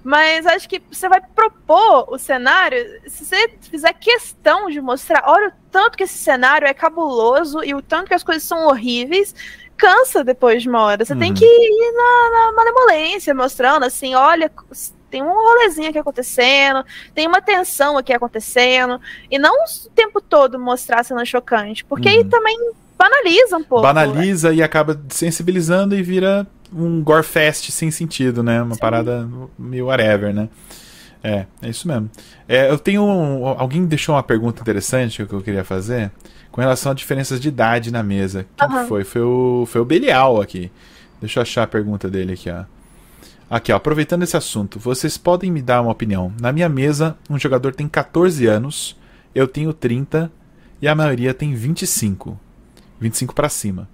Mas 0.04 0.46
acho 0.46 0.68
que 0.68 0.82
você 0.92 1.10
vai 1.10 1.22
propor 1.22 2.12
o 2.14 2.18
cenário, 2.18 2.78
se 3.08 3.26
você 3.26 3.50
fizer 3.70 3.94
questão 3.94 4.70
de 4.70 4.80
mostrar, 4.82 5.24
olha 5.26 5.50
o 5.50 5.52
tanto 5.72 5.98
que 5.98 6.04
esse 6.04 6.18
cenário 6.18 6.68
é 6.68 6.74
cabuloso 6.74 7.64
e 7.64 7.74
o 7.74 7.82
tanto 7.82 8.08
que 8.08 8.14
as 8.14 8.24
coisas 8.24 8.44
são 8.44 8.66
horríveis, 8.66 9.36
cansa 9.80 10.24
depois 10.24 10.62
de 10.62 10.70
uma 10.70 10.82
hora. 10.82 11.04
Você 11.04 11.14
uhum. 11.14 11.20
tem 11.20 11.34
que 11.34 11.46
ir 11.46 11.94
na, 11.94 12.30
na 12.30 12.52
malemolência, 12.52 13.34
mostrando 13.34 13.86
assim, 13.86 14.14
olha, 14.14 14.52
tem 15.10 15.24
um 15.24 15.32
rolezinho 15.32 15.90
aqui 15.90 15.98
acontecendo, 15.98 16.86
tem 17.16 17.26
uma 17.26 17.42
tensão 17.42 17.98
aqui 17.98 18.14
acontecendo, 18.14 19.00
e 19.32 19.40
não 19.40 19.64
o 19.64 19.90
tempo 19.96 20.22
todo 20.22 20.60
mostrar 20.60 21.04
cena 21.04 21.26
chocante, 21.26 21.84
porque 21.86 22.10
uhum. 22.10 22.16
aí 22.16 22.26
também 22.26 22.58
banaliza 22.98 23.58
um 23.58 23.64
pouco. 23.64 23.82
Banaliza 23.82 24.54
e 24.54 24.62
acaba 24.62 25.00
sensibilizando 25.10 25.96
e 25.96 26.04
vira 26.04 26.46
um 26.72 27.02
gore 27.02 27.24
fest 27.24 27.72
sem 27.72 27.90
sentido, 27.90 28.44
né? 28.44 28.62
Uma 28.62 28.76
Sim. 28.76 28.82
parada 28.82 29.28
meio 29.58 29.86
whatever, 29.86 30.34
né? 30.34 30.50
É, 31.24 31.46
é 31.62 31.70
isso 31.70 31.88
mesmo. 31.88 32.10
É, 32.48 32.70
eu 32.70 32.78
tenho. 32.78 33.04
Um, 33.04 33.46
alguém 33.46 33.86
deixou 33.86 34.16
uma 34.16 34.24
pergunta 34.24 34.62
interessante 34.62 35.26
que 35.26 35.34
eu 35.34 35.42
queria 35.42 35.64
fazer 35.64 36.12
com 36.52 36.62
relação 36.62 36.92
a 36.92 36.96
diferenças 36.96 37.40
de 37.40 37.48
idade 37.48 37.92
na 37.92 38.02
mesa. 38.02 38.46
Quem 38.58 38.70
uhum. 38.70 38.88
foi? 38.88 39.04
Foi 39.04 39.22
o, 39.22 39.66
foi 39.68 39.82
o 39.82 39.86
Belial 39.86 40.42
aqui. 40.42 40.72
Deixa 41.20 41.40
eu 41.40 41.42
achar 41.42 41.64
a 41.64 41.68
pergunta 41.68 42.10
dele 42.10 42.34
aqui, 42.34 42.50
ó. 42.50 42.64
Aqui, 43.50 43.72
ó, 43.72 43.76
aproveitando 43.76 44.24
esse 44.24 44.38
assunto, 44.38 44.80
vocês 44.80 45.18
podem 45.18 45.52
me 45.52 45.62
dar 45.62 45.82
uma 45.82 45.92
opinião. 45.92 46.32
Na 46.40 46.52
minha 46.52 46.70
mesa, 46.70 47.18
um 47.30 47.38
jogador 47.38 47.74
tem 47.74 47.88
14 47.88 48.46
anos, 48.46 48.96
eu 49.34 49.48
tenho 49.48 49.74
30 49.74 50.32
e 50.82 50.88
a 50.88 50.94
maioria 50.94 51.34
tem 51.34 51.54
25. 51.56 52.40
25 53.00 53.34
para 53.34 53.50
cima. 53.50 53.90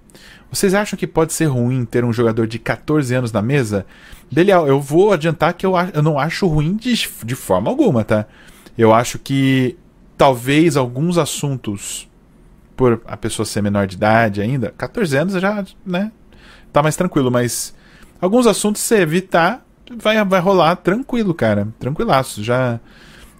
Vocês 0.51 0.73
acham 0.73 0.97
que 0.97 1.07
pode 1.07 1.33
ser 1.33 1.45
ruim 1.45 1.85
ter 1.85 2.05
um 2.05 2.13
jogador 2.13 2.47
de 2.47 2.59
14 2.59 3.13
anos 3.13 3.31
na 3.31 3.41
mesa? 3.41 3.85
Belial, 4.31 4.67
eu 4.67 4.79
vou 4.79 5.11
adiantar 5.11 5.53
que 5.53 5.65
eu, 5.65 5.73
eu 5.93 6.01
não 6.01 6.19
acho 6.19 6.47
ruim 6.47 6.75
de, 6.75 6.93
de 7.23 7.35
forma 7.35 7.69
alguma, 7.69 8.03
tá? 8.03 8.25
Eu 8.77 8.93
acho 8.93 9.19
que 9.19 9.77
talvez 10.17 10.77
alguns 10.77 11.17
assuntos 11.17 12.07
por 12.75 13.01
a 13.05 13.15
pessoa 13.15 13.45
ser 13.45 13.61
menor 13.61 13.87
de 13.87 13.95
idade 13.95 14.41
ainda, 14.41 14.73
14 14.77 15.17
anos 15.17 15.41
já, 15.41 15.63
né, 15.85 16.11
tá 16.73 16.83
mais 16.83 16.95
tranquilo, 16.95 17.31
mas 17.31 17.73
alguns 18.19 18.45
assuntos 18.45 18.81
se 18.81 18.95
evitar, 18.99 19.65
vai, 19.97 20.23
vai 20.25 20.39
rolar 20.41 20.75
tranquilo, 20.75 21.33
cara, 21.33 21.67
tranquilaço, 21.79 22.43
já 22.43 22.79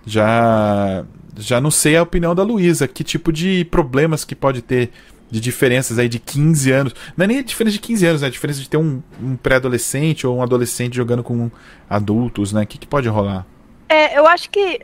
já 0.06 1.04
já 1.38 1.60
não 1.60 1.70
sei 1.72 1.98
a 1.98 2.04
opinião 2.04 2.34
da 2.34 2.44
Luísa, 2.44 2.88
que 2.88 3.04
tipo 3.04 3.32
de 3.34 3.66
problemas 3.66 4.24
que 4.24 4.36
pode 4.36 4.62
ter 4.62 4.92
de 5.30 5.40
diferenças 5.40 5.98
aí 5.98 6.08
de 6.08 6.20
15 6.20 6.72
anos. 6.72 6.96
Não 7.16 7.24
é 7.24 7.28
nem 7.28 7.40
a 7.40 7.44
diferença 7.44 7.74
de 7.74 7.80
15 7.80 8.06
anos, 8.06 8.22
né? 8.22 8.28
A 8.28 8.32
diferença 8.32 8.60
de 8.60 8.70
ter 8.70 8.78
um, 8.78 9.02
um 9.22 9.36
pré-adolescente 9.36 10.26
ou 10.26 10.38
um 10.38 10.44
adolescente 10.44 10.96
jogando 10.96 11.24
com 11.24 11.50
adultos, 11.90 12.54
né? 12.54 12.64
O 12.64 12.68
que, 12.68 12.78
que 12.78 12.88
pode 12.88 13.08
rolar? 13.08 13.46
É, 13.90 14.18
eu 14.18 14.28
acho 14.28 14.50
que 14.50 14.82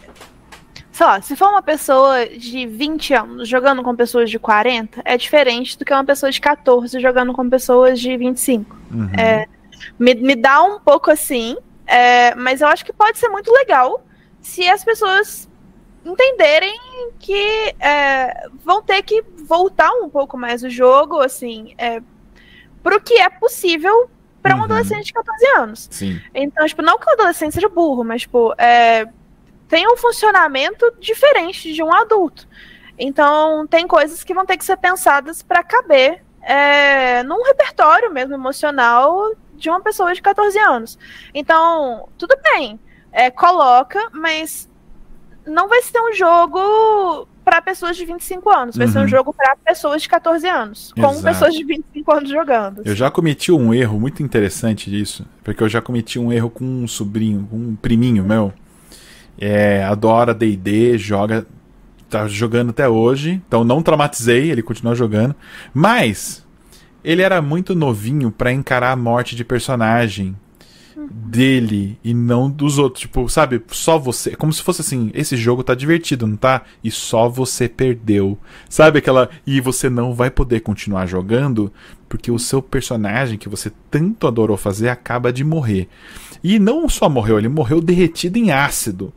sei 0.92 1.06
lá, 1.06 1.22
se 1.22 1.36
for 1.36 1.50
uma 1.50 1.62
pessoa 1.62 2.28
de 2.28 2.68
20 2.68 3.14
anos 3.14 3.48
jogando 3.48 3.82
com 3.82 3.96
pessoas 3.96 4.30
de 4.30 4.38
40, 4.38 5.02
é 5.06 5.18
diferente 5.18 5.78
do 5.78 5.86
que 5.86 5.94
uma 5.94 6.04
pessoa 6.04 6.32
de 6.32 6.40
14 6.40 7.00
jogando 7.00 7.34
com 7.34 7.50
pessoas 7.50 8.00
de 8.00 8.16
25. 8.18 8.78
Uhum. 8.92 9.10
É, 9.18 9.48
me, 9.98 10.14
me 10.16 10.36
dá 10.36 10.62
um 10.62 10.80
pouco 10.80 11.10
assim, 11.10 11.58
é, 11.88 12.36
mas 12.36 12.62
eu 12.62 12.68
acho 12.68 12.86
que 12.86 12.94
pode 12.94 13.18
ser 13.18 13.30
muito 13.30 13.52
legal 13.52 14.06
se 14.42 14.68
as 14.68 14.84
pessoas 14.84 15.50
entenderem 16.06 16.78
que 17.20 17.76
é, 17.80 18.48
vão 18.64 18.82
ter 18.82 19.02
que 19.04 19.24
voltar 19.46 19.92
um 19.92 20.10
pouco 20.10 20.38
mais 20.38 20.64
o 20.64 20.70
jogo, 20.70 21.20
assim, 21.20 21.74
é, 21.78 22.02
pro 22.82 23.00
que 23.02 23.14
é 23.20 23.30
possível 23.30 24.10
para 24.42 24.56
um 24.56 24.60
Uhum. 24.60 24.64
adolescente 24.66 25.06
de 25.06 25.14
14 25.14 25.46
anos. 25.58 25.88
Sim. 25.92 26.20
Então, 26.34 26.66
tipo, 26.66 26.82
não 26.82 26.98
que 26.98 27.08
o 27.08 27.14
adolescente 27.14 27.54
seja 27.54 27.70
burro, 27.70 28.04
mas, 28.04 28.22
tipo, 28.22 28.54
é, 28.58 29.06
tem 29.68 29.88
um 29.88 29.96
funcionamento 29.96 30.92
diferente 31.00 31.72
de 31.74 31.84
um 31.84 31.94
adulto. 31.94 32.48
Então, 32.98 33.68
tem 33.68 33.88
coisas 33.88 34.24
que 34.24 34.34
vão 34.34 34.46
ter 34.46 34.58
que 34.58 34.66
ser 34.66 34.78
pensadas 34.78 35.42
para 35.44 35.64
caber 35.64 36.24
é, 36.42 37.22
num 37.24 37.44
repertório 37.44 38.12
mesmo 38.12 38.34
emocional 38.34 39.34
de 39.54 39.70
uma 39.70 39.80
pessoa 39.82 40.12
de 40.14 40.22
14 40.22 40.58
anos. 40.58 40.98
Então, 41.34 42.10
tudo 42.18 42.36
bem, 42.42 42.80
é, 43.12 43.30
coloca, 43.30 44.00
mas 44.12 44.68
não 45.46 45.68
vai 45.68 45.82
ser 45.82 46.00
um 46.00 46.14
jogo 46.14 47.28
para 47.44 47.62
pessoas 47.62 47.98
de 47.98 48.06
25 48.06 48.50
anos, 48.50 48.78
vai 48.78 48.88
ser 48.88 49.00
Uhum. 49.00 49.06
um 49.06 49.08
jogo 49.08 49.34
para 49.34 49.56
pessoas 49.66 50.02
de 50.04 50.08
14 50.10 50.48
anos, 50.48 50.94
com 50.94 51.02
Exato. 51.10 51.24
pessoas 51.24 51.54
de 51.56 51.64
25 51.64 52.12
anos 52.14 52.30
jogando. 52.30 52.82
Eu 52.86 52.96
já 52.96 53.10
cometi 53.10 53.52
um 53.52 53.74
erro 53.74 54.00
muito 54.00 54.22
interessante 54.22 54.90
disso, 54.90 55.26
porque 55.44 55.64
eu 55.64 55.68
já 55.70 55.82
cometi 55.82 56.20
um 56.20 56.32
erro 56.32 56.50
com 56.50 56.64
um 56.64 56.88
sobrinho, 56.88 57.48
com 57.50 57.58
um 57.58 57.76
priminho 57.76 58.24
meu. 58.24 58.54
É, 59.40 59.84
adora 59.84 60.34
D&D, 60.36 60.98
joga, 61.00 61.48
tá 62.10 62.28
jogando 62.28 62.70
até 62.70 62.88
hoje, 62.88 63.42
então 63.48 63.64
não 63.64 63.82
traumatizei, 63.82 64.52
ele 64.52 64.62
continua 64.62 64.94
jogando, 64.94 65.36
mas 65.74 66.46
ele 67.04 67.24
era 67.24 67.42
muito 67.42 67.74
novinho 67.74 68.30
pra 68.32 68.52
encarar 68.52 68.92
a 68.92 68.96
morte 68.96 69.36
de 69.36 69.44
personagem 69.44 70.36
dele 71.10 71.98
e 72.04 72.14
não 72.14 72.50
dos 72.50 72.78
outros, 72.78 73.02
tipo, 73.02 73.28
sabe, 73.30 73.62
só 73.72 73.98
você, 73.98 74.36
como 74.36 74.52
se 74.52 74.62
fosse 74.62 74.82
assim, 74.82 75.12
esse 75.14 75.36
jogo 75.38 75.64
tá 75.64 75.74
divertido, 75.74 76.28
não 76.28 76.36
tá? 76.36 76.64
E 76.84 76.92
só 76.92 77.30
você 77.30 77.68
perdeu. 77.70 78.38
Sabe 78.70 79.00
aquela 79.00 79.30
e 79.46 79.62
você 79.62 79.90
não 79.90 80.14
vai 80.14 80.30
poder 80.30 80.60
continuar 80.62 81.06
jogando 81.06 81.72
porque 82.10 82.30
o 82.30 82.38
seu 82.38 82.62
personagem 82.62 83.38
que 83.38 83.48
você 83.48 83.72
tanto 83.90 84.28
adorou 84.28 84.58
fazer 84.58 84.90
acaba 84.90 85.32
de 85.32 85.44
morrer. 85.46 85.88
E 86.44 86.60
não 86.60 86.90
só 86.90 87.08
morreu, 87.08 87.38
ele 87.38 87.48
morreu 87.48 87.80
derretido 87.80 88.38
em 88.38 88.52
ácido. 88.52 89.14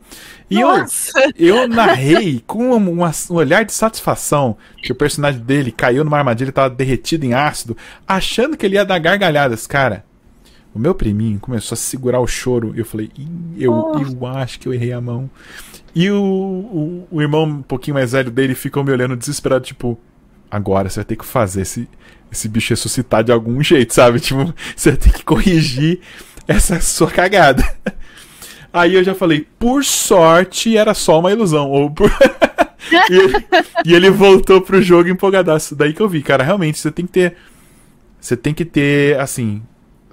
E 0.49 0.61
eu, 0.61 0.67
Nossa! 0.77 1.11
eu 1.35 1.67
narrei 1.67 2.41
com 2.45 2.71
uma- 2.71 3.11
um 3.29 3.33
olhar 3.33 3.65
de 3.65 3.73
satisfação 3.73 4.55
que 4.81 4.91
o 4.91 4.95
personagem 4.95 5.41
dele 5.41 5.71
caiu 5.71 6.03
numa 6.05 6.17
armadilha 6.19 6.49
e 6.49 6.53
tava 6.53 6.69
derretido 6.73 7.25
em 7.25 7.33
ácido, 7.33 7.75
achando 8.07 8.55
que 8.55 8.65
ele 8.65 8.75
ia 8.75 8.85
dar 8.85 8.99
gargalhadas. 8.99 9.65
Cara, 9.67 10.05
o 10.75 10.79
meu 10.79 10.93
priminho 10.93 11.39
começou 11.39 11.73
a 11.73 11.77
segurar 11.77 12.19
o 12.19 12.27
choro. 12.27 12.73
E 12.75 12.79
eu 12.79 12.85
falei, 12.85 13.09
"Ih, 13.17 13.27
eu, 13.57 13.71
Oh. 13.73 13.97
eu 13.97 14.27
acho 14.27 14.59
que 14.59 14.67
eu 14.67 14.73
errei 14.73 14.91
a 14.91 14.99
mão. 14.99 15.29
E 15.95 16.11
o, 16.11 16.17
o, 16.21 17.07
o 17.09 17.21
irmão 17.21 17.45
um 17.45 17.61
pouquinho 17.61 17.93
mais 17.95 18.11
velho 18.11 18.29
dele 18.29 18.53
ficou 18.53 18.83
me 18.83 18.91
olhando 18.91 19.15
desesperado, 19.15 19.63
tipo, 19.63 19.97
agora 20.51 20.89
você 20.89 20.97
vai 20.97 21.05
ter 21.05 21.15
que 21.15 21.25
fazer 21.25 21.61
esse, 21.61 21.87
esse 22.29 22.49
bicho 22.49 22.73
ressuscitar 22.73 23.23
de 23.23 23.31
algum 23.31 23.63
jeito, 23.63 23.93
sabe? 23.93 24.19
Tipo, 24.21 24.53
você 24.75 24.91
vai 24.91 24.99
ter 24.99 25.13
que 25.13 25.23
corrigir 25.23 26.01
essa 26.45 26.81
sua 26.81 27.09
cagada. 27.09 27.63
Aí 28.73 28.95
eu 28.95 29.03
já 29.05 29.15
falei, 29.15 29.47
por 29.57 29.85
sorte 29.85 30.75
era 30.75 30.93
só 30.93 31.19
uma 31.21 31.31
ilusão. 31.31 31.69
Ou 31.71 31.89
por... 31.89 32.11
e, 33.09 33.13
ele, 33.15 33.45
e 33.85 33.93
ele 33.93 34.09
voltou 34.09 34.59
pro 34.61 34.81
jogo 34.81 35.07
empolgadaço. 35.07 35.73
Daí 35.73 35.93
que 35.93 36.01
eu 36.01 36.09
vi, 36.09 36.21
cara, 36.21 36.43
realmente 36.43 36.77
você 36.77 36.91
tem 36.91 37.05
que 37.05 37.13
ter. 37.13 37.37
Você 38.19 38.35
tem 38.35 38.53
que 38.53 38.65
ter, 38.65 39.17
assim. 39.17 39.61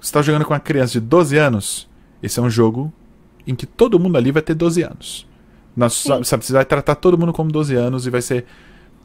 Você 0.03 0.11
tá 0.11 0.21
jogando 0.21 0.43
com 0.43 0.53
uma 0.53 0.59
criança 0.59 0.91
de 0.93 0.99
12 0.99 1.37
anos. 1.37 1.89
Esse 2.21 2.37
é 2.37 2.41
um 2.41 2.49
jogo 2.49 2.91
em 3.47 3.55
que 3.55 3.65
todo 3.65 3.97
mundo 3.97 4.17
ali 4.17 4.31
vai 4.31 4.41
ter 4.41 4.53
12 4.53 4.83
anos. 4.83 5.25
Nós, 5.75 5.93
sabe, 5.93 6.45
você 6.45 6.51
vai 6.51 6.65
tratar 6.65 6.95
todo 6.95 7.17
mundo 7.17 7.31
como 7.31 7.49
12 7.49 7.73
anos 7.75 8.05
e 8.05 8.09
vai 8.09 8.21
ser 8.21 8.45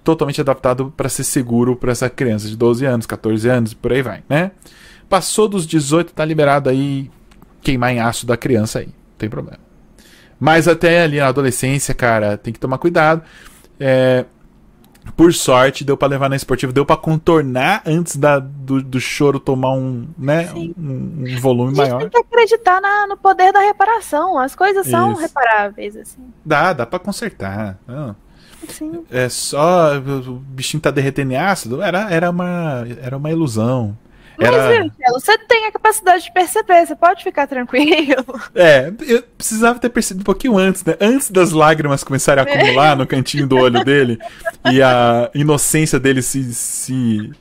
totalmente 0.03 0.41
adaptado 0.41 0.93
para 0.97 1.09
ser 1.09 1.23
seguro 1.23 1.77
para 1.77 1.93
essa 1.93 2.11
criança 2.11 2.49
de 2.49 2.57
12 2.57 2.85
anos, 2.85 3.07
14 3.07 3.49
anos, 3.49 3.75
por 3.75 3.93
aí 3.93 4.03
vai, 4.03 4.25
né? 4.29 4.51
Passou 5.09 5.49
dos 5.49 5.67
18, 5.67 6.13
tá 6.13 6.25
liberado 6.25 6.69
aí 6.69 7.09
queimar 7.63 7.93
em 7.93 8.01
aço 8.01 8.27
da 8.27 8.37
criança 8.37 8.81
aí, 8.81 8.87
não 8.87 9.19
tem 9.19 9.31
problema. 9.31 9.61
Mas 10.39 10.67
até 10.67 11.03
ali 11.03 11.19
na 11.19 11.29
adolescência, 11.29 11.95
cara, 11.95 12.37
tem 12.37 12.53
que 12.53 12.59
tomar 12.59 12.79
cuidado. 12.79 13.23
É, 13.79 14.25
por 15.17 15.33
sorte, 15.35 15.85
deu 15.85 15.97
pra 15.97 16.07
levar 16.09 16.29
na 16.29 16.37
esportiva, 16.37 16.73
deu 16.73 16.85
pra 16.87 16.97
contornar 16.97 17.83
antes 17.87 18.17
da, 18.17 18.39
do, 18.39 18.83
do 18.83 19.01
choro 19.01 19.39
tomar 19.41 19.73
um, 19.73 20.07
né, 20.17 20.51
um, 20.55 20.75
um 20.79 21.41
volume 21.41 21.73
A 21.73 21.85
gente 21.85 21.93
maior. 21.95 22.01
tem 22.01 22.11
que 22.11 22.19
acreditar 22.19 22.81
na- 22.81 23.07
no 23.07 23.17
poder 23.17 23.53
da 23.53 23.61
reparação. 23.61 24.39
As 24.39 24.55
coisas 24.55 24.87
são 24.87 25.13
Isso. 25.13 25.21
reparáveis, 25.23 25.97
assim. 25.97 26.23
Dá, 26.45 26.73
dá 26.73 26.87
pra 26.87 26.99
consertar. 26.99 27.79
Não. 27.87 28.15
Sim. 28.69 29.05
É 29.11 29.29
só 29.29 29.97
o 29.97 30.33
bichinho 30.35 30.81
tá 30.81 30.91
derretendo 30.91 31.35
ácido, 31.37 31.81
era, 31.81 32.11
era, 32.11 32.29
uma, 32.31 32.85
era 33.01 33.17
uma 33.17 33.31
ilusão. 33.31 33.97
Mas, 34.39 34.55
Era, 34.55 34.83
viu, 34.83 34.93
você 35.13 35.37
tem 35.37 35.67
a 35.67 35.73
capacidade 35.73 36.23
de 36.23 36.33
perceber, 36.33 36.87
você 36.87 36.95
pode 36.95 37.25
ficar 37.25 37.49
tranquilo. 37.49 38.25
é, 38.55 38.93
eu 39.07 39.23
precisava 39.37 39.81
ter 39.81 39.89
percebido 39.89 40.23
um 40.23 40.25
pouquinho 40.25 40.57
antes, 40.57 40.85
né? 40.85 40.97
Antes 41.01 41.29
das 41.29 41.51
lágrimas 41.51 42.05
começarem 42.05 42.45
a 42.45 42.47
acumular 42.47 42.97
no 42.97 43.07
cantinho 43.07 43.49
do 43.49 43.57
olho 43.57 43.85
dele 43.85 44.17
e 44.71 44.81
a 44.81 45.29
inocência 45.35 45.99
dele 45.99 46.23
se, 46.23 46.55
se, 46.55 47.33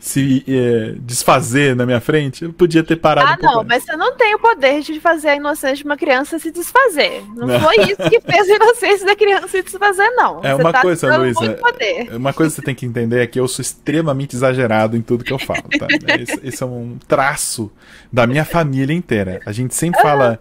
se 0.00 0.42
é, 0.48 0.94
desfazer 0.98 1.76
na 1.76 1.84
minha 1.84 2.00
frente, 2.00 2.44
eu 2.44 2.52
podia 2.54 2.82
ter 2.82 2.96
parado 2.96 3.28
Ah, 3.28 3.36
um 3.38 3.56
não, 3.56 3.64
mas 3.64 3.84
você 3.84 3.94
não 3.96 4.16
tem 4.16 4.34
o 4.34 4.38
poder 4.38 4.80
de 4.80 4.98
fazer 4.98 5.28
a 5.28 5.36
inocência 5.36 5.76
de 5.76 5.84
uma 5.84 5.96
criança 5.96 6.38
se 6.38 6.50
desfazer. 6.50 7.22
Não, 7.36 7.46
Não. 7.46 7.60
foi 7.60 7.76
isso 7.82 7.96
que 8.08 8.18
fez 8.18 8.50
a 8.50 8.54
inocência 8.56 9.06
da 9.06 9.14
criança 9.14 9.48
se 9.48 9.62
desfazer, 9.62 10.08
não. 10.12 10.40
É 10.42 10.54
Você 10.54 10.62
uma 10.62 10.72
tá 10.72 10.80
coisa, 10.80 11.16
Luísa, 11.18 11.52
poder. 11.52 12.16
Uma 12.16 12.32
coisa 12.32 12.50
que 12.50 12.56
você 12.60 12.64
tem 12.64 12.74
que 12.74 12.86
entender 12.86 13.20
é 13.20 13.26
que 13.26 13.38
eu 13.38 13.46
sou 13.46 13.62
extremamente 13.62 14.34
exagerado 14.34 14.96
em 14.96 15.02
tudo 15.02 15.22
que 15.22 15.32
eu 15.34 15.38
falo, 15.38 15.64
tá? 15.78 15.86
Esse, 16.18 16.40
esse 16.42 16.62
é 16.62 16.66
um 16.66 16.96
traço 17.06 17.70
da 18.10 18.26
minha 18.26 18.44
família 18.44 18.94
inteira. 18.94 19.40
A 19.44 19.52
gente 19.52 19.74
sempre 19.74 20.00
fala, 20.00 20.40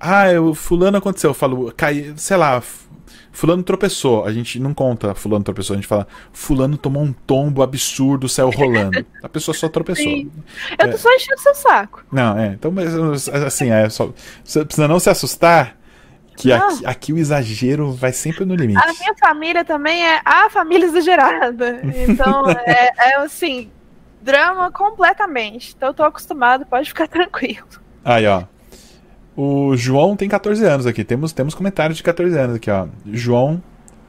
ah, 0.00 0.24
o 0.40 0.54
fulano 0.54 0.96
aconteceu, 0.98 1.30
eu 1.30 1.34
falo, 1.34 1.72
cai, 1.76 2.12
sei 2.16 2.36
lá, 2.36 2.60
fulano 3.32 3.62
tropeçou. 3.62 4.24
A 4.24 4.32
gente 4.32 4.60
não 4.60 4.72
conta 4.72 5.14
fulano 5.14 5.42
tropeçou, 5.42 5.74
a 5.74 5.76
gente 5.76 5.88
fala, 5.88 6.06
fulano 6.32 6.76
tomou 6.76 7.02
um 7.02 7.12
tombo 7.12 7.62
absurdo, 7.62 8.28
saiu 8.28 8.50
rolando. 8.50 9.04
A 9.22 9.28
pessoa 9.28 9.54
só 9.54 9.68
tropeçou. 9.68 10.04
Sim. 10.04 10.30
Eu 10.78 10.90
tô 10.90 10.98
só 10.98 11.10
enchendo 11.12 11.40
seu 11.40 11.54
saco. 11.54 12.04
Não, 12.12 12.38
é, 12.38 12.48
então, 12.48 12.70
mas 12.70 13.28
assim, 13.28 13.70
é 13.70 13.88
só, 13.88 14.12
você 14.44 14.64
precisa 14.64 14.86
não 14.86 15.00
se 15.00 15.10
assustar 15.10 15.76
que 16.36 16.52
aqui, 16.52 16.86
aqui 16.86 17.12
o 17.12 17.18
exagero 17.18 17.92
vai 17.92 18.12
sempre 18.12 18.44
no 18.44 18.54
limite. 18.54 18.80
A 18.82 18.92
minha 18.92 19.14
família 19.18 19.64
também 19.64 20.04
é 20.04 20.20
a 20.24 20.48
família 20.50 20.86
exagerada. 20.86 21.80
Então, 22.08 22.48
é, 22.66 22.90
é 22.96 23.16
assim, 23.16 23.70
drama 24.20 24.70
completamente. 24.70 25.74
Então, 25.76 25.90
eu 25.90 25.94
tô 25.94 26.02
acostumado, 26.02 26.66
pode 26.66 26.88
ficar 26.88 27.06
tranquilo. 27.08 27.66
Aí, 28.04 28.26
ó. 28.26 28.44
O 29.36 29.76
João 29.76 30.14
tem 30.14 30.28
14 30.28 30.64
anos 30.64 30.86
aqui. 30.86 31.04
Temos, 31.04 31.32
temos 31.32 31.54
comentários 31.54 31.96
de 31.96 32.02
14 32.02 32.38
anos 32.38 32.56
aqui, 32.56 32.70
ó. 32.70 32.86
João 33.06 33.62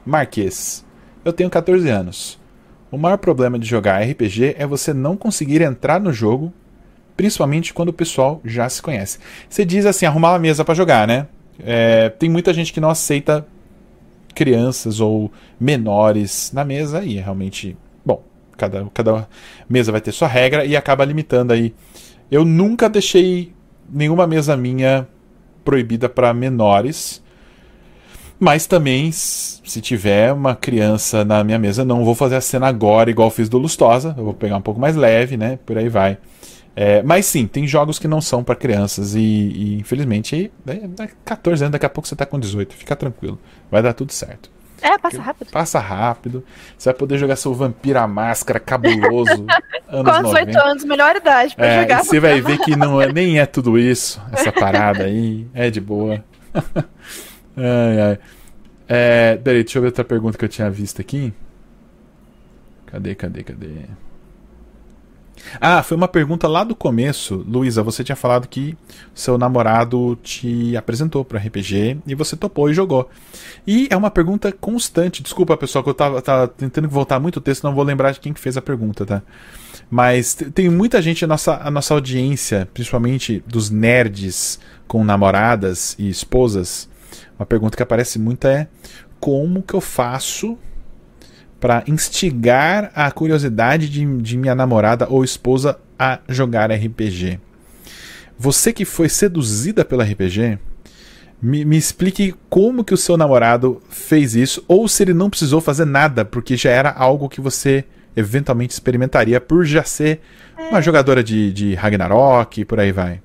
Marques. 0.04 0.84
Eu 1.24 1.32
tenho 1.32 1.48
14 1.48 1.88
anos. 1.88 2.38
O 2.90 2.98
maior 2.98 3.16
problema 3.16 3.58
de 3.58 3.66
jogar 3.66 4.02
RPG 4.02 4.56
é 4.58 4.66
você 4.66 4.92
não 4.92 5.16
conseguir 5.16 5.62
entrar 5.62 5.98
no 5.98 6.12
jogo, 6.12 6.52
principalmente 7.16 7.72
quando 7.72 7.88
o 7.88 7.92
pessoal 7.92 8.40
já 8.44 8.68
se 8.68 8.82
conhece. 8.82 9.18
Você 9.48 9.64
diz 9.64 9.86
assim, 9.86 10.06
arrumar 10.06 10.32
uma 10.32 10.38
mesa 10.38 10.64
pra 10.64 10.74
jogar, 10.74 11.08
né? 11.08 11.26
É, 11.58 12.08
tem 12.10 12.28
muita 12.28 12.52
gente 12.52 12.72
que 12.72 12.80
não 12.80 12.90
aceita 12.90 13.46
crianças 14.34 15.00
ou 15.00 15.32
menores 15.58 16.50
na 16.52 16.64
mesa 16.64 17.02
e 17.04 17.14
realmente, 17.14 17.76
bom, 18.04 18.22
cada, 18.56 18.84
cada 18.92 19.28
mesa 19.68 19.90
vai 19.90 20.00
ter 20.00 20.12
sua 20.12 20.28
regra 20.28 20.64
e 20.64 20.76
acaba 20.76 21.04
limitando 21.04 21.52
aí. 21.52 21.74
Eu 22.30 22.44
nunca 22.44 22.88
deixei 22.88 23.54
nenhuma 23.88 24.26
mesa 24.26 24.56
minha 24.56 25.06
proibida 25.64 26.08
para 26.08 26.34
menores. 26.34 27.22
Mas 28.38 28.66
também, 28.66 29.10
se 29.12 29.80
tiver 29.80 30.32
uma 30.32 30.54
criança 30.54 31.24
na 31.24 31.42
minha 31.44 31.58
mesa, 31.58 31.84
não 31.84 32.04
vou 32.04 32.14
fazer 32.14 32.36
a 32.36 32.40
cena 32.40 32.66
agora 32.66 33.10
igual 33.10 33.30
fiz 33.30 33.48
do 33.48 33.58
Lustosa. 33.58 34.14
Eu 34.18 34.24
vou 34.24 34.34
pegar 34.34 34.56
um 34.56 34.62
pouco 34.62 34.80
mais 34.80 34.96
leve, 34.96 35.36
né? 35.36 35.58
Por 35.64 35.78
aí 35.78 35.88
vai. 35.88 36.18
É, 36.76 37.02
mas 37.02 37.26
sim, 37.26 37.46
tem 37.46 37.66
jogos 37.66 37.98
que 37.98 38.08
não 38.08 38.20
são 38.20 38.42
para 38.42 38.56
crianças 38.56 39.14
e, 39.14 39.20
e, 39.20 39.74
infelizmente 39.76 40.50
é, 40.66 40.72
é 40.72 41.08
14 41.24 41.62
anos, 41.62 41.72
daqui 41.72 41.86
a 41.86 41.88
pouco 41.88 42.08
você 42.08 42.16
tá 42.16 42.26
com 42.26 42.38
18. 42.38 42.74
Fica 42.74 42.96
tranquilo, 42.96 43.38
vai 43.70 43.80
dar 43.80 43.92
tudo 43.92 44.12
certo. 44.12 44.50
É, 44.84 44.98
passa 44.98 45.22
rápido. 45.22 45.50
Passa 45.50 45.78
rápido, 45.78 46.44
você 46.76 46.90
vai 46.90 46.94
poder 46.98 47.16
jogar 47.18 47.36
seu 47.36 47.54
Vampiro 47.54 47.98
à 47.98 48.06
Máscara 48.06 48.60
cabuloso. 48.60 49.46
anos 49.88 50.12
Com 50.16 50.22
18 50.24 50.46
90. 50.52 50.62
anos, 50.64 50.84
melhor 50.84 51.16
idade 51.16 51.56
pra 51.56 51.66
É, 51.66 51.80
jogar. 51.82 52.00
e 52.00 52.04
você 52.04 52.20
vai 52.20 52.40
ver 52.42 52.58
que 52.58 52.76
não 52.76 53.00
é, 53.00 53.10
nem 53.12 53.38
é 53.40 53.46
tudo 53.46 53.78
isso, 53.78 54.20
essa 54.32 54.52
parada 54.52 55.04
aí, 55.04 55.46
é 55.54 55.70
de 55.70 55.80
boa. 55.80 56.22
ai, 57.56 58.00
ai. 58.10 58.18
É, 58.86 59.36
peraí, 59.42 59.62
deixa 59.64 59.78
eu 59.78 59.82
ver 59.82 59.88
outra 59.88 60.04
pergunta 60.04 60.36
que 60.36 60.44
eu 60.44 60.48
tinha 60.48 60.70
visto 60.70 61.00
aqui. 61.00 61.32
Cadê, 62.86 63.14
cadê, 63.14 63.42
cadê? 63.42 63.86
Ah, 65.60 65.82
foi 65.82 65.96
uma 65.96 66.08
pergunta 66.08 66.48
lá 66.48 66.64
do 66.64 66.74
começo. 66.74 67.44
Luísa, 67.48 67.82
você 67.82 68.02
tinha 68.02 68.16
falado 68.16 68.48
que 68.48 68.76
seu 69.14 69.38
namorado 69.38 70.18
te 70.22 70.76
apresentou 70.76 71.24
para 71.24 71.38
RPG 71.38 71.98
e 72.06 72.14
você 72.14 72.36
topou 72.36 72.70
e 72.70 72.74
jogou. 72.74 73.08
E 73.66 73.86
é 73.90 73.96
uma 73.96 74.10
pergunta 74.10 74.52
constante. 74.52 75.22
Desculpa, 75.22 75.56
pessoal, 75.56 75.84
que 75.84 75.90
eu 75.90 75.94
tava, 75.94 76.20
tava 76.22 76.48
tentando 76.48 76.88
voltar 76.88 77.20
muito 77.20 77.36
o 77.36 77.40
texto, 77.40 77.64
não 77.64 77.74
vou 77.74 77.84
lembrar 77.84 78.12
de 78.12 78.20
quem 78.20 78.32
que 78.32 78.40
fez 78.40 78.56
a 78.56 78.62
pergunta, 78.62 79.04
tá? 79.04 79.22
Mas 79.90 80.34
tem 80.54 80.68
muita 80.68 81.00
gente, 81.00 81.24
a 81.24 81.28
nossa, 81.28 81.60
a 81.62 81.70
nossa 81.70 81.94
audiência, 81.94 82.68
principalmente 82.72 83.42
dos 83.46 83.70
nerds 83.70 84.58
com 84.86 85.04
namoradas 85.04 85.94
e 85.98 86.08
esposas, 86.08 86.88
uma 87.38 87.46
pergunta 87.46 87.76
que 87.76 87.82
aparece 87.82 88.18
muito 88.18 88.46
é: 88.46 88.68
como 89.20 89.62
que 89.62 89.74
eu 89.74 89.80
faço 89.80 90.58
para 91.64 91.82
instigar 91.86 92.92
a 92.94 93.10
curiosidade 93.10 93.88
de, 93.88 94.04
de 94.18 94.36
minha 94.36 94.54
namorada 94.54 95.06
ou 95.08 95.24
esposa 95.24 95.78
a 95.98 96.18
jogar 96.28 96.70
RPG? 96.70 97.40
Você 98.38 98.70
que 98.70 98.84
foi 98.84 99.08
seduzida 99.08 99.82
pela 99.82 100.04
RPG, 100.04 100.58
me, 101.40 101.64
me, 101.64 101.78
explique 101.78 102.34
como 102.50 102.84
que 102.84 102.92
o 102.92 102.98
seu 102.98 103.16
namorado 103.16 103.80
fez 103.88 104.34
isso, 104.34 104.62
ou 104.68 104.86
se 104.86 105.04
ele 105.04 105.14
não 105.14 105.30
precisou 105.30 105.58
fazer 105.58 105.86
nada, 105.86 106.22
porque 106.22 106.54
já 106.54 106.68
era 106.68 106.90
algo 106.90 107.30
que 107.30 107.40
você 107.40 107.86
eventualmente 108.14 108.74
experimentaria 108.74 109.40
por 109.40 109.64
já 109.64 109.84
ser 109.84 110.20
é. 110.58 110.68
uma 110.68 110.82
jogadora 110.82 111.24
de, 111.24 111.50
de 111.50 111.74
Ragnarok 111.74 112.60
e 112.60 112.64
por 112.66 112.78
aí 112.78 112.92
vai. 112.92 113.22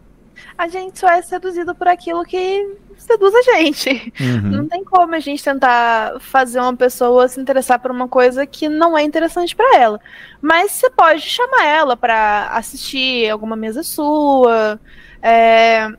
A 0.58 0.70
gente 0.70 0.98
só 0.98 1.10
é 1.10 1.22
seduzido 1.22 1.76
por 1.76 1.90
aquilo 1.90 2.24
que 2.24 2.66
seduz 3.10 3.34
a 3.34 3.42
gente. 3.42 4.14
Uhum. 4.20 4.52
Não 4.52 4.68
tem 4.68 4.84
como 4.84 5.16
a 5.16 5.20
gente 5.20 5.44
tentar 5.44 6.20
fazer 6.20 6.60
uma 6.60 6.76
pessoa 6.76 7.28
se 7.28 7.40
interessar 7.42 7.80
por 7.80 7.90
uma 7.90 8.08
coisa 8.08 8.46
que 8.46 8.70
não 8.70 8.96
é 8.96 9.02
interessante 9.02 9.56
para 9.56 9.78
ela. 9.78 10.00
Mas 10.40 10.72
você 10.74 10.90
pode 10.90 11.22
chamar 11.22 11.66
ela 11.66 11.98
para 11.98 12.50
assistir 12.52 13.30
alguma 13.30 13.56
mesa 13.56 13.82
sua. 13.82 14.80
É, 15.22 15.90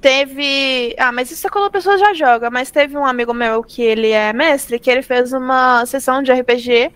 teve. 0.00 0.96
Ah, 0.98 1.12
mas 1.12 1.30
isso 1.30 1.46
é 1.46 1.50
quando 1.50 1.66
a 1.66 1.70
pessoa 1.70 1.96
já 1.96 2.12
joga. 2.12 2.50
Mas 2.50 2.70
teve 2.70 2.96
um 2.96 3.06
amigo 3.06 3.32
meu 3.32 3.62
que 3.62 3.82
ele 3.82 4.10
é 4.10 4.32
mestre, 4.32 4.80
que 4.80 4.90
ele 4.90 5.02
fez 5.02 5.32
uma 5.32 5.86
sessão 5.86 6.22
de 6.22 6.32
RPG 6.32 6.90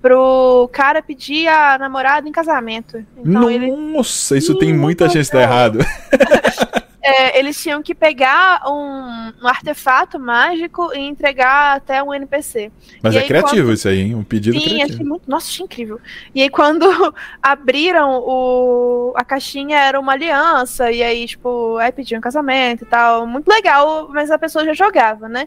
pro 0.00 0.70
cara 0.72 1.02
pedir 1.02 1.48
a 1.48 1.76
namorada 1.78 2.28
em 2.28 2.32
casamento. 2.32 3.04
Então, 3.18 3.50
Nossa, 3.50 4.34
ele... 4.34 4.38
isso 4.38 4.54
tem 4.56 4.72
muita 4.72 5.08
chance 5.08 5.30
de 5.30 5.36
dar 5.36 5.42
errado. 5.42 5.78
é, 7.06 7.38
eles 7.38 7.62
tinham 7.62 7.80
que 7.82 7.94
pegar 7.94 8.62
um, 8.66 9.32
um, 9.40 9.46
artefato 9.46 10.18
mágico 10.18 10.92
e 10.92 10.98
entregar 10.98 11.76
até 11.76 12.02
um 12.02 12.12
NPC. 12.12 12.72
Mas 13.00 13.14
e 13.14 13.18
é 13.18 13.20
aí, 13.20 13.26
criativo 13.26 13.68
quando... 13.68 13.74
isso 13.74 13.88
aí, 13.88 14.00
hein? 14.00 14.14
Um 14.16 14.24
pedido 14.24 14.58
Sim, 14.58 14.64
criativo. 14.64 14.92
Achei 14.94 15.06
muito... 15.06 15.30
Nossa, 15.30 15.48
achei 15.48 15.64
incrível. 15.64 16.00
E 16.34 16.42
aí, 16.42 16.50
quando 16.50 16.86
abriram 17.40 18.18
o... 18.26 19.12
a 19.14 19.24
caixinha, 19.24 19.78
era 19.78 20.00
uma 20.00 20.14
aliança, 20.14 20.90
e 20.90 21.00
aí, 21.00 21.26
tipo, 21.26 21.76
aí 21.76 21.92
pediam 21.92 22.18
um 22.18 22.22
casamento 22.22 22.82
e 22.82 22.86
tal. 22.86 23.24
Muito 23.24 23.46
legal, 23.46 24.08
mas 24.08 24.30
a 24.30 24.38
pessoa 24.38 24.64
já 24.64 24.72
jogava, 24.72 25.28
né? 25.28 25.46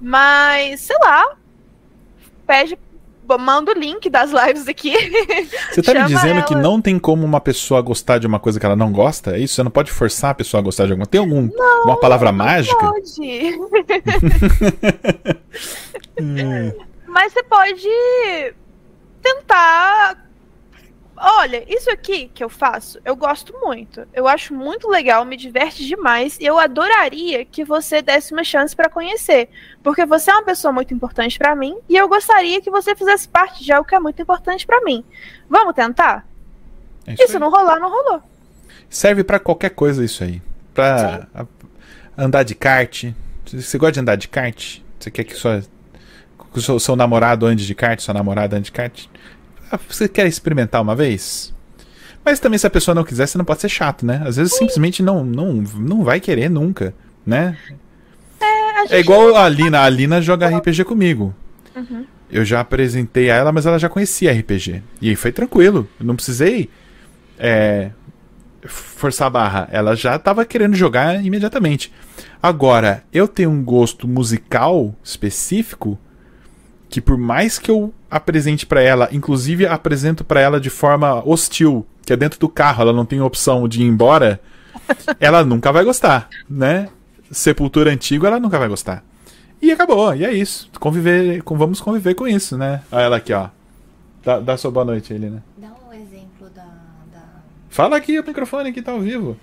Mas, 0.00 0.80
sei 0.80 0.96
lá, 1.00 1.36
pede 2.46 2.76
manda 3.38 3.72
o 3.72 3.74
link 3.74 4.08
das 4.08 4.30
lives 4.30 4.68
aqui. 4.68 4.94
Você 5.72 5.82
tá 5.82 5.94
me 5.94 6.04
dizendo 6.04 6.38
ela. 6.38 6.42
que 6.42 6.54
não 6.54 6.80
tem 6.80 6.98
como 6.98 7.24
uma 7.24 7.40
pessoa 7.40 7.80
gostar 7.80 8.18
de 8.18 8.26
uma 8.26 8.38
coisa 8.38 8.60
que 8.60 8.66
ela 8.66 8.76
não 8.76 8.92
gosta? 8.92 9.36
É 9.36 9.40
isso? 9.40 9.54
Você 9.54 9.62
não 9.62 9.70
pode 9.70 9.90
forçar 9.90 10.30
a 10.30 10.34
pessoa 10.34 10.60
a 10.60 10.64
gostar 10.64 10.86
de 10.86 10.92
alguma 10.92 11.06
Tem 11.06 11.20
algum, 11.20 11.48
não, 11.52 11.84
uma 11.84 11.98
palavra 11.98 12.30
não 12.30 12.38
mágica? 12.38 12.78
Pode. 12.78 13.60
hum. 16.20 16.72
Mas 17.08 17.32
você 17.32 17.42
pode 17.44 17.88
tentar 19.22 20.25
olha, 21.16 21.64
isso 21.72 21.90
aqui 21.90 22.30
que 22.32 22.42
eu 22.42 22.48
faço, 22.48 23.00
eu 23.04 23.16
gosto 23.16 23.52
muito. 23.60 24.06
Eu 24.12 24.28
acho 24.28 24.54
muito 24.54 24.88
legal, 24.88 25.24
me 25.24 25.36
diverte 25.36 25.86
demais 25.86 26.38
e 26.38 26.44
eu 26.44 26.58
adoraria 26.58 27.44
que 27.44 27.64
você 27.64 28.02
desse 28.02 28.32
uma 28.32 28.44
chance 28.44 28.74
para 28.74 28.88
conhecer, 28.88 29.48
porque 29.82 30.04
você 30.04 30.30
é 30.30 30.34
uma 30.34 30.44
pessoa 30.44 30.72
muito 30.72 30.92
importante 30.92 31.38
para 31.38 31.54
mim 31.54 31.76
e 31.88 31.96
eu 31.96 32.08
gostaria 32.08 32.60
que 32.60 32.70
você 32.70 32.94
fizesse 32.94 33.28
parte 33.28 33.64
de 33.64 33.72
algo 33.72 33.88
que 33.88 33.94
é 33.94 34.00
muito 34.00 34.20
importante 34.20 34.66
para 34.66 34.80
mim. 34.82 35.04
Vamos 35.48 35.74
tentar? 35.74 36.26
É 37.06 37.14
isso, 37.14 37.22
isso 37.24 37.38
não 37.38 37.50
rolar, 37.50 37.78
não 37.78 37.90
rolou. 37.90 38.22
Serve 38.88 39.24
para 39.24 39.38
qualquer 39.38 39.70
coisa 39.70 40.04
isso 40.04 40.22
aí. 40.22 40.42
Pra 40.74 41.26
andar 42.16 42.42
de 42.42 42.54
kart. 42.54 43.12
Você 43.44 43.78
gosta 43.78 43.92
de 43.92 44.00
andar 44.00 44.16
de 44.16 44.28
kart? 44.28 44.78
Você 44.98 45.10
quer 45.10 45.24
que, 45.24 45.34
sua, 45.34 45.62
que 46.52 46.58
o 46.58 46.62
seu, 46.62 46.80
seu 46.80 46.96
namorado 46.96 47.46
ande 47.46 47.66
de 47.66 47.74
kart, 47.74 48.00
sua 48.00 48.14
namorada 48.14 48.56
ande 48.56 48.66
de 48.66 48.72
kart? 48.72 49.06
Ah, 49.70 49.78
você 49.88 50.08
quer 50.08 50.26
experimentar 50.26 50.82
uma 50.82 50.94
vez? 50.94 51.54
Mas 52.24 52.40
também 52.40 52.58
se 52.58 52.66
a 52.66 52.70
pessoa 52.70 52.94
não 52.94 53.04
quiser, 53.04 53.26
você 53.26 53.38
não 53.38 53.44
pode 53.44 53.60
ser 53.60 53.68
chato, 53.68 54.04
né? 54.04 54.22
Às 54.26 54.36
vezes 54.36 54.52
Sim. 54.52 54.60
simplesmente 54.60 55.02
não, 55.02 55.24
não, 55.24 55.52
não 55.76 56.02
vai 56.02 56.18
querer 56.18 56.48
nunca, 56.48 56.92
né? 57.24 57.56
É, 58.90 58.96
é 58.96 59.00
igual 59.00 59.34
a 59.36 59.44
Alina. 59.44 59.78
A 59.78 59.84
Alina 59.84 60.20
joga 60.20 60.48
RPG 60.48 60.84
comigo. 60.84 61.34
Uhum. 61.74 62.04
Eu 62.30 62.44
já 62.44 62.60
apresentei 62.60 63.30
a 63.30 63.36
ela, 63.36 63.52
mas 63.52 63.66
ela 63.66 63.78
já 63.78 63.88
conhecia 63.88 64.32
RPG. 64.32 64.82
E 65.00 65.10
aí 65.10 65.16
foi 65.16 65.30
tranquilo. 65.30 65.88
Eu 66.00 66.06
não 66.06 66.16
precisei 66.16 66.68
é, 67.38 67.90
forçar 68.64 69.28
a 69.28 69.30
barra. 69.30 69.68
Ela 69.70 69.94
já 69.94 70.16
estava 70.16 70.44
querendo 70.44 70.74
jogar 70.74 71.24
imediatamente. 71.24 71.92
Agora, 72.42 73.04
eu 73.12 73.28
tenho 73.28 73.50
um 73.50 73.62
gosto 73.62 74.08
musical 74.08 74.94
específico 75.02 75.98
que 76.96 77.00
por 77.02 77.18
mais 77.18 77.58
que 77.58 77.70
eu 77.70 77.92
apresente 78.10 78.64
para 78.64 78.80
ela, 78.80 79.10
inclusive 79.12 79.66
apresento 79.66 80.24
para 80.24 80.40
ela 80.40 80.58
de 80.58 80.70
forma 80.70 81.22
hostil, 81.28 81.86
que 82.06 82.14
é 82.14 82.16
dentro 82.16 82.40
do 82.40 82.48
carro, 82.48 82.80
ela 82.80 82.92
não 82.94 83.04
tem 83.04 83.20
opção 83.20 83.68
de 83.68 83.82
ir 83.82 83.86
embora, 83.86 84.40
ela 85.20 85.44
nunca 85.44 85.70
vai 85.70 85.84
gostar, 85.84 86.26
né? 86.48 86.88
Sepultura 87.30 87.90
antigo, 87.90 88.26
ela 88.26 88.40
nunca 88.40 88.58
vai 88.58 88.66
gostar. 88.66 89.04
E 89.60 89.70
acabou, 89.70 90.14
e 90.14 90.24
é 90.24 90.32
isso. 90.32 90.70
Conviver, 90.80 91.42
vamos 91.44 91.82
conviver 91.82 92.14
com 92.14 92.26
isso, 92.26 92.56
né? 92.56 92.80
Olha 92.90 93.02
ela 93.02 93.16
aqui, 93.18 93.34
ó. 93.34 93.48
Dá, 94.24 94.40
dá 94.40 94.56
sua 94.56 94.70
boa 94.70 94.86
noite, 94.86 95.12
ele, 95.12 95.28
né? 95.28 95.42
Dá 95.58 95.68
um 95.86 95.92
exemplo 95.92 96.48
da, 96.54 96.64
da. 97.12 97.22
Fala 97.68 97.98
aqui, 97.98 98.18
o 98.18 98.26
microfone 98.26 98.70
aqui 98.70 98.80
tá 98.80 98.92
ao 98.92 99.00
vivo. 99.00 99.36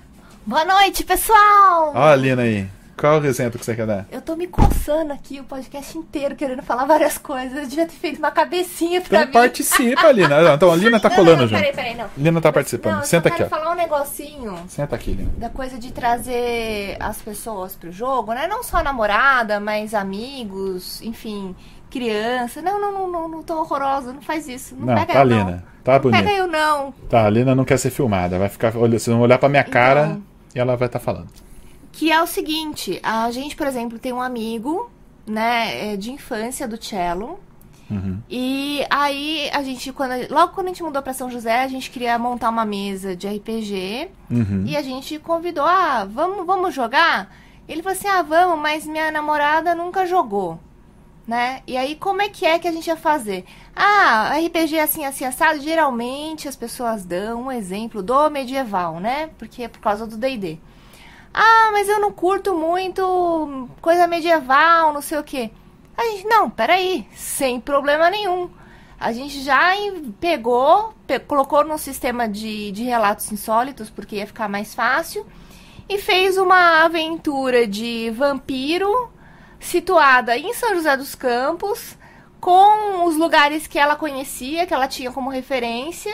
Boa 0.43 0.65
noite, 0.65 1.03
pessoal! 1.03 1.91
Olha 1.93 2.13
a 2.13 2.15
Lina 2.15 2.41
aí. 2.41 2.67
Qual 3.03 3.19
o 3.19 3.25
exemplo 3.25 3.59
que 3.59 3.65
você 3.65 3.75
quer 3.75 3.85
dar? 3.85 4.05
Eu 4.09 4.21
tô 4.21 4.33
me 4.33 4.47
coçando 4.47 5.11
aqui 5.11 5.37
o 5.37 5.43
podcast 5.43 5.97
inteiro, 5.97 6.37
querendo 6.37 6.61
falar 6.61 6.85
várias 6.85 7.17
coisas. 7.17 7.57
Eu 7.57 7.67
devia 7.67 7.85
ter 7.85 7.95
feito 7.95 8.17
uma 8.17 8.31
cabecinha 8.31 9.01
pra 9.01 9.23
então 9.23 9.27
mim. 9.27 9.33
participa, 9.33 10.09
Lina. 10.09 10.53
Então 10.53 10.71
a 10.71 10.75
Lina 10.77 11.01
tá 11.01 11.09
não, 11.09 11.15
colando 11.17 11.41
não, 11.41 11.47
já. 11.49 11.57
Peraí, 11.57 11.73
peraí, 11.73 11.95
não. 11.95 12.05
Lina 12.17 12.39
tá 12.39 12.53
participando. 12.53 12.95
Não, 12.95 13.03
Senta 13.03 13.27
aqui, 13.27 13.43
ó. 13.43 13.47
falar 13.47 13.73
um 13.73 13.75
negocinho. 13.75 14.57
Senta 14.69 14.95
aqui, 14.95 15.11
Lina. 15.11 15.29
Da 15.35 15.49
coisa 15.49 15.77
de 15.77 15.91
trazer 15.91 16.95
as 16.97 17.21
pessoas 17.21 17.75
pro 17.75 17.91
jogo, 17.91 18.31
né? 18.31 18.47
Não 18.47 18.63
só 18.63 18.81
namorada, 18.81 19.59
mas 19.59 19.93
amigos, 19.93 21.01
enfim, 21.01 21.53
criança. 21.91 22.61
Não, 22.61 22.79
não, 22.79 22.93
não, 22.93 23.11
não, 23.11 23.27
não 23.27 23.43
tô 23.43 23.59
horrorosa, 23.59 24.13
não 24.13 24.21
faz 24.21 24.47
isso. 24.47 24.77
Não, 24.77 24.85
não 24.85 24.95
pega 24.95 25.11
tá, 25.11 25.19
eu, 25.19 25.27
Lina. 25.27 25.51
Não. 25.51 25.61
Tá 25.83 25.99
bonito. 25.99 26.23
Pega 26.23 26.37
eu, 26.37 26.47
não. 26.47 26.93
Tá, 27.09 27.25
a 27.25 27.29
Lina 27.29 27.53
não 27.53 27.65
quer 27.65 27.75
ser 27.75 27.89
filmada. 27.89 28.39
Vai 28.39 28.47
ficar. 28.47 28.69
Vocês 28.71 29.07
vão 29.07 29.19
olhar 29.19 29.37
pra 29.37 29.49
minha 29.49 29.65
cara 29.65 30.05
então, 30.05 30.23
e 30.55 30.59
ela 30.61 30.77
vai 30.77 30.87
estar 30.87 30.99
tá 30.99 31.03
falando. 31.03 31.27
Que 31.93 32.11
é 32.11 32.21
o 32.21 32.27
seguinte, 32.27 32.99
a 33.03 33.29
gente, 33.29 33.55
por 33.55 33.67
exemplo, 33.67 33.99
tem 33.99 34.11
um 34.11 34.21
amigo, 34.21 34.91
né, 35.27 35.93
é, 35.93 35.95
de 35.95 36.11
infância 36.11 36.67
do 36.67 36.83
cello. 36.83 37.39
Uhum. 37.89 38.19
E 38.27 38.83
aí 38.89 39.47
a 39.53 39.61
gente, 39.61 39.93
quando, 39.93 40.11
logo 40.33 40.53
quando 40.53 40.67
a 40.67 40.69
gente 40.69 40.81
mudou 40.81 41.03
para 41.03 41.13
São 41.13 41.29
José, 41.29 41.61
a 41.61 41.67
gente 41.67 41.91
queria 41.91 42.17
montar 42.17 42.49
uma 42.49 42.65
mesa 42.65 43.15
de 43.15 43.27
RPG. 43.27 44.09
Uhum. 44.31 44.63
E 44.65 44.75
a 44.75 44.81
gente 44.81 45.19
convidou, 45.19 45.63
ah, 45.63 46.03
vamos, 46.03 46.45
vamos 46.47 46.73
jogar? 46.73 47.31
Ele 47.67 47.83
falou 47.83 47.95
assim, 47.95 48.07
ah, 48.07 48.23
vamos, 48.23 48.59
mas 48.59 48.87
minha 48.87 49.11
namorada 49.11 49.75
nunca 49.75 50.07
jogou. 50.07 50.59
Né? 51.27 51.61
E 51.67 51.77
aí, 51.77 51.95
como 51.95 52.23
é 52.23 52.27
que 52.27 52.43
é 52.43 52.57
que 52.57 52.67
a 52.67 52.71
gente 52.71 52.87
ia 52.87 52.97
fazer? 52.97 53.45
Ah, 53.75 54.33
RPG 54.45 54.79
assim, 54.79 55.05
assim, 55.05 55.23
assado, 55.23 55.61
geralmente 55.61 56.49
as 56.49 56.55
pessoas 56.55 57.05
dão 57.05 57.43
um 57.43 57.51
exemplo 57.51 58.01
do 58.01 58.29
medieval, 58.29 58.99
né? 58.99 59.29
Porque 59.37 59.63
é 59.63 59.67
por 59.67 59.79
causa 59.79 60.07
do 60.07 60.17
D&D. 60.17 60.59
Ah, 61.33 61.69
mas 61.71 61.89
eu 61.89 61.99
não 61.99 62.11
curto 62.11 62.53
muito 62.53 63.67
coisa 63.81 64.05
medieval, 64.07 64.93
não 64.93 65.01
sei 65.01 65.17
o 65.17 65.23
quê. 65.23 65.49
A 65.97 66.03
gente, 66.03 66.27
não, 66.27 66.49
peraí, 66.49 67.07
sem 67.15 67.59
problema 67.59 68.09
nenhum. 68.09 68.49
A 68.99 69.11
gente 69.11 69.41
já 69.41 69.71
pegou, 70.19 70.93
pe 71.07 71.19
colocou 71.19 71.63
num 71.63 71.77
sistema 71.77 72.27
de, 72.27 72.71
de 72.71 72.83
relatos 72.83 73.31
insólitos, 73.31 73.89
porque 73.89 74.17
ia 74.17 74.27
ficar 74.27 74.47
mais 74.47 74.73
fácil, 74.73 75.25
e 75.89 75.97
fez 75.97 76.37
uma 76.37 76.83
aventura 76.83 77.67
de 77.67 78.09
vampiro 78.11 79.11
situada 79.59 80.37
em 80.37 80.53
São 80.53 80.75
José 80.75 80.95
dos 80.95 81.15
Campos, 81.15 81.97
com 82.39 83.05
os 83.05 83.15
lugares 83.17 83.67
que 83.67 83.79
ela 83.79 83.95
conhecia, 83.95 84.65
que 84.65 84.73
ela 84.73 84.87
tinha 84.87 85.11
como 85.11 85.29
referência, 85.29 86.13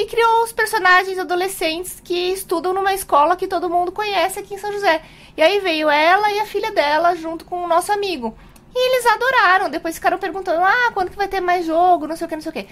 e 0.00 0.06
criou 0.06 0.44
os 0.44 0.52
personagens 0.52 1.18
adolescentes 1.18 2.00
que 2.04 2.14
estudam 2.32 2.72
numa 2.72 2.94
escola 2.94 3.34
que 3.34 3.48
todo 3.48 3.68
mundo 3.68 3.90
conhece 3.90 4.38
aqui 4.38 4.54
em 4.54 4.58
São 4.58 4.72
José. 4.72 5.02
E 5.36 5.42
aí 5.42 5.58
veio 5.58 5.90
ela 5.90 6.30
e 6.32 6.38
a 6.38 6.46
filha 6.46 6.70
dela 6.70 7.16
junto 7.16 7.44
com 7.44 7.64
o 7.64 7.66
nosso 7.66 7.90
amigo. 7.90 8.32
E 8.72 8.88
eles 8.94 9.06
adoraram. 9.06 9.68
Depois 9.68 9.96
ficaram 9.96 10.16
perguntando: 10.16 10.62
ah, 10.62 10.90
quando 10.94 11.10
que 11.10 11.16
vai 11.16 11.26
ter 11.26 11.40
mais 11.40 11.66
jogo? 11.66 12.06
Não 12.06 12.14
sei 12.16 12.26
o 12.26 12.28
que, 12.28 12.36
não 12.36 12.42
sei 12.42 12.50
o 12.50 12.52
que. 12.52 12.66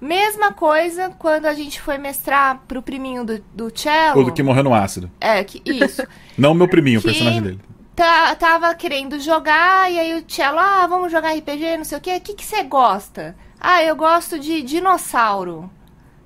Mesma 0.00 0.52
coisa 0.52 1.14
quando 1.20 1.46
a 1.46 1.54
gente 1.54 1.80
foi 1.80 1.98
mestrar 1.98 2.60
pro 2.66 2.82
priminho 2.82 3.24
do, 3.24 3.38
do 3.54 3.72
cello. 3.78 4.20
O 4.20 4.24
do 4.24 4.32
que 4.32 4.42
morreu 4.42 4.64
no 4.64 4.74
ácido. 4.74 5.08
É, 5.20 5.44
que, 5.44 5.62
isso. 5.64 6.02
Não 6.36 6.50
o 6.50 6.54
meu 6.56 6.66
priminho, 6.66 6.98
o 6.98 7.02
Que- 7.02 7.08
personagem 7.10 7.40
dele. 7.42 7.60
tá, 7.94 8.34
tava 8.34 8.74
querendo 8.74 9.20
jogar, 9.20 9.92
e 9.92 10.00
aí 10.00 10.14
o 10.20 10.24
cello, 10.26 10.58
ah, 10.58 10.84
vamos 10.88 11.12
jogar 11.12 11.32
RPG, 11.36 11.76
não 11.76 11.84
sei 11.84 11.98
o 11.98 12.00
que. 12.00 12.16
O 12.16 12.20
que 12.20 12.44
você 12.44 12.64
gosta? 12.64 13.36
Ah, 13.60 13.84
eu 13.84 13.94
gosto 13.94 14.40
de 14.40 14.60
dinossauro. 14.62 15.70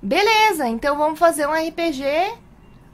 Beleza, 0.07 0.69
então 0.69 0.97
vamos 0.97 1.19
fazer 1.19 1.49
um 1.49 1.53
RPG 1.53 2.05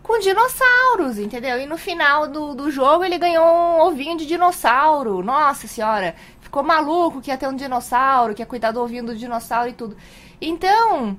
com 0.02 0.18
dinossauros, 0.18 1.18
entendeu? 1.18 1.60
E 1.60 1.66
no 1.66 1.76
final 1.76 2.26
do, 2.26 2.54
do 2.54 2.70
jogo 2.70 3.04
ele 3.04 3.18
ganhou 3.18 3.44
um 3.44 3.80
ovinho 3.82 4.16
de 4.16 4.24
dinossauro. 4.24 5.22
Nossa 5.22 5.68
senhora, 5.68 6.14
ficou 6.40 6.62
maluco 6.62 7.20
que 7.20 7.30
ia 7.30 7.36
ter 7.36 7.46
um 7.46 7.54
dinossauro, 7.54 8.34
que 8.34 8.40
ia 8.40 8.46
cuidar 8.46 8.70
do 8.70 8.80
ovinho 8.80 9.04
do 9.04 9.14
dinossauro 9.14 9.68
e 9.68 9.74
tudo. 9.74 9.94
Então, 10.40 11.14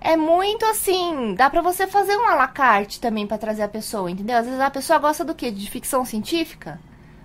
é 0.00 0.16
muito 0.16 0.66
assim, 0.66 1.36
dá 1.36 1.48
pra 1.48 1.62
você 1.62 1.86
fazer 1.86 2.16
um 2.16 2.28
alacarte 2.28 3.00
também 3.00 3.24
pra 3.24 3.38
trazer 3.38 3.62
a 3.62 3.68
pessoa, 3.68 4.10
entendeu? 4.10 4.38
Às 4.38 4.46
vezes 4.46 4.60
a 4.60 4.68
pessoa 4.68 4.98
gosta 4.98 5.24
do 5.24 5.32
quê? 5.32 5.52
De 5.52 5.70
ficção 5.70 6.04
científica? 6.04 6.80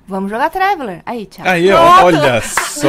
Vamos 0.07 0.29
jogar 0.29 0.51
Traveler. 0.51 1.01
Aí, 1.07 1.25
tchau. 1.25 1.43
Aí, 1.43 1.71
ó, 1.71 2.03
olha 2.03 2.39
só. 2.45 2.87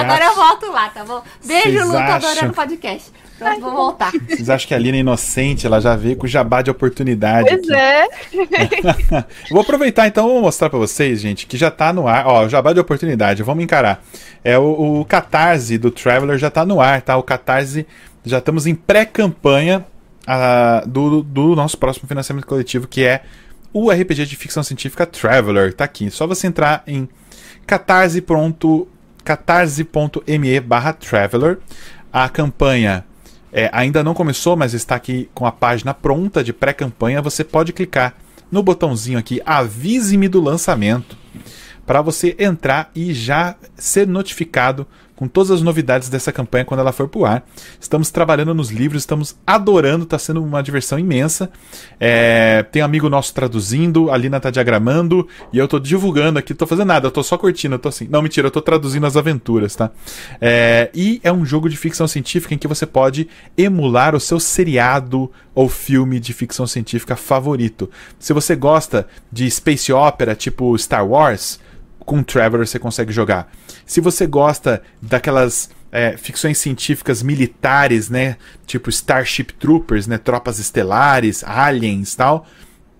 Agora 0.00 0.24
eu 0.24 0.34
volto 0.34 0.70
lá, 0.70 0.88
tá 0.88 1.04
bom? 1.04 1.22
Beijo, 1.44 1.84
Lu, 1.84 1.92
tô 1.92 1.98
adorando 1.98 2.52
o 2.52 2.54
podcast. 2.54 3.12
Pronto, 3.40 3.60
vou 3.62 3.72
voltar. 3.72 4.12
Vocês 4.28 4.50
acham 4.50 4.68
que 4.68 4.74
a 4.74 4.78
Lina 4.78 4.98
é 4.98 5.00
inocente? 5.00 5.66
Ela 5.66 5.80
já 5.80 5.96
veio 5.96 6.14
com 6.14 6.26
jabá 6.26 6.60
de 6.60 6.70
oportunidade. 6.70 7.48
Pois 7.48 7.70
aqui. 7.70 7.74
é. 7.74 9.24
Vou 9.50 9.62
aproveitar 9.62 10.06
então, 10.06 10.28
vou 10.28 10.42
mostrar 10.42 10.68
pra 10.68 10.78
vocês, 10.78 11.20
gente, 11.20 11.46
que 11.46 11.56
já 11.56 11.70
tá 11.70 11.90
no 11.90 12.06
ar. 12.06 12.26
Ó, 12.26 12.48
jabá 12.48 12.74
de 12.74 12.80
oportunidade, 12.80 13.42
vamos 13.42 13.64
encarar. 13.64 14.04
É 14.44 14.58
o, 14.58 15.00
o 15.00 15.04
Catarse 15.06 15.78
do 15.78 15.90
Traveler 15.90 16.36
já 16.36 16.50
tá 16.50 16.66
no 16.66 16.82
ar, 16.82 17.00
tá? 17.00 17.16
O 17.16 17.22
Catarse, 17.22 17.86
já 18.24 18.38
estamos 18.38 18.66
em 18.66 18.74
pré-campanha 18.74 19.86
ah, 20.26 20.84
do, 20.86 21.22
do 21.22 21.56
nosso 21.56 21.78
próximo 21.78 22.06
financiamento 22.06 22.46
coletivo, 22.46 22.86
que 22.86 23.04
é 23.04 23.22
o 23.72 23.90
RPG 23.90 24.26
de 24.26 24.36
ficção 24.36 24.62
científica 24.62 25.06
Traveler. 25.06 25.72
Tá 25.72 25.84
aqui. 25.84 26.10
Só 26.10 26.26
você 26.26 26.46
entrar 26.46 26.82
em 26.86 27.08
catarse.me 27.66 28.86
catarse.me 29.24 30.60
barra 30.60 30.92
Traveler. 30.92 31.58
A 32.12 32.28
campanha 32.28 33.04
é, 33.52 33.68
ainda 33.72 34.02
não 34.02 34.14
começou, 34.14 34.56
mas 34.56 34.74
está 34.74 34.94
aqui 34.94 35.28
com 35.34 35.46
a 35.46 35.52
página 35.52 35.92
pronta 35.92 36.42
de 36.42 36.52
pré-campanha. 36.52 37.22
Você 37.22 37.42
pode 37.42 37.72
clicar 37.72 38.14
no 38.50 38.62
botãozinho 38.62 39.18
aqui, 39.18 39.40
avise-me 39.44 40.28
do 40.28 40.40
lançamento, 40.40 41.16
para 41.86 42.02
você 42.02 42.36
entrar 42.38 42.90
e 42.94 43.12
já 43.12 43.56
ser 43.76 44.06
notificado 44.06 44.86
com 45.20 45.28
todas 45.28 45.50
as 45.50 45.60
novidades 45.60 46.08
dessa 46.08 46.32
campanha 46.32 46.64
quando 46.64 46.80
ela 46.80 46.92
for 46.92 47.06
pro 47.06 47.26
ar. 47.26 47.46
Estamos 47.78 48.10
trabalhando 48.10 48.54
nos 48.54 48.70
livros, 48.70 49.02
estamos 49.02 49.36
adorando, 49.46 50.04
está 50.04 50.18
sendo 50.18 50.42
uma 50.42 50.62
diversão 50.62 50.98
imensa. 50.98 51.50
É, 52.00 52.62
tem 52.72 52.80
um 52.80 52.86
amigo 52.86 53.06
nosso 53.10 53.34
traduzindo, 53.34 54.10
a 54.10 54.16
Lina 54.16 54.40
tá 54.40 54.50
diagramando 54.50 55.28
e 55.52 55.58
eu 55.58 55.68
tô 55.68 55.78
divulgando 55.78 56.38
aqui, 56.38 56.54
tô 56.54 56.66
fazendo 56.66 56.88
nada, 56.88 57.06
eu 57.06 57.10
tô 57.10 57.22
só 57.22 57.36
curtindo, 57.36 57.74
eu 57.74 57.78
tô 57.78 57.90
assim. 57.90 58.08
Não, 58.08 58.22
mentira, 58.22 58.46
eu 58.46 58.50
tô 58.50 58.62
traduzindo 58.62 59.06
as 59.06 59.14
aventuras, 59.14 59.76
tá? 59.76 59.90
É, 60.40 60.88
e 60.94 61.20
é 61.22 61.30
um 61.30 61.44
jogo 61.44 61.68
de 61.68 61.76
ficção 61.76 62.08
científica 62.08 62.54
em 62.54 62.58
que 62.58 62.66
você 62.66 62.86
pode 62.86 63.28
emular 63.58 64.14
o 64.14 64.20
seu 64.20 64.40
seriado 64.40 65.30
ou 65.54 65.68
filme 65.68 66.18
de 66.18 66.32
ficção 66.32 66.66
científica 66.66 67.14
favorito. 67.14 67.90
Se 68.18 68.32
você 68.32 68.56
gosta 68.56 69.06
de 69.30 69.50
space 69.50 69.92
opera, 69.92 70.34
tipo 70.34 70.78
Star 70.78 71.06
Wars, 71.06 71.60
com 72.10 72.24
Traveler 72.24 72.66
você 72.66 72.76
consegue 72.76 73.12
jogar. 73.12 73.48
Se 73.86 74.00
você 74.00 74.26
gosta 74.26 74.82
daquelas 75.00 75.70
é, 75.92 76.16
ficções 76.16 76.58
científicas 76.58 77.22
militares, 77.22 78.10
né? 78.10 78.36
Tipo 78.66 78.90
Starship 78.90 79.52
Troopers, 79.52 80.08
né? 80.08 80.18
Tropas 80.18 80.58
estelares, 80.58 81.44
aliens 81.44 82.16
tal. 82.16 82.48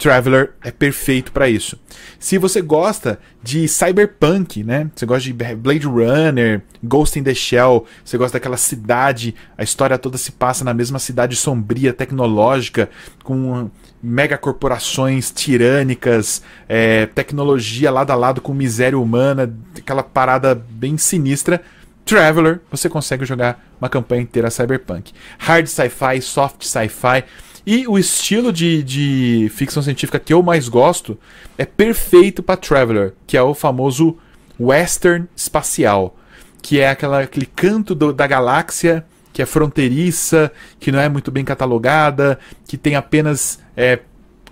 Traveler 0.01 0.55
é 0.65 0.71
perfeito 0.71 1.31
para 1.31 1.47
isso. 1.47 1.79
Se 2.19 2.39
você 2.39 2.63
gosta 2.63 3.21
de 3.43 3.69
cyberpunk, 3.69 4.65
né? 4.65 4.91
Você 4.97 5.05
gosta 5.05 5.25
de 5.25 5.33
Blade 5.35 5.87
Runner, 5.87 6.63
Ghost 6.83 7.19
in 7.19 7.23
the 7.23 7.35
Shell, 7.35 7.85
você 8.03 8.17
gosta 8.17 8.39
daquela 8.39 8.57
cidade, 8.57 9.35
a 9.59 9.63
história 9.63 9.99
toda 9.99 10.17
se 10.17 10.33
passa 10.33 10.65
na 10.65 10.73
mesma 10.73 10.99
cidade 10.99 11.37
sombria, 11.37 11.93
tecnológica, 11.93 12.89
com 13.23 13.71
megacorporações 14.03 15.31
tirânicas, 15.31 16.43
é, 16.67 17.05
tecnologia 17.05 17.91
lado 17.91 18.11
a 18.11 18.15
lado 18.15 18.41
com 18.41 18.55
miséria 18.55 18.99
humana, 18.99 19.55
aquela 19.77 20.03
parada 20.03 20.55
bem 20.55 20.97
sinistra. 20.97 21.61
Traveler, 22.07 22.63
você 22.71 22.89
consegue 22.89 23.27
jogar 23.27 23.63
uma 23.79 23.91
campanha 23.91 24.23
inteira 24.23 24.51
cyberpunk. 24.51 25.13
Hard 25.39 25.67
sci-fi, 25.67 26.23
soft 26.23 26.65
sci-fi. 26.65 27.23
E 27.67 27.87
o 27.87 27.99
estilo 27.99 28.53
de, 28.53 28.83
de 28.83 29.51
ficção 29.55 29.83
científica 29.83 30.19
que 30.19 30.33
eu 30.33 30.43
mais 30.43 30.69
gosto 30.69 31.19
é 31.59 31.65
perfeito 31.65 32.43
para 32.43 32.57
Traveler, 32.57 33.13
que 33.27 33.37
é 33.37 33.43
o 33.43 33.55
famoso 33.55 34.17
western 34.59 35.27
espacial, 35.37 36.17
que 36.63 36.81
é 36.81 36.89
aquela, 36.91 37.21
aquele 37.23 37.47
canto 37.47 37.95
do- 37.95 38.13
da 38.13 38.27
galáxia 38.27 39.05
que 39.33 39.41
é 39.41 39.47
fronteiriça, 39.47 40.51
que 40.81 40.91
não 40.91 40.99
é 40.99 41.09
muito 41.09 41.31
bem 41.31 41.45
catalogada, 41.45 42.39
que 42.67 42.77
tem 42.77 42.97
apenas 42.97 43.61
é, 43.77 44.01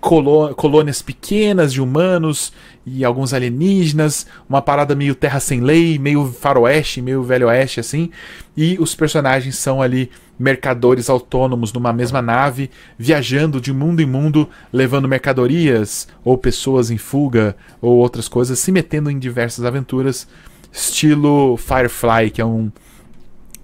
colô- 0.01 0.55
colônias 0.55 1.03
pequenas 1.03 1.73
de 1.73 1.81
humanos 1.83 2.53
e 2.95 3.05
alguns 3.05 3.33
alienígenas, 3.33 4.27
uma 4.49 4.63
parada 4.63 4.95
meio 4.95 5.15
terra 5.15 5.41
sem 5.41 5.61
lei, 5.61 5.99
meio 5.99 6.27
faroeste, 6.27 7.03
meio 7.03 7.23
velho 7.23 7.49
oeste 7.49 7.81
assim, 7.81 8.11
e 8.57 8.77
os 8.81 8.95
personagens 8.95 9.57
são 9.57 9.81
ali 9.83 10.11
mercadores 10.39 11.11
autônomos 11.11 11.73
numa 11.73 11.93
mesma 11.93 12.23
nave, 12.23 12.71
viajando 12.97 13.61
de 13.61 13.73
mundo 13.73 14.01
em 14.01 14.07
mundo, 14.07 14.49
levando 14.73 15.09
mercadorias 15.09 16.07
ou 16.25 16.39
pessoas 16.39 16.91
em 16.91 16.99
fuga 16.99 17.57
ou 17.81 17.97
outras 17.97 18.29
coisas, 18.29 18.59
se 18.59 18.71
metendo 18.71 19.11
em 19.11 19.19
diversas 19.19 19.65
aventuras, 19.65 20.29
estilo 20.73 21.57
Firefly, 21.57 22.31
que 22.31 22.41
é 22.41 22.45
um 22.45 22.71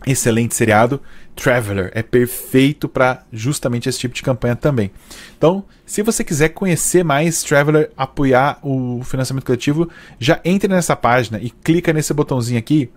excelente 0.07 0.55
seriado. 0.55 1.01
Traveler 1.35 1.91
é 1.95 2.03
perfeito 2.03 2.89
para 2.89 3.25
justamente 3.33 3.89
esse 3.89 3.99
tipo 3.99 4.15
de 4.15 4.23
campanha 4.23 4.55
também. 4.55 4.91
Então, 5.37 5.65
se 5.85 6.03
você 6.03 6.23
quiser 6.23 6.51
conhecer 6.51 7.05
mais 7.05 7.43
Traveler, 7.43 7.91
apoiar 7.97 8.59
o 8.63 9.03
financiamento 9.05 9.45
coletivo, 9.45 9.89
já 10.19 10.41
entre 10.45 10.69
nessa 10.69 10.95
página 10.95 11.39
e 11.41 11.51
clica 11.51 11.93
nesse 11.93 12.15
botãozinho 12.15 12.59
aqui. 12.59 12.91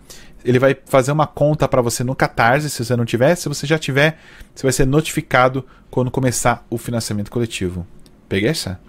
Ele 0.45 0.59
vai 0.59 0.77
fazer 0.85 1.11
uma 1.11 1.27
conta 1.27 1.67
para 1.67 1.81
você 1.81 2.03
no 2.03 2.15
Catarse, 2.15 2.69
se 2.69 2.85
você 2.85 2.95
não 2.95 3.05
tiver. 3.05 3.35
Se 3.35 3.49
você 3.49 3.65
já 3.65 3.77
tiver, 3.77 4.19
você 4.53 4.63
vai 4.63 4.71
ser 4.71 4.85
notificado 4.85 5.65
quando 5.89 6.11
começar 6.11 6.65
o 6.69 6.77
financiamento 6.77 7.31
coletivo. 7.31 7.85
Peguei 8.29 8.49
essa? 8.49 8.79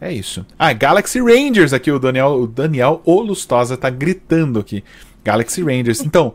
É 0.00 0.12
isso. 0.12 0.46
Ah, 0.58 0.72
Galaxy 0.72 1.20
Rangers 1.20 1.72
aqui, 1.72 1.90
o 1.90 1.98
Daniel, 1.98 2.40
o 2.40 2.46
Daniel 2.46 3.02
O 3.04 3.20
Lustosa 3.20 3.76
tá 3.76 3.90
gritando 3.90 4.58
aqui. 4.60 4.82
Galaxy 5.24 5.62
Rangers. 5.62 6.00
Então, 6.00 6.34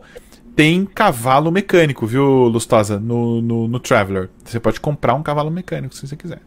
tem 0.56 0.84
cavalo 0.86 1.50
mecânico, 1.50 2.06
viu, 2.06 2.24
Lustosa, 2.24 2.98
no, 3.00 3.40
no, 3.42 3.68
no 3.68 3.80
Traveler. 3.80 4.28
Você 4.44 4.60
pode 4.60 4.80
comprar 4.80 5.14
um 5.14 5.22
cavalo 5.22 5.50
mecânico 5.50 5.94
se 5.94 6.06
você 6.06 6.16
quiser. 6.16 6.40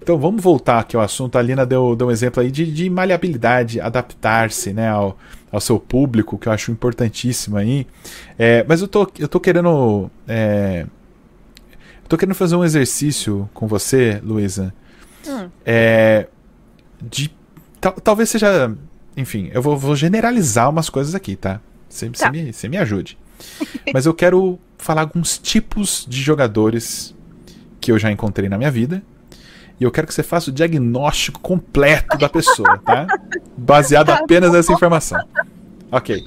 Então 0.00 0.16
vamos 0.18 0.42
voltar 0.42 0.78
aqui 0.78 0.96
ao 0.96 1.02
assunto. 1.02 1.36
A 1.36 1.42
Lina 1.42 1.66
deu, 1.66 1.94
deu 1.94 2.06
um 2.06 2.10
exemplo 2.10 2.42
aí 2.42 2.50
de, 2.50 2.70
de 2.72 2.88
maleabilidade, 2.88 3.80
adaptar-se 3.80 4.72
né, 4.72 4.88
ao, 4.88 5.18
ao 5.52 5.60
seu 5.60 5.78
público, 5.78 6.38
que 6.38 6.48
eu 6.48 6.52
acho 6.52 6.70
importantíssimo 6.70 7.56
aí. 7.58 7.86
É, 8.38 8.64
mas 8.66 8.80
eu 8.80 8.88
tô, 8.88 9.06
eu 9.18 9.28
tô 9.28 9.38
querendo. 9.38 10.10
É, 10.26 10.86
eu 12.02 12.08
tô 12.08 12.16
querendo 12.16 12.34
fazer 12.34 12.56
um 12.56 12.64
exercício 12.64 13.50
com 13.52 13.66
você, 13.66 14.18
Luísa. 14.24 14.72
Hum. 15.26 15.50
É, 15.66 16.26
de. 17.02 17.30
tal- 17.78 17.92
talvez 17.92 18.30
seja. 18.30 18.74
Enfim, 19.14 19.50
eu 19.52 19.60
vou, 19.60 19.76
vou 19.76 19.94
generalizar 19.94 20.70
umas 20.70 20.88
coisas 20.88 21.14
aqui, 21.14 21.36
tá? 21.36 21.60
Você 21.88 22.10
Tá. 22.10 22.30
me, 22.30 22.52
você 22.52 22.68
me 22.68 22.76
ajude. 22.76 23.18
Mas 23.92 24.06
eu 24.06 24.14
quero 24.14 24.58
falar 24.76 25.02
alguns 25.02 25.38
tipos 25.38 26.04
de 26.08 26.20
jogadores 26.20 27.14
que 27.80 27.90
eu 27.92 27.98
já 27.98 28.10
encontrei 28.10 28.48
na 28.48 28.58
minha 28.58 28.70
vida. 28.70 29.02
E 29.80 29.84
eu 29.84 29.90
quero 29.92 30.06
que 30.08 30.14
você 30.14 30.24
faça 30.24 30.50
o 30.50 30.52
diagnóstico 30.52 31.38
completo 31.40 32.18
da 32.18 32.28
pessoa, 32.28 32.78
tá? 32.78 33.06
Baseado 33.56 34.06
Tá 34.08 34.16
apenas 34.16 34.52
nessa 34.52 34.72
informação. 34.72 35.18
Ok. 35.90 36.24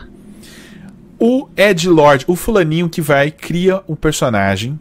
O 1.20 1.50
Ed 1.56 1.88
Lord, 1.90 2.26
o 2.28 2.36
fulaninho 2.36 2.90
que 2.90 3.02
vai, 3.02 3.30
cria 3.30 3.84
um 3.88 3.96
personagem, 3.96 4.80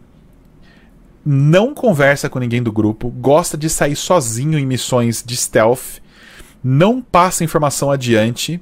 não 1.23 1.73
conversa 1.73 2.29
com 2.29 2.39
ninguém 2.39 2.63
do 2.63 2.71
grupo, 2.71 3.09
gosta 3.09 3.57
de 3.57 3.69
sair 3.69 3.95
sozinho 3.95 4.57
em 4.57 4.65
missões 4.65 5.23
de 5.23 5.35
stealth, 5.37 5.99
não 6.63 7.01
passa 7.01 7.43
informação 7.43 7.91
adiante 7.91 8.59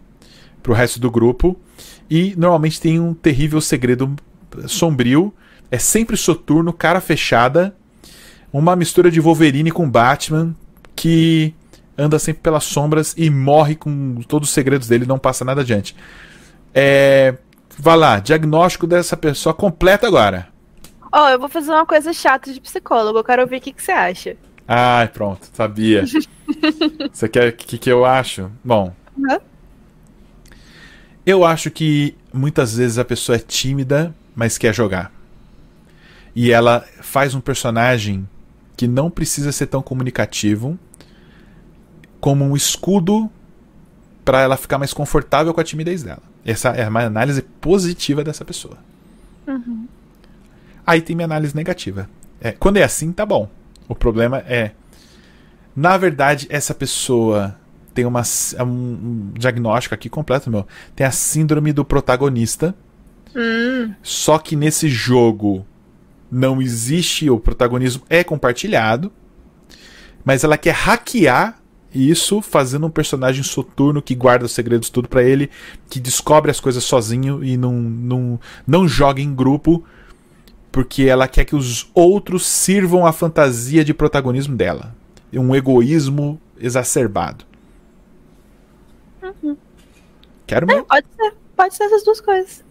pro 0.62 0.74
resto 0.74 1.00
do 1.00 1.10
grupo 1.10 1.58
e 2.10 2.34
normalmente 2.38 2.82
tem 2.82 3.00
um 3.00 3.14
terrível 3.14 3.62
segredo 3.62 4.16
sombrio, 4.68 5.34
é 5.70 5.78
sempre 5.78 6.18
soturno, 6.18 6.74
cara 6.74 7.00
fechada, 7.00 7.76
uma 8.52 8.76
mistura 8.76 9.12
de 9.12 9.20
Wolverine 9.20 9.72
com 9.72 9.90
Batman 9.90 10.56
que 10.96 11.54
anda 11.98 12.18
sempre 12.18 12.42
pelas 12.42 12.64
sombras 12.64 13.14
e 13.18 13.30
morre 13.30 13.76
com 13.76 14.16
todos 14.28 14.50
os 14.50 14.54
segredos 14.54 14.88
dele, 14.88 15.06
não 15.06 15.20
passa 15.20 15.46
nada 15.46 15.62
adiante. 15.62 15.96
É, 16.74 17.36
vai 17.78 17.98
lá, 17.98 18.20
diagnóstico 18.20 18.88
dessa 18.88 19.16
pessoa 19.16 19.54
completa 19.54 20.08
agora. 20.08 20.48
Ó, 21.12 21.26
oh, 21.26 21.30
eu 21.30 21.40
vou 21.40 21.50
fazer 21.50 21.72
uma 21.72 21.86
coisa 21.86 22.14
chata 22.14 22.54
de 22.54 22.62
psicólogo, 22.62 23.20
eu 23.20 23.24
quero 23.24 23.42
ouvir 23.42 23.58
o 23.58 23.62
que, 23.62 23.74
que 23.74 23.82
você 23.82 23.92
acha. 23.92 24.38
Ai, 24.68 25.08
pronto, 25.08 25.48
sabia. 25.54 26.06
você 27.12 27.28
quer 27.28 27.50
o 27.50 27.54
que, 27.54 27.78
que 27.78 27.92
eu 27.92 28.06
acho? 28.06 28.52
Bom. 28.64 28.94
Uhum. 29.18 29.40
Eu 31.30 31.46
acho 31.46 31.70
que 31.70 32.16
muitas 32.34 32.76
vezes 32.76 32.98
a 32.98 33.06
pessoa 33.06 33.36
é 33.36 33.40
tímida, 33.40 34.16
mas 34.36 34.58
quer 34.58 34.74
jogar. 34.74 35.12
E 36.36 36.52
ela 36.52 36.84
faz 37.02 37.36
um 37.36 37.40
personagem 37.40 38.28
que 38.76 38.88
não 38.88 39.12
precisa 39.12 39.52
ser 39.52 39.68
tão 39.68 39.80
comunicativo 39.80 40.76
como 42.20 42.44
um 42.44 42.56
escudo 42.56 43.30
para 44.26 44.42
ela 44.42 44.58
ficar 44.58 44.80
mais 44.80 44.92
confortável 44.92 45.54
com 45.54 45.62
a 45.62 45.64
timidez 45.64 46.02
dela. 46.02 46.24
Essa 46.44 46.70
é 46.70 46.90
uma 46.90 47.04
análise 47.04 47.44
positiva 47.44 48.24
dessa 48.24 48.44
pessoa. 48.44 48.80
Uhum. 49.46 49.88
Aí 50.84 51.00
tem 51.00 51.16
minha 51.16 51.28
análise 51.28 51.56
negativa. 51.56 52.10
É, 52.42 52.54
quando 52.54 52.78
é 52.78 52.84
assim, 52.84 53.12
tá 53.12 53.24
bom. 53.24 53.48
O 53.88 53.94
problema 53.94 54.40
é. 54.48 54.72
Na 55.76 55.96
verdade, 55.96 56.48
essa 56.50 56.74
pessoa 56.74 57.56
tem 58.00 58.06
uma, 58.06 58.24
é 58.56 58.64
um, 58.64 59.32
diagnóstico 59.38 59.94
aqui 59.94 60.08
completo, 60.08 60.50
meu. 60.50 60.66
Tem 60.96 61.06
a 61.06 61.12
síndrome 61.12 61.74
do 61.74 61.84
protagonista. 61.84 62.74
Hum. 63.36 63.94
Só 64.02 64.40
que 64.40 64.56
nesse 64.56 64.88
jogo 64.88 65.66
não 66.32 66.62
existe, 66.62 67.30
o 67.30 67.38
protagonismo 67.38 68.02
é 68.10 68.24
compartilhado. 68.24 69.12
Mas 70.24 70.46
ela 70.46 70.58
quer 70.58 70.74
hackear 70.74 71.60
isso 71.94 72.42
fazendo 72.42 72.86
um 72.86 72.90
personagem 72.90 73.44
soturno 73.44 74.02
que 74.02 74.16
guarda 74.16 74.46
os 74.46 74.54
segredos 74.54 74.90
tudo 74.90 75.10
para 75.10 75.22
ele, 75.22 75.50
que 75.90 76.00
descobre 76.00 76.50
as 76.50 76.62
coisas 76.62 76.86
sozinho 76.86 77.44
e 77.44 77.58
não, 77.58 77.74
não, 77.74 78.40
não 78.66 78.88
joga 78.88 79.20
em 79.20 79.36
grupo, 79.36 79.84
porque 80.72 81.04
ela 81.04 81.28
quer 81.28 81.44
que 81.44 81.56
os 81.56 81.90
outros 81.94 82.46
sirvam 82.46 83.06
a 83.06 83.12
fantasia 83.12 83.84
de 83.84 83.94
protagonismo 83.94 84.56
dela. 84.56 84.96
Um 85.34 85.54
egoísmo 85.54 86.40
exacerbado. 86.58 87.49
Uhum. 89.42 89.58
Quero 90.48 90.66
meu. 90.66 90.80
É, 90.80 90.84
pode 90.84 91.08
ser. 91.16 91.34
Pode 91.56 91.76
ser 91.76 91.84
essas 91.84 92.04
duas 92.04 92.22
coisas. 92.22 92.64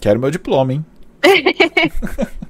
Quero 0.00 0.20
meu 0.20 0.30
diploma, 0.30 0.72
hein? 0.72 0.84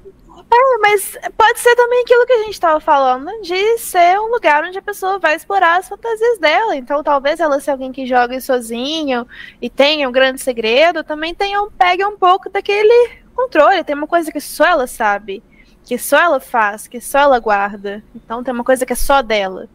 É, 0.53 0.77
mas 0.79 1.17
pode 1.37 1.59
ser 1.59 1.73
também 1.77 2.01
aquilo 2.01 2.25
que 2.25 2.33
a 2.33 2.39
gente 2.39 2.51
estava 2.51 2.77
falando, 2.81 3.31
de 3.41 3.77
ser 3.77 4.19
um 4.19 4.29
lugar 4.29 4.65
onde 4.65 4.77
a 4.77 4.81
pessoa 4.81 5.17
vai 5.17 5.33
explorar 5.33 5.79
as 5.79 5.87
fantasias 5.87 6.39
dela. 6.39 6.75
Então, 6.75 7.01
talvez 7.01 7.39
ela 7.39 7.57
seja 7.57 7.71
alguém 7.71 7.93
que 7.93 8.05
joga 8.05 8.39
sozinho 8.41 9.25
e 9.61 9.69
tenha 9.69 10.09
um 10.09 10.11
grande 10.11 10.41
segredo, 10.41 11.05
também 11.05 11.33
tenha 11.33 11.61
um, 11.61 11.71
pegue 11.71 12.03
um 12.03 12.17
pouco 12.17 12.49
daquele 12.49 13.21
controle. 13.33 13.81
Tem 13.85 13.95
uma 13.95 14.07
coisa 14.07 14.29
que 14.29 14.41
só 14.41 14.65
ela 14.65 14.87
sabe, 14.87 15.41
que 15.85 15.97
só 15.97 16.19
ela 16.19 16.41
faz, 16.41 16.85
que 16.85 16.99
só 16.99 17.19
ela 17.19 17.39
guarda. 17.39 18.03
Então, 18.13 18.43
tem 18.43 18.53
uma 18.53 18.65
coisa 18.65 18.85
que 18.85 18.91
é 18.91 18.95
só 18.95 19.21
dela. 19.21 19.69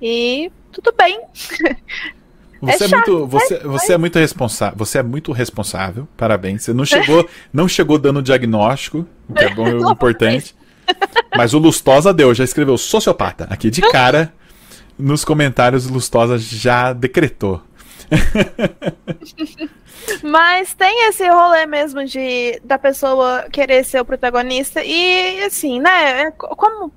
E 0.00 0.50
tudo 0.72 0.90
bem. 0.90 1.20
Você 2.60 2.84
é, 2.84 2.86
é 2.86 2.90
muito, 2.90 3.26
você, 3.26 3.58
você 3.58 3.92
é 3.92 3.98
muito 3.98 4.18
responsável. 4.18 4.78
Você 4.78 4.98
é 4.98 5.02
muito 5.02 5.32
responsável. 5.32 6.08
Parabéns. 6.16 6.62
Você 6.62 6.72
não 6.72 6.84
chegou, 6.84 7.28
não 7.52 7.68
chegou 7.68 7.98
dando 7.98 8.22
diagnóstico, 8.22 9.06
o 9.28 9.34
que 9.34 9.44
é 9.44 9.54
bom 9.54 9.68
e 9.68 9.92
importante. 9.92 10.54
Mas 11.36 11.54
o 11.54 11.58
Lustosa 11.58 12.12
deu, 12.12 12.34
já 12.34 12.44
escreveu 12.44 12.78
sociopata. 12.78 13.46
Aqui 13.50 13.70
de 13.70 13.80
cara, 13.80 14.32
nos 14.98 15.24
comentários, 15.24 15.86
o 15.86 15.92
Lustosa 15.92 16.38
já 16.38 16.92
decretou. 16.92 17.62
Mas 20.22 20.74
tem 20.74 21.08
esse 21.08 21.26
rolê 21.28 21.66
mesmo 21.66 22.04
de 22.04 22.60
da 22.64 22.78
pessoa 22.78 23.46
querer 23.50 23.84
ser 23.84 24.00
o 24.00 24.04
protagonista 24.04 24.82
e 24.82 25.42
assim, 25.44 25.80
né? 25.80 26.22
É 26.22 26.30
como 26.30 26.92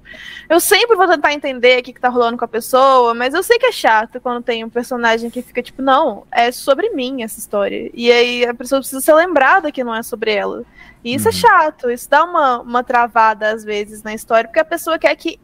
eu 0.49 0.59
sempre 0.59 0.95
vou 0.95 1.07
tentar 1.07 1.33
entender 1.33 1.79
o 1.79 1.83
que, 1.83 1.93
que 1.93 1.99
tá 1.99 2.09
rolando 2.09 2.37
com 2.37 2.45
a 2.45 2.47
pessoa, 2.47 3.13
mas 3.13 3.33
eu 3.33 3.43
sei 3.43 3.59
que 3.59 3.65
é 3.65 3.71
chato 3.71 4.19
quando 4.21 4.43
tem 4.43 4.63
um 4.63 4.69
personagem 4.69 5.29
que 5.29 5.41
fica 5.41 5.61
tipo, 5.61 5.81
não, 5.81 6.25
é 6.31 6.51
sobre 6.51 6.89
mim 6.91 7.21
essa 7.21 7.39
história. 7.39 7.89
E 7.93 8.11
aí 8.11 8.45
a 8.45 8.53
pessoa 8.53 8.79
precisa 8.79 9.01
ser 9.01 9.13
lembrada 9.13 9.71
que 9.71 9.83
não 9.83 9.93
é 9.93 10.01
sobre 10.01 10.33
ela. 10.33 10.63
E 11.03 11.13
isso 11.13 11.27
é 11.27 11.31
uhum. 11.31 11.37
é 11.37 11.41
chato, 11.41 11.91
isso 11.91 12.09
dá 12.09 12.23
uma, 12.23 12.61
uma 12.61 12.83
travada 12.83 13.51
às 13.51 13.63
vezes 13.63 14.03
na 14.03 14.13
história, 14.13 14.47
porque 14.47 14.59
a 14.59 14.65
pessoa 14.65 14.97
quer 14.97 15.15
que 15.15 15.39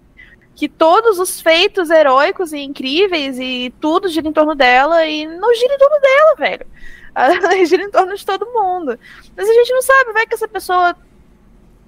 que 0.56 0.70
todos 0.70 1.18
os 1.20 1.42
feitos 1.42 1.90
heróicos 1.90 2.54
e 2.54 2.60
incríveis 2.60 3.40
e 3.40 3.74
tudo 3.80 4.08
gira 4.08 4.28
em 4.28 4.34
torno 4.34 4.54
dela 4.54 5.06
e 5.06 5.26
não 5.26 5.54
gira 5.56 5.74
em 5.74 5.78
torno 5.78 6.00
dela, 6.00 6.36
velho. 6.38 6.68
Gira 7.66 7.84
em 7.84 7.92
torno 7.92 8.16
de 8.16 8.26
todo 8.26 8.46
mundo. 8.46 8.98
Mas 9.36 9.50
a 9.50 9.54
gente 9.54 9.72
não 9.72 9.82
sabe, 9.82 10.14
vai 10.14 10.26
que 10.26 10.34
essa 10.34 10.48
pessoa 10.48 10.96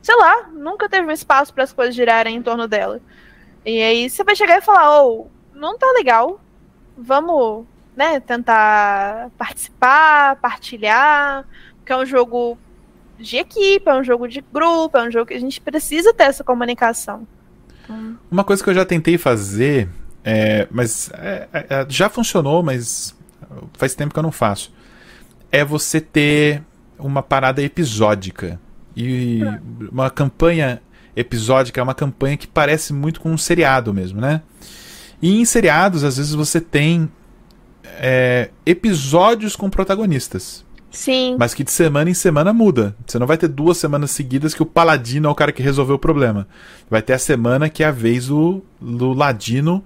sei 0.06 0.16
lá, 0.18 0.48
nunca 0.54 0.88
teve 0.88 1.08
um 1.08 1.12
espaço 1.12 1.52
para 1.52 1.64
as 1.64 1.74
coisas 1.74 1.96
girarem 1.96 2.36
em 2.36 2.42
torno 2.44 2.68
dela. 2.68 3.02
E 3.66 3.82
aí 3.82 4.08
você 4.08 4.24
vai 4.24 4.36
chegar 4.36 4.60
e 4.60 4.62
falar, 4.62 5.04
oh, 5.04 5.26
não 5.52 5.76
tá 5.80 5.92
legal. 5.94 6.40
Vamos, 6.96 7.66
né, 7.96 8.20
tentar 8.20 9.32
participar, 9.36 10.36
partilhar, 10.36 11.44
porque 11.78 11.92
é 11.92 11.98
um 11.98 12.06
jogo 12.06 12.56
de 13.18 13.38
equipe, 13.38 13.90
é 13.90 13.96
um 13.96 14.04
jogo 14.04 14.28
de 14.28 14.42
grupo, 14.54 14.96
é 14.96 15.08
um 15.08 15.12
jogo 15.12 15.26
que 15.26 15.34
a 15.34 15.40
gente 15.40 15.60
precisa 15.60 16.14
ter 16.14 16.26
essa 16.26 16.44
comunicação. 16.44 17.28
Então... 17.84 18.16
Uma 18.30 18.44
coisa 18.44 18.64
que 18.64 18.70
eu 18.70 18.76
já 18.76 18.86
tentei 18.86 19.18
fazer, 19.18 19.90
é, 20.24 20.68
mas 20.70 21.10
é, 21.14 21.48
é 21.52 21.86
já 21.90 22.10
funcionou, 22.10 22.62
mas 22.62 23.18
faz 23.74 23.96
tempo 23.96 24.14
que 24.14 24.20
eu 24.20 24.24
não 24.24 24.32
faço. 24.32 24.72
É 25.56 25.64
você 25.64 26.02
ter 26.02 26.62
uma 26.98 27.22
parada 27.22 27.62
episódica. 27.62 28.60
E 28.96 29.42
uma 29.92 30.10
campanha 30.10 30.82
episódica 31.16 31.80
é 31.80 31.84
uma 31.84 31.94
campanha 31.94 32.38
que 32.38 32.48
parece 32.48 32.94
muito 32.94 33.20
com 33.22 33.32
um 33.32 33.38
seriado 33.38 33.94
mesmo, 33.94 34.20
né? 34.20 34.42
E 35.22 35.40
em 35.40 35.46
seriados, 35.46 36.04
às 36.04 36.18
vezes 36.18 36.34
você 36.34 36.60
tem 36.60 37.10
é, 38.00 38.50
episódios 38.66 39.56
com 39.56 39.70
protagonistas. 39.70 40.66
Sim. 40.92 41.36
Mas 41.38 41.54
que 41.54 41.64
de 41.64 41.72
semana 41.72 42.10
em 42.10 42.14
semana 42.14 42.54
muda. 42.54 42.96
Você 43.06 43.20
não 43.20 43.28
vai 43.28 43.38
ter 43.38 43.50
duas 43.50 43.78
semanas 43.78 44.12
seguidas 44.12 44.54
que 44.54 44.64
o 44.64 44.66
Paladino 44.66 45.28
é 45.28 45.32
o 45.32 45.36
cara 45.36 45.52
que 45.52 45.62
resolveu 45.62 45.96
o 45.96 46.00
problema. 46.00 46.48
Vai 46.90 47.02
ter 47.02 47.14
a 47.14 47.20
semana 47.20 47.70
que 47.70 47.84
é 47.84 47.88
a 47.88 47.92
vez 47.92 48.28
do, 48.28 48.64
do 48.80 49.12
Ladino 49.12 49.84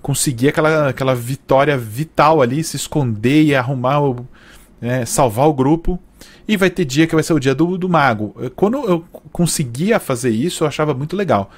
conseguir 0.00 0.48
aquela, 0.48 0.90
aquela 0.90 1.14
vitória 1.14 1.76
vital 1.76 2.42
ali, 2.42 2.62
se 2.62 2.76
esconder 2.76 3.42
e 3.42 3.54
arrumar 3.54 4.00
o. 4.00 4.28
É, 4.84 5.06
salvar 5.06 5.48
o 5.48 5.54
grupo. 5.54 5.98
E 6.46 6.56
vai 6.56 6.68
ter 6.68 6.84
dia 6.84 7.06
que 7.06 7.14
vai 7.14 7.24
ser 7.24 7.32
o 7.32 7.40
dia 7.40 7.54
do, 7.54 7.78
do 7.78 7.88
mago. 7.88 8.34
Quando 8.54 8.76
eu 8.86 9.04
conseguia 9.32 9.98
fazer 9.98 10.30
isso, 10.30 10.62
eu 10.62 10.68
achava 10.68 10.92
muito 10.92 11.16
legal. 11.16 11.50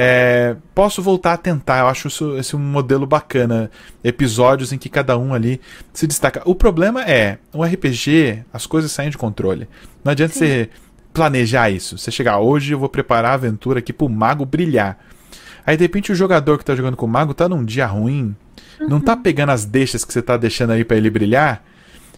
É, 0.00 0.54
posso 0.76 1.02
voltar 1.02 1.32
a 1.32 1.36
tentar, 1.36 1.80
eu 1.80 1.88
acho 1.88 2.06
isso, 2.06 2.36
esse 2.36 2.54
um 2.54 2.60
modelo 2.60 3.04
bacana. 3.04 3.68
Episódios 4.04 4.72
em 4.72 4.78
que 4.78 4.88
cada 4.88 5.18
um 5.18 5.34
ali 5.34 5.60
se 5.92 6.06
destaca. 6.06 6.40
O 6.44 6.54
problema 6.54 7.02
é, 7.02 7.38
o 7.52 7.64
RPG, 7.64 8.44
as 8.52 8.64
coisas 8.64 8.92
saem 8.92 9.10
de 9.10 9.18
controle. 9.18 9.68
Não 10.04 10.12
adianta 10.12 10.34
Sim. 10.34 10.38
você 10.38 10.70
planejar 11.12 11.70
isso. 11.70 11.98
Você 11.98 12.12
chegar 12.12 12.38
hoje, 12.38 12.72
eu 12.72 12.78
vou 12.78 12.88
preparar 12.88 13.32
a 13.32 13.34
aventura 13.34 13.80
aqui 13.80 13.92
pro 13.92 14.08
mago 14.08 14.44
brilhar. 14.44 14.98
Aí 15.66 15.76
de 15.76 15.82
repente 15.82 16.12
o 16.12 16.14
jogador 16.14 16.58
que 16.58 16.64
tá 16.64 16.76
jogando 16.76 16.96
com 16.96 17.06
o 17.06 17.08
mago 17.08 17.34
tá 17.34 17.48
num 17.48 17.64
dia 17.64 17.86
ruim, 17.86 18.36
uhum. 18.80 18.88
não 18.88 19.00
tá 19.00 19.14
uhum. 19.14 19.22
pegando 19.22 19.50
as 19.50 19.64
deixas 19.64 20.04
que 20.04 20.12
você 20.12 20.22
tá 20.22 20.36
deixando 20.36 20.70
aí 20.70 20.84
para 20.84 20.96
ele 20.96 21.10
brilhar. 21.10 21.62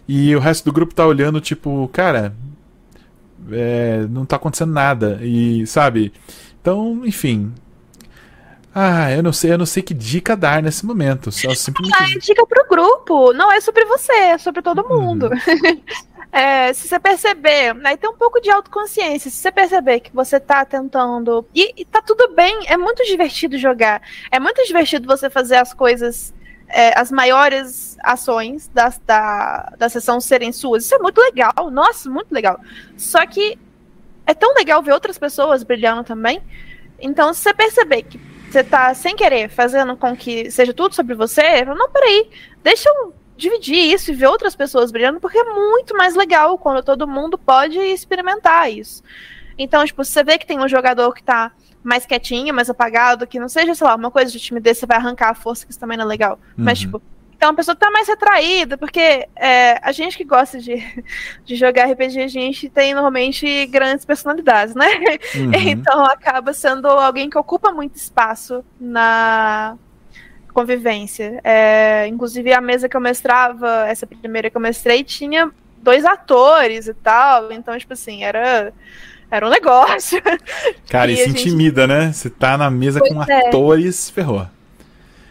E 0.07 0.35
o 0.35 0.39
resto 0.39 0.65
do 0.65 0.73
grupo 0.73 0.93
tá 0.93 1.05
olhando, 1.05 1.39
tipo, 1.39 1.87
cara, 1.89 2.33
é, 3.51 4.05
não 4.09 4.25
tá 4.25 4.35
acontecendo 4.35 4.73
nada. 4.73 5.19
E, 5.21 5.65
sabe? 5.67 6.13
Então, 6.61 7.01
enfim. 7.05 7.53
Ah, 8.73 9.11
eu 9.11 9.21
não 9.21 9.33
sei, 9.33 9.51
eu 9.51 9.57
não 9.57 9.65
sei 9.65 9.83
que 9.83 9.93
dica 9.93 10.35
dar 10.35 10.63
nesse 10.63 10.85
momento. 10.85 11.31
Só 11.31 11.53
simplesmente... 11.53 12.01
Ah, 12.01 12.09
é 12.09 12.17
dica 12.19 12.45
pro 12.45 12.67
grupo. 12.69 13.33
Não 13.33 13.51
é 13.51 13.59
sobre 13.59 13.83
você, 13.85 14.13
é 14.13 14.37
sobre 14.37 14.61
todo 14.61 14.87
mundo. 14.87 15.25
Uhum. 15.25 15.81
É, 16.31 16.71
se 16.71 16.87
você 16.87 16.97
perceber, 16.97 17.75
aí 17.83 17.97
tem 17.97 18.09
um 18.09 18.15
pouco 18.15 18.39
de 18.39 18.49
autoconsciência. 18.49 19.29
Se 19.29 19.35
você 19.35 19.51
perceber 19.51 19.99
que 19.99 20.13
você 20.13 20.39
tá 20.39 20.63
tentando. 20.63 21.45
E, 21.53 21.81
e 21.81 21.83
tá 21.83 22.01
tudo 22.01 22.33
bem, 22.33 22.61
é 22.67 22.77
muito 22.77 23.03
divertido 23.03 23.57
jogar. 23.57 24.01
É 24.31 24.39
muito 24.39 24.63
divertido 24.65 25.05
você 25.05 25.29
fazer 25.29 25.57
as 25.57 25.73
coisas 25.73 26.33
é, 26.73 26.99
as 26.99 27.11
maiores 27.11 27.97
ações 28.03 28.69
da, 28.69 28.93
da, 29.77 29.89
sessão 29.89 30.19
serem 30.19 30.51
suas. 30.51 30.85
Isso 30.85 30.95
é 30.95 30.99
muito 30.99 31.19
legal, 31.19 31.69
nossa, 31.71 32.09
muito 32.09 32.31
legal. 32.31 32.59
Só 32.97 33.25
que 33.25 33.57
é 34.25 34.33
tão 34.33 34.53
legal 34.53 34.81
ver 34.81 34.93
outras 34.93 35.17
pessoas 35.17 35.63
brilhando 35.63 36.03
também. 36.03 36.41
Então, 36.99 37.33
se 37.33 37.41
você 37.41 37.53
perceber 37.53 38.03
que 38.03 38.19
você 38.49 38.63
tá 38.63 38.93
sem 38.93 39.15
querer 39.15 39.49
fazendo 39.49 39.95
com 39.95 40.15
que 40.15 40.51
seja 40.51 40.73
tudo 40.73 40.93
sobre 40.93 41.15
você, 41.15 41.63
não, 41.65 41.89
peraí, 41.89 42.29
deixa 42.63 42.89
eu 42.89 43.13
dividir 43.35 43.91
isso 43.93 44.11
e 44.11 44.15
ver 44.15 44.27
outras 44.27 44.55
pessoas 44.55 44.91
brilhando, 44.91 45.19
porque 45.19 45.37
é 45.37 45.43
muito 45.43 45.95
mais 45.95 46.15
legal 46.15 46.57
quando 46.57 46.83
todo 46.83 47.07
mundo 47.07 47.37
pode 47.37 47.77
experimentar 47.79 48.71
isso. 48.71 49.03
Então, 49.57 49.85
tipo, 49.85 50.03
você 50.03 50.23
vê 50.23 50.37
que 50.37 50.45
tem 50.45 50.59
um 50.59 50.67
jogador 50.67 51.13
que 51.13 51.23
tá 51.23 51.51
mais 51.83 52.05
quietinho, 52.05 52.53
mais 52.53 52.69
apagado, 52.69 53.25
que 53.27 53.39
não 53.39 53.49
seja, 53.49 53.73
sei 53.73 53.87
lá, 53.87 53.95
uma 53.95 54.11
coisa 54.11 54.31
de 54.31 54.39
timidez, 54.39 54.77
você 54.77 54.85
vai 54.85 54.97
arrancar 54.97 55.29
a 55.29 55.33
força, 55.33 55.65
que 55.65 55.71
isso 55.71 55.79
também 55.79 55.97
não 55.97 56.05
é 56.05 56.07
legal. 56.07 56.39
Uhum. 56.57 56.65
Mas, 56.65 56.79
tipo, 56.79 57.01
então 57.41 57.49
a 57.49 57.53
pessoa 57.55 57.75
tá 57.75 57.89
mais 57.89 58.07
retraída, 58.07 58.77
porque 58.77 59.27
é, 59.35 59.79
a 59.81 59.91
gente 59.91 60.15
que 60.15 60.23
gosta 60.23 60.59
de, 60.59 60.75
de 61.43 61.55
jogar 61.55 61.91
RPG, 61.91 62.21
a 62.21 62.27
gente 62.27 62.69
tem 62.69 62.93
normalmente 62.93 63.65
grandes 63.65 64.05
personalidades, 64.05 64.75
né? 64.75 64.85
Uhum. 65.33 65.51
Então 65.53 66.05
acaba 66.05 66.53
sendo 66.53 66.87
alguém 66.87 67.29
que 67.29 67.37
ocupa 67.37 67.71
muito 67.71 67.95
espaço 67.95 68.63
na 68.79 69.77
convivência. 70.53 71.39
É, 71.43 72.05
inclusive 72.07 72.53
a 72.53 72.61
mesa 72.61 72.87
que 72.87 72.95
eu 72.95 73.01
mestrava, 73.01 73.87
essa 73.87 74.05
primeira 74.05 74.49
que 74.49 74.57
eu 74.57 74.61
mestrei, 74.61 75.03
tinha 75.03 75.49
dois 75.77 76.05
atores 76.05 76.87
e 76.87 76.93
tal. 76.93 77.51
Então, 77.51 77.77
tipo 77.77 77.93
assim, 77.93 78.23
era 78.23 78.73
era 79.31 79.47
um 79.47 79.49
negócio. 79.49 80.21
Cara, 80.89 81.09
e 81.09 81.13
isso 81.13 81.23
gente... 81.23 81.47
intimida, 81.47 81.87
né? 81.87 82.11
Você 82.11 82.29
tá 82.29 82.57
na 82.57 82.69
mesa 82.69 82.99
pois 82.99 83.13
com 83.13 83.23
é. 83.23 83.47
atores, 83.47 84.09
ferrou. 84.09 84.45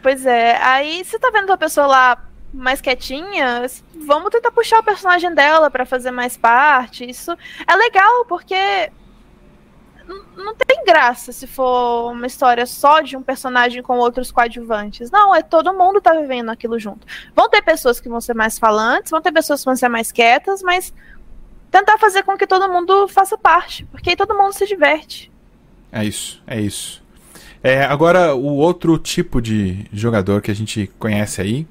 Pois 0.02 0.24
é. 0.24 0.56
Aí 0.56 1.04
você 1.04 1.18
tá 1.18 1.30
vendo 1.30 1.52
a 1.52 1.58
pessoa 1.58 1.86
lá 1.86 2.24
mais 2.52 2.80
quietinha, 2.80 3.64
vamos 3.94 4.30
tentar 4.30 4.50
puxar 4.50 4.80
o 4.80 4.82
personagem 4.82 5.32
dela 5.34 5.70
para 5.70 5.84
fazer 5.84 6.10
mais 6.10 6.36
parte. 6.36 7.08
Isso 7.08 7.36
é 7.66 7.76
legal 7.76 8.24
porque 8.24 8.90
não 10.36 10.56
tem 10.56 10.84
graça 10.84 11.30
se 11.30 11.46
for 11.46 12.10
uma 12.10 12.26
história 12.26 12.66
só 12.66 13.00
de 13.00 13.16
um 13.16 13.22
personagem 13.22 13.82
com 13.82 13.98
outros 13.98 14.32
coadjuvantes. 14.32 15.10
Não, 15.10 15.34
é 15.34 15.42
todo 15.42 15.74
mundo 15.74 16.00
tá 16.00 16.12
vivendo 16.14 16.48
aquilo 16.48 16.78
junto. 16.78 17.06
Vão 17.36 17.48
ter 17.48 17.62
pessoas 17.62 18.00
que 18.00 18.08
vão 18.08 18.20
ser 18.20 18.34
mais 18.34 18.58
falantes, 18.58 19.10
vão 19.10 19.20
ter 19.20 19.30
pessoas 19.30 19.60
que 19.60 19.66
vão 19.66 19.76
ser 19.76 19.88
mais 19.88 20.10
quietas, 20.10 20.62
mas 20.62 20.92
tentar 21.70 21.98
fazer 21.98 22.22
com 22.22 22.36
que 22.36 22.46
todo 22.46 22.70
mundo 22.70 23.06
faça 23.08 23.38
parte, 23.38 23.84
porque 23.86 24.10
aí 24.10 24.16
todo 24.16 24.36
mundo 24.36 24.52
se 24.52 24.66
diverte. 24.66 25.30
É 25.92 26.04
isso, 26.04 26.42
é 26.46 26.60
isso. 26.60 27.02
É, 27.62 27.84
agora, 27.84 28.34
o 28.34 28.56
outro 28.56 28.98
tipo 28.98 29.40
de 29.40 29.86
jogador 29.92 30.40
que 30.40 30.50
a 30.50 30.54
gente 30.54 30.90
conhece 30.98 31.40
aí, 31.40 31.66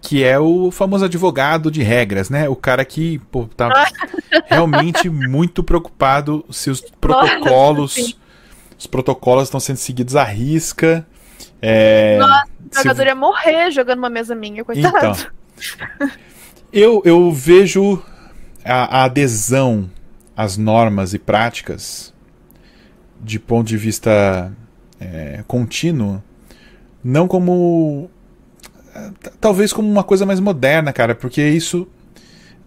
que 0.00 0.24
é 0.24 0.38
o 0.38 0.70
famoso 0.70 1.04
advogado 1.04 1.70
de 1.70 1.82
regras, 1.82 2.30
né? 2.30 2.48
O 2.48 2.56
cara 2.56 2.84
que 2.84 3.18
pô, 3.30 3.44
tá 3.44 3.68
realmente 4.46 5.10
muito 5.10 5.62
preocupado 5.62 6.44
se 6.50 6.70
os 6.70 6.80
protocolos, 6.80 7.96
Nossa, 7.96 8.14
os 8.78 8.86
protocolos 8.86 9.44
estão 9.44 9.60
sendo 9.60 9.76
seguidos 9.76 10.16
à 10.16 10.24
risca. 10.24 11.06
É, 11.60 12.16
Nossa, 12.18 12.46
o 12.72 12.82
jogador 12.82 13.02
se... 13.02 13.08
ia 13.08 13.14
morrer 13.14 13.70
jogando 13.70 13.98
uma 13.98 14.10
mesa 14.10 14.34
minha, 14.34 14.64
coitado. 14.64 14.96
Então, 14.96 16.10
eu, 16.72 17.02
eu 17.04 17.30
vejo 17.30 18.02
a, 18.70 19.00
a 19.00 19.04
adesão 19.04 19.90
às 20.36 20.56
normas 20.56 21.12
e 21.12 21.18
práticas 21.18 22.14
de 23.22 23.38
ponto 23.38 23.66
de 23.66 23.76
vista 23.76 24.52
é, 24.98 25.44
contínuo, 25.46 26.22
não 27.02 27.26
como. 27.26 28.08
Talvez 29.40 29.72
como 29.72 29.88
uma 29.88 30.02
coisa 30.02 30.26
mais 30.26 30.40
moderna, 30.40 30.92
cara, 30.92 31.14
porque 31.14 31.42
isso 31.42 31.86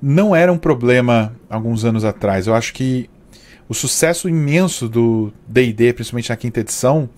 não 0.01 0.35
era 0.35 0.51
um 0.51 0.57
problema 0.57 1.35
alguns 1.49 1.83
anos 1.85 2.03
atrás. 2.03 2.47
Eu 2.47 2.55
acho 2.55 2.73
que 2.73 3.09
o 3.67 3.73
sucesso 3.73 4.29
imenso 4.29 4.87
do 4.87 5.33
DD, 5.47 5.93
principalmente 5.93 6.29
na 6.29 6.35
quinta 6.35 6.59
edição, 6.59 7.09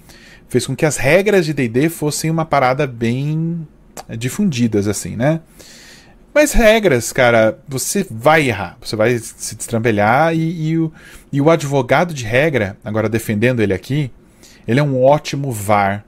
fez 0.47 0.65
com 0.65 0.75
que 0.75 0.85
as 0.85 0.97
regras 0.97 1.45
de 1.45 1.53
DD 1.53 1.89
fossem 1.89 2.31
uma 2.31 2.45
parada 2.45 2.87
bem 2.87 3.67
difundidas, 4.17 4.87
assim, 4.87 5.15
né? 5.15 5.41
Mas 6.35 6.51
regras, 6.51 7.13
cara, 7.13 7.57
você 7.65 8.05
vai 8.11 8.49
errar, 8.49 8.77
você 8.81 8.93
vai 8.93 9.17
se 9.17 9.55
destrambelhar 9.55 10.35
e, 10.35 10.67
e, 10.67 10.77
o, 10.77 10.91
e 11.31 11.39
o 11.39 11.49
advogado 11.49 12.13
de 12.13 12.25
regra, 12.25 12.75
agora 12.83 13.07
defendendo 13.07 13.61
ele 13.61 13.73
aqui, 13.73 14.11
ele 14.67 14.81
é 14.81 14.83
um 14.83 15.01
ótimo 15.01 15.49
VAR 15.49 16.03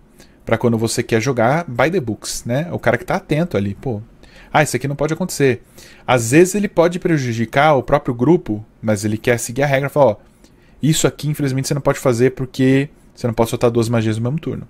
para 0.46 0.58
quando 0.58 0.78
você 0.78 1.02
quer 1.02 1.22
jogar 1.22 1.64
by 1.66 1.90
the 1.90 2.02
books, 2.02 2.44
né? 2.46 2.68
O 2.74 2.78
cara 2.78 2.98
que 2.98 3.06
tá 3.06 3.16
atento 3.16 3.56
ali, 3.56 3.74
pô. 3.74 4.02
Ah, 4.52 4.62
isso 4.62 4.76
aqui 4.76 4.86
não 4.86 4.98
pode 4.98 5.14
acontecer. 5.14 5.64
Às 6.06 6.32
vezes 6.32 6.56
ele 6.56 6.68
pode 6.68 7.00
prejudicar 7.00 7.76
o 7.76 7.84
próprio 7.84 8.14
grupo, 8.14 8.66
mas 8.82 9.06
ele 9.06 9.18
quer 9.18 9.40
seguir 9.40 9.64
a 9.64 9.66
regra 9.66 9.88
e 9.88 9.92
falar, 9.92 10.08
ó, 10.08 10.16
isso 10.84 11.08
aqui 11.08 11.30
infelizmente 11.30 11.70
você 11.70 11.74
não 11.74 11.82
pode 11.82 12.00
fazer 12.00 12.32
porque 12.32 12.90
você 13.16 13.28
não 13.28 13.34
pode 13.34 13.50
soltar 13.50 13.72
duas 13.72 13.88
magias 13.88 14.18
no 14.18 14.24
mesmo 14.24 14.42
turno. 14.42 14.68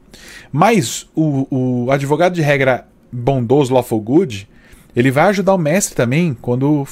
Mas 0.52 1.10
o, 1.16 1.48
o 1.50 1.92
advogado 1.92 2.36
de 2.36 2.44
regra 2.44 2.88
bondoso, 3.12 3.74
lawful 3.74 4.00
good, 4.00 4.48
ele 4.96 5.12
vai 5.12 5.26
ajudar 5.30 5.54
o 5.54 5.58
mestre 5.58 5.96
também 5.96 6.34
quando 6.34 6.82
o 6.82 6.88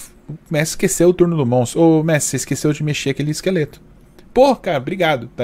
mestre 0.49 0.71
esqueceu 0.71 1.09
o 1.09 1.13
turno 1.13 1.37
do 1.37 1.45
monstro. 1.45 1.81
Ô, 1.81 2.03
mestre, 2.03 2.31
você 2.31 2.35
esqueceu 2.37 2.71
de 2.71 2.83
mexer 2.83 3.11
aquele 3.11 3.31
esqueleto. 3.31 3.81
Pô, 4.33 4.55
cara, 4.55 4.77
obrigado. 4.77 5.29
Tá 5.35 5.43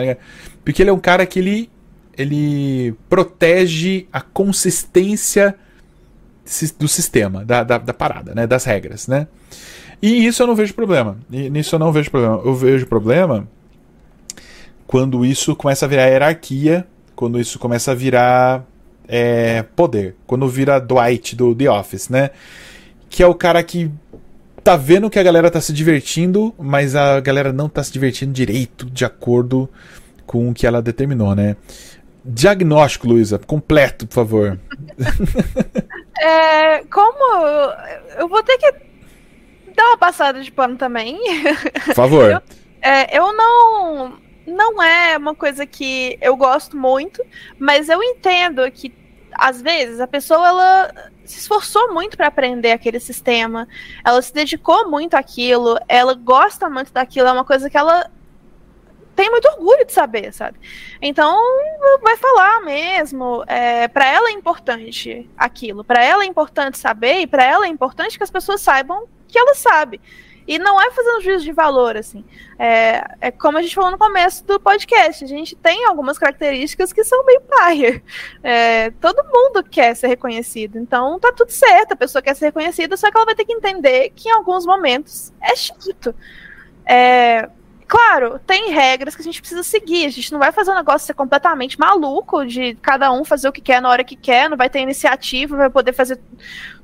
Porque 0.63 0.83
ele 0.83 0.89
é 0.89 0.93
um 0.93 0.99
cara 0.99 1.25
que 1.25 1.39
ele, 1.39 1.69
ele 2.17 2.93
protege 3.09 4.07
a 4.11 4.21
consistência 4.21 5.55
do 6.77 6.87
sistema, 6.87 7.45
da, 7.45 7.63
da, 7.63 7.77
da, 7.77 7.93
parada, 7.93 8.35
né? 8.35 8.45
Das 8.45 8.65
regras, 8.65 9.07
né? 9.07 9.27
E 10.01 10.25
isso 10.25 10.43
eu 10.43 10.47
não 10.47 10.55
vejo 10.55 10.73
problema. 10.73 11.17
E 11.31 11.49
nisso 11.49 11.75
eu 11.75 11.79
não 11.79 11.91
vejo 11.91 12.11
problema. 12.11 12.41
Eu 12.43 12.53
vejo 12.53 12.85
problema 12.87 13.47
quando 14.85 15.23
isso 15.23 15.55
começa 15.55 15.85
a 15.85 15.87
virar 15.87 16.07
hierarquia, 16.07 16.85
quando 17.15 17.39
isso 17.39 17.57
começa 17.57 17.91
a 17.91 17.95
virar 17.95 18.65
é, 19.07 19.63
poder. 19.75 20.15
Quando 20.25 20.47
vira 20.47 20.79
Dwight 20.79 21.35
do 21.35 21.53
The 21.55 21.69
Office, 21.69 22.09
né? 22.09 22.31
Que 23.09 23.23
é 23.23 23.27
o 23.27 23.35
cara 23.35 23.61
que 23.63 23.91
tá 24.63 24.75
vendo 24.75 25.09
que 25.09 25.19
a 25.19 25.23
galera 25.23 25.49
tá 25.49 25.59
se 25.59 25.73
divertindo, 25.73 26.53
mas 26.57 26.95
a 26.95 27.19
galera 27.19 27.51
não 27.51 27.67
tá 27.67 27.83
se 27.83 27.91
divertindo 27.91 28.31
direito 28.31 28.85
de 28.85 29.03
acordo 29.03 29.69
com 30.25 30.49
o 30.49 30.53
que 30.53 30.65
ela 30.65 30.81
determinou, 30.81 31.35
né? 31.35 31.57
Diagnóstico, 32.23 33.07
Luísa, 33.07 33.39
completo, 33.39 34.05
por 34.07 34.13
favor. 34.13 34.59
é, 36.19 36.83
como 36.85 37.73
eu 38.17 38.29
vou 38.29 38.43
ter 38.43 38.57
que 38.57 38.71
dar 39.75 39.87
uma 39.87 39.97
passada 39.97 40.41
de 40.41 40.51
pano 40.51 40.77
também. 40.77 41.19
Por 41.85 41.95
favor. 41.95 42.31
Eu, 42.83 42.89
é, 42.89 43.15
eu 43.15 43.31
não 43.31 44.13
não 44.51 44.81
é 44.81 45.17
uma 45.17 45.33
coisa 45.33 45.65
que 45.65 46.17
eu 46.21 46.35
gosto 46.35 46.77
muito, 46.77 47.23
mas 47.57 47.89
eu 47.89 48.01
entendo 48.03 48.69
que 48.71 48.93
às 49.33 49.61
vezes 49.61 49.99
a 49.99 50.07
pessoa 50.07 50.47
ela 50.47 50.93
se 51.25 51.39
esforçou 51.39 51.93
muito 51.93 52.17
para 52.17 52.27
aprender 52.27 52.71
aquele 52.71 52.99
sistema, 52.99 53.67
ela 54.03 54.21
se 54.21 54.33
dedicou 54.33 54.89
muito 54.89 55.15
àquilo, 55.15 55.79
ela 55.87 56.13
gosta 56.13 56.69
muito 56.69 56.91
daquilo, 56.91 57.27
é 57.27 57.31
uma 57.31 57.45
coisa 57.45 57.69
que 57.69 57.77
ela 57.77 58.09
tem 59.15 59.29
muito 59.29 59.47
orgulho 59.49 59.85
de 59.85 59.91
saber, 59.91 60.33
sabe? 60.33 60.59
Então 61.01 61.37
vai 62.01 62.17
falar 62.17 62.61
mesmo. 62.61 63.43
É, 63.47 63.87
para 63.87 64.07
ela 64.07 64.29
é 64.29 64.31
importante 64.31 65.29
aquilo, 65.37 65.83
para 65.83 66.03
ela 66.03 66.23
é 66.23 66.27
importante 66.27 66.77
saber 66.77 67.19
e 67.19 67.27
para 67.27 67.43
ela 67.43 67.65
é 67.65 67.69
importante 67.69 68.17
que 68.17 68.23
as 68.23 68.31
pessoas 68.31 68.61
saibam 68.61 69.07
que 69.27 69.37
ela 69.37 69.55
sabe. 69.55 70.01
E 70.47 70.57
não 70.57 70.81
é 70.81 70.91
fazendo 70.91 71.21
juízo 71.21 71.43
de 71.43 71.51
valor, 71.51 71.95
assim. 71.95 72.25
É, 72.57 73.03
é 73.21 73.31
como 73.31 73.57
a 73.57 73.61
gente 73.61 73.75
falou 73.75 73.91
no 73.91 73.97
começo 73.97 74.45
do 74.45 74.59
podcast. 74.59 75.23
A 75.23 75.27
gente 75.27 75.55
tem 75.55 75.85
algumas 75.85 76.17
características 76.17 76.91
que 76.91 77.03
são 77.03 77.25
meio 77.25 77.41
paia. 77.41 78.03
É, 78.43 78.91
todo 78.91 79.23
mundo 79.23 79.63
quer 79.63 79.95
ser 79.95 80.07
reconhecido. 80.07 80.77
Então 80.77 81.19
tá 81.19 81.31
tudo 81.31 81.51
certo, 81.51 81.93
a 81.93 81.95
pessoa 81.95 82.21
quer 82.21 82.35
ser 82.35 82.45
reconhecida, 82.45 82.97
só 82.97 83.09
que 83.09 83.17
ela 83.17 83.25
vai 83.25 83.35
ter 83.35 83.45
que 83.45 83.53
entender 83.53 84.11
que 84.15 84.29
em 84.29 84.31
alguns 84.31 84.65
momentos 84.65 85.31
é 85.41 85.55
chato. 85.55 86.13
É, 86.85 87.49
claro, 87.87 88.39
tem 88.39 88.71
regras 88.71 89.15
que 89.15 89.21
a 89.21 89.23
gente 89.23 89.41
precisa 89.41 89.63
seguir. 89.63 90.05
A 90.05 90.09
gente 90.09 90.31
não 90.31 90.39
vai 90.39 90.51
fazer 90.51 90.71
um 90.71 90.75
negócio 90.75 91.05
ser 91.05 91.13
completamente 91.13 91.79
maluco 91.79 92.45
de 92.45 92.75
cada 92.75 93.11
um 93.11 93.23
fazer 93.23 93.47
o 93.47 93.51
que 93.51 93.61
quer 93.61 93.81
na 93.81 93.89
hora 93.89 94.03
que 94.03 94.15
quer, 94.15 94.49
não 94.49 94.57
vai 94.57 94.69
ter 94.69 94.79
iniciativa, 94.79 95.55
vai 95.55 95.69
poder 95.69 95.93
fazer 95.93 96.19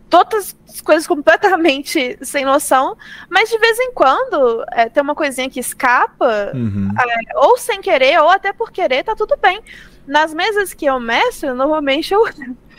todas 0.09 0.55
as 0.67 0.81
coisas 0.81 1.07
completamente 1.07 2.17
sem 2.23 2.45
noção, 2.45 2.95
mas 3.29 3.49
de 3.49 3.57
vez 3.57 3.79
em 3.79 3.91
quando 3.93 4.63
é, 4.71 4.89
tem 4.89 5.01
uma 5.03 5.15
coisinha 5.15 5.49
que 5.49 5.59
escapa, 5.59 6.51
uhum. 6.53 6.89
é, 6.97 7.37
ou 7.37 7.57
sem 7.57 7.81
querer, 7.81 8.19
ou 8.21 8.29
até 8.29 8.53
por 8.53 8.71
querer, 8.71 9.03
tá 9.03 9.15
tudo 9.15 9.37
bem. 9.37 9.61
Nas 10.05 10.33
mesas 10.33 10.73
que 10.73 10.85
eu 10.85 10.99
mestro, 10.99 11.53
normalmente 11.53 12.13
eu, 12.13 12.23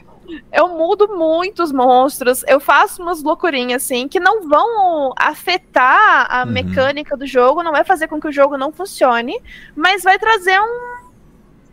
eu 0.53 0.69
mudo 0.69 1.09
muitos 1.09 1.73
monstros, 1.73 2.45
eu 2.47 2.59
faço 2.59 3.03
umas 3.03 3.23
loucurinhas 3.23 3.85
assim, 3.85 4.09
que 4.09 4.21
não 4.21 4.49
vão 4.49 5.13
afetar 5.17 6.27
a 6.31 6.45
uhum. 6.45 6.53
mecânica 6.53 7.17
do 7.17 7.27
jogo, 7.27 7.63
não 7.63 7.73
vai 7.73 7.85
fazer 7.85 8.09
com 8.09 8.21
que 8.21 8.29
o 8.29 8.33
jogo 8.33 8.57
não 8.57 8.73
funcione, 8.73 9.39
mas 9.77 10.03
vai 10.03 10.19
trazer 10.19 10.59
um 10.61 10.99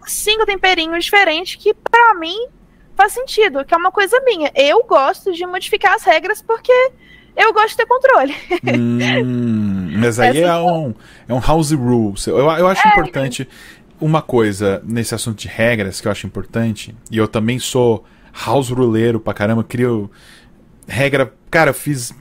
cinco 0.06 0.46
temperinhos 0.46 1.06
diferentes 1.06 1.56
que 1.56 1.74
para 1.74 2.14
mim 2.16 2.48
faz 2.96 3.14
sentido, 3.14 3.64
que 3.66 3.74
é 3.74 3.78
uma 3.78 3.92
coisa 3.92 4.20
minha. 4.22 4.52
Eu 4.56 4.84
gosto 4.84 5.34
de 5.34 5.46
modificar 5.46 5.94
as 5.94 6.04
regras 6.04 6.42
porque 6.42 6.74
eu 7.36 7.54
gosto 7.54 7.70
de 7.70 7.78
ter 7.78 7.86
controle. 7.86 8.36
Hum, 9.26 9.98
mas 10.00 10.20
aí 10.20 10.42
é 10.42 10.56
um, 10.56 10.94
é 11.28 11.34
um 11.34 11.40
house 11.40 11.72
rules. 11.72 12.26
Eu, 12.28 12.38
eu 12.38 12.68
acho 12.68 12.88
é, 12.88 12.92
importante 12.92 13.48
uma 14.00 14.22
coisa 14.22 14.82
nesse 14.86 15.14
assunto 15.14 15.38
de 15.38 15.48
regras 15.48 16.00
que 16.00 16.08
eu 16.08 16.12
acho 16.12 16.26
importante, 16.26 16.96
e 17.12 17.18
eu 17.18 17.28
também 17.28 17.60
sou 17.60 18.06
house 18.46 18.70
ruleiro 18.70 19.20
pra 19.20 19.34
caramba, 19.34 19.64
crio 19.64 20.10
regra. 20.88 21.34
Cara, 21.50 21.72
eu 21.72 21.74
fiz 21.74 22.14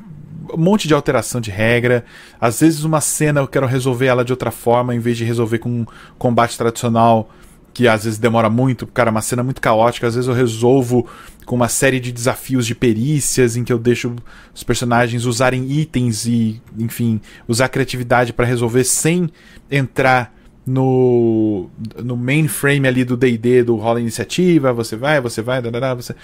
um 0.52 0.58
monte 0.58 0.86
de 0.86 0.94
alteração 0.94 1.40
de 1.40 1.50
regra. 1.50 2.04
Às 2.40 2.60
vezes 2.60 2.84
uma 2.84 3.00
cena 3.00 3.40
eu 3.40 3.48
quero 3.48 3.66
resolver 3.66 4.06
ela 4.06 4.24
de 4.24 4.32
outra 4.32 4.50
forma, 4.50 4.94
em 4.94 4.98
vez 4.98 5.16
de 5.16 5.24
resolver 5.24 5.58
com 5.58 5.68
um 5.68 5.86
combate 6.18 6.56
tradicional, 6.58 7.30
que 7.74 7.88
às 7.88 8.04
vezes 8.04 8.18
demora 8.18 8.48
muito, 8.48 8.86
cara, 8.86 9.10
uma 9.10 9.20
cena 9.20 9.42
muito 9.42 9.60
caótica. 9.60 10.06
Às 10.06 10.14
vezes 10.14 10.28
eu 10.28 10.34
resolvo 10.34 11.06
com 11.44 11.56
uma 11.56 11.68
série 11.68 11.98
de 11.98 12.12
desafios 12.12 12.66
de 12.66 12.74
perícias 12.74 13.56
em 13.56 13.64
que 13.64 13.72
eu 13.72 13.78
deixo 13.78 14.14
os 14.54 14.62
personagens 14.62 15.26
usarem 15.26 15.70
itens 15.70 16.24
e, 16.24 16.62
enfim, 16.78 17.20
usar 17.48 17.68
criatividade 17.68 18.32
para 18.32 18.46
resolver 18.46 18.84
sem 18.84 19.28
entrar 19.68 20.32
no, 20.66 21.68
no 22.02 22.16
mainframe 22.16 22.88
ali 22.88 23.04
do 23.04 23.16
D&D 23.16 23.64
do 23.64 23.76
rola 23.76 24.00
iniciativa, 24.00 24.72
você 24.72 24.96
vai, 24.96 25.20
você 25.20 25.42
vai, 25.42 25.60
dadada, 25.60 26.00
você... 26.00 26.14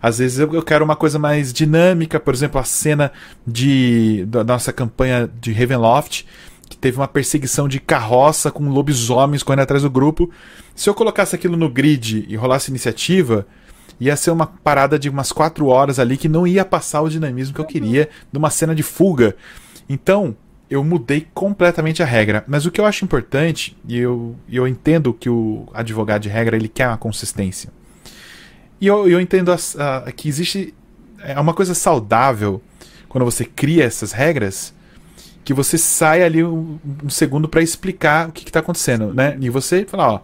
Às 0.00 0.18
vezes 0.18 0.38
eu, 0.38 0.54
eu 0.54 0.62
quero 0.62 0.84
uma 0.84 0.94
coisa 0.94 1.18
mais 1.18 1.52
dinâmica, 1.52 2.20
por 2.20 2.32
exemplo, 2.32 2.60
a 2.60 2.64
cena 2.64 3.10
de 3.44 4.24
da 4.28 4.44
nossa 4.44 4.72
campanha 4.72 5.28
de 5.40 5.52
Ravenloft, 5.52 6.24
que 6.68 6.76
teve 6.76 6.98
uma 6.98 7.08
perseguição 7.08 7.68
de 7.68 7.80
carroça 7.80 8.50
com 8.50 8.68
lobisomens 8.68 9.42
correndo 9.42 9.60
atrás 9.62 9.82
do 9.82 9.90
grupo. 9.90 10.30
Se 10.74 10.88
eu 10.88 10.94
colocasse 10.94 11.34
aquilo 11.34 11.56
no 11.56 11.68
grid 11.68 12.26
e 12.28 12.36
rolasse 12.36 12.70
iniciativa, 12.70 13.46
ia 13.98 14.16
ser 14.16 14.30
uma 14.30 14.46
parada 14.46 14.98
de 14.98 15.08
umas 15.08 15.32
4 15.32 15.66
horas 15.66 15.98
ali 15.98 16.16
que 16.16 16.28
não 16.28 16.46
ia 16.46 16.64
passar 16.64 17.02
o 17.02 17.08
dinamismo 17.08 17.54
que 17.54 17.60
eu 17.60 17.64
queria 17.64 18.08
numa 18.32 18.50
cena 18.50 18.74
de 18.74 18.82
fuga. 18.82 19.34
Então, 19.88 20.36
eu 20.70 20.84
mudei 20.84 21.26
completamente 21.32 22.02
a 22.02 22.06
regra. 22.06 22.44
Mas 22.46 22.66
o 22.66 22.70
que 22.70 22.80
eu 22.80 22.84
acho 22.84 23.04
importante, 23.04 23.76
e 23.86 23.96
eu, 23.96 24.36
eu 24.48 24.68
entendo 24.68 25.14
que 25.14 25.30
o 25.30 25.66
advogado 25.72 26.22
de 26.22 26.28
regra 26.28 26.56
ele 26.56 26.68
quer 26.68 26.88
uma 26.88 26.98
consistência. 26.98 27.70
E 28.80 28.86
eu, 28.86 29.08
eu 29.08 29.20
entendo 29.20 29.52
que 30.14 30.28
existe 30.28 30.74
é 31.20 31.38
uma 31.40 31.54
coisa 31.54 31.74
saudável 31.74 32.62
quando 33.08 33.24
você 33.24 33.44
cria 33.44 33.84
essas 33.84 34.12
regras 34.12 34.72
que 35.48 35.54
você 35.54 35.78
sai 35.78 36.22
ali 36.22 36.44
um, 36.44 36.78
um 37.02 37.08
segundo 37.08 37.48
para 37.48 37.62
explicar 37.62 38.28
o 38.28 38.32
que 38.32 38.46
está 38.46 38.60
acontecendo, 38.60 39.14
né? 39.14 39.34
E 39.40 39.48
você 39.48 39.86
fala, 39.86 40.12
ó, 40.12 40.20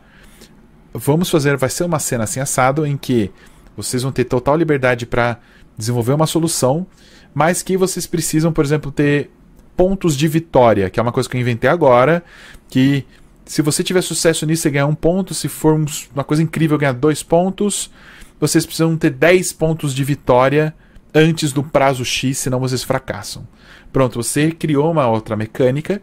vamos 0.93 1.31
fazer, 1.31 1.57
vai 1.57 1.71
ser 1.71 1.85
uma 1.85 1.99
cena 1.99 2.25
assim 2.25 2.41
assado 2.41 2.85
em 2.85 2.95
que 2.95 3.31
vocês 3.75 4.03
vão 4.03 4.13
ter 4.13 4.25
total 4.25 4.55
liberdade 4.55 5.07
para 5.07 5.39
desenvolver 5.79 6.13
uma 6.13 6.27
solução, 6.27 6.87
mas 7.33 7.63
que 7.63 7.75
vocês 7.75 8.07
precisam, 8.07 8.53
por 8.53 8.67
exemplo, 8.67 8.93
ter 8.93 9.31
pontos 9.75 10.15
de 10.15 10.29
vitória, 10.29 10.91
que 10.91 11.01
é 11.01 11.03
uma 11.03 11.11
coisa 11.11 11.27
que 11.27 11.39
eu 11.39 11.41
inventei 11.41 11.71
agora, 11.71 12.23
que 12.69 13.07
se 13.47 13.63
você 13.63 13.83
tiver 13.83 14.03
sucesso 14.03 14.45
nisso, 14.45 14.61
você 14.61 14.71
ganha 14.73 14.87
um 14.87 14.95
ponto, 14.95 15.33
se 15.33 15.49
for 15.49 15.81
uma 16.15 16.25
coisa 16.25 16.43
incrível, 16.43 16.77
ganhar 16.77 16.93
dois 16.93 17.23
pontos, 17.23 17.91
vocês 18.39 18.67
precisam 18.67 18.95
ter 18.95 19.09
10 19.09 19.55
pontos 19.55 19.95
de 19.95 20.05
vitória 20.05 20.75
antes 21.15 21.51
do 21.51 21.63
prazo 21.63 22.05
X, 22.05 22.37
senão 22.37 22.61
vocês 22.61 22.83
fracassam. 22.83 23.49
Pronto, 23.95 24.21
você 24.21 24.51
criou 24.51 24.91
uma 24.91 25.07
outra 25.07 25.37
mecânica, 25.37 26.03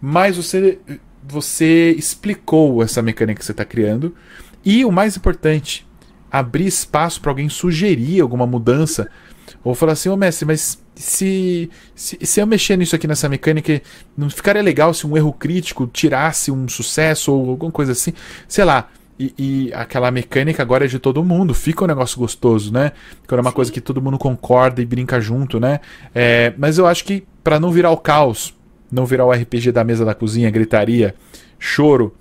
mas 0.00 0.38
você, 0.38 0.78
você 1.22 1.90
explicou 1.90 2.82
essa 2.82 3.02
mecânica 3.02 3.40
que 3.40 3.44
você 3.44 3.52
está 3.52 3.62
criando, 3.62 4.14
e 4.64 4.86
o 4.86 4.90
mais 4.90 5.14
importante, 5.14 5.86
abrir 6.30 6.66
espaço 6.66 7.20
para 7.20 7.30
alguém 7.30 7.46
sugerir 7.50 8.22
alguma 8.22 8.46
mudança, 8.46 9.10
ou 9.62 9.74
falar 9.74 9.92
assim, 9.92 10.08
ô 10.08 10.14
oh, 10.14 10.16
mestre, 10.16 10.46
mas 10.46 10.82
se, 10.94 11.68
se, 11.94 12.18
se 12.22 12.40
eu 12.40 12.46
mexer 12.46 12.78
nisso 12.78 12.96
aqui 12.96 13.06
nessa 13.06 13.28
mecânica, 13.28 13.82
não 14.16 14.30
ficaria 14.30 14.62
legal 14.62 14.94
se 14.94 15.06
um 15.06 15.14
erro 15.14 15.34
crítico 15.34 15.86
tirasse 15.86 16.50
um 16.50 16.66
sucesso 16.68 17.34
ou 17.34 17.50
alguma 17.50 17.70
coisa 17.70 17.92
assim? 17.92 18.14
Sei 18.48 18.64
lá. 18.64 18.88
E, 19.18 19.34
e, 19.36 19.72
aquela 19.74 20.10
mecânica 20.10 20.62
agora 20.62 20.84
é 20.84 20.88
de 20.88 20.98
todo 20.98 21.24
mundo, 21.24 21.52
fica 21.52 21.82
um 21.82 21.88
negócio 21.88 22.18
gostoso, 22.18 22.72
né? 22.72 22.92
Quando 23.26 23.40
é 23.40 23.42
uma 23.42 23.50
Sim. 23.50 23.56
coisa 23.56 23.72
que 23.72 23.80
todo 23.80 24.00
mundo 24.00 24.16
concorda 24.16 24.80
e 24.80 24.86
brinca 24.86 25.20
junto, 25.20 25.58
né? 25.58 25.80
É, 26.14 26.54
mas 26.56 26.78
eu 26.78 26.86
acho 26.86 27.04
que 27.04 27.26
para 27.42 27.58
não 27.58 27.72
virar 27.72 27.90
o 27.90 27.96
caos, 27.96 28.54
não 28.92 29.04
virar 29.04 29.26
o 29.26 29.32
RPG 29.32 29.72
da 29.72 29.82
mesa 29.82 30.04
da 30.04 30.14
cozinha, 30.14 30.48
gritaria, 30.50 31.16
choro, 31.58 32.14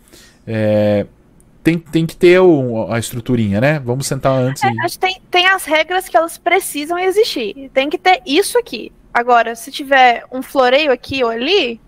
é, 0.45 1.05
tem, 1.67 1.77
tem 1.77 2.05
que 2.05 2.15
ter 2.15 2.39
o, 2.39 2.91
a 2.91 2.97
estruturinha, 2.97 3.59
né? 3.59 3.79
Vamos 3.79 4.07
sentar 4.07 4.31
antes. 4.31 4.63
É, 4.63 4.69
e... 4.69 4.97
tem, 4.97 5.21
tem 5.29 5.45
as 5.47 5.65
regras 5.65 6.07
que 6.07 6.15
elas 6.15 6.37
precisam 6.37 6.97
existir. 6.97 7.69
Tem 7.73 7.89
que 7.89 7.97
ter 7.97 8.21
isso 8.25 8.57
aqui. 8.57 8.91
Agora, 9.13 9.53
se 9.53 9.69
tiver 9.69 10.23
um 10.31 10.41
floreio 10.41 10.91
aqui 10.91 11.23
ou 11.23 11.29
ali, 11.29 11.81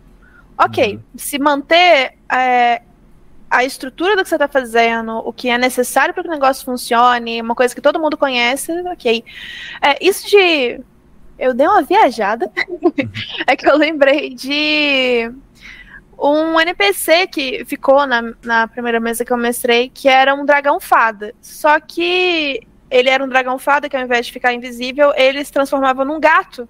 ok. 0.58 0.96
Uhum. 0.96 1.02
Se 1.16 1.40
manter 1.40 2.14
é, 2.30 2.82
a 3.50 3.64
estrutura 3.64 4.16
do 4.16 4.24
que 4.24 4.30
você 4.30 4.36
está 4.36 4.48
fazendo, 4.48 5.18
o 5.18 5.34
que 5.34 5.50
é 5.50 5.58
necessário 5.58 6.14
para 6.14 6.24
que 6.24 6.30
o 6.30 6.32
negócio 6.32 6.64
funcione, 6.64 7.42
uma 7.42 7.56
coisa 7.56 7.74
que 7.74 7.82
todo 7.82 8.00
mundo 8.00 8.18
conhece, 8.18 8.72
ok. 8.88 9.24
É, 9.82 9.98
isso 10.06 10.28
de. 10.30 10.80
Eu 11.38 11.54
dei 11.54 11.68
uma 11.68 11.82
viajada. 11.82 12.52
É 13.48 13.56
que 13.56 13.68
eu 13.68 13.78
lembrei 13.78 14.36
de 14.36 15.32
um 16.18 16.60
NPC 16.60 17.28
que 17.28 17.64
ficou 17.66 18.06
na, 18.06 18.34
na 18.44 18.68
primeira 18.68 19.00
mesa 19.00 19.24
que 19.24 19.32
eu 19.32 19.38
mestrei, 19.38 19.90
que 19.90 20.08
era 20.08 20.36
um 20.36 20.46
dragão 20.46 20.80
fada. 20.80 21.34
Só 21.42 21.80
que 21.80 22.62
ele 22.92 23.10
era 23.10 23.24
um 23.24 23.28
dragão 23.28 23.58
fada 23.58 23.88
que 23.88 23.96
ao 23.96 24.04
invés 24.04 24.26
de 24.26 24.34
ficar 24.34 24.54
invisível, 24.54 25.14
ele 25.16 25.44
se 25.44 25.52
transformava 25.52 26.04
num 26.04 26.20
gato. 26.20 26.68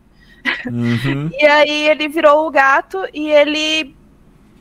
Uhum. 0.66 1.30
e 1.38 1.46
aí 1.46 1.90
ele 1.90 2.08
virou 2.08 2.48
o 2.48 2.52
gato 2.52 3.00
e 3.14 3.30
ele 3.30 3.96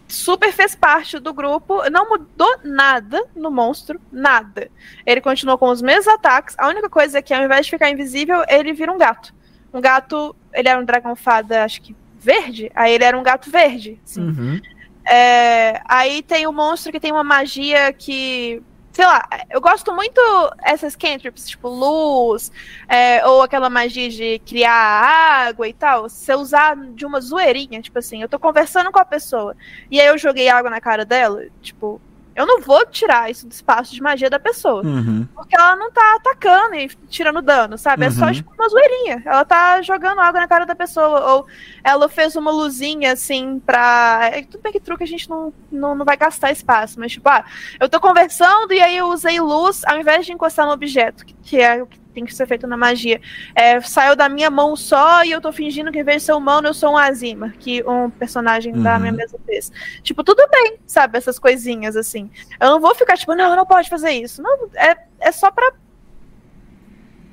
super 0.09 0.53
fez 0.53 0.75
parte 0.75 1.19
do 1.19 1.35
grupo, 1.35 1.89
não 1.91 2.09
mudou 2.09 2.59
nada 2.65 3.23
no 3.37 3.51
monstro, 3.51 4.01
nada. 4.11 4.71
Ele 5.05 5.21
continuou 5.21 5.59
com 5.59 5.69
os 5.69 5.83
mesmos 5.83 6.09
ataques, 6.09 6.57
a 6.59 6.67
única 6.69 6.89
coisa 6.89 7.19
é 7.19 7.23
que 7.23 7.35
ao 7.35 7.45
invés 7.45 7.67
de 7.67 7.71
ficar 7.71 7.91
invisível, 7.91 8.43
ele 8.49 8.73
vira 8.73 8.93
um 8.93 8.99
gato. 8.99 9.35
Um 9.73 9.81
gato, 9.81 10.35
ele 10.53 10.69
era 10.69 10.81
um 10.81 10.85
dragão 10.85 11.15
fada, 11.15 11.63
acho 11.63 11.83
que 11.83 11.95
verde, 12.19 12.73
aí 12.75 12.93
ele 12.93 13.05
era 13.05 13.19
um 13.19 13.23
gato 13.23 13.51
verde. 13.51 14.01
Assim. 14.05 14.23
Uhum. 14.23 14.61
É, 15.07 15.81
aí 15.87 16.23
tem 16.23 16.47
o 16.47 16.53
monstro 16.53 16.93
que 16.93 17.01
tem 17.01 17.13
uma 17.13 17.25
magia 17.25 17.93
que. 17.93 18.63
Sei 18.99 19.07
lá, 19.07 19.29
eu 19.49 19.61
gosto 19.61 19.95
muito 19.95 20.21
essas 20.61 20.97
cantrips, 20.97 21.49
tipo 21.49 21.69
luz, 21.69 22.51
é, 22.89 23.25
ou 23.25 23.43
aquela 23.43 23.71
magia 23.71 24.09
de 24.11 24.41
criar 24.41 24.73
água 24.73 25.69
e 25.69 25.73
tal. 25.73 26.09
Se 26.09 26.33
eu 26.33 26.41
usar 26.41 26.75
de 26.75 27.07
uma 27.07 27.21
zoeirinha, 27.21 27.81
tipo 27.81 27.97
assim, 27.97 28.21
eu 28.21 28.29
tô 28.29 28.41
conversando 28.41 28.91
com 28.91 28.99
a 28.99 29.05
pessoa 29.05 29.57
e 29.89 30.01
aí 30.01 30.09
eu 30.09 30.19
joguei 30.19 30.49
água 30.49 30.69
na 30.69 30.81
cara 30.81 31.05
dela, 31.05 31.47
tipo, 31.63 32.01
eu 32.39 32.47
não 32.47 32.61
vou 32.61 32.87
tirar 32.87 33.29
isso 33.29 33.49
do 33.49 33.53
espaço 33.53 33.93
de 33.93 34.01
magia 34.01 34.31
da 34.31 34.39
pessoa. 34.39 34.87
Uhum. 34.87 35.27
Porque 35.35 35.57
ela 35.57 35.75
não 35.75 35.91
tá 35.91 36.15
atacando 36.15 36.77
e 36.77 36.89
tirando 37.09 37.43
dano, 37.43 37.77
sabe? 37.77 38.05
Uhum. 38.05 38.09
É 38.09 38.13
só 38.13 38.27
uhum. 38.27 38.33
tipo 38.33 38.53
uma 38.57 38.69
zoeirinha. 38.69 39.21
Ela 39.27 39.45
tá 39.45 39.83
jogando 39.83 40.21
água 40.21 40.41
na 40.41 40.47
cara 40.47 40.65
da 40.65 40.77
pessoa. 40.77 41.35
Ou 41.35 41.47
ela 41.83 42.09
fez 42.09 42.37
uma 42.37 42.53
luzinha 42.53 43.13
assim 43.13 43.59
pra. 43.59 44.31
É, 44.33 44.43
tudo 44.43 44.63
bem 44.63 44.71
que 44.71 44.79
truque 44.79 45.03
a 45.03 45.07
gente 45.07 45.29
não, 45.29 45.53
não, 45.69 45.97
não 45.97 46.05
vai 46.05 46.17
gastar 46.17 46.53
espaço, 46.53 47.01
mas 47.01 47.11
tipo, 47.11 47.29
ah, 47.29 47.45
eu 47.81 47.89
tô 47.89 47.99
conversando 47.99 48.73
e 48.73 48.81
aí 48.81 48.97
eu 48.97 49.09
usei 49.09 49.41
luz 49.41 49.83
ao 49.85 49.99
invés 49.99 50.25
de 50.25 50.33
encostar 50.33 50.65
no 50.65 50.73
objeto, 50.73 51.27
que 51.43 51.61
é 51.61 51.83
o 51.83 51.89
que 51.89 51.99
tem 52.19 52.25
que 52.25 52.35
ser 52.35 52.47
feito 52.47 52.67
na 52.67 52.77
magia. 52.77 53.21
É, 53.55 53.81
saiu 53.81 54.17
da 54.17 54.29
minha 54.29 54.51
mão 54.51 54.75
só 54.75 55.25
e 55.25 55.31
eu 55.31 55.41
tô 55.41 55.53
fingindo 55.53 55.93
que 55.93 56.01
em 56.01 56.05
vez 56.05 56.23
de 56.23 56.27
ser 56.27 56.33
humano, 56.33 56.67
eu 56.67 56.75
sou 56.75 56.93
um 56.93 56.97
Azima, 56.97 57.55
que 57.61 57.83
um 57.85 58.11
personagem 58.11 58.75
uhum. 58.75 58.83
da 58.83 58.99
minha 58.99 59.13
mesa 59.13 59.39
fez. 59.47 59.71
Tipo, 60.03 60.25
tudo 60.25 60.43
bem, 60.51 60.79
sabe? 60.85 61.17
Essas 61.17 61.39
coisinhas 61.39 61.97
assim. 61.97 62.29
Eu 62.61 62.71
não 62.71 62.81
vou 62.81 62.95
ficar 62.95 63.17
tipo, 63.17 63.35
não, 63.35 63.55
não 63.55 63.65
pode 63.65 63.89
fazer 63.89 64.11
isso. 64.11 64.43
Não, 64.43 64.69
é, 64.75 64.97
é 65.21 65.33
só 65.33 65.51
pra. 65.51 65.73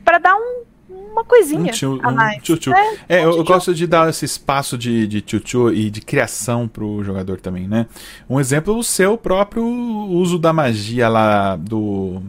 pra 0.03 0.20
dar 0.20 0.36
um 0.36 0.64
uma 0.88 1.26
coisinha 1.26 1.74
um 1.84 1.99
a 2.03 2.12
mais. 2.12 2.38
Um 2.48 2.56
-tchu. 2.56 2.72
É, 2.72 3.18
é 3.18 3.26
eu, 3.26 3.38
eu, 3.38 3.44
gosto 3.44 3.74
de 3.74 3.88
dar 3.88 4.07
esse 4.07 4.24
espaço 4.24 4.78
de, 4.78 5.07
de 5.07 5.20
tchu 5.20 5.74
e 5.74 5.90
de 5.90 5.99
criação 5.99 6.68
pro 6.68 7.03
jogador 7.03 7.41
também, 7.41 7.68
né? 7.68 7.88
Um 8.30 8.40
exemplo, 8.40 8.78
o 8.78 8.84
seu 8.84 9.18
próprio 9.18 9.66
uso 9.66 10.38
da 10.38 10.53
magia 10.53 11.10
lá 11.10 11.56
do 11.56 12.22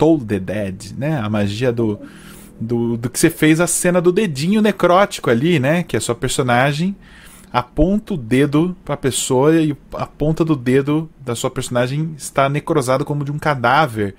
Toll 0.00 0.18
the 0.18 0.38
Dead, 0.38 0.94
né? 0.96 1.20
A 1.20 1.28
magia 1.28 1.70
do, 1.70 2.00
do, 2.58 2.96
do 2.96 3.10
que 3.10 3.18
você 3.18 3.28
fez 3.28 3.60
a 3.60 3.66
cena 3.66 4.00
do 4.00 4.10
dedinho 4.10 4.62
necrótico 4.62 5.28
ali, 5.28 5.60
né? 5.60 5.82
Que 5.82 5.94
a 5.94 6.00
sua 6.00 6.14
personagem 6.14 6.96
aponta 7.52 8.14
o 8.14 8.16
dedo 8.16 8.74
para 8.82 8.94
a 8.94 8.96
pessoa 8.96 9.54
e 9.54 9.76
a 9.92 10.06
ponta 10.06 10.42
do 10.42 10.56
dedo 10.56 11.10
da 11.20 11.34
sua 11.34 11.50
personagem 11.50 12.14
está 12.16 12.48
necrosado 12.48 13.04
como 13.04 13.26
de 13.26 13.30
um 13.30 13.38
cadáver. 13.38 14.14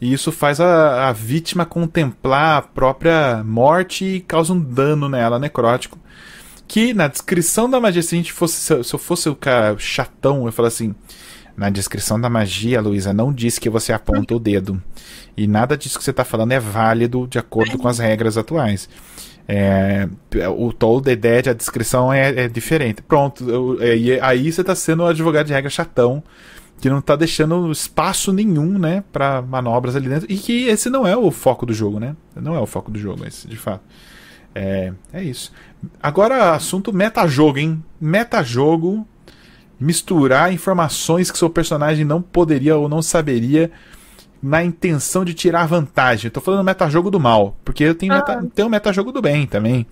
E 0.00 0.12
isso 0.12 0.30
faz 0.30 0.60
a, 0.60 1.08
a 1.08 1.12
vítima 1.12 1.66
contemplar 1.66 2.58
a 2.58 2.62
própria 2.62 3.42
morte 3.44 4.04
e 4.04 4.20
causa 4.20 4.52
um 4.52 4.60
dano 4.60 5.08
nela 5.08 5.40
necrótico. 5.40 5.98
Que 6.68 6.94
na 6.94 7.08
descrição 7.08 7.68
da 7.68 7.80
magia, 7.80 8.02
se 8.02 8.14
a 8.14 8.18
gente 8.18 8.32
fosse. 8.32 8.84
Se 8.84 8.94
eu 8.94 8.98
fosse 9.00 9.28
o 9.28 9.34
cara 9.34 9.76
chatão, 9.78 10.46
eu 10.46 10.52
falo 10.52 10.68
assim. 10.68 10.94
Na 11.56 11.70
descrição 11.70 12.20
da 12.20 12.28
magia, 12.28 12.80
Luísa, 12.80 13.12
não 13.12 13.32
diz 13.32 13.58
que 13.58 13.70
você 13.70 13.92
aponta 13.92 14.34
o 14.34 14.40
dedo. 14.40 14.82
E 15.36 15.46
nada 15.46 15.76
disso 15.76 15.98
que 15.98 16.04
você 16.04 16.10
está 16.10 16.24
falando 16.24 16.52
é 16.52 16.58
válido 16.58 17.26
de 17.28 17.38
acordo 17.38 17.78
com 17.78 17.86
as 17.86 17.98
regras 17.98 18.36
atuais. 18.36 18.88
É, 19.46 20.08
o 20.56 20.72
Toll 20.72 21.00
the 21.00 21.14
Dead, 21.14 21.48
a 21.48 21.52
descrição 21.52 22.12
é, 22.12 22.44
é 22.44 22.48
diferente. 22.48 23.02
Pronto, 23.02 23.48
eu, 23.48 23.78
é, 23.80 24.18
aí 24.20 24.50
você 24.50 24.62
está 24.62 24.74
sendo 24.74 25.04
o 25.04 25.06
advogado 25.06 25.46
de 25.46 25.52
regra 25.52 25.70
chatão, 25.70 26.22
que 26.80 26.88
não 26.90 26.98
está 26.98 27.14
deixando 27.14 27.70
espaço 27.70 28.32
nenhum, 28.32 28.78
né, 28.78 29.04
para 29.12 29.40
manobras 29.42 29.94
ali 29.94 30.08
dentro. 30.08 30.26
E 30.30 30.36
que 30.36 30.66
esse 30.66 30.90
não 30.90 31.06
é 31.06 31.16
o 31.16 31.30
foco 31.30 31.64
do 31.64 31.72
jogo, 31.72 32.00
né? 32.00 32.16
Não 32.34 32.54
é 32.54 32.60
o 32.60 32.66
foco 32.66 32.90
do 32.90 32.98
jogo, 32.98 33.24
esse, 33.26 33.46
de 33.46 33.56
fato. 33.56 33.82
É, 34.54 34.92
é 35.12 35.22
isso. 35.22 35.52
Agora, 36.02 36.54
assunto 36.54 36.92
metajogo, 36.92 37.58
hein? 37.58 37.82
Metajogo. 38.00 39.06
Misturar 39.78 40.52
informações 40.52 41.30
que 41.30 41.38
seu 41.38 41.50
personagem 41.50 42.04
não 42.04 42.22
poderia 42.22 42.76
ou 42.76 42.88
não 42.88 43.02
saberia 43.02 43.70
na 44.42 44.62
intenção 44.62 45.24
de 45.24 45.32
tirar 45.32 45.66
vantagem. 45.66 46.26
Eu 46.26 46.30
tô 46.30 46.40
falando 46.40 46.62
metajogo 46.62 47.10
do 47.10 47.18
mal, 47.18 47.56
porque 47.64 47.82
eu 47.82 47.94
tenho, 47.94 48.12
ah. 48.12 48.16
meta, 48.16 48.46
tem 48.54 48.64
um 48.64 48.68
metajogo 48.68 49.10
do 49.10 49.22
bem 49.22 49.46
também. 49.46 49.86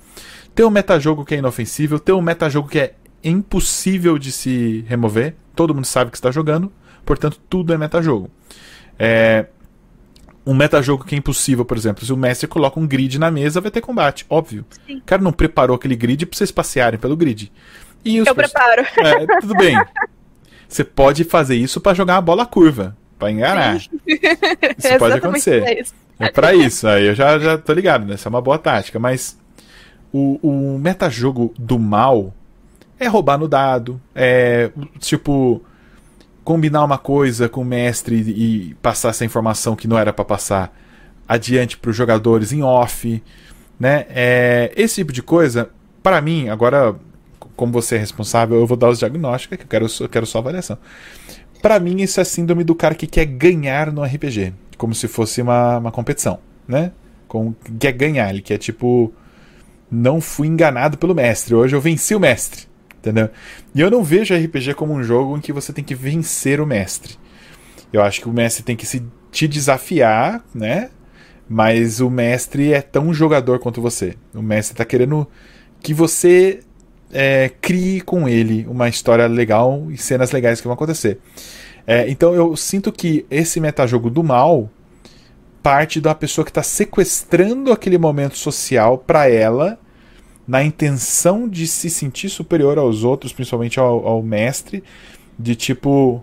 Tem 0.55 0.65
um 0.67 0.71
metajogo 0.71 1.25
que 1.25 1.35
é 1.35 1.39
inofensível, 1.39 1.99
tem 1.99 2.15
um 2.15 2.21
metajogo 2.21 2.69
que 2.69 2.79
é 2.79 2.95
impossível 3.25 4.19
de 4.19 4.31
se 4.31 4.85
remover. 4.87 5.35
Todo 5.57 5.75
mundo 5.75 5.87
sabe 5.87 6.11
que 6.11 6.19
está 6.19 6.31
jogando, 6.31 6.71
portanto, 7.05 7.41
tudo 7.49 7.73
é 7.73 7.79
metajogo. 7.79 8.31
É, 8.99 9.47
um 10.45 10.55
metajogo 10.55 11.05
que 11.05 11.15
é 11.15 11.19
impossível, 11.19 11.65
por 11.65 11.77
exemplo, 11.77 12.05
se 12.05 12.13
o 12.13 12.17
mestre 12.17 12.47
coloca 12.47 12.79
um 12.79 12.87
grid 12.87 13.19
na 13.19 13.31
mesa, 13.31 13.61
vai 13.61 13.71
ter 13.71 13.81
combate, 13.81 14.27
óbvio. 14.29 14.65
Sim. 14.87 14.99
O 14.99 15.03
cara 15.03 15.23
não 15.23 15.33
preparou 15.33 15.77
aquele 15.77 15.97
grid 15.97 16.27
pra 16.27 16.37
vocês 16.37 16.51
passearem 16.51 16.99
pelo 16.99 17.17
grid. 17.17 17.51
Eu 18.05 18.35
preparo. 18.35 18.83
É, 18.99 19.41
tudo 19.41 19.55
bem. 19.55 19.81
Você 20.69 20.85
pode 20.85 21.25
fazer 21.25 21.55
isso 21.55 21.81
para 21.81 21.95
jogar 21.95 22.17
a 22.17 22.21
bola 22.21 22.47
curva, 22.47 22.97
para 23.19 23.31
enganar. 23.31 23.81
Sim. 23.81 23.89
Isso 24.07 24.99
pode 24.99 25.17
acontecer. 25.19 25.63
É, 25.63 25.81
isso. 25.81 25.95
é 26.19 26.31
para 26.31 26.55
isso, 26.55 26.89
aí 26.89 27.07
eu 27.07 27.15
já, 27.15 27.39
já 27.39 27.59
tô 27.59 27.73
ligado, 27.73 28.07
né? 28.07 28.15
Essa 28.15 28.29
é 28.29 28.31
uma 28.31 28.41
boa 28.41 28.59
tática, 28.59 28.99
mas 28.99 29.39
o, 30.13 30.39
o 30.43 30.79
metajogo 30.79 31.53
do 31.59 31.79
mal 31.79 32.35
é 32.99 33.07
roubar 33.07 33.39
no 33.39 33.49
dado, 33.49 34.01
é 34.15 34.71
tipo 34.99 35.63
combinar 36.45 36.85
uma 36.85 36.99
coisa 36.99 37.49
com 37.49 37.61
o 37.61 37.65
mestre 37.65 38.17
e 38.17 38.75
passar 38.83 39.11
essa 39.11 39.25
informação 39.25 39.77
que 39.77 39.87
não 39.87 39.99
era 39.99 40.13
para 40.13 40.25
passar 40.25 40.77
adiante 41.29 41.77
para 41.77 41.91
os 41.91 41.97
jogadores 41.97 42.53
em 42.53 42.63
off, 42.63 43.23
né? 43.79 44.07
É, 44.09 44.73
esse 44.77 44.97
tipo 44.97 45.13
de 45.13 45.23
coisa, 45.23 45.71
para 46.03 46.21
mim, 46.21 46.49
agora 46.49 46.97
como 47.57 47.73
você 47.73 47.97
é 47.97 47.99
responsável, 47.99 48.59
eu 48.59 48.67
vou 48.67 48.77
dar 48.77 48.89
os 48.89 48.99
diagnósticos, 48.99 49.59
que 49.59 49.65
eu 49.65 49.69
quero, 49.69 49.87
eu 50.01 50.09
quero 50.09 50.27
só 50.27 50.39
avaliação. 50.39 50.79
Para 51.61 51.79
mim, 51.79 52.01
isso 52.03 52.21
é 52.21 52.25
síndrome 52.25 52.65
do 52.65 52.75
cara 52.75 52.95
que 52.95 53.07
quer 53.07 53.25
ganhar 53.25 53.93
no 53.93 54.03
RPG, 54.03 54.53
como 54.77 54.95
se 54.95 55.07
fosse 55.07 55.41
uma, 55.41 55.79
uma 55.79 55.93
competição, 55.93 56.39
né? 56.67 56.93
Com, 57.29 57.55
quer 57.79 57.93
ganhar, 57.93 58.31
ele 58.31 58.43
quer 58.43 58.59
tipo, 58.59 59.13
não 59.91 60.21
fui 60.21 60.49
enganado 60.49 60.99
pelo 60.99 61.15
mestre, 61.15 61.55
hoje 61.55 61.77
eu 61.77 61.81
venci 61.81 62.15
o 62.15 62.21
mestre. 62.21 62.73
Entendeu? 62.99 63.31
E 63.75 63.81
eu 63.81 63.91
não 63.91 64.05
vejo 64.05 64.33
RPG 64.33 64.75
como 64.75 64.93
um 64.93 65.03
jogo 65.03 65.37
em 65.37 65.41
que 65.41 65.53
você 65.53 65.73
tem 65.73 65.83
que 65.83 65.95
vencer 65.95 66.61
o 66.61 66.67
mestre. 66.67 67.17
Eu 67.93 68.01
acho 68.01 68.21
que 68.21 68.29
o 68.29 68.33
mestre 68.33 68.63
tem 68.63 68.77
que 68.77 68.87
se 68.87 69.03
te 69.33 69.49
desafiar, 69.49 70.45
né? 70.55 70.91
Mas 71.49 72.01
o 72.01 72.09
mestre 72.09 72.73
é 72.73 72.81
tão 72.81 73.13
jogador 73.13 73.59
quanto 73.59 73.83
você. 73.83 74.15
O 74.33 74.41
mestre 74.41 74.77
tá 74.77 74.85
querendo 74.85 75.27
que 75.81 75.93
você 75.93 76.61
é, 77.13 77.51
crie 77.61 78.01
com 78.01 78.29
ele 78.29 78.67
uma 78.69 78.89
história 78.89 79.27
legal 79.27 79.87
e 79.91 79.97
cenas 79.97 80.33
legais 80.33 80.61
que 80.61 80.67
vão 80.67 80.75
acontecer. 80.75 81.19
É, 81.87 82.09
então 82.09 82.35
eu 82.35 82.57
sinto 82.57 82.91
que 82.91 83.27
esse 83.31 83.61
metajogo 83.61 84.09
do 84.09 84.23
mal 84.23 84.71
parte 85.63 86.01
da 86.01 86.15
pessoa 86.15 86.45
que 86.45 86.51
está 86.51 86.63
sequestrando 86.63 87.73
aquele 87.73 87.97
momento 87.97 88.37
social 88.37 88.99
para 88.99 89.29
ela 89.31 89.79
na 90.47 90.63
intenção 90.65 91.49
de 91.49 91.67
se 91.69 91.89
sentir 91.89 92.29
superior 92.29 92.77
aos 92.79 93.05
outros, 93.05 93.33
principalmente 93.33 93.79
ao, 93.79 94.07
ao 94.07 94.23
mestre, 94.23 94.83
de 95.39 95.55
tipo. 95.55 96.23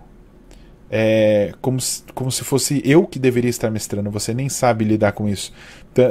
É, 0.91 1.53
como, 1.61 1.80
se, 1.80 2.02
como 2.16 2.32
se 2.32 2.44
fosse 2.44 2.82
eu 2.84 3.06
que 3.06 3.20
deveria 3.20 3.49
estar 3.49 3.70
mestrando, 3.70 4.10
você 4.10 4.34
nem 4.34 4.49
sabe 4.49 4.84
lidar 4.84 5.11
com 5.11 5.30
isso. 5.30 5.53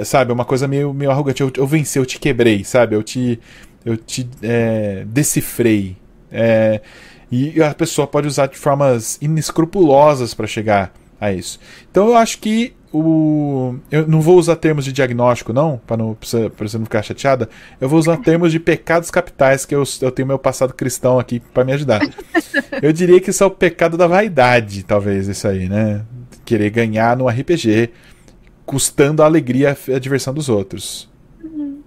Sabe, 0.04 0.30
é 0.30 0.34
uma 0.34 0.44
coisa 0.44 0.68
meio, 0.68 0.94
meio 0.94 1.10
arrogante. 1.10 1.42
Eu, 1.42 1.52
eu 1.56 1.66
venci, 1.66 1.98
eu 1.98 2.06
te 2.06 2.18
quebrei, 2.20 2.62
sabe? 2.62 2.94
Eu 2.94 3.02
te, 3.02 3.40
eu 3.88 3.96
te 3.96 4.28
é, 4.42 5.04
decifrei. 5.06 5.96
É, 6.30 6.80
e 7.30 7.62
a 7.62 7.74
pessoa 7.74 8.06
pode 8.06 8.26
usar 8.26 8.46
de 8.46 8.56
formas 8.56 9.18
inescrupulosas 9.20 10.34
para 10.34 10.46
chegar 10.46 10.92
a 11.20 11.32
isso. 11.32 11.58
Então 11.90 12.08
eu 12.08 12.16
acho 12.16 12.38
que 12.38 12.74
o. 12.92 13.76
Eu 13.90 14.06
não 14.06 14.20
vou 14.20 14.38
usar 14.38 14.56
termos 14.56 14.84
de 14.84 14.92
diagnóstico, 14.92 15.52
não, 15.52 15.80
para 15.86 15.96
não, 15.96 16.16
você 16.20 16.78
não 16.78 16.84
ficar 16.84 17.02
chateada. 17.02 17.48
Eu 17.80 17.88
vou 17.88 17.98
usar 17.98 18.18
termos 18.18 18.52
de 18.52 18.60
pecados 18.60 19.10
capitais, 19.10 19.64
que 19.64 19.74
eu, 19.74 19.82
eu 20.02 20.10
tenho 20.10 20.28
meu 20.28 20.38
passado 20.38 20.74
cristão 20.74 21.18
aqui 21.18 21.40
para 21.40 21.64
me 21.64 21.72
ajudar. 21.72 22.00
Eu 22.80 22.92
diria 22.92 23.20
que 23.20 23.30
isso 23.30 23.42
é 23.42 23.46
o 23.46 23.50
pecado 23.50 23.96
da 23.96 24.06
vaidade, 24.06 24.84
talvez, 24.84 25.26
isso 25.26 25.48
aí, 25.48 25.68
né? 25.68 26.02
Querer 26.44 26.70
ganhar 26.70 27.16
no 27.16 27.28
RPG, 27.28 27.90
custando 28.64 29.20
a 29.20 29.26
alegria 29.26 29.76
e 29.88 29.92
a 29.92 29.98
diversão 29.98 30.32
dos 30.32 30.48
outros. 30.48 31.10
É 31.44 31.77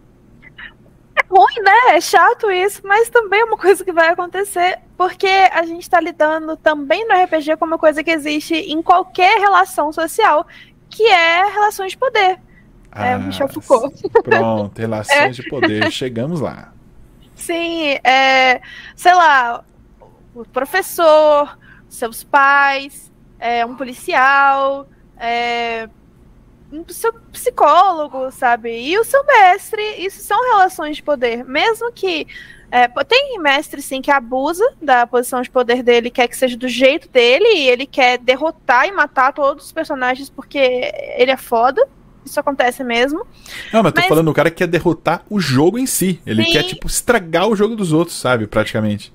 ruim, 1.32 1.64
né? 1.64 1.96
É 1.96 2.02
chato 2.02 2.52
isso, 2.52 2.82
mas 2.84 3.10
também 3.10 3.40
é 3.40 3.46
uma 3.46 3.58
coisa 3.58 3.84
que 3.84 3.92
vai 3.92 4.10
acontecer, 4.10 4.80
porque 4.98 5.28
a 5.28 5.66
gente 5.66 5.84
está 5.84 6.00
lidando 6.00 6.58
também 6.58 7.08
no 7.08 7.16
RPG 7.16 7.56
com 7.58 7.66
uma 7.66 7.78
coisa 7.78 8.04
que 8.04 8.12
existe 8.12 8.54
em 8.54 8.82
qualquer 8.82 9.40
relação 9.40 9.92
social, 9.94 10.46
que 10.90 11.04
é 11.04 11.46
relações 11.46 11.94
de 11.94 11.98
poder. 11.98 12.32
É, 12.32 12.40
ah, 12.92 13.06
é 13.08 13.18
Michel 13.18 13.48
Foucault. 13.48 13.96
Pronto, 14.22 14.78
relações 14.78 15.16
é. 15.16 15.30
de 15.30 15.50
poder, 15.50 15.90
chegamos 15.90 16.42
lá. 16.42 16.74
Sim, 17.34 17.98
é, 18.04 18.62
sei 18.96 19.14
lá, 19.14 19.64
o 20.36 20.46
professor, 20.46 21.58
seus 21.88 22.24
pais, 22.24 23.12
é, 23.40 23.66
um 23.66 23.76
policial, 23.76 24.88
é, 25.18 25.90
um 26.72 26.84
seu 26.88 27.14
psicólogo, 27.32 28.32
sabe? 28.32 28.72
E 28.72 28.98
o 28.98 29.04
seu 29.04 29.24
mestre, 29.26 29.82
isso 29.98 30.22
são 30.22 30.42
relações 30.52 30.98
de 30.98 31.04
poder. 31.04 31.44
Mesmo 31.46 31.92
que. 31.92 32.28
É, 32.74 32.88
tem 33.04 33.38
mestre, 33.38 33.82
sim, 33.82 34.02
que 34.02 34.10
abusa 34.10 34.64
da 34.82 35.06
posição 35.06 35.42
de 35.42 35.52
poder 35.52 35.84
dele, 35.84 36.10
quer 36.10 36.30
que 36.30 36.38
seja 36.38 36.56
do 36.56 36.70
jeito 36.70 37.10
dele, 37.10 37.44
e 37.44 37.68
ele 37.68 37.86
quer 37.86 38.18
derrotar 38.18 38.88
e 38.88 38.94
matar 38.94 39.34
todos 39.34 39.66
os 39.66 39.72
personagens 39.74 40.30
porque 40.30 40.58
ele 41.18 41.32
é 41.32 41.36
foda. 41.36 41.86
Isso 42.26 42.40
acontece 42.40 42.82
mesmo. 42.82 43.26
Não, 43.74 43.84
mas, 43.84 43.92
mas... 43.94 44.04
tô 44.06 44.10
falando 44.10 44.28
do 44.28 44.34
cara 44.34 44.50
que 44.50 44.58
quer 44.58 44.68
derrotar 44.68 45.26
o 45.30 45.38
jogo 45.38 45.78
em 45.78 45.86
si. 45.86 46.22
Ele 46.26 46.46
sim. 46.46 46.52
quer, 46.52 46.64
tipo, 46.64 46.88
estragar 46.88 47.50
o 47.50 47.56
jogo 47.58 47.76
dos 47.76 47.92
outros, 47.92 48.16
sabe? 48.16 48.48
Praticamente. 48.48 49.12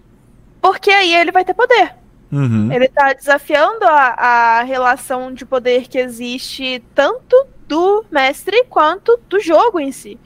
Porque 0.61 0.91
aí 0.91 1.15
ele 1.15 1.33
vai 1.33 1.45
ter 1.45 1.55
poder. 1.55 1.95
Uhum. 2.31 2.73
Ele 2.73 2.89
tá 2.89 3.13
desafiando 3.13 3.85
a, 3.85 4.15
a 4.59 4.63
relação 4.63 5.33
de 5.33 5.47
poder 5.47 5.87
que 5.89 5.99
existe 5.99 6.83
tanto 6.95 7.47
do 7.67 8.05
mestre 8.11 8.65
quanto 8.65 9.19
do 9.29 9.41
jogo 9.41 9.79
em 9.79 9.93
si. 9.93 10.19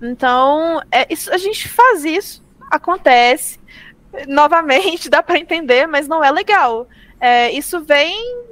Então, 0.00 0.82
é, 0.90 1.06
isso, 1.12 1.32
a 1.32 1.38
gente 1.38 1.68
faz 1.68 2.04
isso, 2.04 2.42
acontece. 2.70 3.60
Novamente, 4.26 5.08
dá 5.10 5.22
para 5.22 5.38
entender, 5.38 5.86
mas 5.86 6.08
não 6.08 6.22
é 6.22 6.30
legal. 6.30 6.88
É, 7.20 7.50
isso 7.52 7.80
vem 7.80 8.42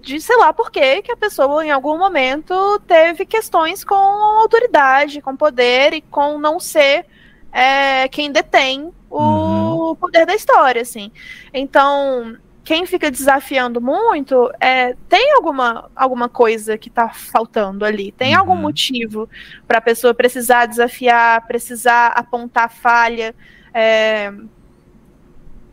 de, 0.00 0.20
sei 0.20 0.36
lá, 0.36 0.52
por 0.52 0.70
que 0.70 1.02
a 1.10 1.16
pessoa 1.16 1.64
em 1.64 1.70
algum 1.70 1.98
momento 1.98 2.80
teve 2.86 3.26
questões 3.26 3.84
com 3.84 3.94
autoridade, 3.94 5.20
com 5.20 5.36
poder 5.36 5.94
e 5.94 6.00
com 6.00 6.38
não 6.38 6.60
ser 6.60 7.06
é, 7.52 8.06
quem 8.08 8.30
detém 8.30 8.92
o 9.10 9.20
uhum. 9.20 9.94
poder 9.96 10.26
da 10.26 10.34
história, 10.34 10.82
assim. 10.82 11.10
Então, 11.52 12.36
quem 12.66 12.84
fica 12.84 13.12
desafiando 13.12 13.80
muito 13.80 14.50
é, 14.60 14.96
tem 15.08 15.34
alguma, 15.34 15.88
alguma 15.94 16.28
coisa 16.28 16.76
que 16.76 16.90
tá 16.90 17.08
faltando 17.08 17.84
ali, 17.84 18.10
tem 18.10 18.34
uhum. 18.34 18.40
algum 18.40 18.56
motivo 18.56 19.30
para 19.68 19.78
a 19.78 19.80
pessoa 19.80 20.12
precisar 20.12 20.66
desafiar, 20.66 21.46
precisar 21.46 22.08
apontar 22.08 22.68
falha. 22.68 23.36
É, 23.72 24.32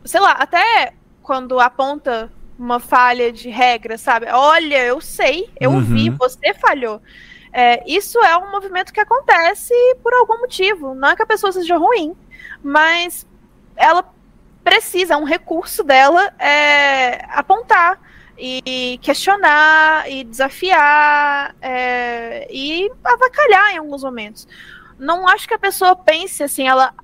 sei 0.04 0.20
lá, 0.20 0.30
até 0.38 0.92
quando 1.20 1.58
aponta 1.58 2.30
uma 2.56 2.78
falha 2.78 3.32
de 3.32 3.50
regra, 3.50 3.98
sabe? 3.98 4.26
Olha, 4.30 4.84
eu 4.84 5.00
sei, 5.00 5.50
eu 5.60 5.72
uhum. 5.72 5.80
vi, 5.80 6.10
você 6.10 6.54
falhou. 6.54 7.02
É, 7.52 7.82
isso 7.90 8.20
é 8.20 8.36
um 8.36 8.52
movimento 8.52 8.92
que 8.92 9.00
acontece 9.00 9.74
por 10.00 10.14
algum 10.14 10.38
motivo. 10.38 10.94
Não 10.94 11.08
é 11.08 11.16
que 11.16 11.22
a 11.22 11.26
pessoa 11.26 11.50
seja 11.50 11.76
ruim, 11.76 12.14
mas 12.62 13.26
ela 13.74 14.13
precisa, 14.64 15.14
é 15.14 15.16
um 15.16 15.24
recurso 15.24 15.84
dela 15.84 16.32
é, 16.38 17.24
apontar 17.28 18.00
e 18.36 18.98
questionar 19.00 20.10
e 20.10 20.24
desafiar 20.24 21.54
é, 21.60 22.48
e 22.50 22.90
avacalhar 23.04 23.74
em 23.74 23.78
alguns 23.78 24.02
momentos. 24.02 24.48
Não 24.98 25.28
acho 25.28 25.46
que 25.46 25.54
a 25.54 25.58
pessoa 25.58 25.94
pense 25.94 26.42
assim, 26.42 26.66
ela 26.66 26.94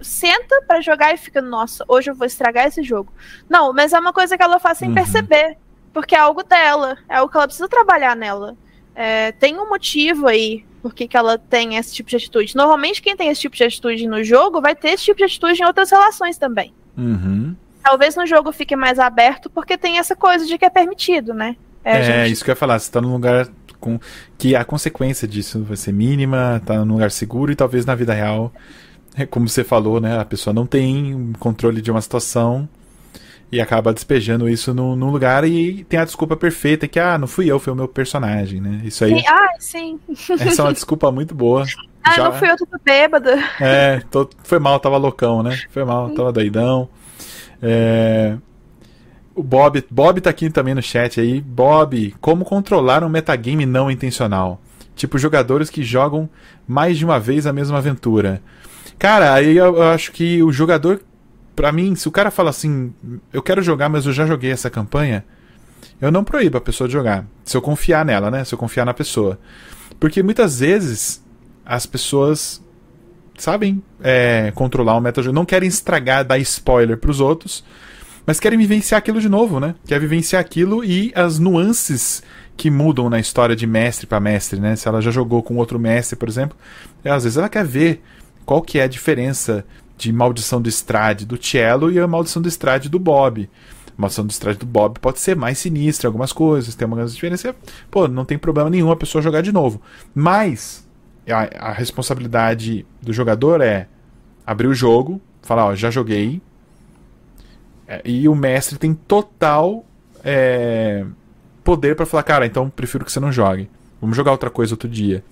senta 0.00 0.62
para 0.66 0.80
jogar 0.80 1.12
e 1.12 1.18
fica, 1.18 1.42
nossa, 1.42 1.84
hoje 1.88 2.10
eu 2.10 2.14
vou 2.14 2.26
estragar 2.26 2.66
esse 2.66 2.82
jogo. 2.82 3.12
Não, 3.48 3.72
mas 3.72 3.92
é 3.92 3.98
uma 3.98 4.12
coisa 4.12 4.36
que 4.36 4.42
ela 4.42 4.60
faz 4.60 4.78
sem 4.78 4.88
uhum. 4.88 4.94
perceber, 4.94 5.56
porque 5.92 6.14
é 6.14 6.18
algo 6.18 6.42
dela, 6.42 6.96
é 7.08 7.16
algo 7.16 7.30
que 7.30 7.36
ela 7.36 7.46
precisa 7.46 7.68
trabalhar 7.68 8.14
nela. 8.14 8.56
É, 8.94 9.32
tem 9.32 9.58
um 9.58 9.68
motivo 9.68 10.26
aí 10.26 10.66
por 10.82 10.94
que 10.94 11.08
ela 11.16 11.38
tem 11.38 11.76
esse 11.76 11.94
tipo 11.94 12.08
de 12.08 12.16
atitude. 12.16 12.54
Normalmente, 12.54 13.02
quem 13.02 13.16
tem 13.16 13.28
esse 13.28 13.40
tipo 13.40 13.56
de 13.56 13.64
atitude 13.64 14.06
no 14.06 14.22
jogo 14.22 14.60
vai 14.60 14.74
ter 14.74 14.90
esse 14.90 15.04
tipo 15.04 15.18
de 15.18 15.24
atitude 15.24 15.60
em 15.60 15.66
outras 15.66 15.90
relações 15.90 16.38
também. 16.38 16.72
Uhum. 16.98 17.54
Talvez 17.82 18.16
no 18.16 18.26
jogo 18.26 18.52
fique 18.52 18.74
mais 18.76 18.98
aberto 18.98 19.48
porque 19.48 19.78
tem 19.78 19.98
essa 19.98 20.16
coisa 20.16 20.44
de 20.44 20.58
que 20.58 20.64
é 20.64 20.70
permitido, 20.70 21.32
né? 21.32 21.56
É, 21.84 21.98
é 21.98 22.02
gente... 22.02 22.32
isso 22.32 22.44
que 22.44 22.50
eu 22.50 22.52
ia 22.52 22.56
falar. 22.56 22.78
Você 22.78 22.90
tá 22.90 23.00
num 23.00 23.12
lugar 23.12 23.48
com 23.80 23.98
que 24.36 24.56
a 24.56 24.64
consequência 24.64 25.26
disso 25.26 25.62
vai 25.62 25.76
ser 25.76 25.92
mínima, 25.92 26.60
tá 26.66 26.84
num 26.84 26.94
lugar 26.94 27.10
seguro 27.10 27.52
e 27.52 27.56
talvez 27.56 27.86
na 27.86 27.94
vida 27.94 28.12
real, 28.12 28.52
é 29.16 29.24
como 29.24 29.48
você 29.48 29.64
falou, 29.64 30.00
né, 30.00 30.18
a 30.18 30.24
pessoa 30.24 30.52
não 30.52 30.66
tem 30.66 31.32
controle 31.38 31.80
de 31.80 31.90
uma 31.90 32.00
situação 32.00 32.68
e 33.50 33.60
acaba 33.60 33.94
despejando 33.94 34.48
isso 34.48 34.74
num, 34.74 34.94
num 34.94 35.10
lugar 35.10 35.44
e 35.44 35.84
tem 35.84 35.98
a 35.98 36.04
desculpa 36.04 36.36
perfeita 36.36 36.86
que, 36.86 37.00
ah, 37.00 37.16
não 37.16 37.26
fui 37.26 37.50
eu, 37.50 37.58
foi 37.58 37.72
o 37.72 37.76
meu 37.76 37.88
personagem, 37.88 38.60
né? 38.60 38.82
Isso 38.84 39.04
aí. 39.04 39.18
Sim. 39.18 39.26
Ah, 39.26 39.48
sim. 39.58 40.00
Essa 40.38 40.62
é 40.62 40.64
uma 40.64 40.72
desculpa 40.74 41.10
muito 41.10 41.34
boa. 41.34 41.64
Ah, 42.08 42.14
Já... 42.14 42.24
não 42.24 42.32
fui 42.32 42.50
eu, 42.50 42.56
tô 42.56 42.66
bêbada. 42.84 43.38
É, 43.60 44.00
tô... 44.10 44.28
foi 44.42 44.58
mal, 44.58 44.80
tava 44.80 44.96
loucão, 44.96 45.42
né? 45.42 45.58
Foi 45.70 45.84
mal, 45.84 46.10
tava 46.10 46.32
doidão. 46.32 46.88
É... 47.62 48.36
O 49.34 49.42
Bob, 49.42 49.84
Bob 49.90 50.20
tá 50.20 50.30
aqui 50.30 50.50
também 50.50 50.74
no 50.74 50.82
chat 50.82 51.20
aí. 51.20 51.40
Bob, 51.40 52.14
como 52.20 52.44
controlar 52.44 53.04
um 53.04 53.08
metagame 53.08 53.66
não 53.66 53.90
intencional? 53.90 54.60
Tipo, 54.96 55.18
jogadores 55.18 55.70
que 55.70 55.82
jogam 55.82 56.28
mais 56.66 56.98
de 56.98 57.04
uma 57.04 57.20
vez 57.20 57.46
a 57.46 57.52
mesma 57.52 57.78
aventura. 57.78 58.42
Cara, 58.98 59.32
aí 59.34 59.56
eu, 59.56 59.76
eu 59.76 59.82
acho 59.90 60.10
que 60.10 60.42
o 60.42 60.50
jogador 60.50 61.00
para 61.54 61.72
mim, 61.72 61.96
se 61.96 62.06
o 62.06 62.12
cara 62.12 62.30
fala 62.30 62.50
assim, 62.50 62.94
eu 63.32 63.42
quero 63.42 63.60
jogar, 63.60 63.88
mas 63.88 64.06
eu 64.06 64.12
já 64.12 64.24
joguei 64.24 64.52
essa 64.52 64.70
campanha, 64.70 65.24
eu 66.00 66.10
não 66.12 66.22
proíbo 66.22 66.56
a 66.56 66.60
pessoa 66.60 66.86
de 66.86 66.92
jogar. 66.92 67.24
Se 67.44 67.56
eu 67.56 67.60
confiar 67.60 68.04
nela, 68.04 68.30
né? 68.30 68.44
Se 68.44 68.54
eu 68.54 68.58
confiar 68.58 68.84
na 68.84 68.94
pessoa. 68.94 69.38
Porque 69.98 70.22
muitas 70.22 70.60
vezes 70.60 71.20
as 71.68 71.84
pessoas 71.84 72.62
sabem 73.36 73.82
é, 74.00 74.50
controlar 74.54 74.96
o 74.96 75.00
metajogo, 75.00 75.34
não 75.34 75.44
querem 75.44 75.68
estragar, 75.68 76.24
dar 76.24 76.38
spoiler 76.38 76.96
pros 76.96 77.20
outros, 77.20 77.62
mas 78.26 78.40
querem 78.40 78.58
vivenciar 78.58 78.98
aquilo 78.98 79.20
de 79.20 79.28
novo, 79.28 79.60
né? 79.60 79.74
Quer 79.86 80.00
vivenciar 80.00 80.40
aquilo 80.40 80.82
e 80.82 81.12
as 81.14 81.38
nuances 81.38 82.22
que 82.56 82.70
mudam 82.70 83.10
na 83.10 83.20
história 83.20 83.54
de 83.54 83.66
mestre 83.66 84.06
para 84.06 84.18
mestre, 84.18 84.58
né? 84.58 84.76
Se 84.76 84.88
ela 84.88 85.02
já 85.02 85.10
jogou 85.10 85.42
com 85.42 85.56
outro 85.56 85.78
mestre, 85.78 86.16
por 86.16 86.26
exemplo, 86.26 86.56
às 87.04 87.24
vezes 87.24 87.36
ela 87.36 87.50
quer 87.50 87.66
ver 87.66 88.02
qual 88.46 88.62
que 88.62 88.78
é 88.78 88.84
a 88.84 88.88
diferença 88.88 89.62
de 89.96 90.10
Maldição 90.10 90.62
do 90.62 90.68
Estrade 90.70 91.26
do 91.26 91.38
Cello 91.40 91.92
e 91.92 92.00
a 92.00 92.06
Maldição 92.06 92.40
do 92.40 92.48
Estrade 92.48 92.88
do 92.88 92.98
Bob. 92.98 93.48
A 93.86 94.00
Maldição 94.00 94.24
do 94.24 94.30
Estrade 94.30 94.58
do 94.58 94.66
Bob 94.66 94.98
pode 95.00 95.20
ser 95.20 95.36
mais 95.36 95.58
sinistra 95.58 96.08
algumas 96.08 96.32
coisas, 96.32 96.74
tem 96.74 96.86
algumas 96.86 97.14
diferenças. 97.14 97.54
Pô, 97.90 98.08
não 98.08 98.24
tem 98.24 98.38
problema 98.38 98.70
nenhum 98.70 98.90
a 98.90 98.96
pessoa 98.96 99.20
jogar 99.20 99.42
de 99.42 99.52
novo. 99.52 99.82
Mas 100.14 100.87
a, 101.30 101.68
a 101.70 101.72
responsabilidade 101.72 102.86
do 103.00 103.12
jogador 103.12 103.60
é 103.60 103.88
abrir 104.46 104.66
o 104.66 104.74
jogo, 104.74 105.20
falar, 105.42 105.66
ó, 105.66 105.74
já 105.74 105.90
joguei. 105.90 106.40
É, 107.86 108.02
e 108.04 108.28
o 108.28 108.34
mestre 108.34 108.78
tem 108.78 108.94
total 108.94 109.84
é, 110.24 111.04
poder 111.64 111.96
para 111.96 112.06
falar, 112.06 112.22
cara, 112.22 112.46
então 112.46 112.68
prefiro 112.68 113.04
que 113.04 113.12
você 113.12 113.20
não 113.20 113.32
jogue. 113.32 113.70
Vamos 114.00 114.16
jogar 114.16 114.32
outra 114.32 114.50
coisa 114.50 114.74
outro 114.74 114.88
dia 114.88 115.24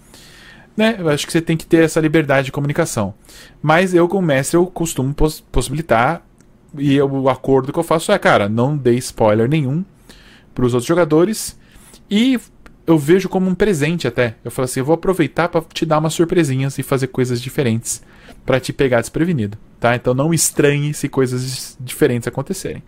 né? 0.76 0.96
Eu 0.98 1.08
acho 1.08 1.26
que 1.26 1.32
você 1.32 1.40
tem 1.40 1.56
que 1.56 1.66
ter 1.66 1.84
essa 1.84 2.00
liberdade 2.00 2.46
de 2.46 2.52
comunicação. 2.52 3.14
Mas 3.62 3.94
eu, 3.94 4.06
como 4.08 4.26
mestre, 4.26 4.56
eu 4.56 4.66
costumo 4.66 5.14
poss 5.14 5.40
possibilitar. 5.40 6.22
E 6.76 6.94
eu, 6.94 7.10
o 7.10 7.28
acordo 7.30 7.72
que 7.72 7.78
eu 7.78 7.82
faço 7.82 8.12
é, 8.12 8.18
cara, 8.18 8.48
não 8.48 8.76
dê 8.76 8.94
spoiler 8.96 9.48
nenhum 9.48 9.84
para 10.54 10.66
os 10.66 10.74
outros 10.74 10.86
jogadores. 10.86 11.58
E 12.10 12.38
eu 12.86 12.98
vejo 12.98 13.28
como 13.28 13.50
um 13.50 13.54
presente 13.54 14.06
até. 14.06 14.36
Eu 14.44 14.50
falo 14.50 14.64
assim, 14.64 14.80
eu 14.80 14.86
vou 14.86 14.94
aproveitar 14.94 15.48
para 15.48 15.60
te 15.72 15.84
dar 15.84 15.98
umas 15.98 16.14
surpresinhas 16.14 16.78
e 16.78 16.82
fazer 16.82 17.08
coisas 17.08 17.40
diferentes 17.40 18.02
para 18.44 18.60
te 18.60 18.72
pegar 18.72 19.00
desprevenido, 19.00 19.58
tá? 19.80 19.96
Então 19.96 20.14
não 20.14 20.32
estranhe 20.32 20.94
se 20.94 21.08
coisas 21.08 21.76
diferentes 21.80 22.28
acontecerem. 22.28 22.82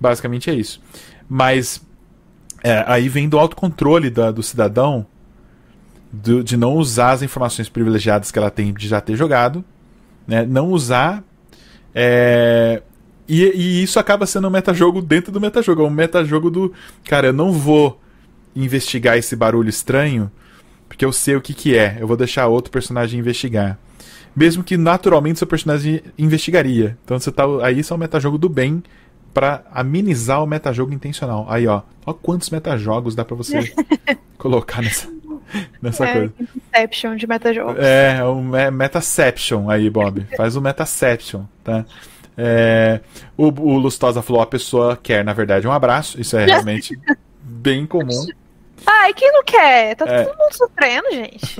Basicamente 0.00 0.48
é 0.48 0.54
isso. 0.54 0.80
Mas 1.28 1.82
é, 2.62 2.82
aí 2.86 3.08
vem 3.08 3.28
do 3.28 3.38
autocontrole 3.38 4.08
da, 4.08 4.30
do 4.30 4.42
cidadão 4.42 5.06
do, 6.10 6.42
de 6.42 6.56
não 6.56 6.74
usar 6.74 7.12
as 7.12 7.22
informações 7.22 7.68
privilegiadas 7.68 8.30
que 8.30 8.38
ela 8.38 8.50
tem 8.50 8.72
de 8.72 8.88
já 8.88 9.00
ter 9.00 9.16
jogado, 9.16 9.62
né? 10.26 10.46
Não 10.46 10.70
usar. 10.70 11.22
É, 11.94 12.82
e, 13.28 13.42
e, 13.42 13.82
isso 13.82 13.98
acaba 13.98 14.26
sendo 14.26 14.48
um 14.48 14.50
metajogo 14.50 15.02
dentro 15.02 15.30
do 15.30 15.40
metajogo. 15.40 15.82
É 15.82 15.86
um 15.86 15.90
metajogo 15.90 16.50
do. 16.50 16.72
Cara, 17.04 17.26
eu 17.26 17.32
não 17.32 17.52
vou 17.52 18.00
investigar 18.54 19.16
esse 19.16 19.34
barulho 19.34 19.68
estranho, 19.68 20.30
porque 20.88 21.04
eu 21.04 21.12
sei 21.12 21.36
o 21.36 21.40
que, 21.40 21.54
que 21.54 21.76
é. 21.76 21.96
Eu 21.98 22.06
vou 22.06 22.16
deixar 22.16 22.46
outro 22.46 22.70
personagem 22.70 23.18
investigar. 23.18 23.78
Mesmo 24.34 24.64
que 24.64 24.76
naturalmente 24.76 25.38
seu 25.38 25.46
personagem 25.46 26.02
investigaria. 26.18 26.96
Então 27.04 27.18
você 27.18 27.30
tá. 27.30 27.44
Aí 27.62 27.78
isso 27.78 27.92
é 27.92 27.96
um 27.96 28.00
metajogo 28.00 28.36
do 28.36 28.48
bem 28.48 28.82
para 29.32 29.64
amenizar 29.72 30.42
o 30.42 30.46
metajogo 30.46 30.92
intencional. 30.92 31.46
Aí, 31.48 31.66
ó. 31.66 31.82
Ó 32.06 32.12
quantos 32.12 32.50
metajogos 32.50 33.14
dá 33.14 33.24
para 33.24 33.36
você 33.36 33.72
colocar 34.38 34.82
nessa. 34.82 35.08
nessa 35.80 36.06
é, 36.06 36.12
coisa. 36.12 36.32
Inception 36.56 37.16
de 37.16 37.26
metajogo. 37.26 37.74
É, 37.78 38.22
o 38.24 38.40
me 38.40 38.70
Metaception 38.70 39.70
aí, 39.70 39.88
Bob. 39.88 40.26
Faz 40.36 40.56
o 40.56 40.60
Metaception, 40.60 41.42
tá? 41.62 41.84
É, 42.36 43.00
o, 43.36 43.46
o 43.46 43.78
Lustosa 43.78 44.22
falou: 44.22 44.42
a 44.42 44.46
pessoa 44.46 44.98
quer, 45.00 45.24
na 45.24 45.32
verdade, 45.32 45.66
um 45.66 45.72
abraço. 45.72 46.20
Isso 46.20 46.36
é 46.36 46.44
realmente 46.46 46.98
bem 47.42 47.86
comum. 47.86 48.26
Ai, 48.86 49.12
quem 49.14 49.32
não 49.32 49.44
quer? 49.44 49.96
Tá 49.96 50.06
é. 50.06 50.24
todo 50.24 50.38
mundo 50.38 50.52
sofrendo, 50.52 51.10
gente. 51.10 51.56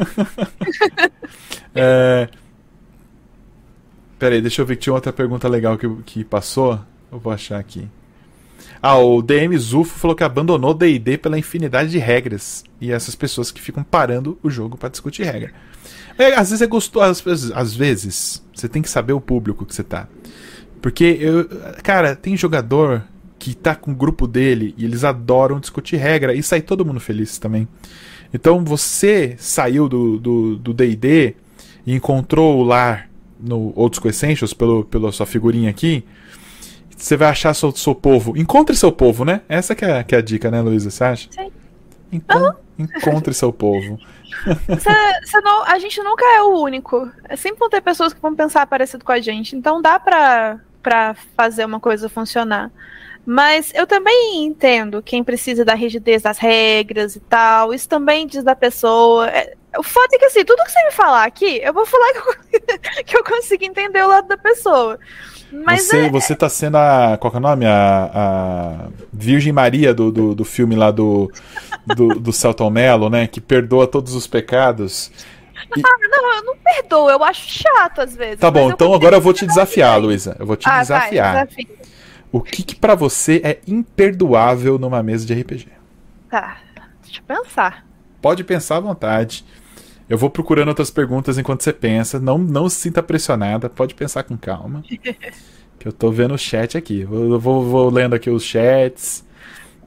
é... 1.74 2.28
Peraí, 4.18 4.40
deixa 4.40 4.62
eu 4.62 4.66
ver 4.66 4.76
que 4.76 4.82
tinha 4.82 4.94
outra 4.94 5.12
pergunta 5.12 5.48
legal 5.48 5.76
que, 5.76 5.88
que 6.05 6.24
passou. 6.24 6.80
Eu 7.10 7.18
vou 7.18 7.32
achar 7.32 7.59
aqui. 7.59 7.88
Ah, 8.80 8.98
o 8.98 9.22
DM 9.22 9.56
Zufo 9.56 9.98
falou 9.98 10.16
que 10.16 10.24
abandonou 10.24 10.74
D&D 10.74 11.18
pela 11.18 11.38
infinidade 11.38 11.90
de 11.90 11.98
regras. 11.98 12.64
E 12.80 12.92
essas 12.92 13.14
pessoas 13.14 13.51
que 13.51 13.60
ficam 13.60 13.82
parando 13.82 14.38
o 14.42 14.51
jogo 14.51 14.76
para 14.76 14.88
discutir 14.88 15.24
regra. 15.24 15.52
É, 16.18 16.34
às 16.34 16.51
vezes 16.51 16.62
é 16.62 16.66
gostoso, 16.66 17.05
às 17.05 17.20
vezes, 17.20 17.52
às 17.52 17.74
vezes 17.74 18.44
você 18.55 18.68
tem 18.68 18.82
que 18.82 18.88
saber 18.88 19.12
o 19.12 19.20
público 19.20 19.64
que 19.64 19.74
você 19.74 19.82
tá. 19.82 20.06
Porque 20.80 21.16
eu, 21.18 21.48
cara, 21.82 22.14
tem 22.14 22.36
jogador 22.36 23.02
que 23.39 23.55
tá 23.55 23.74
com 23.74 23.93
o 23.93 23.94
grupo 23.94 24.27
dele 24.27 24.74
e 24.77 24.85
eles 24.85 25.05
adoram 25.05 25.61
discutir 25.61 25.97
regra 25.97 26.35
e 26.35 26.43
sai 26.43 26.62
todo 26.62 26.85
mundo 26.85 27.01
feliz 27.01 27.39
também. 27.39 27.69
Então 28.32 28.65
você 28.65 29.36
saiu 29.39 29.89
do 29.89 30.74
D&D 30.74 31.35
e 31.86 31.94
encontrou 31.94 32.59
o 32.59 32.62
lar 32.62 33.09
no 33.39 33.73
Outros 33.77 34.05
Essentials 34.05 34.55
pelo, 34.55 34.85
pela 34.85 35.12
sua 35.12 35.27
figurinha 35.27 35.70
aqui 35.70 36.05
você 37.05 37.16
vai 37.16 37.28
achar 37.28 37.55
seu, 37.55 37.70
seu 37.73 37.94
povo. 37.94 38.36
Encontre 38.36 38.74
seu 38.74 38.90
povo, 38.90 39.24
né? 39.24 39.43
Essa 39.48 39.74
que 39.74 39.85
é, 39.85 40.02
que 40.02 40.15
é 40.15 40.19
a 40.19 40.23
dica, 40.23 40.51
né, 40.51 40.61
Luísa? 40.61 40.90
Você 40.90 41.05
acha? 41.05 41.28
Sim. 41.31 41.52
Então, 42.11 42.55
uhum. 42.78 42.86
encontre 42.97 43.35
seu 43.35 43.52
povo. 43.52 43.98
Cê, 44.78 45.27
cê 45.27 45.40
não, 45.40 45.65
a 45.65 45.78
gente 45.78 46.02
nunca 46.02 46.24
é 46.24 46.43
o 46.43 46.61
único. 46.61 47.11
Sempre 47.36 47.59
vão 47.59 47.69
ter 47.69 47.81
pessoas 47.81 48.12
que 48.15 48.20
vão 48.20 48.35
pensar 48.35 48.66
parecido 48.66 49.05
com 49.05 49.12
a 49.12 49.20
gente. 49.20 49.56
Então 49.56 49.82
dá 49.82 49.98
pra, 49.98 50.61
pra 50.82 51.15
fazer 51.36 51.65
uma 51.65 51.81
coisa 51.81 52.09
funcionar. 52.09 52.70
Mas 53.26 53.72
eu 53.74 53.86
também 53.86 54.44
entendo 54.44 55.02
quem 55.02 55.24
precisa 55.24 55.64
da 55.64 55.74
rigidez 55.74 56.22
das 56.22 56.38
regras 56.38 57.16
e 57.16 57.20
tal. 57.20 57.72
Isso 57.72 57.88
também 57.88 58.26
diz 58.26 58.44
da 58.44 58.55
pessoa. 58.55 59.28
É, 59.28 59.55
o 59.78 59.82
fato 59.82 60.14
é 60.14 60.18
que 60.18 60.26
assim, 60.26 60.44
tudo 60.44 60.62
que 60.64 60.70
você 60.70 60.84
me 60.84 60.90
falar 60.90 61.24
aqui, 61.24 61.60
eu 61.62 61.72
vou 61.72 61.86
falar 61.86 62.12
que 62.12 62.18
eu, 62.18 63.05
que 63.05 63.16
eu 63.16 63.24
consigo 63.24 63.64
entender 63.64 64.02
o 64.02 64.09
lado 64.09 64.28
da 64.28 64.36
pessoa. 64.36 64.98
Mas 65.51 65.82
você, 65.82 66.06
é... 66.06 66.10
você 66.10 66.34
tá 66.34 66.48
sendo 66.48 66.76
a. 66.76 67.16
Qual 67.18 67.32
é 67.32 67.36
o 67.36 67.40
nome? 67.40 67.64
A, 67.64 68.10
a 68.12 68.88
Virgem 69.12 69.52
Maria 69.52 69.94
do, 69.94 70.10
do, 70.10 70.34
do 70.34 70.44
filme 70.44 70.74
lá 70.74 70.90
do, 70.90 71.30
do, 71.86 72.09
do 72.09 72.32
Celton 72.32 72.70
Mello, 72.70 73.09
né? 73.09 73.26
Que 73.26 73.40
perdoa 73.40 73.86
todos 73.86 74.14
os 74.14 74.26
pecados. 74.26 75.12
E... 75.76 75.80
Ah, 75.80 76.09
não, 76.09 76.34
eu 76.34 76.44
não 76.44 76.56
perdoo, 76.56 77.09
eu 77.09 77.22
acho 77.22 77.62
chato 77.62 78.01
às 78.01 78.16
vezes. 78.16 78.40
Tá 78.40 78.51
bom, 78.51 78.70
então 78.70 78.92
agora 78.92 79.16
eu 79.16 79.20
vou 79.20 79.32
te 79.32 79.46
desafiar, 79.46 79.98
Luísa. 80.01 80.36
Eu 80.38 80.46
vou 80.46 80.56
te 80.56 80.68
ah, 80.68 80.80
desafiar. 80.80 81.46
Vai, 81.46 81.66
o 82.35 82.40
que, 82.40 82.65
que 82.65 82.74
para 82.74 82.97
você 82.97 83.40
é 83.44 83.61
imperdoável 83.65 84.77
numa 84.77 85.01
mesa 85.05 85.24
de 85.24 85.32
RPG? 85.32 85.69
Tá, 86.28 86.56
deixa 87.01 87.20
eu 87.20 87.24
pensar. 87.24 87.86
Pode 88.20 88.43
pensar 88.43 88.78
à 88.78 88.81
vontade. 88.81 89.44
Eu 90.09 90.19
vou 90.19 90.28
procurando 90.28 90.66
outras 90.66 90.90
perguntas 90.90 91.39
enquanto 91.39 91.62
você 91.62 91.73
pensa. 91.73 92.19
Não, 92.19 92.36
não 92.36 92.69
se 92.69 92.74
sinta 92.74 93.01
pressionada, 93.05 93.70
pode 93.70 93.94
pensar 93.94 94.24
com 94.24 94.36
calma. 94.36 94.82
que 95.78 95.86
eu 95.86 95.93
tô 95.93 96.11
vendo 96.11 96.35
o 96.35 96.39
chat 96.39 96.77
aqui. 96.77 97.02
Eu 97.02 97.39
vou, 97.39 97.62
vou 97.62 97.89
lendo 97.89 98.15
aqui 98.15 98.28
os 98.28 98.43
chats. 98.43 99.24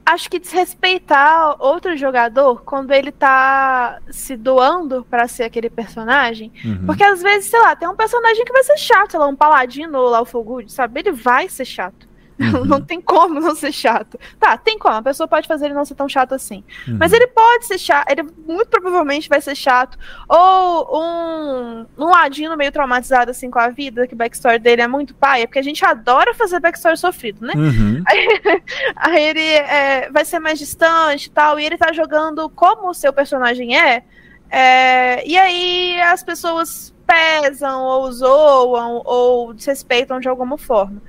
Acho 0.06 0.30
que 0.30 0.38
desrespeitar 0.38 1.54
outro 1.58 1.98
jogador 1.98 2.62
quando 2.62 2.92
ele 2.92 3.12
tá 3.12 3.98
se 4.08 4.38
doando 4.38 5.06
para 5.10 5.28
ser 5.28 5.42
aquele 5.42 5.68
personagem. 5.68 6.50
Uhum. 6.64 6.86
Porque 6.86 7.04
às 7.04 7.20
vezes, 7.20 7.50
sei 7.50 7.60
lá, 7.60 7.76
tem 7.76 7.86
um 7.86 7.94
personagem 7.94 8.42
que 8.42 8.52
vai 8.54 8.64
ser 8.64 8.78
chato, 8.78 9.10
sei 9.10 9.20
lá, 9.20 9.26
um 9.26 9.36
paladino 9.36 9.98
ou 9.98 10.08
lá 10.08 10.22
o 10.22 10.28
sabe? 10.66 11.00
Ele 11.00 11.12
vai 11.12 11.46
ser 11.50 11.66
chato. 11.66 12.07
Uhum. 12.38 12.64
Não 12.64 12.80
tem 12.80 13.00
como 13.00 13.40
não 13.40 13.54
ser 13.54 13.72
chato. 13.72 14.18
Tá, 14.38 14.56
tem 14.56 14.78
como. 14.78 14.94
A 14.94 15.02
pessoa 15.02 15.26
pode 15.26 15.48
fazer 15.48 15.66
ele 15.66 15.74
não 15.74 15.84
ser 15.84 15.94
tão 15.94 16.08
chato 16.08 16.34
assim. 16.34 16.62
Uhum. 16.86 16.96
Mas 16.98 17.12
ele 17.12 17.26
pode 17.26 17.66
ser 17.66 17.78
chato. 17.78 18.10
Ele 18.10 18.22
muito 18.46 18.68
provavelmente 18.68 19.28
vai 19.28 19.40
ser 19.40 19.54
chato. 19.54 19.98
Ou 20.28 21.02
um, 21.02 21.86
um 21.98 22.04
ladino 22.04 22.56
meio 22.56 22.70
traumatizado 22.70 23.30
assim 23.30 23.50
com 23.50 23.58
a 23.58 23.68
vida, 23.68 24.06
que 24.06 24.14
o 24.14 24.16
backstory 24.16 24.58
dele 24.58 24.82
é 24.82 24.88
muito 24.88 25.14
pai. 25.14 25.42
É 25.42 25.46
porque 25.46 25.58
a 25.58 25.62
gente 25.62 25.84
adora 25.84 26.32
fazer 26.34 26.60
backstory 26.60 26.96
sofrido, 26.96 27.44
né? 27.44 27.52
Uhum. 27.56 28.02
Aí, 28.06 28.62
aí, 28.96 29.22
ele 29.24 29.40
é, 29.40 30.10
vai 30.10 30.24
ser 30.24 30.38
mais 30.38 30.58
distante 30.58 31.26
e 31.26 31.30
tal. 31.30 31.58
E 31.58 31.64
ele 31.64 31.76
tá 31.76 31.92
jogando 31.92 32.48
como 32.50 32.88
o 32.88 32.94
seu 32.94 33.12
personagem 33.12 33.76
é. 33.76 34.04
é 34.50 35.26
e 35.26 35.36
aí 35.36 36.00
as 36.00 36.22
pessoas 36.22 36.94
pesam, 37.06 37.82
ou 37.82 38.12
zoam, 38.12 39.02
ou 39.04 39.54
desrespeitam 39.54 40.20
de 40.20 40.28
alguma 40.28 40.58
forma 40.58 41.00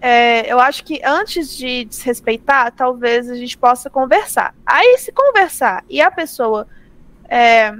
é, 0.00 0.50
eu 0.50 0.58
acho 0.58 0.82
que 0.84 1.00
antes 1.04 1.54
de 1.56 1.84
desrespeitar, 1.84 2.72
talvez 2.72 3.30
a 3.30 3.36
gente 3.36 3.56
possa 3.58 3.90
conversar. 3.90 4.54
Aí, 4.64 4.96
se 4.98 5.12
conversar 5.12 5.84
e 5.88 6.00
a 6.00 6.10
pessoa 6.10 6.66
é, 7.28 7.74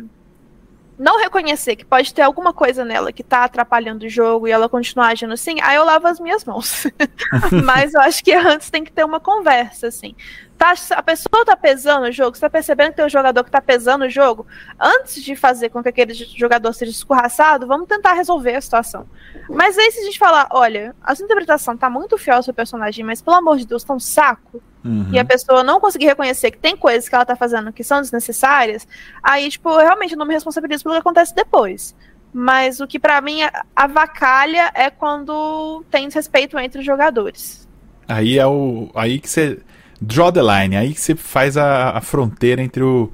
não 0.98 1.18
reconhecer 1.18 1.76
que 1.76 1.84
pode 1.84 2.12
ter 2.12 2.22
alguma 2.22 2.52
coisa 2.52 2.84
nela 2.84 3.10
que 3.10 3.22
tá 3.22 3.44
atrapalhando 3.44 4.04
o 4.04 4.08
jogo 4.08 4.46
e 4.46 4.50
ela 4.50 4.68
continuar 4.68 5.08
agindo 5.08 5.32
assim, 5.32 5.56
aí 5.62 5.76
eu 5.76 5.84
lavo 5.84 6.06
as 6.06 6.20
minhas 6.20 6.44
mãos. 6.44 6.86
Mas 7.64 7.94
eu 7.94 8.00
acho 8.02 8.22
que 8.22 8.34
antes 8.34 8.70
tem 8.70 8.84
que 8.84 8.92
ter 8.92 9.04
uma 9.04 9.18
conversa, 9.18 9.86
assim 9.86 10.14
tá, 10.60 10.74
a 10.90 11.02
pessoa 11.02 11.42
tá 11.42 11.56
pesando 11.56 12.06
o 12.06 12.12
jogo, 12.12 12.36
você 12.36 12.42
tá 12.42 12.50
percebendo 12.50 12.90
que 12.90 12.96
tem 12.96 13.06
um 13.06 13.08
jogador 13.08 13.42
que 13.42 13.50
tá 13.50 13.62
pesando 13.62 14.04
o 14.04 14.10
jogo, 14.10 14.46
antes 14.78 15.24
de 15.24 15.34
fazer 15.34 15.70
com 15.70 15.82
que 15.82 15.88
aquele 15.88 16.12
jogador 16.12 16.74
seja 16.74 16.90
escorraçado, 16.90 17.66
vamos 17.66 17.88
tentar 17.88 18.12
resolver 18.12 18.54
a 18.54 18.60
situação. 18.60 19.06
Mas 19.48 19.78
aí 19.78 19.90
se 19.90 20.00
a 20.00 20.04
gente 20.04 20.18
falar, 20.18 20.48
olha, 20.50 20.94
a 21.02 21.14
sua 21.14 21.24
interpretação 21.24 21.78
tá 21.78 21.88
muito 21.88 22.18
fiel 22.18 22.36
ao 22.36 22.42
seu 22.42 22.52
personagem, 22.52 23.02
mas 23.02 23.22
pelo 23.22 23.38
amor 23.38 23.56
de 23.56 23.66
Deus, 23.66 23.82
tá 23.82 23.94
um 23.94 23.98
saco, 23.98 24.62
uhum. 24.84 25.08
e 25.10 25.18
a 25.18 25.24
pessoa 25.24 25.64
não 25.64 25.80
conseguir 25.80 26.04
reconhecer 26.04 26.50
que 26.50 26.58
tem 26.58 26.76
coisas 26.76 27.08
que 27.08 27.14
ela 27.14 27.24
tá 27.24 27.34
fazendo 27.34 27.72
que 27.72 27.82
são 27.82 28.02
desnecessárias, 28.02 28.86
aí, 29.22 29.48
tipo, 29.48 29.74
realmente 29.78 30.12
eu 30.12 30.18
não 30.18 30.26
me 30.26 30.34
responsabilizo 30.34 30.82
pelo 30.82 30.94
que 30.96 31.00
acontece 31.00 31.34
depois. 31.34 31.96
Mas 32.32 32.80
o 32.80 32.86
que 32.86 32.98
para 32.98 33.20
mim 33.20 33.40
avacalha 33.74 34.70
é 34.74 34.88
quando 34.88 35.82
tem 35.90 36.06
desrespeito 36.06 36.56
entre 36.58 36.78
os 36.78 36.86
jogadores. 36.86 37.68
Aí 38.06 38.38
é 38.38 38.46
o. 38.46 38.88
Aí 38.94 39.18
que 39.18 39.28
você 39.28 39.58
draw 40.00 40.32
the 40.32 40.42
line. 40.42 40.76
Aí 40.76 40.94
que 40.94 41.00
você 41.00 41.14
faz 41.14 41.56
a, 41.56 41.90
a 41.90 42.00
fronteira 42.00 42.62
entre 42.62 42.82
o, 42.82 43.12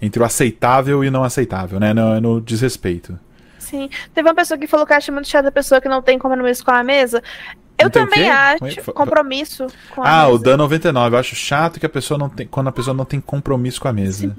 entre 0.00 0.22
o 0.22 0.24
aceitável 0.24 1.02
e 1.02 1.08
o 1.08 1.10
não 1.10 1.24
aceitável, 1.24 1.80
né? 1.80 1.92
No, 1.92 2.20
no 2.20 2.40
desrespeito. 2.40 3.18
Sim. 3.58 3.90
Teve 4.14 4.28
uma 4.28 4.34
pessoa 4.34 4.56
que 4.56 4.66
falou 4.66 4.86
que 4.86 4.94
acha 4.94 5.12
muito 5.12 5.28
chata 5.28 5.48
a 5.48 5.52
pessoa 5.52 5.80
que 5.80 5.88
não 5.88 6.00
tem 6.00 6.18
compromisso 6.18 6.64
com 6.64 6.70
a 6.70 6.82
mesa. 6.82 7.22
Eu 7.78 7.90
também 7.90 8.28
acho 8.28 8.92
compromisso 8.92 9.66
com 9.94 10.02
a 10.02 10.04
ah, 10.04 10.10
mesa. 10.10 10.22
Ah, 10.22 10.28
o 10.28 10.38
Dan 10.38 10.56
99. 10.56 11.14
Eu 11.14 11.20
acho 11.20 11.36
chato 11.36 11.78
que 11.78 11.86
a 11.86 11.88
pessoa 11.88 12.18
não 12.18 12.28
tem. 12.28 12.46
Quando 12.46 12.68
a 12.68 12.72
pessoa 12.72 12.94
não 12.94 13.04
tem 13.04 13.20
compromisso 13.20 13.80
com 13.80 13.88
a 13.88 13.92
mesa. 13.92 14.28
Sim. 14.28 14.36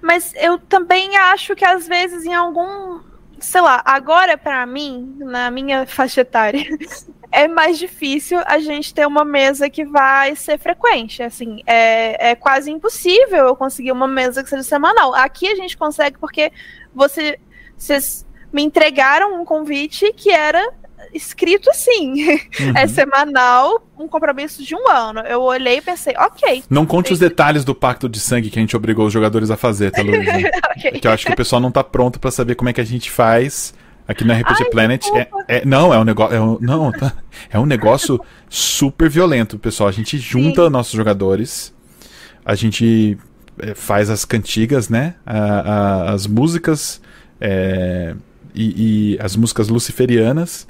Mas 0.00 0.32
eu 0.36 0.58
também 0.58 1.16
acho 1.16 1.54
que 1.54 1.64
às 1.64 1.86
vezes 1.86 2.24
em 2.24 2.34
algum. 2.34 3.00
Sei 3.42 3.60
lá, 3.60 3.82
agora 3.84 4.38
para 4.38 4.64
mim, 4.64 5.16
na 5.18 5.50
minha 5.50 5.84
faixa 5.86 6.20
etária, 6.22 6.64
é 7.30 7.48
mais 7.48 7.78
difícil 7.78 8.38
a 8.46 8.58
gente 8.58 8.94
ter 8.94 9.06
uma 9.06 9.24
mesa 9.24 9.68
que 9.68 9.84
vai 9.84 10.36
ser 10.36 10.58
frequente. 10.58 11.22
Assim, 11.22 11.60
é, 11.66 12.30
é 12.30 12.34
quase 12.34 12.70
impossível 12.70 13.46
eu 13.46 13.56
conseguir 13.56 13.92
uma 13.92 14.06
mesa 14.06 14.42
que 14.42 14.50
seja 14.50 14.62
semanal. 14.62 15.14
Aqui 15.14 15.48
a 15.48 15.56
gente 15.56 15.76
consegue 15.76 16.18
porque 16.18 16.52
você, 16.94 17.38
vocês 17.76 18.26
me 18.52 18.62
entregaram 18.62 19.40
um 19.40 19.44
convite 19.44 20.12
que 20.12 20.30
era 20.30 20.72
escrito 21.12 21.70
assim. 21.70 22.22
Uhum. 22.60 22.76
É 22.76 22.86
semanal, 22.86 23.86
um 23.98 24.06
compromisso 24.06 24.62
de 24.62 24.74
um 24.74 24.88
ano. 24.88 25.20
Eu 25.20 25.40
olhei 25.42 25.78
e 25.78 25.80
pensei, 25.80 26.14
ok. 26.16 26.62
Não 26.68 26.84
conte 26.84 27.12
os 27.12 27.18
detalhes 27.18 27.64
do 27.64 27.74
pacto 27.74 28.08
de 28.08 28.20
sangue 28.20 28.50
que 28.50 28.58
a 28.58 28.62
gente 28.62 28.76
obrigou 28.76 29.06
os 29.06 29.12
jogadores 29.12 29.50
a 29.50 29.56
fazer, 29.56 29.90
tá, 29.90 30.02
Luísa? 30.02 30.30
okay. 30.76 30.92
Porque 30.92 31.06
eu 31.06 31.10
acho 31.10 31.26
que 31.26 31.32
o 31.32 31.36
pessoal 31.36 31.60
não 31.60 31.70
tá 31.70 31.82
pronto 31.82 32.20
para 32.20 32.30
saber 32.30 32.54
como 32.54 32.68
é 32.68 32.72
que 32.72 32.80
a 32.80 32.84
gente 32.84 33.10
faz 33.10 33.74
Aqui 34.06 34.24
no 34.24 34.32
RPG 34.34 34.64
Ai, 34.64 34.70
Planet 34.70 35.06
é, 35.14 35.28
é, 35.48 35.64
não 35.64 35.94
é 35.94 35.98
um 35.98 36.04
negócio 36.04 36.34
é 36.34 36.40
um, 36.40 36.58
não 36.60 36.90
tá, 36.90 37.12
é 37.50 37.58
um 37.58 37.64
negócio 37.64 38.20
super 38.48 39.08
violento, 39.08 39.58
pessoal. 39.58 39.88
A 39.88 39.92
gente 39.92 40.18
junta 40.18 40.64
Sim. 40.64 40.70
nossos 40.70 40.92
jogadores, 40.92 41.72
a 42.44 42.54
gente 42.54 43.16
é, 43.58 43.74
faz 43.74 44.10
as 44.10 44.24
cantigas, 44.24 44.88
né? 44.88 45.14
A, 45.24 45.38
a, 45.38 46.12
as 46.12 46.26
músicas 46.26 47.00
é, 47.40 48.14
e, 48.54 49.14
e, 49.14 49.18
as 49.20 49.36
músicas 49.36 49.68
luciferianas. 49.68 50.66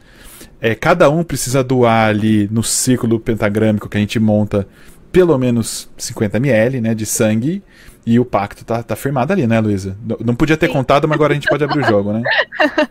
É, 0.62 0.76
cada 0.76 1.10
um 1.10 1.24
precisa 1.24 1.64
doar 1.64 2.08
ali 2.08 2.48
no 2.48 2.62
círculo 2.62 3.18
pentagrâmico 3.18 3.88
que 3.88 3.96
a 3.96 4.00
gente 4.00 4.20
monta 4.20 4.68
pelo 5.10 5.36
menos 5.36 5.90
50 5.98 6.36
ml 6.36 6.80
né, 6.80 6.94
de 6.94 7.04
sangue. 7.04 7.64
E 8.06 8.18
o 8.18 8.24
pacto 8.24 8.64
tá, 8.64 8.80
tá 8.80 8.94
firmado 8.94 9.32
ali, 9.32 9.44
né, 9.44 9.60
Luísa? 9.60 9.96
Não 10.24 10.36
podia 10.36 10.56
ter 10.56 10.68
Sim. 10.68 10.72
contado, 10.72 11.08
mas 11.08 11.16
agora 11.16 11.32
a 11.32 11.34
gente 11.34 11.48
pode 11.48 11.64
abrir 11.64 11.80
o 11.80 11.84
jogo, 11.84 12.12
né? 12.12 12.22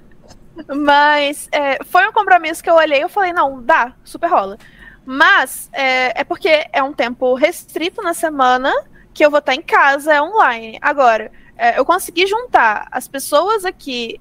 Mas 0.68 1.50
é, 1.52 1.84
foi 1.86 2.08
um 2.08 2.12
compromisso 2.12 2.62
que 2.62 2.70
eu 2.70 2.76
olhei 2.76 3.04
e 3.04 3.10
falei, 3.10 3.34
não, 3.34 3.64
dá, 3.64 3.94
super 4.04 4.30
rola. 4.30 4.58
Mas 5.04 5.70
é, 5.74 6.22
é, 6.22 6.24
porque 6.24 6.68
é 6.72 6.84
um 6.84 6.94
tempo 6.94 7.34
restrito 7.34 8.02
na 8.02 8.14
semana 8.14 8.72
que 9.14 9.26
eu 9.26 9.32
vou 9.32 9.40
estar 9.40 9.56
em 9.56 9.62
casa, 9.62 10.14
é 10.14 10.22
online. 10.22 10.78
Agora, 10.82 11.32
é, 11.58 11.80
eu 11.80 11.86
consegui 11.86 12.28
juntar 12.28 12.88
as 12.92 13.08
pessoas 13.08 13.66
aqui 13.66 14.20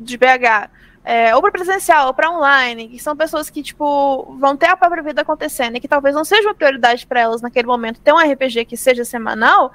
de 0.00 0.16
BH, 0.16 0.70
é, 1.04 1.34
ou 1.36 1.42
para 1.42 1.52
presencial, 1.52 2.06
ou 2.06 2.14
para 2.14 2.30
online, 2.30 2.88
que 2.88 2.98
são 2.98 3.14
pessoas 3.14 3.50
que, 3.50 3.62
tipo, 3.62 4.34
vão 4.40 4.56
ter 4.56 4.66
a 4.66 4.76
própria 4.76 5.02
vida 5.02 5.20
acontecendo 5.20 5.76
e 5.76 5.80
que 5.80 5.86
talvez 5.86 6.14
não 6.14 6.24
seja 6.24 6.48
uma 6.48 6.54
prioridade 6.54 7.06
para 7.06 7.20
elas 7.20 7.42
naquele 7.42 7.66
momento 7.66 8.00
ter 8.00 8.12
um 8.12 8.18
RPG 8.18 8.64
que 8.64 8.76
seja 8.76 9.04
semanal, 9.04 9.70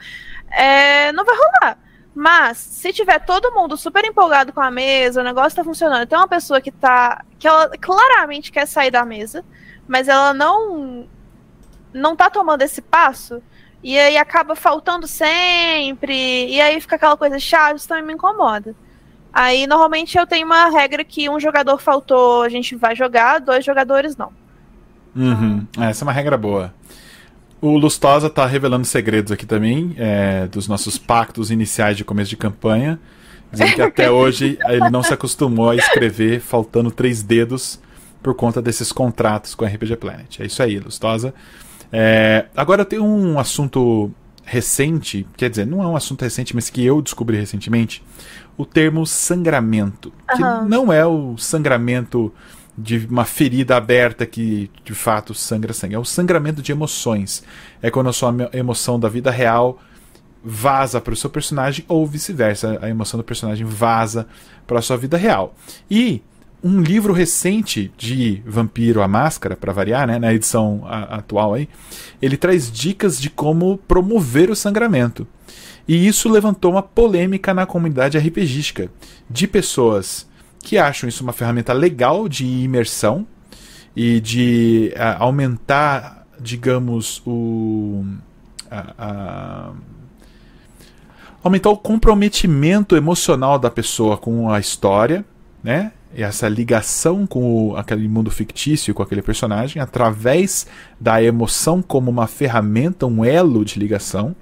é, 0.52 1.12
não 1.12 1.24
vai 1.24 1.36
rolar. 1.36 1.78
Mas, 2.16 2.58
se 2.58 2.92
tiver 2.92 3.20
todo 3.20 3.54
mundo 3.54 3.78
super 3.78 4.04
empolgado 4.04 4.52
com 4.52 4.60
a 4.60 4.72
mesa, 4.72 5.22
o 5.22 5.24
negócio 5.24 5.56
tá 5.56 5.64
funcionando, 5.64 6.08
tem 6.08 6.18
uma 6.18 6.28
pessoa 6.28 6.60
que 6.60 6.72
tá. 6.72 7.24
que 7.38 7.48
ela 7.48 7.70
claramente 7.80 8.52
quer 8.52 8.66
sair 8.68 8.90
da 8.90 9.06
mesa, 9.06 9.46
mas 9.88 10.08
ela 10.08 10.34
não. 10.34 11.08
não 11.94 12.16
tá 12.16 12.30
tomando 12.30 12.64
esse 12.64 12.82
passo, 12.82 13.42
e 13.84 13.98
aí 13.98 14.18
acaba 14.18 14.56
faltando 14.56 15.08
sempre, 15.08 16.48
e 16.48 16.60
aí 16.60 16.82
fica 16.82 16.96
aquela 16.96 17.16
coisa 17.16 17.40
chata, 17.40 17.76
isso 17.76 17.88
também 17.88 18.04
me 18.04 18.14
incomoda. 18.14 18.76
Aí, 19.32 19.68
normalmente, 19.68 20.18
eu 20.18 20.26
tenho 20.26 20.46
uma 20.46 20.70
regra 20.70 21.04
que 21.04 21.30
um 21.30 21.40
jogador 21.40 21.80
faltou, 21.80 22.42
a 22.42 22.50
gente 22.50 22.76
vai 22.76 22.96
jogar, 22.96 23.40
dois 23.40 23.64
jogadores 23.64 24.18
não. 24.18 24.32
Uhum. 25.16 25.66
Essa 25.80 26.04
é 26.04 26.06
uma 26.06 26.12
regra 26.12 26.38
boa. 26.38 26.74
O 27.62 27.78
Lustosa 27.78 28.30
tá 28.30 28.46
revelando 28.46 28.86
segredos 28.86 29.32
aqui 29.32 29.46
também, 29.46 29.94
é, 29.98 30.48
dos 30.48 30.68
nossos 30.68 30.98
pactos 30.98 31.52
iniciais 31.52 31.98
de 31.98 32.06
começo 32.06 32.30
de 32.30 32.38
campanha. 32.38 33.00
Dizendo 33.52 33.74
que 33.74 33.82
até 33.82 34.10
hoje 34.12 34.58
ele 34.68 34.90
não 34.90 35.04
se 35.04 35.14
acostumou 35.14 35.70
a 35.70 35.76
escrever 35.76 36.40
faltando 36.40 36.90
três 36.90 37.22
dedos 37.22 37.80
por 38.24 38.34
conta 38.34 38.62
desses 38.62 38.92
contratos 38.92 39.56
com 39.56 39.66
a 39.66 39.68
RPG 39.68 39.98
Planet. 39.98 40.40
É 40.40 40.46
isso 40.46 40.62
aí, 40.64 40.80
Lustosa. 40.80 41.34
É, 41.92 42.46
agora 42.56 42.86
tem 42.86 43.00
um 43.00 43.40
assunto 43.40 44.12
recente, 44.44 45.28
quer 45.38 45.50
dizer, 45.50 45.66
não 45.66 45.84
é 45.84 45.88
um 45.88 45.96
assunto 45.96 46.22
recente, 46.22 46.56
mas 46.56 46.70
que 46.70 46.84
eu 46.84 47.02
descobri 47.02 47.38
recentemente, 47.38 48.04
o 48.60 48.66
termo 48.66 49.08
sangramento. 49.08 50.12
Que 50.36 50.42
não 50.68 50.92
é 50.92 51.06
o 51.06 51.38
sangramento 51.38 52.30
de 52.78 53.08
uma 53.10 53.24
ferida 53.24 53.78
aberta 53.78 54.26
que 54.26 54.70
de 54.84 54.94
fato 54.94 55.34
sangra 55.34 55.72
sangue. 55.72 55.96
É 55.96 56.00
o 56.00 56.04
sangramento 56.04 56.62
de 56.62 56.74
emoções. 56.74 57.42
É 57.82 57.90
quando 57.90 58.10
a 58.10 58.14
sua 58.14 58.36
emoção 58.52 59.00
da 59.00 59.08
vida 59.08 59.32
real 59.32 59.80
vaza 60.44 61.00
para 61.00 61.14
o 61.14 61.16
seu 61.16 61.30
personagem 61.30 61.86
ou 61.88 62.06
vice-versa. 62.06 62.78
A 62.82 62.90
emoção 62.90 63.18
do 63.18 63.24
personagem 63.24 63.66
vaza 63.66 64.28
para 64.68 64.80
a 64.80 64.82
sua 64.82 64.98
vida 64.98 65.16
real. 65.16 65.56
E 65.90 66.22
um 66.62 66.82
livro 66.82 67.14
recente 67.14 67.90
de 67.98 68.44
Vampiro 68.46 69.02
a 69.02 69.08
Máscara, 69.08 69.56
para 69.56 69.72
variar, 69.72 70.06
né, 70.06 70.20
na 70.20 70.34
edição 70.34 70.82
a, 70.86 71.16
atual 71.16 71.54
aí, 71.54 71.70
ele 72.22 72.36
traz 72.36 72.70
dicas 72.70 73.22
de 73.22 73.30
como 73.30 73.78
promover 73.78 74.50
o 74.50 74.56
sangramento. 74.56 75.26
E 75.90 76.06
isso 76.06 76.30
levantou 76.30 76.74
uma 76.74 76.84
polêmica 76.84 77.52
na 77.52 77.66
comunidade 77.66 78.16
RPGística 78.16 78.92
de 79.28 79.48
pessoas 79.48 80.30
que 80.60 80.78
acham 80.78 81.10
isso 81.10 81.24
uma 81.24 81.34
ferramenta 81.34 81.74
legal 81.74 82.30
de 82.30 82.46
imersão 82.46 83.26
e 83.96 84.20
de 84.20 84.94
aumentar, 85.18 86.28
digamos, 86.40 87.24
o. 87.26 88.06
Aumentar 91.44 91.72
o 91.72 91.78
comprometimento 91.78 92.96
emocional 92.96 93.58
da 93.58 93.72
pessoa 93.72 94.16
com 94.16 94.52
a 94.52 94.60
história, 94.60 95.26
né? 95.64 95.92
E 96.14 96.22
essa 96.22 96.48
ligação 96.48 97.26
com 97.26 97.72
o, 97.72 97.76
aquele 97.76 98.08
mundo 98.08 98.30
fictício, 98.30 98.94
com 98.94 99.02
aquele 99.02 99.24
personagem, 99.24 99.82
através 99.82 100.68
da 101.00 101.24
emoção 101.24 101.82
como 101.82 102.12
uma 102.12 102.28
ferramenta, 102.28 103.08
um 103.08 103.26
elo 103.26 103.66
de 103.66 103.80
ligação 103.80 104.36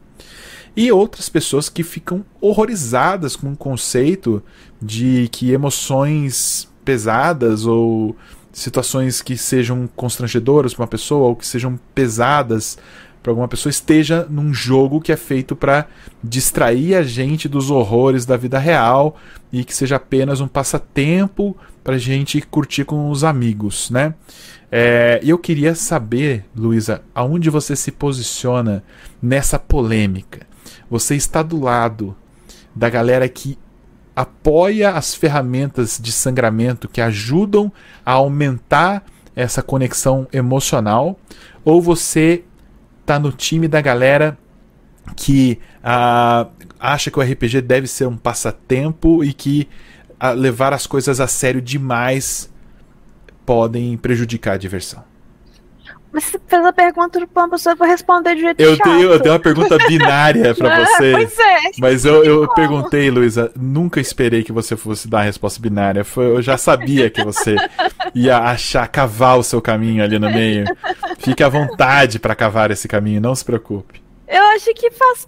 e 0.78 0.92
outras 0.92 1.28
pessoas 1.28 1.70
que 1.70 1.82
ficam 1.82 2.24
horrorizadas 2.40 3.36
com 3.36 3.52
o 3.52 3.58
conceito 3.58 4.44
de 4.80 5.28
que 5.32 5.52
emoções 5.52 6.70
pesadas 6.86 7.66
ou 7.66 8.16
situações 8.54 9.20
que 9.20 9.36
sejam 9.36 9.90
constrangedoras 9.96 10.76
para 10.76 10.84
uma 10.84 10.88
pessoa 10.88 11.30
ou 11.30 11.36
que 11.36 11.48
sejam 11.48 11.80
pesadas 11.96 12.78
para 13.24 13.32
alguma 13.32 13.48
pessoa 13.48 13.72
esteja 13.72 14.28
num 14.30 14.54
jogo 14.54 15.02
que 15.02 15.12
é 15.12 15.18
feito 15.18 15.56
para 15.56 15.88
distrair 16.24 16.94
a 16.94 17.02
gente 17.02 17.50
dos 17.50 17.72
horrores 17.72 18.24
da 18.24 18.38
vida 18.38 18.60
real 18.60 19.18
e 19.52 19.64
que 19.64 19.76
seja 19.76 19.96
apenas 19.96 20.42
um 20.42 20.48
passatempo 20.48 21.58
para 21.84 21.98
gente 21.98 22.40
curtir 22.42 22.86
com 22.86 23.10
os 23.10 23.24
amigos, 23.24 23.90
né? 23.90 24.14
É, 24.72 25.20
eu 25.24 25.40
queria 25.40 25.74
saber, 25.74 26.46
Luísa, 26.56 27.02
aonde 27.16 27.50
você 27.50 27.76
se 27.76 27.92
posiciona 27.92 28.84
nessa 29.20 29.58
polêmica. 29.58 30.46
Você 30.90 31.16
está 31.16 31.42
do 31.42 31.60
lado 31.60 32.16
da 32.76 32.90
galera 32.90 33.28
que 33.28 33.58
apoia 34.16 34.92
as 34.92 35.14
ferramentas 35.14 36.00
de 36.02 36.12
sangramento 36.12 36.88
que 36.88 37.02
ajudam 37.02 37.72
a 38.06 38.14
aumentar 38.14 39.04
essa 39.36 39.62
conexão 39.62 40.28
emocional, 40.34 41.20
ou 41.64 41.80
você 41.80 42.44
tá 43.06 43.20
no 43.20 43.32
time 43.32 43.68
da 43.68 43.80
galera 43.80 44.36
que 45.16 45.60
uh, 45.80 46.50
acha 46.80 47.12
que 47.12 47.20
o 47.20 47.22
RPG 47.22 47.62
deve 47.62 47.86
ser 47.86 48.08
um 48.08 48.18
passatempo 48.18 49.24
e 49.24 49.34
que 49.34 49.70
uh, 50.22 50.34
levar 50.34 50.74
as 50.74 50.88
coisas 50.88 51.20
a 51.20 51.28
sério 51.28 51.62
demais 51.62 52.52
podem 53.46 53.96
prejudicar 53.98 54.54
a 54.54 54.58
diversão. 54.58 55.04
Mas 56.18 56.24
você 56.24 56.40
fez 56.48 56.66
a 56.66 56.74
pergunta 56.74 57.28
pra 57.28 57.44
uma 57.44 57.50
pessoa 57.52 57.76
vai 57.76 57.90
responder 57.90 58.34
de 58.34 58.42
jeito 58.42 58.60
eu 58.60 58.76
chato. 58.76 58.86
Tenho, 58.86 59.12
eu 59.12 59.20
tenho 59.20 59.36
uma 59.36 59.40
pergunta 59.40 59.78
binária 59.88 60.56
pra 60.56 60.84
você. 60.84 61.12
pois 61.12 61.38
é. 61.38 61.58
Mas 61.78 62.06
eu, 62.06 62.24
eu 62.24 62.48
perguntei, 62.56 63.12
Luísa, 63.12 63.52
nunca 63.56 64.02
esperei 64.02 64.44
que 64.44 64.52
você 64.52 64.76
fosse 64.76 65.08
dar 65.08 65.20
a 65.20 65.24
resposta 65.26 65.62
binária. 65.62 66.04
Eu 66.16 66.42
já 66.42 66.58
sabia 66.58 67.08
que 67.12 67.24
você 67.24 67.56
ia 68.16 68.40
achar, 68.40 68.88
cavar 68.88 69.38
o 69.38 69.44
seu 69.44 69.62
caminho 69.62 70.04
ali 70.04 70.18
no 70.18 70.28
meio. 70.28 70.66
Fique 71.20 71.44
à 71.44 71.50
vontade 71.50 72.18
para 72.18 72.34
cavar 72.34 72.72
esse 72.72 72.88
caminho, 72.88 73.22
não 73.22 73.36
se 73.36 73.46
preocupe. 73.46 74.02
Eu 74.28 74.44
acho 74.56 74.74
que 74.74 74.90
faz. 74.90 75.28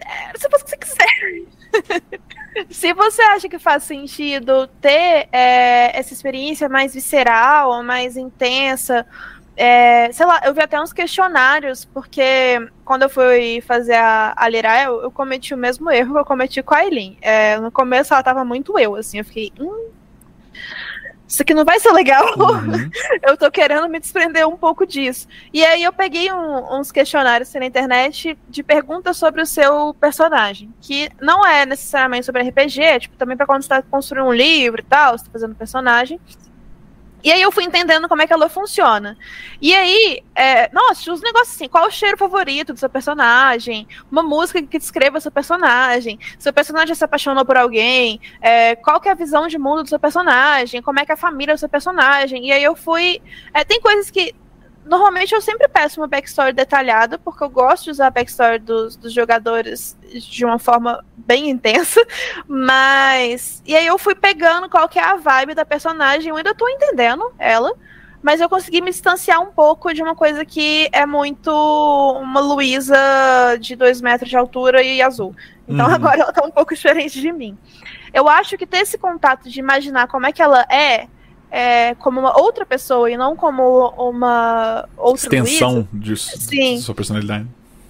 É, 0.00 0.36
você 0.36 0.48
faz 0.50 0.60
o 0.60 0.64
que 0.64 0.70
você 0.70 0.76
quiser. 0.76 2.20
Se 2.68 2.92
você 2.92 3.22
acha 3.22 3.48
que 3.48 3.60
faz 3.60 3.84
sentido 3.84 4.66
ter 4.80 5.28
é, 5.30 5.96
essa 5.96 6.12
experiência 6.12 6.68
mais 6.68 6.92
visceral, 6.94 7.80
mais 7.84 8.16
intensa, 8.16 9.06
é, 9.62 10.10
sei 10.10 10.24
lá, 10.24 10.40
eu 10.42 10.54
vi 10.54 10.62
até 10.62 10.80
uns 10.80 10.90
questionários, 10.90 11.84
porque 11.84 12.66
quando 12.82 13.02
eu 13.02 13.10
fui 13.10 13.60
fazer 13.60 13.96
a, 13.96 14.32
a 14.34 14.48
Lira, 14.48 14.84
eu, 14.84 15.02
eu, 15.02 15.10
cometi 15.10 15.52
o 15.52 15.58
mesmo 15.58 15.90
erro 15.90 16.14
que 16.14 16.20
eu 16.20 16.24
cometi 16.24 16.62
com 16.62 16.72
a 16.72 16.78
Aileen. 16.78 17.18
É, 17.20 17.60
no 17.60 17.70
começo 17.70 18.14
ela 18.14 18.22
tava 18.22 18.42
muito 18.42 18.78
eu, 18.78 18.96
assim, 18.96 19.18
eu 19.18 19.24
fiquei. 19.24 19.52
Hum, 19.60 19.90
isso 21.28 21.42
aqui 21.42 21.52
não 21.52 21.66
vai 21.66 21.78
ser 21.78 21.92
legal. 21.92 22.24
Uhum. 22.38 22.90
eu 23.22 23.36
tô 23.36 23.50
querendo 23.50 23.86
me 23.86 24.00
desprender 24.00 24.48
um 24.48 24.56
pouco 24.56 24.86
disso. 24.86 25.28
E 25.52 25.62
aí 25.62 25.82
eu 25.82 25.92
peguei 25.92 26.32
um, 26.32 26.78
uns 26.78 26.90
questionários 26.90 27.52
na 27.52 27.66
internet 27.66 28.38
de 28.48 28.62
perguntas 28.62 29.18
sobre 29.18 29.42
o 29.42 29.46
seu 29.46 29.92
personagem, 29.92 30.72
que 30.80 31.10
não 31.20 31.46
é 31.46 31.66
necessariamente 31.66 32.24
sobre 32.24 32.48
RPG, 32.48 32.80
é 32.80 32.98
tipo 32.98 33.14
também 33.18 33.36
para 33.36 33.44
quando 33.44 33.60
você 33.60 33.68
tá 33.68 33.82
construindo 33.82 34.26
um 34.26 34.32
livro 34.32 34.80
e 34.80 34.84
tal, 34.84 35.18
você 35.18 35.26
tá 35.26 35.30
fazendo 35.30 35.54
personagem. 35.54 36.18
E 37.22 37.30
aí 37.32 37.40
eu 37.42 37.52
fui 37.52 37.64
entendendo 37.64 38.08
como 38.08 38.22
é 38.22 38.26
que 38.26 38.32
ela 38.32 38.48
funciona. 38.48 39.16
E 39.60 39.74
aí, 39.74 40.22
é, 40.34 40.70
nossa, 40.72 41.12
os 41.12 41.20
negócios 41.20 41.54
assim, 41.54 41.68
qual 41.68 41.86
o 41.86 41.90
cheiro 41.90 42.16
favorito 42.16 42.72
do 42.72 42.78
seu 42.78 42.88
personagem? 42.88 43.86
Uma 44.10 44.22
música 44.22 44.62
que 44.62 44.78
descreva 44.78 45.20
seu 45.20 45.30
personagem. 45.30 46.18
Seu 46.38 46.52
personagem 46.52 46.94
se 46.94 47.04
apaixonou 47.04 47.44
por 47.44 47.56
alguém? 47.56 48.20
É, 48.40 48.76
qual 48.76 49.00
que 49.00 49.08
é 49.08 49.12
a 49.12 49.14
visão 49.14 49.46
de 49.46 49.58
mundo 49.58 49.82
do 49.82 49.88
seu 49.88 49.98
personagem? 49.98 50.82
Como 50.82 50.98
é 50.98 51.04
que 51.04 51.12
é 51.12 51.14
a 51.14 51.18
família 51.18 51.54
do 51.54 51.58
seu 51.58 51.68
personagem? 51.68 52.46
E 52.46 52.52
aí 52.52 52.62
eu 52.62 52.74
fui... 52.74 53.20
É, 53.52 53.64
tem 53.64 53.80
coisas 53.80 54.10
que 54.10 54.34
Normalmente 54.84 55.34
eu 55.34 55.40
sempre 55.40 55.68
peço 55.68 56.00
uma 56.00 56.06
backstory 56.06 56.52
detalhada, 56.52 57.18
porque 57.18 57.44
eu 57.44 57.50
gosto 57.50 57.84
de 57.84 57.90
usar 57.90 58.06
a 58.06 58.10
backstory 58.10 58.58
dos, 58.58 58.96
dos 58.96 59.12
jogadores 59.12 59.96
de 60.10 60.44
uma 60.44 60.58
forma 60.58 61.04
bem 61.16 61.50
intensa, 61.50 62.00
mas. 62.48 63.62
E 63.66 63.76
aí 63.76 63.86
eu 63.86 63.98
fui 63.98 64.14
pegando 64.14 64.68
qual 64.68 64.88
que 64.88 64.98
é 64.98 65.02
a 65.02 65.16
vibe 65.16 65.54
da 65.54 65.64
personagem, 65.64 66.30
eu 66.30 66.36
ainda 66.36 66.54
tô 66.54 66.68
entendendo 66.68 67.30
ela, 67.38 67.72
mas 68.22 68.40
eu 68.40 68.48
consegui 68.48 68.80
me 68.80 68.90
distanciar 68.90 69.40
um 69.40 69.52
pouco 69.52 69.92
de 69.94 70.02
uma 70.02 70.14
coisa 70.14 70.44
que 70.44 70.88
é 70.92 71.06
muito 71.06 71.50
uma 72.20 72.40
Luísa 72.40 72.96
de 73.60 73.76
dois 73.76 74.00
metros 74.00 74.28
de 74.28 74.36
altura 74.36 74.82
e 74.82 75.00
azul. 75.00 75.34
Então 75.68 75.86
uhum. 75.86 75.94
agora 75.94 76.20
ela 76.20 76.32
tá 76.32 76.44
um 76.44 76.50
pouco 76.50 76.72
diferente 76.74 77.20
de 77.20 77.30
mim. 77.32 77.56
Eu 78.12 78.28
acho 78.28 78.58
que 78.58 78.66
ter 78.66 78.78
esse 78.78 78.98
contato 78.98 79.48
de 79.48 79.60
imaginar 79.60 80.08
como 80.08 80.26
é 80.26 80.32
que 80.32 80.42
ela 80.42 80.62
é 80.70 81.06
é, 81.50 81.94
como 81.96 82.20
uma 82.20 82.38
outra 82.38 82.64
pessoa 82.64 83.10
e 83.10 83.16
não 83.16 83.34
como 83.34 83.88
uma 83.98 84.88
outra 84.96 85.22
extensão 85.22 85.88
de, 85.92 86.14
de, 86.14 86.78
sua 86.80 86.94
personalidade. 86.94 87.46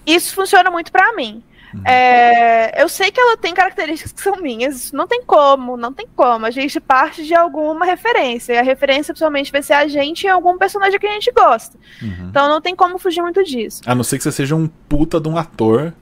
Isso 0.07 0.35
funciona 0.35 0.71
muito 0.71 0.91
para 0.91 1.15
mim. 1.15 1.43
Uhum. 1.73 1.83
É, 1.87 2.83
eu 2.83 2.89
sei 2.89 3.13
que 3.13 3.21
ela 3.21 3.37
tem 3.37 3.55
características 3.55 4.13
que 4.13 4.21
são 4.21 4.37
minhas, 4.37 4.91
não 4.91 5.07
tem 5.07 5.23
como, 5.23 5.77
não 5.77 5.93
tem 5.93 6.07
como. 6.17 6.47
A 6.47 6.51
gente 6.51 6.81
parte 6.81 7.25
de 7.25 7.35
alguma 7.35 7.85
referência, 7.85 8.55
e 8.55 8.59
a 8.59 8.63
referência 8.63 9.15
principalmente 9.15 9.53
vai 9.53 9.63
ser 9.63 9.75
a 9.75 9.87
gente 9.87 10.27
em 10.27 10.31
algum 10.31 10.59
personagem 10.59 10.99
que 10.99 11.07
a 11.07 11.13
gente 11.13 11.31
gosta. 11.31 11.79
Uhum. 12.03 12.29
Então 12.29 12.49
não 12.49 12.61
tem 12.61 12.75
como 12.75 12.99
fugir 12.99 13.23
muito 13.23 13.45
disso. 13.45 13.83
A 13.87 13.95
não 13.95 14.03
ser 14.03 14.19
que 14.19 14.25
você 14.25 14.33
seja 14.33 14.57
um 14.57 14.67
puta 14.67 15.21
de 15.21 15.29
um 15.29 15.37
ator 15.37 15.93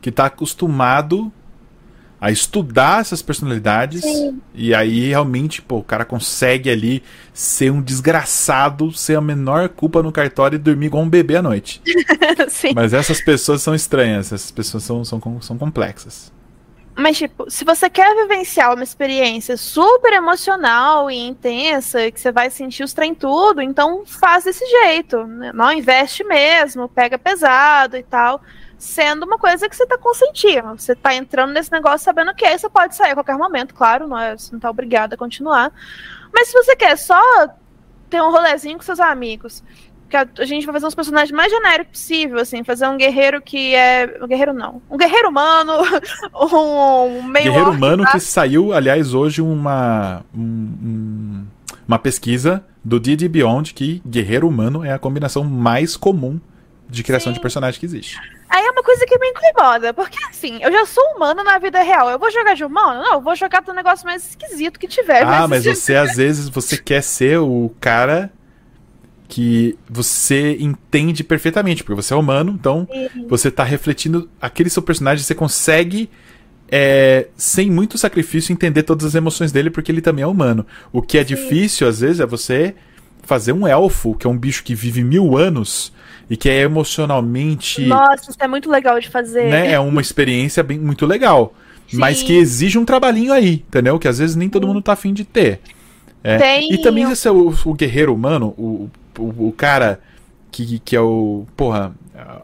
que 0.00 0.10
tá 0.10 0.26
acostumado 0.26 1.32
a 2.20 2.30
estudar 2.30 3.00
essas 3.00 3.20
personalidades 3.20 4.02
Sim. 4.02 4.40
e 4.54 4.74
aí 4.74 5.08
realmente 5.08 5.60
pô, 5.60 5.78
o 5.78 5.84
cara 5.84 6.04
consegue 6.04 6.70
ali 6.70 7.02
ser 7.32 7.70
um 7.70 7.82
desgraçado, 7.82 8.90
ser 8.92 9.16
a 9.16 9.20
menor 9.20 9.68
culpa 9.68 10.02
no 10.02 10.10
cartório 10.10 10.56
e 10.56 10.58
dormir 10.58 10.86
igual 10.86 11.02
um 11.02 11.08
bebê 11.08 11.36
à 11.36 11.42
noite. 11.42 11.82
Mas 12.74 12.94
essas 12.94 13.20
pessoas 13.20 13.60
são 13.60 13.74
estranhas, 13.74 14.32
essas 14.32 14.50
pessoas 14.50 14.82
são, 14.82 15.04
são, 15.04 15.40
são 15.40 15.58
complexas. 15.58 16.32
Mas, 16.98 17.18
tipo, 17.18 17.50
se 17.50 17.62
você 17.62 17.90
quer 17.90 18.14
vivenciar 18.16 18.72
uma 18.72 18.82
experiência 18.82 19.58
super 19.58 20.14
emocional 20.14 21.10
e 21.10 21.18
intensa, 21.18 22.10
que 22.10 22.18
você 22.18 22.32
vai 22.32 22.48
sentir 22.48 22.82
os 22.84 22.94
trem 22.94 23.14
tudo, 23.14 23.60
então 23.60 24.06
faz 24.06 24.44
desse 24.44 24.64
jeito. 24.64 25.26
Né? 25.26 25.52
Não 25.52 25.70
investe 25.70 26.24
mesmo, 26.24 26.88
pega 26.88 27.18
pesado 27.18 27.98
e 27.98 28.02
tal 28.02 28.40
sendo 28.78 29.24
uma 29.24 29.38
coisa 29.38 29.68
que 29.68 29.76
você 29.76 29.84
está 29.84 29.96
consentindo. 29.98 30.78
Você 30.78 30.92
está 30.92 31.14
entrando 31.14 31.52
nesse 31.52 31.72
negócio 31.72 32.04
sabendo 32.04 32.34
que 32.34 32.44
aí 32.44 32.58
você 32.58 32.68
pode 32.68 32.94
sair 32.94 33.12
a 33.12 33.14
qualquer 33.14 33.36
momento, 33.36 33.74
claro, 33.74 34.06
não 34.06 34.18
é, 34.18 34.36
você 34.36 34.52
não 34.52 34.58
está 34.58 34.70
obrigado 34.70 35.14
a 35.14 35.16
continuar. 35.16 35.72
Mas 36.32 36.48
se 36.48 36.54
você 36.54 36.76
quer 36.76 36.96
só 36.96 37.20
ter 38.10 38.20
um 38.22 38.30
rolezinho 38.30 38.76
com 38.76 38.84
seus 38.84 39.00
amigos, 39.00 39.62
que 40.08 40.16
a, 40.16 40.26
a 40.38 40.44
gente 40.44 40.64
vai 40.64 40.74
fazer 40.74 40.86
uns 40.86 40.94
personagens 40.94 41.32
mais 41.32 41.50
genéricos 41.50 42.00
possível, 42.00 42.38
assim, 42.38 42.62
fazer 42.62 42.86
um 42.86 42.96
guerreiro 42.96 43.40
que 43.40 43.74
é. 43.74 44.18
Um 44.20 44.26
guerreiro 44.26 44.52
não. 44.52 44.80
Um 44.90 44.96
guerreiro 44.96 45.28
humano, 45.28 45.72
um 46.34 47.22
meio. 47.22 47.46
Guerreiro 47.46 47.70
humano 47.70 48.04
tá? 48.04 48.12
que 48.12 48.20
saiu, 48.20 48.72
aliás, 48.72 49.14
hoje 49.14 49.42
uma. 49.42 50.22
Um, 50.34 51.44
uma 51.86 51.98
pesquisa 51.98 52.64
do 52.84 52.98
D&D 52.98 53.28
Beyond 53.28 53.72
que 53.72 54.02
guerreiro 54.04 54.48
humano 54.48 54.84
é 54.84 54.92
a 54.92 54.98
combinação 54.98 55.44
mais 55.44 55.96
comum 55.96 56.40
de 56.88 57.02
criação 57.02 57.32
Sim. 57.32 57.34
de 57.34 57.40
personagem 57.40 57.78
que 57.78 57.86
existe. 57.86 58.18
Aí 58.48 58.64
é 58.64 58.70
uma 58.70 58.82
coisa 58.82 59.04
que 59.06 59.18
me 59.18 59.28
incomoda, 59.28 59.92
porque 59.92 60.18
assim, 60.30 60.58
eu 60.62 60.70
já 60.70 60.86
sou 60.86 61.02
humano 61.16 61.42
na 61.42 61.58
vida 61.58 61.82
real. 61.82 62.08
Eu 62.10 62.18
vou 62.18 62.30
jogar 62.30 62.54
de 62.54 62.64
humano? 62.64 63.02
Não, 63.02 63.14
eu 63.14 63.20
vou 63.20 63.34
jogar 63.34 63.60
do 63.60 63.72
negócio 63.72 64.06
mais 64.06 64.28
esquisito 64.28 64.78
que 64.78 64.86
tiver. 64.86 65.22
Ah, 65.22 65.48
mas 65.48 65.64
você 65.64 65.96
às 65.96 66.16
vezes 66.16 66.48
você 66.48 66.76
quer 66.76 67.02
ser 67.02 67.38
o 67.38 67.72
cara 67.80 68.30
que 69.28 69.76
você 69.88 70.56
entende 70.60 71.24
perfeitamente, 71.24 71.82
porque 71.82 72.00
você 72.00 72.14
é 72.14 72.16
humano, 72.16 72.56
então 72.58 72.88
Sim. 72.90 73.26
você 73.26 73.50
tá 73.50 73.64
refletindo 73.64 74.30
aquele 74.40 74.70
seu 74.70 74.82
personagem, 74.82 75.24
você 75.24 75.34
consegue 75.34 76.08
é, 76.68 77.28
sem 77.36 77.70
muito 77.70 77.98
sacrifício 77.98 78.52
entender 78.52 78.82
todas 78.82 79.06
as 79.06 79.14
emoções 79.14 79.52
dele, 79.52 79.70
porque 79.70 79.90
ele 79.90 80.00
também 80.00 80.22
é 80.22 80.26
humano. 80.26 80.64
O 80.92 81.02
que 81.02 81.18
é 81.18 81.22
Sim. 81.22 81.34
difícil 81.34 81.88
às 81.88 82.00
vezes 82.00 82.20
é 82.20 82.26
você 82.26 82.74
fazer 83.26 83.52
um 83.52 83.66
elfo, 83.66 84.14
que 84.14 84.26
é 84.26 84.30
um 84.30 84.38
bicho 84.38 84.64
que 84.64 84.74
vive 84.74 85.02
mil 85.04 85.36
anos 85.36 85.92
e 86.30 86.36
que 86.36 86.48
é 86.48 86.60
emocionalmente. 86.60 87.84
Nossa, 87.84 88.30
isso 88.30 88.38
é 88.40 88.48
muito 88.48 88.70
legal 88.70 88.98
de 88.98 89.08
fazer. 89.08 89.50
Né? 89.50 89.72
É 89.72 89.80
uma 89.80 90.00
experiência 90.00 90.62
bem, 90.62 90.78
muito 90.78 91.04
legal. 91.04 91.54
Sim. 91.88 91.98
Mas 91.98 92.22
que 92.22 92.32
exige 92.32 92.78
um 92.78 92.84
trabalhinho 92.84 93.32
aí, 93.32 93.64
entendeu? 93.68 93.98
Que 93.98 94.08
às 94.08 94.18
vezes 94.18 94.34
nem 94.34 94.48
todo 94.48 94.66
mundo 94.66 94.82
tá 94.82 94.92
afim 94.92 95.12
de 95.12 95.24
ter. 95.24 95.60
É. 96.22 96.38
Tem... 96.38 96.72
E 96.72 96.78
também 96.78 97.10
esse 97.10 97.28
é 97.28 97.30
o, 97.30 97.54
o 97.64 97.74
guerreiro 97.74 98.12
humano, 98.12 98.54
o, 98.58 98.90
o, 99.18 99.48
o, 99.48 99.54
cara 99.56 100.00
que, 100.50 100.80
que 100.80 100.96
é 100.96 101.00
o. 101.00 101.46
Porra, 101.56 101.94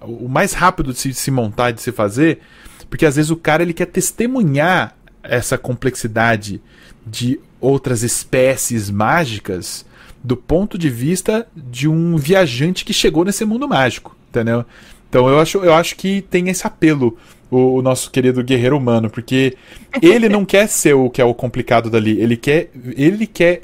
o 0.02 0.28
mais 0.28 0.52
rápido 0.52 0.92
de 0.92 0.98
se, 0.98 1.08
de 1.08 1.14
se 1.14 1.30
montar, 1.30 1.72
de 1.72 1.82
se 1.82 1.90
fazer. 1.90 2.40
Porque 2.88 3.06
às 3.06 3.16
vezes 3.16 3.30
o 3.30 3.36
cara 3.36 3.62
ele 3.62 3.72
quer 3.72 3.86
testemunhar 3.86 4.94
essa 5.22 5.56
complexidade 5.56 6.60
de 7.06 7.40
outras 7.60 8.02
espécies 8.02 8.90
mágicas 8.90 9.84
do 10.22 10.36
ponto 10.36 10.78
de 10.78 10.88
vista 10.88 11.46
de 11.56 11.88
um 11.88 12.16
viajante 12.16 12.84
que 12.84 12.92
chegou 12.92 13.24
nesse 13.24 13.44
mundo 13.44 13.68
mágico, 13.68 14.16
entendeu? 14.28 14.64
Então 15.08 15.28
eu 15.28 15.38
acho, 15.40 15.58
eu 15.58 15.74
acho 15.74 15.96
que 15.96 16.22
tem 16.22 16.48
esse 16.48 16.66
apelo 16.66 17.18
o, 17.50 17.76
o 17.76 17.82
nosso 17.82 18.10
querido 18.10 18.42
guerreiro 18.42 18.76
humano, 18.76 19.10
porque 19.10 19.56
ele 20.00 20.28
não 20.28 20.44
quer 20.44 20.68
ser 20.68 20.94
o 20.94 21.10
que 21.10 21.20
é 21.20 21.24
o 21.24 21.34
complicado 21.34 21.90
dali, 21.90 22.18
ele 22.20 22.36
quer 22.36 22.70
ele 22.96 23.26
quer 23.26 23.62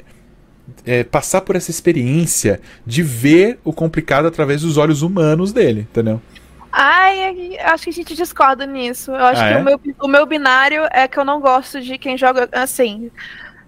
é, 0.85 1.03
passar 1.03 1.41
por 1.41 1.55
essa 1.55 1.71
experiência 1.71 2.61
de 2.85 3.03
ver 3.03 3.59
o 3.63 3.73
complicado 3.73 4.27
através 4.27 4.61
dos 4.61 4.77
olhos 4.77 5.01
humanos 5.01 5.51
dele, 5.53 5.81
entendeu? 5.81 6.21
Ai, 6.71 7.57
acho 7.59 7.85
que 7.85 7.89
a 7.89 7.93
gente 7.93 8.15
discorda 8.15 8.65
nisso. 8.65 9.11
Eu 9.11 9.25
acho 9.25 9.43
Ah, 9.43 9.47
que 9.47 9.53
é? 9.53 9.57
o, 9.57 9.59
meu, 9.59 9.81
o 10.01 10.07
meu 10.07 10.25
binário 10.25 10.83
é 10.91 11.07
que 11.07 11.17
eu 11.17 11.25
não 11.25 11.39
gosto 11.41 11.81
de 11.81 11.97
quem 11.97 12.17
joga 12.17 12.47
assim. 12.51 13.11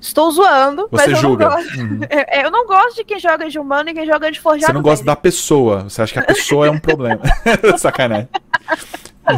Estou 0.02 0.32
zoando, 0.32 0.90
mas 0.92 1.04
Você 1.04 1.12
eu 1.12 1.16
julga. 1.18 1.48
não 1.50 1.56
gosto. 1.56 1.78
Uhum. 1.80 2.00
É, 2.10 2.40
é, 2.42 2.46
eu 2.46 2.50
não 2.52 2.66
gosto 2.66 2.96
de 2.98 3.04
quem 3.04 3.20
joga 3.20 3.48
de 3.48 3.60
humano 3.60 3.90
e 3.90 3.94
quem 3.94 4.06
joga 4.06 4.32
de 4.32 4.40
forjado. 4.40 4.66
Você 4.66 4.74
não 4.74 4.82
gosta 4.82 5.06
da 5.06 5.14
velho. 5.14 5.22
pessoa, 5.22 5.84
você 5.84 6.02
acha 6.02 6.14
que 6.14 6.20
a 6.20 6.24
pessoa 6.24 6.66
é 6.68 6.72
um 6.72 6.80
problema. 6.80 7.22
Sacanagem. 7.78 8.28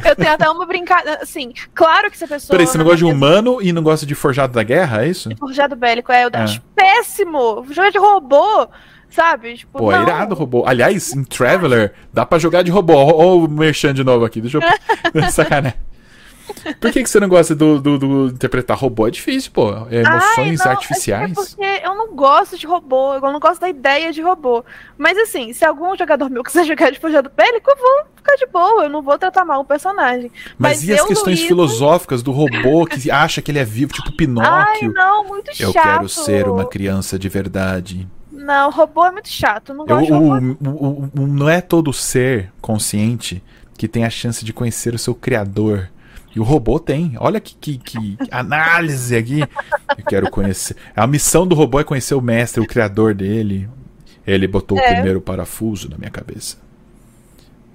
Eu 0.06 0.16
tenho 0.16 0.32
até 0.32 0.50
uma 0.50 0.66
brincadeira. 0.66 1.20
Assim, 1.22 1.52
claro 1.76 2.10
que 2.10 2.18
se 2.18 2.24
a 2.24 2.28
pessoa. 2.28 2.56
Peraí, 2.58 2.66
você 2.66 2.78
não 2.78 2.86
gosta 2.86 2.98
de 2.98 3.04
minha 3.04 3.14
humano 3.16 3.60
e 3.62 3.74
não 3.74 3.84
gosta 3.84 4.06
de 4.06 4.16
forjado 4.16 4.54
da 4.54 4.64
guerra, 4.64 5.04
é 5.04 5.10
isso? 5.10 5.30
Forjado 5.38 5.76
bélico, 5.76 6.12
é, 6.12 6.24
eu 6.24 6.30
É. 6.32 6.38
acho 6.38 6.62
péssimo. 6.74 7.66
Jogo 7.70 7.92
de 7.92 7.98
robô, 8.00 8.68
sabe? 9.10 9.56
Tipo, 9.58 9.80
Pô, 9.80 9.92
é 9.92 9.98
não. 9.98 10.04
irado 10.04 10.34
robô. 10.34 10.64
Aliás, 10.66 11.14
em 11.14 11.24
Traveler, 11.26 11.94
dá 12.14 12.26
pra 12.26 12.40
jogar 12.40 12.64
de 12.64 12.72
robô. 12.72 12.94
Ó, 12.96 13.36
o 13.40 13.48
Merchan 13.50 13.94
de 13.94 14.04
novo 14.04 14.24
aqui, 14.24 14.40
deixa 14.40 14.60
eu. 15.14 15.22
Sacanagem. 15.30 15.78
Por 16.80 16.92
que, 16.92 17.04
que 17.04 17.10
você 17.10 17.20
não 17.20 17.30
gosta 17.30 17.56
do, 17.56 17.80
do, 17.80 17.98
do 17.98 18.28
interpretar 18.28 18.78
robô? 18.78 19.08
É 19.08 19.12
difícil, 19.12 19.52
pô. 19.52 19.72
É 19.90 20.02
emoções 20.02 20.60
Ai, 20.62 20.66
não, 20.66 20.72
artificiais. 20.72 21.32
É 21.32 21.34
porque 21.34 21.82
eu 21.86 21.96
não 21.96 22.14
gosto 22.16 22.58
de 22.58 22.66
robô, 22.68 23.14
eu 23.16 23.22
não 23.22 23.40
gosto 23.40 23.62
da 23.62 23.70
ideia 23.70 24.12
de 24.12 24.22
robô. 24.22 24.64
Mas 24.98 25.18
assim, 25.18 25.54
se 25.54 25.64
algum 25.66 25.96
jogador 25.98 26.30
meu 26.30 26.44
quiser 26.44 26.66
jogar 26.66 26.92
de 26.92 27.00
forjado 27.00 27.32
bélico, 27.36 27.70
eu 27.70 27.78
vou 27.78 28.06
ficar 28.16 28.36
de 28.36 28.46
boa, 28.48 28.84
eu 28.84 28.90
não 28.90 29.02
vou 29.02 29.18
tratar 29.18 29.46
mal 29.46 29.62
o 29.62 29.66
personagem. 29.66 30.32
Mas, 30.58 30.80
mas 30.80 30.84
e 30.88 30.94
as 30.94 31.00
eu, 31.00 31.08
questões 31.08 31.42
filosóficas 31.42 32.22
do 32.22 32.32
robô 32.32 32.86
que 32.86 33.10
acha 33.12 33.42
que 33.42 33.52
ele 33.52 33.60
é 33.60 33.66
vivo, 33.66 33.94
tipo 33.94 34.10
Ai, 34.10 34.16
Pinóquio? 34.16 34.94
não, 34.94 35.24
muito 35.26 35.52
eu 35.60 35.72
chato. 35.72 35.84
quero 35.84 36.10
ser 36.10 36.48
uma 36.50 36.66
criança 36.66 37.18
de 37.18 37.30
verdade. 37.30 38.08
Não, 38.32 38.70
robô 38.72 39.06
é 39.06 39.12
muito 39.12 39.30
chato, 39.30 39.70
eu 39.72 39.76
não 39.76 39.86
Eu- 39.88 39.96
gosto 39.98 40.14
o- 40.14 40.70
o- 40.70 41.10
o- 41.24 41.28
não 41.28 41.48
é 41.48 41.62
todo 41.62 41.94
ser 41.94 42.52
consciente 42.60 43.42
que 43.78 43.88
tem 43.88 44.04
a 44.06 44.10
chance 44.10 44.44
de 44.44 44.52
conhecer 44.52 44.94
o 44.94 45.00
seu 45.00 45.16
criador. 45.16 45.90
E 46.36 46.40
o 46.40 46.44
robô 46.44 46.80
tem. 46.80 47.14
Olha 47.20 47.40
que, 47.40 47.54
que, 47.56 47.78
que 47.78 48.18
análise 48.32 49.16
aqui. 49.16 49.42
Eu 49.98 50.06
quero 50.08 50.30
conhecer. 50.32 50.76
A 50.96 51.06
missão 51.06 51.46
do 51.46 51.54
robô 51.56 51.80
é 51.80 51.84
conhecer 51.84 52.16
o 52.16 52.22
mestre, 52.22 52.62
o 52.62 52.68
criador 52.68 53.14
dele. 53.14 53.70
Ele 54.26 54.48
botou 54.48 54.78
o 54.78 54.82
É. 54.82 54.94
primeiro 54.96 55.22
parafuso 55.22 55.90
na 55.90 55.98
minha 55.98 56.10
cabeça. 56.10 56.58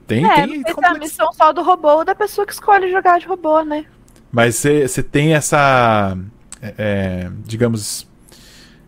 Tem, 0.07 0.25
É, 0.25 0.35
tem. 0.47 0.63
mas 0.63 0.77
é 0.79 0.87
a 0.87 0.95
missão 0.95 1.33
só 1.33 1.53
do 1.53 1.63
robô 1.63 1.99
ou 1.99 2.05
da 2.05 2.15
pessoa 2.15 2.47
que 2.47 2.53
escolhe 2.53 2.91
jogar 2.91 3.21
de 3.21 3.27
robô, 3.27 3.63
né? 3.63 3.85
Mas 4.33 4.57
você 4.57 5.03
tem 5.03 5.35
essa. 5.35 6.17
é, 6.61 6.75
é, 6.79 7.31
digamos. 7.45 8.07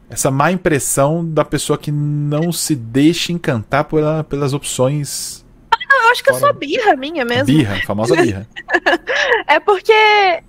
Essa 0.08 0.28
má 0.30 0.50
impressão 0.50 1.24
da 1.24 1.44
pessoa 1.44 1.78
que 1.78 1.92
não 1.92 2.50
se 2.50 2.74
deixa 2.74 3.30
encantar 3.32 3.84
pela, 3.84 4.24
pelas 4.24 4.52
opções 4.52 5.39
Eu 5.92 6.10
acho 6.10 6.22
que 6.24 6.30
é 6.30 6.34
Fora- 6.34 6.52
só 6.52 6.58
birra 6.58 6.96
minha 6.96 7.24
mesmo. 7.24 7.46
birra, 7.46 7.76
a 7.76 7.82
famosa 7.86 8.14
birra. 8.20 8.46
É 9.46 9.58
porque 9.60 9.92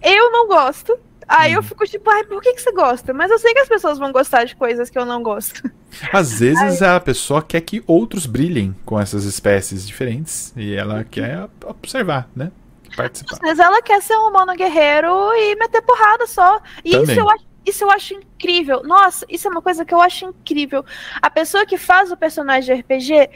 eu 0.02 0.32
não 0.32 0.48
gosto. 0.48 0.98
Aí 1.28 1.52
Uhum. 1.52 1.58
eu 1.60 1.64
fico 1.64 1.86
tipo, 1.86 2.10
ai, 2.10 2.24
por 2.26 2.42
que, 2.42 2.54
que 2.54 2.62
você 2.62 2.72
gosta? 2.74 3.14
Mas 3.14 3.32
eu 3.32 3.40
sei 3.40 3.54
que 3.54 3.60
as 3.60 3.68
pessoas 3.70 3.98
vão 3.98 4.12
gostar 4.12 4.44
de 4.44 4.54
coisas 4.56 4.90
que 4.90 5.00
eu 5.00 5.06
não 5.06 5.24
gosto. 5.24 5.62
Às 6.12 6.40
vezes 6.40 6.82
a 6.82 7.00
pessoa 7.00 7.42
quer 7.42 7.62
que 7.62 7.82
outros 7.88 8.26
brilhem 8.26 8.76
com 8.86 9.00
essas 9.00 9.24
espécies 9.24 9.88
diferentes 9.88 10.54
e 10.58 10.76
ela 10.76 11.06
quer 11.06 11.48
observar, 11.66 12.30
né? 12.36 12.52
Participar. 12.98 13.38
Mas 13.42 13.60
ela 13.60 13.82
quer 13.82 14.02
ser 14.02 14.16
um 14.18 14.28
humano 14.28 14.54
guerreiro 14.56 15.10
e 15.34 15.56
meter 15.56 15.82
porrada 15.82 16.28
só. 16.28 16.60
E 16.84 16.92
Também. 16.92 17.12
isso 17.12 17.20
eu, 17.22 17.30
acho, 17.30 17.46
isso 17.66 17.84
eu 17.86 17.92
acho 17.92 18.14
incrível. 18.14 18.84
Nossa, 18.84 19.26
isso 19.30 19.48
é 19.48 19.52
uma 19.52 19.62
coisa 19.62 19.86
que 19.86 19.94
eu 19.94 20.02
acho 20.02 20.26
incrível. 20.26 20.84
A 21.22 21.30
pessoa 21.30 21.66
que 21.66 21.78
faz 21.78 22.12
o 22.12 22.18
personagem 22.18 22.76
de 22.76 22.82
RPG 22.82 23.30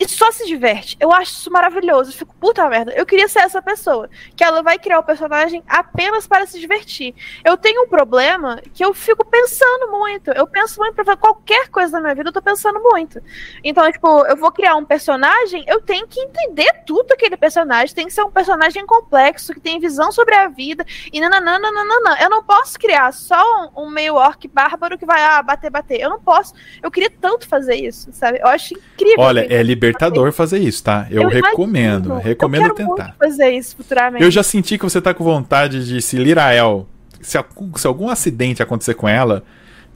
e 0.00 0.08
só 0.08 0.32
se 0.32 0.46
diverte. 0.46 0.96
Eu 0.98 1.12
acho 1.12 1.32
isso 1.32 1.50
maravilhoso. 1.50 2.10
Eu 2.10 2.14
fico, 2.14 2.34
puta 2.36 2.66
merda. 2.70 2.90
Eu 2.92 3.04
queria 3.04 3.28
ser 3.28 3.40
essa 3.40 3.60
pessoa. 3.60 4.08
Que 4.34 4.42
ela 4.42 4.62
vai 4.62 4.78
criar 4.78 4.98
o 4.98 5.02
personagem 5.02 5.62
apenas 5.68 6.26
para 6.26 6.46
se 6.46 6.58
divertir. 6.58 7.14
Eu 7.44 7.54
tenho 7.58 7.82
um 7.82 7.88
problema 7.88 8.62
que 8.72 8.82
eu 8.82 8.94
fico 8.94 9.26
pensando 9.26 9.90
muito. 9.90 10.30
Eu 10.30 10.46
penso 10.46 10.80
muito 10.80 10.94
pra 10.94 11.04
fazer 11.04 11.18
qualquer 11.18 11.68
coisa 11.68 11.92
na 11.92 12.00
minha 12.00 12.14
vida, 12.14 12.30
eu 12.30 12.32
tô 12.32 12.40
pensando 12.40 12.80
muito. 12.80 13.20
Então, 13.62 13.92
tipo, 13.92 14.24
eu 14.24 14.36
vou 14.38 14.50
criar 14.50 14.74
um 14.76 14.86
personagem, 14.86 15.64
eu 15.68 15.82
tenho 15.82 16.06
que 16.06 16.18
entender 16.18 16.82
tudo 16.86 17.08
daquele 17.08 17.36
personagem. 17.36 17.94
Tem 17.94 18.06
que 18.06 18.12
ser 18.12 18.22
um 18.22 18.30
personagem 18.30 18.86
complexo, 18.86 19.52
que 19.52 19.60
tem 19.60 19.78
visão 19.78 20.10
sobre 20.10 20.34
a 20.34 20.48
vida. 20.48 20.82
E 21.12 21.20
nananana. 21.20 22.16
Eu 22.22 22.30
não 22.30 22.42
posso 22.42 22.78
criar 22.78 23.12
só 23.12 23.70
um, 23.76 23.82
um 23.84 23.90
meio 23.90 24.14
orc 24.14 24.48
bárbaro 24.48 24.96
que 24.96 25.04
vai, 25.04 25.22
ah, 25.22 25.42
bater, 25.42 25.70
bater. 25.70 26.00
Eu 26.00 26.08
não 26.08 26.20
posso. 26.20 26.54
Eu 26.82 26.90
queria 26.90 27.10
tanto 27.10 27.46
fazer 27.46 27.74
isso, 27.74 28.08
sabe? 28.12 28.38
Eu 28.40 28.46
acho 28.46 28.72
incrível. 28.72 29.20
Olha, 29.20 29.46
é 29.50 29.62
libertador 29.90 30.32
fazer 30.32 30.58
isso, 30.58 30.82
tá? 30.84 31.06
Eu, 31.10 31.22
imagino. 31.22 31.46
recomendo, 31.46 32.14
recomendo 32.18 32.66
eu 32.68 32.74
tentar. 32.74 33.14
Fazer 33.18 33.50
isso 33.50 33.76
futuramente. 33.76 34.22
Eu 34.24 34.30
já 34.30 34.42
senti 34.42 34.76
que 34.78 34.84
você 34.84 35.00
tá 35.00 35.12
com 35.14 35.24
vontade 35.24 35.86
de 35.86 36.00
se 36.00 36.16
Lirael. 36.16 36.86
Se, 37.20 37.36
algum- 37.36 37.76
se 37.76 37.86
algum 37.86 38.08
acidente 38.08 38.62
acontecer 38.62 38.94
com 38.94 39.06
ela, 39.06 39.44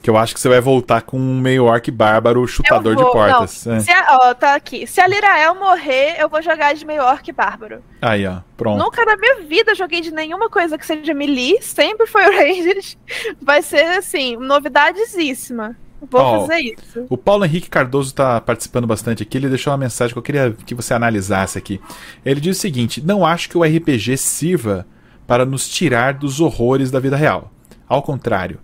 que 0.01 0.09
eu 0.11 0.15
acho 0.17 0.35
que 0.35 0.39
você 0.39 0.47
vai 0.47 0.61
voltar 0.61 1.01
com 1.01 1.17
um 1.17 1.39
meio 1.39 1.63
orc 1.65 1.89
bárbaro 1.89 2.45
chutador 2.47 2.93
Eu 2.93 2.99
vou, 2.99 3.05
de 3.07 3.11
portas. 3.11 3.65
É. 3.65 3.79
Se 3.79 3.91
a, 3.91 4.05
ó, 4.29 4.33
tá 4.35 4.53
aqui. 4.53 4.85
Se 4.85 5.01
a 5.01 5.07
Lirael 5.07 5.55
morrer, 5.55 6.15
eu 6.19 6.29
vou 6.29 6.39
jogar 6.43 6.75
de 6.75 6.85
meio 6.85 7.01
orc 7.01 7.31
bárbaro. 7.31 7.81
Aí, 7.99 8.27
ó, 8.27 8.41
pronto. 8.55 8.77
Nunca 8.77 9.03
na 9.03 9.17
minha 9.17 9.41
vida 9.41 9.73
joguei 9.73 10.01
de 10.01 10.11
nenhuma 10.13 10.47
coisa 10.47 10.77
que 10.77 10.85
seja 10.85 11.11
melee, 11.15 11.57
sempre 11.61 12.05
foi 12.05 12.21
o 12.29 12.31
Rangers. 12.31 12.95
Vai 13.41 13.63
ser 13.63 13.83
assim, 13.97 14.37
novidadesíssima. 14.37 15.75
Vou 16.01 16.21
Ó, 16.21 16.41
fazer 16.41 16.59
isso. 16.59 17.05
O 17.09 17.17
Paulo 17.17 17.45
Henrique 17.45 17.69
Cardoso 17.69 18.09
está 18.09 18.39
participando 18.41 18.85
bastante 18.85 19.23
aqui. 19.23 19.37
Ele 19.37 19.49
deixou 19.49 19.71
uma 19.71 19.77
mensagem 19.77 20.13
que 20.13 20.19
eu 20.19 20.23
queria 20.23 20.51
que 20.65 20.75
você 20.75 20.93
analisasse 20.93 21.57
aqui. 21.57 21.79
Ele 22.25 22.39
diz 22.39 22.57
o 22.57 22.61
seguinte: 22.61 23.01
Não 23.01 23.25
acho 23.25 23.49
que 23.49 23.57
o 23.57 23.63
RPG 23.63 24.17
sirva 24.17 24.85
para 25.25 25.45
nos 25.45 25.67
tirar 25.67 26.13
dos 26.13 26.39
horrores 26.39 26.91
da 26.91 26.99
vida 26.99 27.15
real. 27.15 27.51
Ao 27.87 28.01
contrário, 28.01 28.59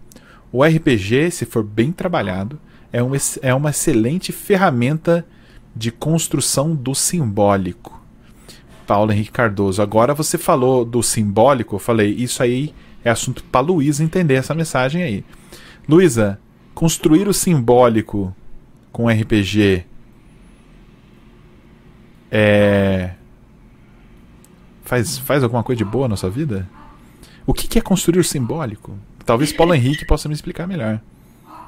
o 0.51 0.63
RPG, 0.63 1.31
se 1.31 1.45
for 1.45 1.63
bem 1.63 1.91
trabalhado, 1.91 2.59
é, 2.91 3.01
um, 3.01 3.11
é 3.41 3.53
uma 3.53 3.69
excelente 3.69 4.31
ferramenta 4.31 5.25
de 5.75 5.91
construção 5.91 6.75
do 6.75 6.93
simbólico. 6.93 8.01
Paulo 8.85 9.11
Henrique 9.11 9.31
Cardoso. 9.31 9.81
Agora 9.81 10.13
você 10.13 10.37
falou 10.37 10.83
do 10.83 11.01
simbólico, 11.01 11.75
eu 11.75 11.79
falei, 11.79 12.09
isso 12.09 12.43
aí 12.43 12.73
é 13.05 13.09
assunto 13.09 13.43
para 13.45 13.61
Luísa 13.61 14.03
entender 14.03 14.33
essa 14.33 14.53
mensagem 14.53 15.01
aí. 15.01 15.23
Luísa, 15.87 16.39
construir 16.73 17.27
o 17.27 17.33
simbólico 17.33 18.35
com 18.91 19.09
RPG 19.09 19.85
é. 22.31 23.11
Faz, 24.83 25.17
faz 25.17 25.43
alguma 25.43 25.63
coisa 25.63 25.77
de 25.77 25.85
boa 25.85 26.07
na 26.07 26.15
sua 26.15 26.29
vida? 26.29 26.67
O 27.45 27.53
que, 27.53 27.67
que 27.67 27.77
é 27.77 27.81
construir 27.81 28.19
o 28.19 28.23
simbólico? 28.23 28.97
Talvez 29.25 29.51
Paulo 29.51 29.73
Henrique 29.73 30.05
possa 30.05 30.27
me 30.27 30.33
explicar 30.33 30.67
melhor. 30.67 30.99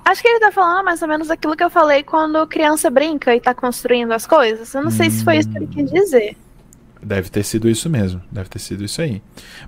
Acho 0.06 0.22
que 0.22 0.28
ele 0.28 0.40
tá 0.40 0.52
falando 0.52 0.84
mais 0.84 1.02
ou 1.02 1.08
menos 1.08 1.30
aquilo 1.30 1.56
que 1.56 1.64
eu 1.64 1.70
falei 1.70 2.04
quando 2.04 2.46
criança 2.48 2.90
brinca 2.90 3.36
e 3.36 3.40
tá 3.40 3.54
construindo 3.54 4.12
as 4.12 4.26
coisas. 4.26 4.74
Eu 4.74 4.84
não 4.84 4.92
sei 4.92 5.10
se 5.10 5.24
foi 5.24 5.38
isso 5.38 5.50
que 5.50 5.58
ele 5.58 5.68
quis 5.68 5.92
dizer. 5.92 6.38
Deve 7.02 7.30
ter 7.30 7.44
sido 7.44 7.70
isso 7.70 7.90
mesmo. 7.90 8.22
Deve 8.32 8.50
ter 8.50 8.60
sido 8.60 8.84
isso 8.84 9.02
aí. 9.02 9.22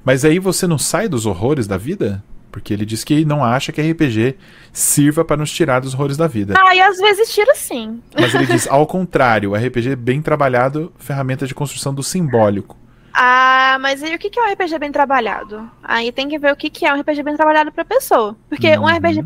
Mas 0.03 0.25
aí 0.25 0.39
você 0.39 0.67
não 0.67 0.77
sai 0.77 1.07
dos 1.07 1.25
horrores 1.25 1.67
da 1.67 1.77
vida? 1.77 2.23
Porque 2.55 2.73
ele 2.73 2.85
diz 2.85 3.03
que 3.03 3.25
não 3.25 3.43
acha 3.43 3.73
que 3.73 3.81
RPG 3.81 4.37
sirva 4.71 5.25
para 5.25 5.35
nos 5.35 5.51
tirar 5.51 5.81
dos 5.81 5.93
horrores 5.93 6.15
da 6.15 6.25
vida. 6.25 6.53
Ah, 6.57 6.73
e 6.73 6.79
às 6.79 6.97
vezes 6.97 7.29
tira 7.35 7.53
sim. 7.53 8.01
Mas 8.17 8.33
ele 8.33 8.45
diz, 8.45 8.65
ao 8.71 8.87
contrário, 8.87 9.53
RPG 9.53 9.97
bem 9.97 10.21
trabalhado, 10.21 10.93
ferramenta 10.97 11.45
de 11.45 11.53
construção 11.53 11.93
do 11.93 12.01
simbólico. 12.01 12.77
Ah, 13.13 13.77
mas 13.81 14.01
aí 14.01 14.15
o 14.15 14.17
que 14.17 14.31
é 14.39 14.41
um 14.41 14.53
RPG 14.53 14.79
bem 14.79 14.89
trabalhado? 14.89 15.69
Aí 15.83 16.13
tem 16.13 16.29
que 16.29 16.39
ver 16.39 16.53
o 16.53 16.55
que 16.55 16.85
é 16.85 16.93
um 16.93 17.01
RPG 17.01 17.23
bem 17.23 17.35
trabalhado 17.35 17.73
pra 17.73 17.83
pessoa. 17.83 18.37
Porque 18.47 18.69
um 18.77 18.83
Uhum. 18.83 18.95
RPG. 18.95 19.25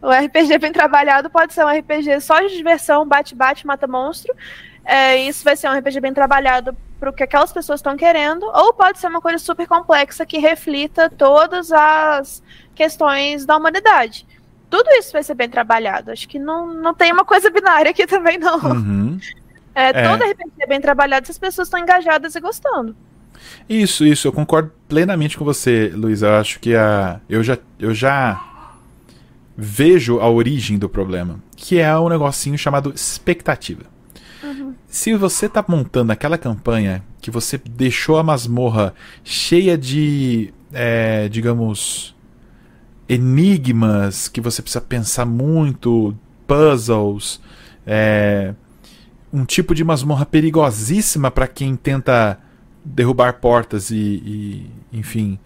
O 0.00 0.08
RPG 0.24 0.58
bem 0.58 0.70
trabalhado 0.72 1.28
pode 1.28 1.52
ser 1.52 1.64
um 1.64 1.68
RPG 1.68 2.20
só 2.20 2.38
de 2.42 2.56
diversão, 2.56 3.04
bate-bate, 3.04 3.66
mata 3.66 3.88
monstro. 3.88 4.32
É, 4.84 5.16
isso 5.16 5.42
vai 5.42 5.56
ser 5.56 5.68
um 5.68 5.76
RPG 5.76 5.98
bem 5.98 6.14
trabalhado 6.14 6.76
pro 6.98 7.12
que 7.12 7.22
aquelas 7.22 7.52
pessoas 7.52 7.80
estão 7.80 7.96
querendo. 7.96 8.44
Ou 8.44 8.72
pode 8.72 8.98
ser 8.98 9.08
uma 9.08 9.20
coisa 9.20 9.38
super 9.38 9.66
complexa 9.66 10.26
que 10.26 10.38
reflita 10.38 11.10
todas 11.10 11.72
as 11.72 12.42
questões 12.74 13.44
da 13.44 13.56
humanidade. 13.56 14.26
Tudo 14.68 14.88
isso 14.92 15.12
vai 15.12 15.22
ser 15.22 15.34
bem 15.34 15.48
trabalhado. 15.48 16.10
Acho 16.10 16.28
que 16.28 16.38
não, 16.38 16.66
não 16.74 16.94
tem 16.94 17.12
uma 17.12 17.24
coisa 17.24 17.50
binária 17.50 17.90
aqui 17.90 18.06
também, 18.08 18.38
não. 18.38 18.58
Uhum. 18.58 19.18
É, 19.74 19.90
É. 19.90 20.08
Todo 20.08 20.24
RPG 20.24 20.52
é 20.58 20.66
bem 20.66 20.80
trabalhado 20.80 21.26
se 21.26 21.32
as 21.32 21.38
pessoas 21.38 21.68
estão 21.68 21.80
engajadas 21.80 22.34
e 22.34 22.40
gostando. 22.40 22.96
Isso, 23.68 24.04
isso, 24.06 24.26
eu 24.26 24.32
concordo 24.32 24.72
plenamente 24.88 25.36
com 25.36 25.44
você, 25.44 25.92
Luiz. 25.94 26.22
Eu 26.22 26.34
acho 26.34 26.58
que 26.58 26.74
a. 26.74 27.20
Eu 27.28 27.42
já, 27.42 27.58
eu 27.78 27.92
já 27.94 28.42
vejo 29.56 30.18
a 30.20 30.30
origem 30.30 30.78
do 30.78 30.88
problema, 30.88 31.40
que 31.54 31.78
é 31.78 31.96
um 31.98 32.08
negocinho 32.08 32.56
chamado 32.56 32.92
expectativa. 32.94 33.84
Se 34.96 35.14
você 35.14 35.46
tá 35.46 35.62
montando 35.68 36.10
aquela 36.10 36.38
campanha 36.38 37.04
que 37.20 37.30
você 37.30 37.58
deixou 37.58 38.16
a 38.16 38.22
masmorra 38.22 38.94
cheia 39.22 39.76
de, 39.76 40.54
é, 40.72 41.28
digamos, 41.28 42.16
enigmas 43.06 44.26
que 44.26 44.40
você 44.40 44.62
precisa 44.62 44.80
pensar 44.80 45.26
muito, 45.26 46.16
puzzles, 46.46 47.42
é, 47.86 48.54
um 49.30 49.44
tipo 49.44 49.74
de 49.74 49.84
masmorra 49.84 50.24
perigosíssima 50.24 51.30
para 51.30 51.46
quem 51.46 51.76
tenta 51.76 52.38
derrubar 52.82 53.34
portas 53.34 53.90
e, 53.90 53.96
e 54.00 54.70
enfim, 54.94 55.38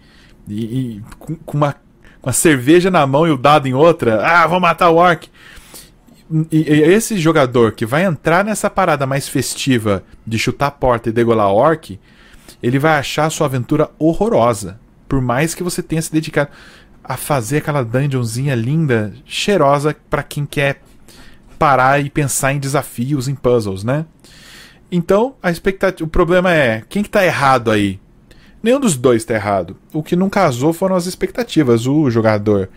e, 0.47 0.63
e 0.63 1.03
com, 1.19 1.35
com, 1.35 1.57
uma, 1.57 1.75
com 2.21 2.29
a 2.29 2.33
cerveja 2.33 2.89
na 2.89 3.05
mão 3.05 3.27
e 3.27 3.31
o 3.31 3.37
dado 3.37 3.67
em 3.67 3.73
outra. 3.73 4.25
Ah, 4.25 4.47
vou 4.47 4.61
matar 4.61 4.89
o 4.91 4.95
orc. 4.95 5.29
E, 6.51 6.57
e 6.57 6.81
esse 6.83 7.17
jogador 7.17 7.73
que 7.73 7.85
vai 7.85 8.05
entrar 8.05 8.45
nessa 8.45 8.69
parada 8.69 9.05
mais 9.05 9.27
festiva 9.27 10.03
de 10.25 10.39
chutar 10.39 10.67
a 10.67 10.71
porta 10.71 11.09
e 11.09 11.11
degolar 11.11 11.51
orc, 11.51 11.99
ele 12.61 12.79
vai 12.79 12.97
achar 12.97 13.25
a 13.25 13.29
sua 13.29 13.47
aventura 13.47 13.89
horrorosa. 13.99 14.79
Por 15.07 15.21
mais 15.21 15.53
que 15.53 15.63
você 15.63 15.83
tenha 15.83 16.01
se 16.01 16.11
dedicado 16.11 16.51
a 17.03 17.17
fazer 17.17 17.57
aquela 17.57 17.83
dungeonzinha 17.83 18.55
linda, 18.55 19.13
cheirosa 19.25 19.95
para 20.09 20.23
quem 20.23 20.45
quer 20.45 20.81
parar 21.59 22.03
e 22.03 22.09
pensar 22.09 22.53
em 22.53 22.59
desafios, 22.59 23.27
em 23.27 23.35
puzzles, 23.35 23.83
né? 23.83 24.05
Então, 24.91 25.35
a 25.41 25.51
expectativa, 25.51 26.05
o 26.05 26.09
problema 26.09 26.53
é, 26.53 26.83
quem 26.89 27.03
que 27.03 27.09
tá 27.09 27.25
errado 27.25 27.71
aí? 27.71 27.99
Nenhum 28.63 28.79
dos 28.79 28.95
dois 28.95 29.25
tá 29.25 29.33
errado. 29.33 29.75
O 29.91 30.03
que 30.03 30.15
não 30.15 30.29
casou 30.29 30.71
foram 30.71 30.95
as 30.95 31.07
expectativas. 31.07 31.87
O 31.87 32.09
jogador 32.09 32.69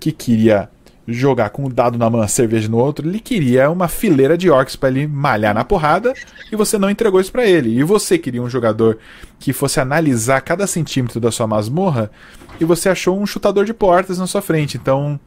que 0.00 0.12
queria 0.12 0.70
jogar 1.08 1.50
com 1.50 1.64
o 1.64 1.72
dado 1.72 1.96
na 1.96 2.10
mão, 2.10 2.20
a 2.20 2.28
cerveja 2.28 2.68
no 2.68 2.76
outro, 2.76 3.08
ele 3.08 3.18
queria 3.18 3.70
uma 3.70 3.88
fileira 3.88 4.36
de 4.36 4.50
orcs 4.50 4.76
para 4.76 4.90
ele 4.90 5.06
malhar 5.06 5.54
na 5.54 5.64
porrada 5.64 6.12
e 6.52 6.56
você 6.56 6.76
não 6.76 6.90
entregou 6.90 7.20
isso 7.20 7.32
para 7.32 7.46
ele. 7.46 7.70
E 7.70 7.82
você 7.82 8.18
queria 8.18 8.42
um 8.42 8.50
jogador 8.50 8.98
que 9.38 9.52
fosse 9.52 9.80
analisar 9.80 10.40
cada 10.42 10.66
centímetro 10.66 11.18
da 11.18 11.30
sua 11.30 11.46
masmorra 11.46 12.10
e 12.60 12.64
você 12.64 12.88
achou 12.88 13.18
um 13.18 13.26
chutador 13.26 13.64
de 13.64 13.72
portas 13.72 14.18
na 14.18 14.26
sua 14.26 14.42
frente. 14.42 14.76
Então, 14.76 15.18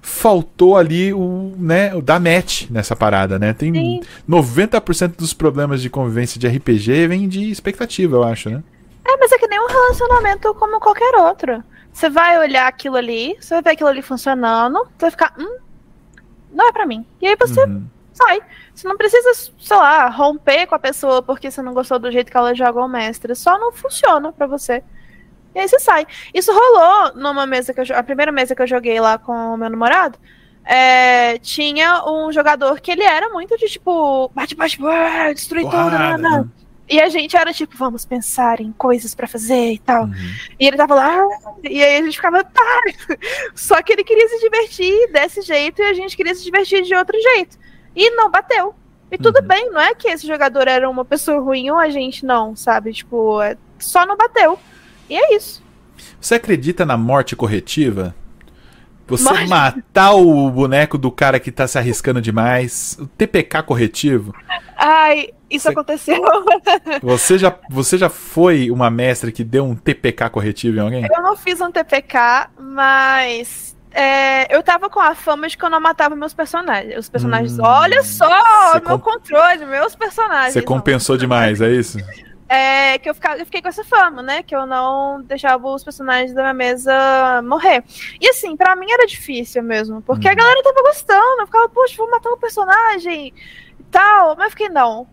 faltou 0.00 0.76
ali 0.76 1.12
o, 1.12 1.52
né, 1.58 1.94
o 1.94 2.02
da 2.02 2.20
match 2.20 2.68
nessa 2.70 2.94
parada, 2.94 3.38
né? 3.38 3.52
Tem 3.54 3.72
Sim. 3.72 4.00
90% 4.28 5.16
dos 5.16 5.32
problemas 5.32 5.80
de 5.80 5.88
convivência 5.88 6.38
de 6.38 6.46
RPG 6.46 7.08
vem 7.08 7.26
de 7.26 7.50
expectativa, 7.50 8.16
eu 8.16 8.22
acho, 8.22 8.50
né? 8.50 8.62
É, 9.06 9.16
mas 9.16 9.32
é 9.32 9.38
que 9.38 9.48
nem 9.48 9.58
um 9.58 9.66
relacionamento 9.66 10.54
como 10.54 10.78
qualquer 10.78 11.14
outro. 11.16 11.62
Você 11.94 12.10
vai 12.10 12.36
olhar 12.40 12.66
aquilo 12.66 12.96
ali, 12.96 13.36
você 13.40 13.54
vai 13.54 13.62
ver 13.62 13.70
aquilo 13.70 13.88
ali 13.88 14.02
funcionando, 14.02 14.80
você 14.80 15.02
vai 15.02 15.10
ficar, 15.12 15.32
hum, 15.38 15.58
não 16.50 16.66
é 16.66 16.72
para 16.72 16.84
mim. 16.84 17.06
E 17.22 17.26
aí 17.28 17.36
você 17.38 17.60
uhum. 17.60 17.86
sai. 18.12 18.40
Você 18.74 18.88
não 18.88 18.96
precisa, 18.96 19.32
sei 19.60 19.76
lá, 19.76 20.08
romper 20.08 20.66
com 20.66 20.74
a 20.74 20.78
pessoa 20.78 21.22
porque 21.22 21.52
você 21.52 21.62
não 21.62 21.72
gostou 21.72 22.00
do 22.00 22.10
jeito 22.10 22.32
que 22.32 22.36
ela 22.36 22.52
joga 22.52 22.80
o 22.80 22.88
mestre. 22.88 23.32
Só 23.36 23.56
não 23.60 23.70
funciona 23.70 24.32
para 24.32 24.48
você. 24.48 24.82
E 25.54 25.60
aí 25.60 25.68
você 25.68 25.78
sai. 25.78 26.04
Isso 26.34 26.52
rolou 26.52 27.14
numa 27.14 27.46
mesa 27.46 27.72
que 27.72 27.80
eu 27.80 27.96
a 27.96 28.02
primeira 28.02 28.32
mesa 28.32 28.56
que 28.56 28.62
eu 28.62 28.66
joguei 28.66 28.98
lá 28.98 29.16
com 29.16 29.54
o 29.54 29.56
meu 29.56 29.70
namorado. 29.70 30.18
É, 30.64 31.38
tinha 31.38 32.04
um 32.10 32.32
jogador 32.32 32.80
que 32.80 32.90
ele 32.90 33.04
era 33.04 33.28
muito 33.28 33.56
de 33.56 33.66
tipo, 33.66 34.32
bate, 34.34 34.56
bate, 34.56 34.80
bate 34.80 35.34
destruir 35.34 35.64
tudo, 35.64 35.90
não, 35.90 36.18
não. 36.18 36.50
E 36.88 37.00
a 37.00 37.08
gente 37.08 37.36
era 37.36 37.52
tipo, 37.52 37.76
vamos 37.76 38.04
pensar 38.04 38.60
em 38.60 38.70
coisas 38.72 39.14
para 39.14 39.26
fazer 39.26 39.72
e 39.72 39.78
tal. 39.78 40.04
Uhum. 40.04 40.34
E 40.60 40.66
ele 40.66 40.76
tava 40.76 40.94
lá, 40.94 41.18
e 41.62 41.82
aí 41.82 41.96
a 41.96 42.02
gente 42.02 42.16
ficava, 42.16 42.44
tá. 42.44 42.82
Só 43.54 43.82
que 43.82 43.92
ele 43.92 44.04
queria 44.04 44.28
se 44.28 44.40
divertir 44.40 45.10
desse 45.10 45.40
jeito 45.40 45.80
e 45.80 45.84
a 45.84 45.94
gente 45.94 46.16
queria 46.16 46.34
se 46.34 46.44
divertir 46.44 46.82
de 46.82 46.94
outro 46.94 47.18
jeito. 47.20 47.58
E 47.96 48.10
não 48.10 48.30
bateu. 48.30 48.74
E 49.10 49.16
tudo 49.16 49.40
uhum. 49.40 49.46
bem, 49.46 49.70
não 49.70 49.80
é 49.80 49.94
que 49.94 50.08
esse 50.08 50.26
jogador 50.26 50.68
era 50.68 50.88
uma 50.88 51.04
pessoa 51.04 51.40
ruim 51.40 51.70
ou 51.70 51.78
a 51.78 51.88
gente 51.88 52.26
não, 52.26 52.54
sabe? 52.54 52.92
Tipo, 52.92 53.40
é, 53.40 53.56
só 53.78 54.04
não 54.04 54.16
bateu. 54.16 54.58
E 55.08 55.16
é 55.16 55.36
isso. 55.36 55.62
Você 56.20 56.34
acredita 56.34 56.84
na 56.84 56.96
morte 56.96 57.36
corretiva? 57.36 58.14
Você 59.06 59.24
morte... 59.24 59.48
matar 59.48 60.12
o 60.12 60.50
boneco 60.50 60.96
do 60.96 61.10
cara 61.10 61.38
que 61.38 61.52
tá 61.52 61.66
se 61.66 61.78
arriscando 61.78 62.20
demais? 62.20 62.96
O 62.98 63.06
TPK 63.06 63.62
corretivo? 63.62 64.34
Ai, 64.76 65.30
isso 65.54 65.64
você... 65.64 65.70
aconteceu. 65.70 66.22
Você 67.02 67.38
já, 67.38 67.54
você 67.70 67.98
já 67.98 68.08
foi 68.08 68.70
uma 68.70 68.90
mestre 68.90 69.32
que 69.32 69.44
deu 69.44 69.64
um 69.64 69.74
TPK 69.74 70.30
corretivo 70.30 70.78
em 70.78 70.80
alguém? 70.80 71.06
Eu 71.10 71.22
não 71.22 71.36
fiz 71.36 71.60
um 71.60 71.70
TPK, 71.70 72.48
mas 72.58 73.76
é, 73.94 74.54
eu 74.54 74.62
tava 74.62 74.90
com 74.90 75.00
a 75.00 75.14
fama 75.14 75.48
de 75.48 75.56
que 75.56 75.64
eu 75.64 75.70
não 75.70 75.80
matava 75.80 76.16
meus 76.16 76.34
personagens. 76.34 76.98
Os 76.98 77.08
personagens, 77.08 77.58
hum, 77.58 77.62
olha 77.62 78.02
só, 78.02 78.28
meu 78.84 78.98
comp... 78.98 79.04
controle, 79.04 79.64
meus 79.66 79.94
personagens. 79.94 80.52
Você 80.52 80.62
compensou 80.62 81.14
não. 81.14 81.20
demais, 81.20 81.60
é 81.60 81.70
isso? 81.70 81.98
É, 82.48 82.98
que 82.98 83.08
eu, 83.08 83.14
ficava, 83.14 83.38
eu 83.38 83.44
fiquei 83.44 83.62
com 83.62 83.68
essa 83.68 83.84
fama, 83.84 84.22
né? 84.22 84.42
Que 84.42 84.54
eu 84.54 84.66
não 84.66 85.22
deixava 85.22 85.68
os 85.68 85.84
personagens 85.84 86.34
da 86.34 86.42
minha 86.42 86.54
mesa 86.54 87.42
morrer. 87.42 87.84
E 88.20 88.28
assim, 88.28 88.56
para 88.56 88.74
mim 88.74 88.90
era 88.90 89.06
difícil 89.06 89.62
mesmo, 89.62 90.02
porque 90.02 90.28
hum. 90.28 90.32
a 90.32 90.34
galera 90.34 90.62
tava 90.62 90.82
gostando. 90.82 91.40
Eu 91.40 91.46
ficava, 91.46 91.68
poxa, 91.68 91.94
vou 91.96 92.10
matar 92.10 92.30
um 92.30 92.38
personagem 92.38 93.32
tal. 93.92 94.34
Mas 94.36 94.46
eu 94.46 94.50
fiquei, 94.50 94.68
não. 94.68 95.06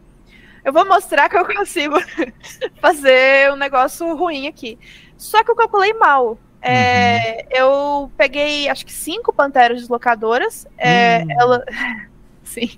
Eu 0.63 0.71
vou 0.71 0.85
mostrar 0.85 1.27
que 1.29 1.37
eu 1.37 1.45
consigo 1.45 1.95
fazer 2.79 3.51
um 3.51 3.55
negócio 3.55 4.15
ruim 4.15 4.47
aqui. 4.47 4.77
Só 5.17 5.43
que 5.43 5.51
eu 5.51 5.55
calculei 5.55 5.93
mal. 5.93 6.37
É, 6.61 7.45
uhum. 7.51 7.57
Eu 7.57 8.11
peguei, 8.15 8.69
acho 8.69 8.85
que 8.85 8.93
cinco 8.93 9.33
panteras 9.33 9.79
deslocadoras. 9.79 10.67
É, 10.77 11.23
hum. 11.23 11.27
ela... 11.39 11.65
Sim. 12.43 12.69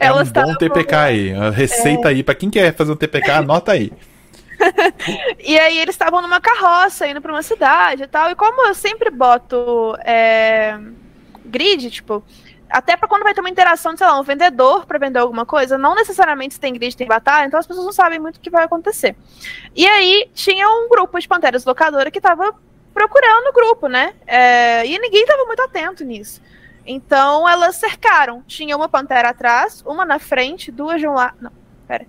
É 0.00 0.06
Elas 0.06 0.30
um 0.30 0.32
bom 0.32 0.54
TPK 0.56 0.94
aí. 0.96 1.32
A 1.32 1.50
receita 1.50 2.08
é... 2.08 2.10
aí. 2.10 2.22
Pra 2.24 2.34
quem 2.34 2.50
quer 2.50 2.74
fazer 2.74 2.90
um 2.90 2.96
TPK, 2.96 3.30
anota 3.30 3.70
aí. 3.70 3.92
e 5.38 5.58
aí 5.58 5.78
eles 5.78 5.94
estavam 5.94 6.20
numa 6.20 6.40
carroça 6.40 7.06
indo 7.06 7.20
pra 7.20 7.32
uma 7.32 7.42
cidade 7.42 8.02
e 8.02 8.06
tal. 8.08 8.30
E 8.30 8.34
como 8.34 8.66
eu 8.66 8.74
sempre 8.74 9.10
boto 9.10 9.96
é, 10.04 10.76
grid, 11.44 11.90
tipo, 11.90 12.24
até 12.72 12.96
para 12.96 13.06
quando 13.06 13.22
vai 13.22 13.34
ter 13.34 13.40
uma 13.40 13.50
interação 13.50 13.92
de, 13.92 13.98
sei 13.98 14.06
lá, 14.06 14.18
um 14.18 14.22
vendedor 14.22 14.86
para 14.86 14.98
vender 14.98 15.18
alguma 15.18 15.44
coisa, 15.44 15.76
não 15.76 15.94
necessariamente 15.94 16.54
se 16.54 16.60
tem 16.60 16.72
grid, 16.72 16.96
tem 16.96 17.06
batalha, 17.06 17.46
então 17.46 17.60
as 17.60 17.66
pessoas 17.66 17.84
não 17.84 17.92
sabem 17.92 18.18
muito 18.18 18.36
o 18.36 18.40
que 18.40 18.50
vai 18.50 18.64
acontecer. 18.64 19.14
E 19.76 19.86
aí 19.86 20.30
tinha 20.34 20.66
um 20.68 20.88
grupo 20.88 21.18
de 21.20 21.28
panteras 21.28 21.64
locadora 21.64 22.10
que 22.10 22.20
tava 22.20 22.54
procurando 22.94 23.48
o 23.48 23.52
grupo, 23.52 23.88
né? 23.88 24.14
É, 24.26 24.86
e 24.86 24.98
ninguém 24.98 25.26
tava 25.26 25.44
muito 25.44 25.62
atento 25.62 26.02
nisso. 26.02 26.40
Então 26.86 27.48
elas 27.48 27.76
cercaram. 27.76 28.42
Tinha 28.46 28.76
uma 28.76 28.88
pantera 28.88 29.28
atrás, 29.28 29.82
uma 29.86 30.04
na 30.04 30.18
frente, 30.18 30.72
duas 30.72 31.00
de 31.00 31.06
um 31.06 31.12
lado. 31.12 31.36
Não, 31.40 31.52
pera. 31.86 32.06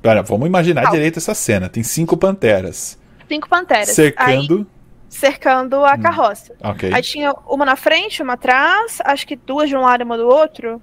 Pera, 0.00 0.22
vamos 0.22 0.46
imaginar 0.46 0.82
Calma. 0.82 0.96
direito 0.96 1.18
essa 1.18 1.34
cena. 1.34 1.68
Tem 1.68 1.82
cinco 1.82 2.16
panteras. 2.16 2.98
Cinco 3.28 3.48
panteras. 3.48 3.90
Cercando. 3.90 4.60
Aí 4.60 4.66
cercando 5.10 5.84
a 5.84 5.94
hum, 5.94 6.00
carroça. 6.00 6.54
Okay. 6.62 6.94
Aí 6.94 7.02
tinha 7.02 7.34
uma 7.46 7.66
na 7.66 7.76
frente, 7.76 8.22
uma 8.22 8.34
atrás, 8.34 8.98
acho 9.04 9.26
que 9.26 9.36
duas 9.36 9.68
de 9.68 9.76
um 9.76 9.80
lado 9.80 10.02
e 10.02 10.04
uma 10.04 10.16
do 10.16 10.26
outro. 10.26 10.80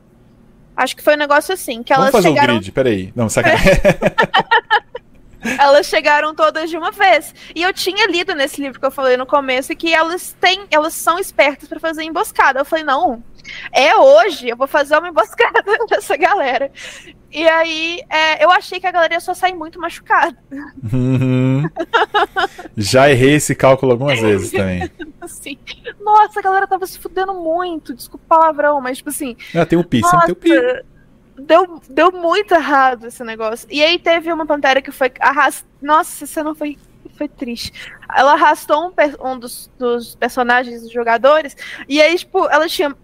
Acho 0.76 0.96
que 0.96 1.02
foi 1.02 1.16
um 1.16 1.18
negócio 1.18 1.54
assim, 1.54 1.82
que 1.82 1.92
elas 1.92 2.12
Vamos 2.12 2.24
fazer 2.24 2.36
chegaram... 2.36 2.56
o 2.56 2.58
grid, 2.58 2.72
peraí. 2.72 3.12
Não, 3.16 3.30
sacanagem. 3.30 3.74
elas 5.60 5.88
chegaram 5.88 6.34
todas 6.34 6.70
de 6.70 6.78
uma 6.78 6.92
vez. 6.92 7.34
E 7.56 7.62
eu 7.62 7.74
tinha 7.74 8.08
lido 8.08 8.34
nesse 8.34 8.62
livro 8.62 8.80
que 8.80 8.86
eu 8.86 8.92
falei 8.92 9.18
no 9.18 9.26
começo 9.26 9.76
que 9.76 9.94
elas 9.94 10.36
têm, 10.40 10.66
elas 10.72 10.94
são 10.94 11.20
espertas 11.20 11.68
para 11.68 11.80
fazer 11.80 12.04
emboscada. 12.04 12.60
Eu 12.60 12.66
falei, 12.66 12.84
não, 12.84 13.24
é 13.72 13.96
hoje, 13.96 14.50
eu 14.50 14.58
vou 14.58 14.68
fazer 14.68 14.98
uma 14.98 15.10
emboscada 15.10 15.64
dessa 15.90 16.18
galera. 16.18 16.72
E 17.32 17.48
aí, 17.48 18.02
é, 18.10 18.44
eu 18.44 18.50
achei 18.50 18.80
que 18.80 18.88
a 18.88 18.92
galera 18.92 19.20
só 19.20 19.34
sair 19.34 19.54
muito 19.54 19.80
machucada. 19.80 20.38
Uhum. 20.92 21.64
Já 22.76 23.10
errei 23.10 23.36
esse 23.36 23.54
cálculo 23.54 23.92
algumas 23.92 24.20
vezes 24.20 24.52
também. 24.52 24.90
Sim. 25.28 25.58
Nossa, 26.00 26.40
a 26.40 26.44
galera 26.44 26.68
tava 26.68 26.88
se 26.88 26.98
fudendo 26.98 27.34
muito, 27.34 27.94
desculpa 27.94 28.24
o 28.26 28.28
palavrão, 28.28 28.80
mas 28.80 28.98
tipo 28.98 29.10
assim. 29.10 29.36
Ah, 29.54 29.66
tem 29.66 29.78
o 29.78 29.84
pi, 29.84 30.00
nossa, 30.00 30.22
tem 30.22 30.32
o 30.32 30.36
pi. 30.36 30.52
Deu, 31.40 31.80
deu 31.90 32.12
muito 32.12 32.54
errado 32.54 33.08
esse 33.08 33.24
negócio. 33.24 33.68
E 33.72 33.84
aí 33.84 34.00
teve 34.00 34.32
uma 34.32 34.46
pantera 34.46 34.82
que 34.82 34.92
foi 34.92 35.12
arrastada. 35.20 35.68
Nossa, 35.82 36.26
você 36.26 36.42
não 36.42 36.56
foi 36.56 36.78
foi 37.18 37.28
triste. 37.28 37.74
Ela 38.16 38.34
arrastou 38.34 38.88
um, 38.88 39.32
um 39.32 39.40
dos, 39.40 39.70
dos, 39.78 40.16
personagens 40.16 40.82
dos 40.84 40.92
jogadores, 40.92 41.58
e 41.90 42.00
aí, 42.02 42.16
tipo, 42.16 42.48
ela 42.48 42.68
tinha 42.68 42.96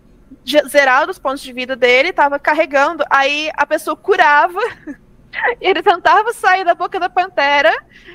zerado 0.68 1.11
os 1.11 1.19
pontos 1.19 1.41
de 1.41 1.51
vida 1.51 1.76
dele, 1.76 2.14
tava 2.14 2.38
carregando, 2.38 3.03
aí 3.10 3.49
a 3.55 3.65
pessoa 3.65 3.95
curava, 3.95 4.60
e 5.60 5.68
ele 5.68 5.81
tentava 5.81 6.31
sair 6.34 6.64
da 6.64 6.76
boca 6.76 6.99
da 6.99 7.10
pantera, 7.10 7.72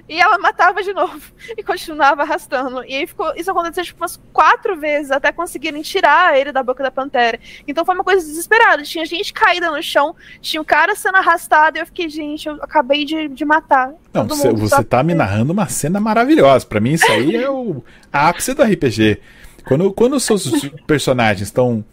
e 0.09 0.21
ela 0.21 0.39
matava 0.39 0.83
de 0.83 0.93
novo, 0.93 1.21
e 1.57 1.63
continuava 1.63 2.23
arrastando. 2.23 2.85
E 2.85 2.95
aí 2.95 3.07
ficou, 3.07 3.33
isso 3.37 3.51
aconteceu 3.51 3.85
tipo, 3.85 4.03
umas 4.03 4.21
quatro 4.33 4.77
vezes, 4.77 5.11
até 5.11 5.33
conseguirem 5.33 5.83
tirar 5.83 6.39
ele 6.39 6.53
da 6.53 6.63
boca 6.63 6.83
da 6.83 6.91
pantera. 6.91 7.39
Então 7.67 7.85
foi 7.85 7.95
uma 7.95 8.05
coisa 8.05 8.25
desesperada, 8.27 8.83
tinha 8.83 9.05
gente 9.05 9.33
caída 9.33 9.71
no 9.71 9.83
chão, 9.83 10.15
tinha 10.41 10.61
um 10.61 10.65
cara 10.65 10.95
sendo 10.95 11.17
arrastado, 11.17 11.79
e 11.79 11.81
eu 11.81 11.87
fiquei, 11.87 12.09
gente, 12.09 12.49
eu 12.49 12.55
acabei 12.63 13.05
de, 13.05 13.29
de 13.29 13.45
matar. 13.45 13.93
Não, 14.13 14.27
você, 14.27 14.53
você 14.53 14.85
tá 14.85 15.03
me 15.03 15.15
narrando 15.15 15.53
uma 15.53 15.69
cena 15.69 16.01
maravilhosa, 16.01 16.67
para 16.67 16.81
mim 16.81 16.93
isso 16.93 17.11
aí 17.11 17.37
é 17.37 17.51
o 17.51 17.83
ápice 18.13 18.55
do 18.55 18.63
RPG. 18.63 19.21
Quando, 19.65 19.93
quando 19.93 20.15
os 20.15 20.23
seus 20.23 20.51
personagens 20.87 21.49
estão 21.49 21.85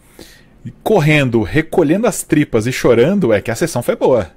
correndo, 0.82 1.42
recolhendo 1.42 2.06
as 2.06 2.22
tripas 2.22 2.66
e 2.66 2.72
chorando, 2.72 3.32
é 3.32 3.40
que 3.40 3.50
a 3.50 3.54
sessão 3.54 3.82
foi 3.82 3.96
boa. 3.96 4.30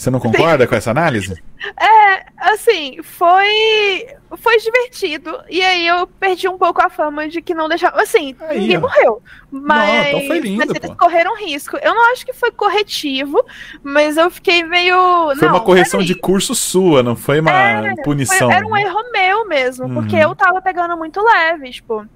Você 0.00 0.08
não 0.10 0.18
concorda 0.18 0.64
Sim. 0.64 0.68
com 0.70 0.74
essa 0.76 0.90
análise? 0.90 1.34
É, 1.78 2.24
assim, 2.38 3.02
foi 3.02 4.06
foi 4.38 4.56
divertido. 4.58 5.38
E 5.50 5.60
aí 5.60 5.86
eu 5.86 6.06
perdi 6.06 6.48
um 6.48 6.56
pouco 6.56 6.80
a 6.80 6.88
fama 6.88 7.28
de 7.28 7.42
que 7.42 7.52
não 7.54 7.68
deixava. 7.68 8.00
Assim, 8.00 8.34
Aí, 8.40 8.60
ninguém 8.60 8.78
ó. 8.78 8.80
morreu. 8.80 9.22
Mas, 9.50 10.06
então 10.08 10.26
foi 10.26 10.38
lindo, 10.40 10.56
mas 10.56 10.70
eles 10.70 10.88
pô. 10.90 10.96
correram 10.96 11.36
risco. 11.36 11.76
Eu 11.82 11.94
não 11.94 12.12
acho 12.12 12.24
que 12.24 12.32
foi 12.32 12.50
corretivo, 12.50 13.44
mas 13.82 14.16
eu 14.16 14.30
fiquei 14.30 14.62
meio. 14.62 14.96
Foi 15.36 15.48
não, 15.48 15.54
uma 15.54 15.60
correção 15.60 16.00
de 16.02 16.14
curso 16.14 16.54
sua, 16.54 17.02
não 17.02 17.14
foi 17.14 17.40
uma 17.40 17.52
Foi- 17.94 18.04
punição. 18.04 18.50
era 18.50 18.66
um 18.66 18.74
erro 18.76 19.12
meu 19.12 19.46
mesmo, 19.46 19.90
porque 19.92 20.16
Uhum. 20.16 20.22
eu 20.22 20.34
tava 20.34 20.62
pegando 20.62 20.96
muito 20.96 21.22
leve, 21.22 21.70
tipo. 21.72 22.06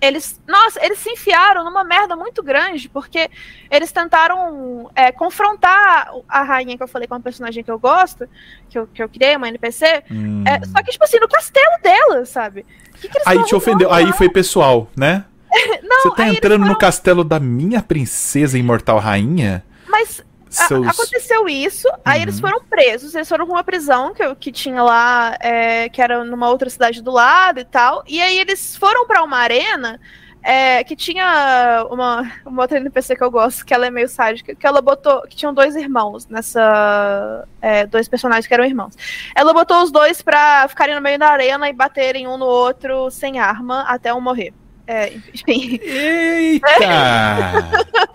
Eles, 0.00 0.40
nossa, 0.48 0.82
eles 0.84 0.98
se 0.98 1.10
enfiaram 1.10 1.62
numa 1.64 1.84
merda 1.84 2.16
muito 2.16 2.42
grande, 2.42 2.88
porque 2.88 3.30
eles 3.70 3.92
tentaram 3.92 4.90
é, 4.94 5.12
confrontar 5.12 6.10
a 6.28 6.42
rainha 6.42 6.76
que 6.76 6.82
eu 6.82 6.88
falei 6.88 7.06
com 7.06 7.14
uma 7.14 7.20
personagem 7.20 7.62
que 7.62 7.70
eu 7.70 7.78
gosto, 7.78 8.26
que 8.68 8.78
eu, 8.78 8.86
que 8.86 9.02
eu 9.02 9.08
criei, 9.08 9.36
uma 9.36 9.48
NPC, 9.48 10.02
Hum. 10.10 10.42
é, 10.46 10.64
só 10.66 10.82
que, 10.82 10.90
tipo 10.92 11.04
assim, 11.04 11.18
no 11.20 11.28
castelo 11.28 11.76
dela, 11.82 12.24
sabe? 12.24 12.64
O 12.94 12.98
que 12.98 13.08
que 13.08 13.18
Aí 13.26 13.42
te 13.44 13.54
ofendeu. 13.54 13.88
arrumando 13.88 14.06
Aí 14.06 14.10
lá? 14.10 14.16
foi 14.16 14.28
pessoal, 14.30 14.88
né? 14.96 15.24
Não, 15.82 16.02
Você 16.02 16.14
tá 16.16 16.28
entrando 16.28 16.64
no 16.64 16.78
castelo 16.78 17.22
da 17.24 17.38
minha 17.40 17.82
princesa 17.82 18.56
imortal 18.58 18.98
rainha? 18.98 19.64
Mas 19.88 20.22
a- 20.58 20.66
Seus... 20.68 20.86
aconteceu 20.86 21.48
isso, 21.48 21.88
aí 22.04 22.18
Uhum. 22.18 22.22
eles 22.22 22.40
foram 22.40 22.60
presos, 22.64 23.14
eles 23.14 23.28
foram 23.28 23.46
pra 23.46 23.54
uma 23.54 23.64
prisão 23.64 24.12
que, 24.12 24.34
que 24.36 24.52
tinha 24.52 24.82
lá, 24.82 25.36
é, 25.40 25.88
que 25.88 26.02
era 26.02 26.24
numa 26.24 26.48
outra 26.48 26.68
cidade 26.68 27.02
do 27.02 27.10
lado 27.10 27.60
e 27.60 27.64
tal, 27.64 28.02
e 28.06 28.20
aí 28.20 28.38
eles 28.38 28.76
foram 28.76 29.06
pra 29.06 29.22
uma 29.22 29.38
arena 29.38 30.00
é, 30.42 30.82
que 30.84 30.96
tinha 30.96 31.86
uma, 31.90 32.32
uma 32.46 32.62
outra 32.62 32.78
NPC 32.78 33.14
que 33.14 33.22
eu 33.22 33.30
gosto, 33.30 33.62
que 33.64 33.74
ela 33.74 33.86
é 33.86 33.90
meio 33.90 34.08
sádica, 34.08 34.54
que 34.54 34.66
ela 34.66 34.80
botou, 34.80 35.20
que 35.28 35.36
tinham 35.36 35.52
dois 35.52 35.76
irmãos 35.76 36.26
nessa, 36.28 37.46
é, 37.60 37.84
dois 37.86 38.08
personagens 38.08 38.46
que 38.46 38.54
eram 38.54 38.64
irmãos. 38.64 38.94
Ela 39.36 39.52
botou 39.52 39.82
os 39.82 39.92
dois 39.92 40.22
pra 40.22 40.66
ficarem 40.68 40.94
no 40.94 41.00
meio 41.02 41.18
da 41.18 41.28
arena 41.28 41.68
e 41.68 41.72
baterem 41.74 42.26
um 42.26 42.38
no 42.38 42.46
outro 42.46 43.10
sem 43.10 43.38
arma 43.38 43.82
até 43.82 44.14
um 44.14 44.20
morrer. 44.20 44.54
É, 44.92 45.12
enfim. 45.32 45.78
Eita! 45.84 46.66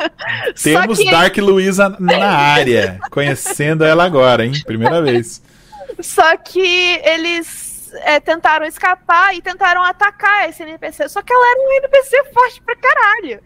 Temos 0.62 0.98
que- 1.00 1.10
Dark 1.10 1.38
Luiza 1.38 1.96
na 2.02 2.28
área. 2.28 3.00
Conhecendo 3.10 3.86
ela 3.86 4.04
agora, 4.04 4.46
hein? 4.46 4.52
Primeira 4.66 5.02
vez. 5.02 5.42
Só 6.02 6.36
que 6.36 7.00
eles 7.02 7.94
é, 8.04 8.20
tentaram 8.20 8.66
escapar 8.66 9.34
e 9.34 9.42
tentaram 9.42 9.82
atacar 9.84 10.50
esse 10.50 10.64
NPC. 10.64 11.08
Só 11.08 11.22
que 11.22 11.32
ela 11.32 11.50
era 11.52 11.60
um 11.62 11.74
NPC 11.78 12.24
forte 12.34 12.62
pra 12.62 12.76
caralho. 12.76 13.40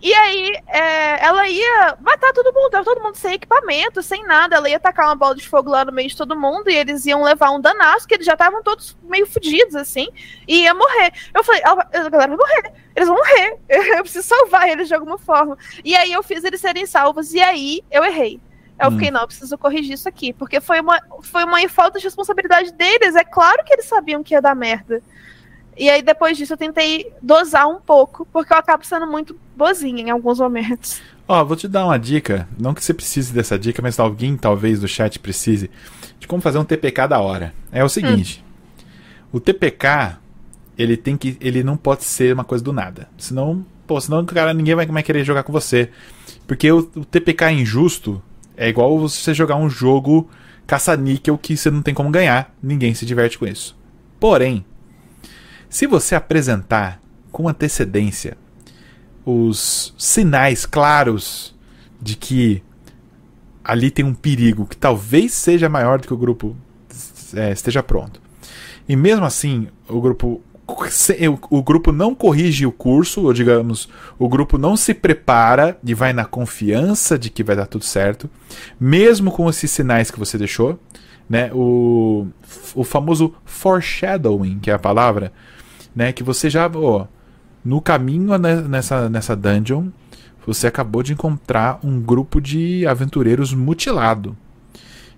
E 0.00 0.12
aí, 0.12 0.52
é, 0.66 1.24
ela 1.24 1.48
ia 1.48 1.96
matar 2.00 2.32
todo 2.32 2.52
mundo, 2.52 2.70
tava 2.70 2.84
todo 2.84 3.02
mundo 3.02 3.16
sem 3.16 3.32
equipamento, 3.34 4.02
sem 4.02 4.24
nada. 4.26 4.56
Ela 4.56 4.68
ia 4.68 4.78
tacar 4.78 5.06
uma 5.06 5.16
bola 5.16 5.34
de 5.34 5.48
fogo 5.48 5.70
lá 5.70 5.84
no 5.84 5.92
meio 5.92 6.08
de 6.08 6.16
todo 6.16 6.38
mundo 6.38 6.68
e 6.68 6.76
eles 6.76 7.06
iam 7.06 7.22
levar 7.22 7.50
um 7.50 7.60
danaço, 7.60 8.06
que 8.06 8.14
eles 8.14 8.26
já 8.26 8.34
estavam 8.34 8.62
todos 8.62 8.96
meio 9.04 9.26
fodidos, 9.26 9.74
assim, 9.74 10.08
e 10.46 10.62
ia 10.62 10.74
morrer. 10.74 11.12
Eu 11.34 11.42
falei, 11.42 11.62
ela, 11.64 11.82
a 11.92 12.08
galera 12.10 12.36
vai 12.36 12.36
morrer, 12.36 12.72
eles 12.94 13.08
vão 13.08 13.16
morrer, 13.16 13.58
eu 13.98 14.02
preciso 14.02 14.28
salvar 14.28 14.68
eles 14.68 14.86
de 14.86 14.94
alguma 14.94 15.16
forma. 15.18 15.56
E 15.82 15.96
aí 15.96 16.12
eu 16.12 16.22
fiz 16.22 16.44
eles 16.44 16.60
serem 16.60 16.84
salvos, 16.84 17.32
e 17.32 17.40
aí 17.40 17.82
eu 17.90 18.04
errei. 18.04 18.38
Eu 18.78 18.88
Hum. 18.88 18.92
fiquei, 18.92 19.10
não, 19.10 19.22
eu 19.22 19.26
preciso 19.26 19.56
corrigir 19.56 19.94
isso 19.94 20.06
aqui, 20.08 20.34
porque 20.34 20.60
foi 20.60 20.80
uma, 20.80 21.00
foi 21.22 21.44
uma 21.44 21.66
falta 21.70 21.98
de 21.98 22.04
responsabilidade 22.04 22.70
deles. 22.72 23.16
É 23.16 23.24
claro 23.24 23.64
que 23.64 23.72
eles 23.72 23.86
sabiam 23.86 24.22
que 24.22 24.34
ia 24.34 24.42
dar 24.42 24.54
merda. 24.54 25.02
E 25.76 25.90
aí, 25.90 26.02
depois 26.02 26.38
disso, 26.38 26.54
eu 26.54 26.56
tentei 26.56 27.12
dosar 27.20 27.68
um 27.68 27.80
pouco, 27.80 28.26
porque 28.32 28.52
eu 28.52 28.56
acabo 28.56 28.84
sendo 28.84 29.06
muito 29.06 29.36
boazinha 29.56 30.02
em 30.02 30.10
alguns 30.10 30.38
momentos. 30.38 31.02
Ó, 31.28 31.44
vou 31.44 31.56
te 31.56 31.68
dar 31.68 31.84
uma 31.84 31.98
dica. 31.98 32.48
Não 32.58 32.72
que 32.72 32.82
você 32.82 32.94
precise 32.94 33.32
dessa 33.32 33.58
dica, 33.58 33.82
mas 33.82 33.98
alguém 33.98 34.36
talvez 34.36 34.80
do 34.80 34.88
chat 34.88 35.18
precise 35.18 35.70
de 36.18 36.26
como 36.26 36.40
fazer 36.40 36.58
um 36.58 36.64
TPK 36.64 37.08
da 37.08 37.20
hora. 37.20 37.52
É 37.72 37.84
o 37.84 37.88
seguinte: 37.88 38.44
o 39.32 39.40
TPK 39.40 40.18
ele 40.78 40.96
tem 40.96 41.16
que, 41.16 41.36
ele 41.40 41.62
não 41.62 41.76
pode 41.76 42.04
ser 42.04 42.32
uma 42.32 42.44
coisa 42.44 42.62
do 42.62 42.72
nada. 42.72 43.08
Senão, 43.18 43.64
pô, 43.86 44.00
senão 44.00 44.24
cara 44.24 44.54
ninguém 44.54 44.74
vai, 44.74 44.86
vai 44.86 45.02
querer 45.02 45.24
jogar 45.24 45.42
com 45.42 45.52
você, 45.52 45.90
porque 46.46 46.70
o, 46.70 46.78
o 46.94 47.04
TPK 47.04 47.50
injusto 47.50 48.22
é 48.56 48.68
igual 48.68 48.98
você 48.98 49.34
jogar 49.34 49.56
um 49.56 49.68
jogo 49.68 50.28
caça-níquel 50.66 51.38
que 51.38 51.56
você 51.56 51.70
não 51.70 51.82
tem 51.82 51.94
como 51.94 52.10
ganhar. 52.10 52.54
Ninguém 52.62 52.94
se 52.94 53.06
diverte 53.06 53.38
com 53.38 53.46
isso. 53.46 53.76
Porém, 54.18 54.64
se 55.68 55.86
você 55.86 56.14
apresentar 56.14 57.00
com 57.30 57.48
antecedência 57.48 58.36
os 59.24 59.92
sinais 59.98 60.64
claros 60.64 61.54
de 62.00 62.16
que 62.16 62.62
ali 63.64 63.90
tem 63.90 64.04
um 64.04 64.14
perigo 64.14 64.66
que 64.66 64.76
talvez 64.76 65.34
seja 65.34 65.68
maior 65.68 65.98
do 65.98 66.06
que 66.06 66.14
o 66.14 66.16
grupo 66.16 66.56
é, 67.34 67.50
esteja 67.50 67.82
pronto. 67.82 68.20
E 68.88 68.94
mesmo 68.94 69.24
assim, 69.24 69.66
o 69.88 70.00
grupo 70.00 70.40
o 71.48 71.62
grupo 71.62 71.92
não 71.92 72.12
corrige 72.12 72.66
o 72.66 72.72
curso, 72.72 73.22
ou 73.22 73.32
digamos, 73.32 73.88
o 74.18 74.28
grupo 74.28 74.58
não 74.58 74.76
se 74.76 74.92
prepara 74.92 75.78
e 75.84 75.94
vai 75.94 76.12
na 76.12 76.24
confiança 76.24 77.16
de 77.16 77.30
que 77.30 77.44
vai 77.44 77.54
dar 77.54 77.66
tudo 77.66 77.84
certo, 77.84 78.28
mesmo 78.78 79.30
com 79.30 79.48
esses 79.48 79.70
sinais 79.70 80.10
que 80.10 80.18
você 80.18 80.36
deixou, 80.36 80.78
né? 81.30 81.50
O, 81.52 82.26
o 82.74 82.82
famoso 82.82 83.32
foreshadowing, 83.44 84.58
que 84.58 84.70
é 84.70 84.74
a 84.74 84.78
palavra, 84.78 85.32
né? 85.96 86.12
Que 86.12 86.22
você 86.22 86.50
já, 86.50 86.70
ó, 86.72 87.06
no 87.64 87.80
caminho 87.80 88.36
ne- 88.38 88.60
nessa, 88.60 89.08
nessa 89.08 89.34
dungeon, 89.34 89.88
você 90.46 90.66
acabou 90.66 91.02
de 91.02 91.14
encontrar 91.14 91.80
um 91.82 92.00
grupo 92.00 92.40
de 92.40 92.86
aventureiros 92.86 93.52
mutilado. 93.54 94.36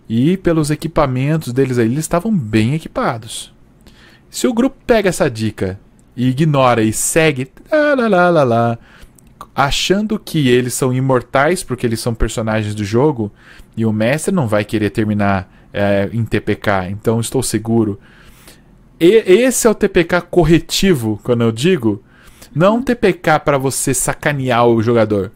E 0.09 0.39
pelos 0.39 0.71
equipamentos 0.71 1.53
deles 1.53 1.77
aí, 1.77 1.87
eles 1.87 1.99
estavam 1.99 2.35
bem 2.35 2.75
equipados. 2.75 3.53
Se 4.31 4.47
o 4.47 4.55
grupo 4.55 4.77
pega 4.87 5.11
essa 5.11 5.29
dica 5.29 5.79
e 6.17 6.29
ignora 6.29 6.83
e 6.83 6.93
segue, 6.93 7.51
lá, 7.71 8.09
lá, 8.09 8.31
lá, 8.31 8.45
lá, 8.45 8.79
achando 9.55 10.19
que 10.19 10.49
eles 10.49 10.73
são 10.73 10.95
imortais 10.95 11.63
porque 11.63 11.85
eles 11.85 12.01
são 12.01 12.15
personagens 12.15 12.75
do 12.75 12.85
jogo, 12.85 13.31
e 13.77 13.85
o 13.85 13.93
mestre 13.93 14.35
não 14.35 14.49
vai 14.49 14.65
querer 14.65 14.91
terminar 14.91 15.53
é, 15.73 16.09
em 16.13 16.25
TPK, 16.25 16.89
então 16.91 17.21
estou 17.21 17.43
seguro. 17.43 17.99
E, 19.01 19.07
esse 19.27 19.67
é 19.67 19.71
o 19.71 19.75
TPK 19.75 20.23
corretivo, 20.23 21.21
quando 21.23 21.43
eu 21.43 21.53
digo. 21.53 22.03
Não 22.55 22.67
é 22.67 22.71
um 22.71 22.83
TPK 22.83 23.39
para 23.45 23.59
você 23.59 23.93
sacanear 23.95 24.67
o 24.67 24.83
jogador. 24.83 25.31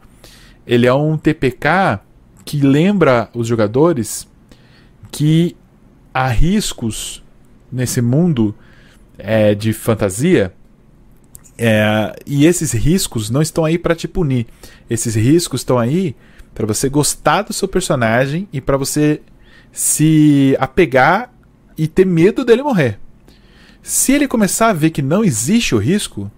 Ele 0.65 0.87
é 0.87 0.93
um 0.93 1.17
TPK 1.17 1.99
que 2.43 2.59
lembra 2.59 3.29
os 3.33 3.47
jogadores 3.47 4.27
que 5.11 5.55
há 6.13 6.27
riscos 6.27 7.23
nesse 7.71 8.01
mundo 8.01 8.55
é, 9.17 9.53
de 9.55 9.71
fantasia 9.73 10.53
é, 11.57 12.15
e 12.25 12.45
esses 12.45 12.71
riscos 12.71 13.29
não 13.29 13.41
estão 13.41 13.65
aí 13.65 13.77
para 13.77 13.95
te 13.95 14.07
punir. 14.07 14.47
Esses 14.89 15.15
riscos 15.15 15.61
estão 15.61 15.77
aí 15.77 16.15
para 16.53 16.65
você 16.65 16.89
gostar 16.89 17.43
do 17.43 17.53
seu 17.53 17.67
personagem 17.67 18.47
e 18.51 18.59
para 18.59 18.77
você 18.77 19.21
se 19.71 20.55
apegar 20.59 21.33
e 21.77 21.87
ter 21.87 22.05
medo 22.05 22.45
dele 22.45 22.63
morrer. 22.63 22.99
Se 23.83 24.13
ele 24.13 24.29
começar 24.29 24.69
a 24.69 24.73
ver 24.73 24.91
que 24.91 25.01
não 25.01 25.25
existe 25.25 25.75
o 25.75 25.77
risco, 25.77 26.31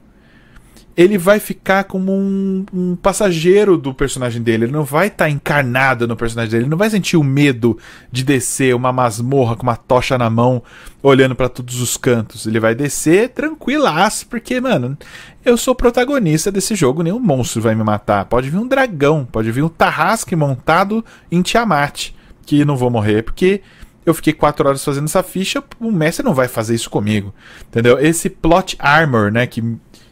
ele 0.98 1.18
vai 1.18 1.40
ficar 1.40 1.84
como 1.84 2.12
um, 2.12 2.66
um 2.74 2.96
passageiro 2.96 3.78
do 3.78 3.94
personagem 3.94 4.42
dele. 4.42 4.66
Ele 4.66 4.72
não 4.72 4.84
vai 4.84 5.08
estar 5.08 5.30
encarnado 5.30 6.08
no 6.08 6.16
personagem 6.16 6.50
dele. 6.50 6.64
Ele 6.64 6.70
não 6.72 6.78
vai 6.78 6.90
sentir 6.90 7.18
o 7.18 7.24
medo 7.24 7.78
de 8.12 8.24
descer 8.24 8.74
uma 8.74 8.92
masmorra 8.92 9.56
com 9.56 9.64
uma 9.64 9.76
tocha 9.76 10.18
na 10.18 10.30
mão, 10.30 10.64
olhando 11.04 11.36
para 11.36 11.50
todos 11.50 11.82
os 11.82 11.98
cantos. 11.98 12.48
Ele 12.48 12.60
vai 12.60 12.74
descer 12.74 13.30
tranquilaço, 13.30 14.26
porque, 14.28 14.60
mano, 14.60 14.98
eu 15.44 15.56
sou 15.56 15.76
protagonista 15.76 16.52
desse 16.52 16.74
jogo. 16.74 17.04
Nenhum 17.04 17.20
monstro 17.20 17.62
vai 17.62 17.76
me 17.76 17.84
matar. 17.84 18.26
Pode 18.26 18.50
vir 18.50 18.58
um 18.58 18.68
dragão, 18.68 19.28
pode 19.30 19.52
vir 19.52 19.64
um 19.64 19.70
tarrasque 19.70 20.36
montado 20.36 21.06
em 21.30 21.44
Tiamat, 21.44 22.12
que 22.46 22.66
não 22.66 22.78
vou 22.78 22.90
morrer, 22.90 23.22
porque 23.22 23.62
eu 24.06 24.14
fiquei 24.14 24.34
quatro 24.34 24.68
horas 24.68 24.84
fazendo 24.84 25.06
essa 25.06 25.24
ficha, 25.24 25.64
o 25.80 25.92
mestre 25.92 26.24
não 26.24 26.34
vai 26.34 26.48
fazer 26.48 26.76
isso 26.76 26.90
comigo. 26.90 27.34
Entendeu? 27.68 28.00
Esse 28.00 28.30
plot 28.30 28.76
armor, 28.80 29.32
né, 29.32 29.48
que, 29.48 29.64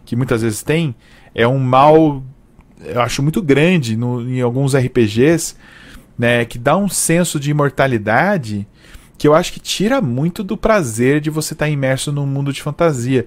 que 0.03 0.15
muitas 0.15 0.41
vezes 0.41 0.63
tem, 0.63 0.95
é 1.35 1.47
um 1.47 1.59
mal, 1.59 2.23
eu 2.83 3.01
acho 3.01 3.21
muito 3.21 3.41
grande 3.41 3.95
no, 3.95 4.21
em 4.27 4.41
alguns 4.41 4.75
RPGs, 4.75 5.55
né, 6.17 6.45
que 6.45 6.57
dá 6.57 6.75
um 6.75 6.89
senso 6.89 7.39
de 7.39 7.51
imortalidade 7.51 8.67
que 9.17 9.27
eu 9.27 9.33
acho 9.33 9.53
que 9.53 9.59
tira 9.59 10.01
muito 10.01 10.43
do 10.43 10.57
prazer 10.57 11.21
de 11.21 11.29
você 11.29 11.53
estar 11.53 11.69
imerso 11.69 12.11
num 12.11 12.25
mundo 12.25 12.51
de 12.51 12.61
fantasia. 12.61 13.25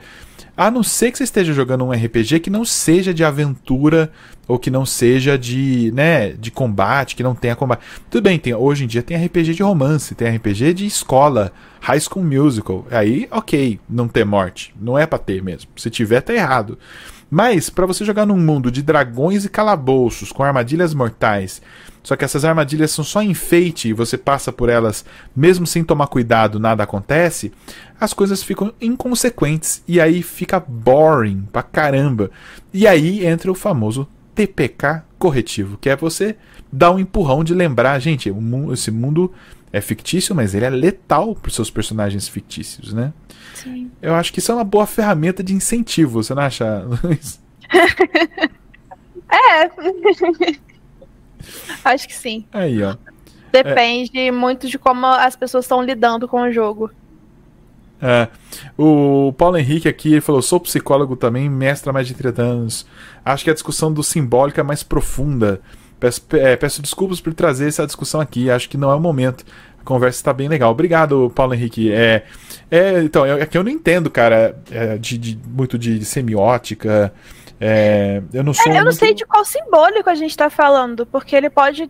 A 0.57 0.71
não 0.71 0.83
ser 0.83 1.13
que 1.13 1.19
você 1.19 1.25
esteja 1.25 1.53
jogando 1.53 1.85
um 1.85 1.93
RPG 1.93 2.41
que 2.41 2.49
não 2.49 2.65
seja 2.65 3.13
de 3.13 3.23
aventura 3.23 4.11
ou 4.49 4.59
que 4.59 4.71
não 4.71 4.87
seja 4.87 5.37
de, 5.37 5.93
né, 5.95 6.33
de 6.33 6.51
combate, 6.51 7.15
que 7.15 7.23
não 7.23 7.35
tenha 7.35 7.55
combate. 7.55 7.85
Tudo 8.09 8.23
bem, 8.25 8.39
tem, 8.39 8.55
hoje 8.55 8.85
em 8.85 8.87
dia 8.87 9.03
tem 9.03 9.23
RPG 9.23 9.55
de 9.55 9.63
romance, 9.63 10.15
tem 10.15 10.35
RPG 10.35 10.73
de 10.73 10.87
escola, 10.87 11.53
High 11.81 12.01
School 12.01 12.25
Musical. 12.25 12.87
Aí, 12.91 13.29
ok, 13.31 13.79
não 13.89 14.09
ter 14.09 14.25
morte. 14.25 14.75
Não 14.81 14.99
é 14.99 15.05
pra 15.05 15.19
ter 15.19 15.43
mesmo. 15.43 15.71
Se 15.77 15.91
tiver, 15.91 16.23
tá 16.23 16.33
errado. 16.33 16.79
Mas 17.31 17.69
para 17.69 17.87
você 17.87 18.05
jogar 18.05 18.27
num 18.27 18.39
mundo 18.39 18.71
de 18.71 18.83
dragões 18.83 19.45
e 19.45 19.49
calabouços 19.49 20.31
com 20.31 20.43
armadilhas 20.43 20.95
mortais, 20.95 21.61
só 22.03 22.15
que 22.15 22.25
essas 22.25 22.45
armadilhas 22.45 22.93
são 22.93 23.05
só 23.05 23.21
enfeite 23.21 23.89
e 23.89 23.93
você 23.93 24.17
passa 24.17 24.53
por 24.53 24.69
elas 24.69 25.05
mesmo 25.35 25.67
sem 25.67 25.83
tomar 25.83 26.07
cuidado, 26.07 26.61
nada 26.61 26.85
acontece, 26.85 27.53
as 28.01 28.13
coisas 28.13 28.45
ficam 28.45 28.73
inconsequentes 28.81 29.83
e 29.89 30.01
aí 30.01 30.23
fica 30.23 30.61
boring 30.61 31.49
pra 31.51 31.65
caramba. 31.65 32.31
E 32.73 32.87
aí 32.87 33.27
entra 33.27 33.51
o 33.51 33.57
famoso 33.57 34.07
TPK 34.37 35.03
corretivo, 35.19 35.79
que 35.79 35.89
é 35.89 35.97
você 35.97 36.37
dar 36.71 36.93
um 36.93 36.99
empurrão 36.99 37.43
de 37.43 37.55
lembrar, 37.55 37.99
gente, 37.99 38.33
esse 38.73 38.91
mundo 38.91 39.33
é 39.77 39.81
fictício, 39.81 40.35
mas 40.35 40.55
ele 40.55 40.65
é 40.65 40.71
letal 40.71 41.35
para 41.35 41.49
os 41.49 41.55
seus 41.55 41.71
personagens 41.71 42.27
fictícios, 42.27 42.95
né? 42.95 43.13
Sim. 43.55 43.91
Eu 44.01 44.15
acho 44.15 44.33
que 44.33 44.39
isso 44.39 44.51
é 44.51 44.55
uma 44.55 44.65
boa 44.65 44.87
ferramenta 44.87 45.43
de 45.43 45.53
incentivo, 45.53 46.23
você 46.23 46.35
não 46.35 46.43
acha, 46.43 46.83
Luiz? 47.05 47.39
é. 49.31 49.71
acho 51.85 52.09
que 52.09 52.15
sim. 52.15 52.47
Aí, 52.53 52.83
ó. 52.83 52.97
Depende 53.53 54.19
é. 54.19 54.33
muito 54.33 54.67
de 54.67 54.79
como 54.79 55.05
as 55.05 55.37
pessoas 55.37 55.67
estão 55.67 55.83
lidando 55.83 56.27
com 56.27 56.41
o 56.41 56.51
jogo. 56.51 56.91
É, 58.01 58.29
o 58.77 59.33
Paulo 59.37 59.59
Henrique 59.59 59.89
aqui 59.89 60.13
ele 60.13 60.21
falou: 60.23 60.41
sou 60.41 60.59
psicólogo 60.59 61.17
também, 61.17 61.51
mestre 61.51 61.91
há 61.91 61.93
mais 61.93 62.07
de 62.07 62.15
30 62.15 62.43
anos. 62.43 62.87
Acho 63.23 63.45
que 63.45 63.51
a 63.51 63.55
discussão 63.55 63.93
do 63.93 64.03
simbólico 64.03 64.59
é 64.59 64.63
mais 64.63 64.83
profunda. 64.83 65.61
Peço, 65.99 66.23
é, 66.33 66.57
peço 66.57 66.83
desculpas 66.83 67.21
por 67.21 67.33
trazer 67.33 67.69
essa 67.69 67.87
discussão 67.87 68.21
aqui, 68.21 68.51
acho 68.51 68.69
que 68.69 68.77
não 68.77 68.91
é 68.91 68.95
o 68.95 69.01
momento. 69.01 69.45
Conversa 69.87 70.19
está 70.19 70.33
bem 70.33 70.49
legal. 70.49 70.73
Obrigado, 70.73 71.33
Paulo 71.35 71.55
Henrique. 71.55 71.93
É, 71.93 72.25
é, 72.71 73.03
então, 73.03 73.25
é 73.25 73.47
que 73.47 73.57
eu 73.57 73.63
não 73.63 73.71
entendo, 73.71 74.11
cara, 74.11 74.61
é, 74.71 74.99
de, 74.99 75.17
de, 75.17 75.39
muito 75.47 75.79
de, 75.79 75.99
de 75.99 76.05
semiótica. 76.05 77.15
É, 77.61 78.21
eu 78.33 78.43
não 78.43 78.53
sou. 78.53 78.67
É, 78.67 78.71
eu 78.71 78.75
não 78.79 78.83
muito... 78.87 78.99
sei 78.99 79.15
de 79.15 79.25
qual 79.25 79.45
simbólico 79.45 80.11
a 80.11 80.15
gente 80.15 80.31
está 80.31 80.51
falando, 80.51 81.07
porque 81.07 81.37
ele 81.37 81.49
pode. 81.49 81.89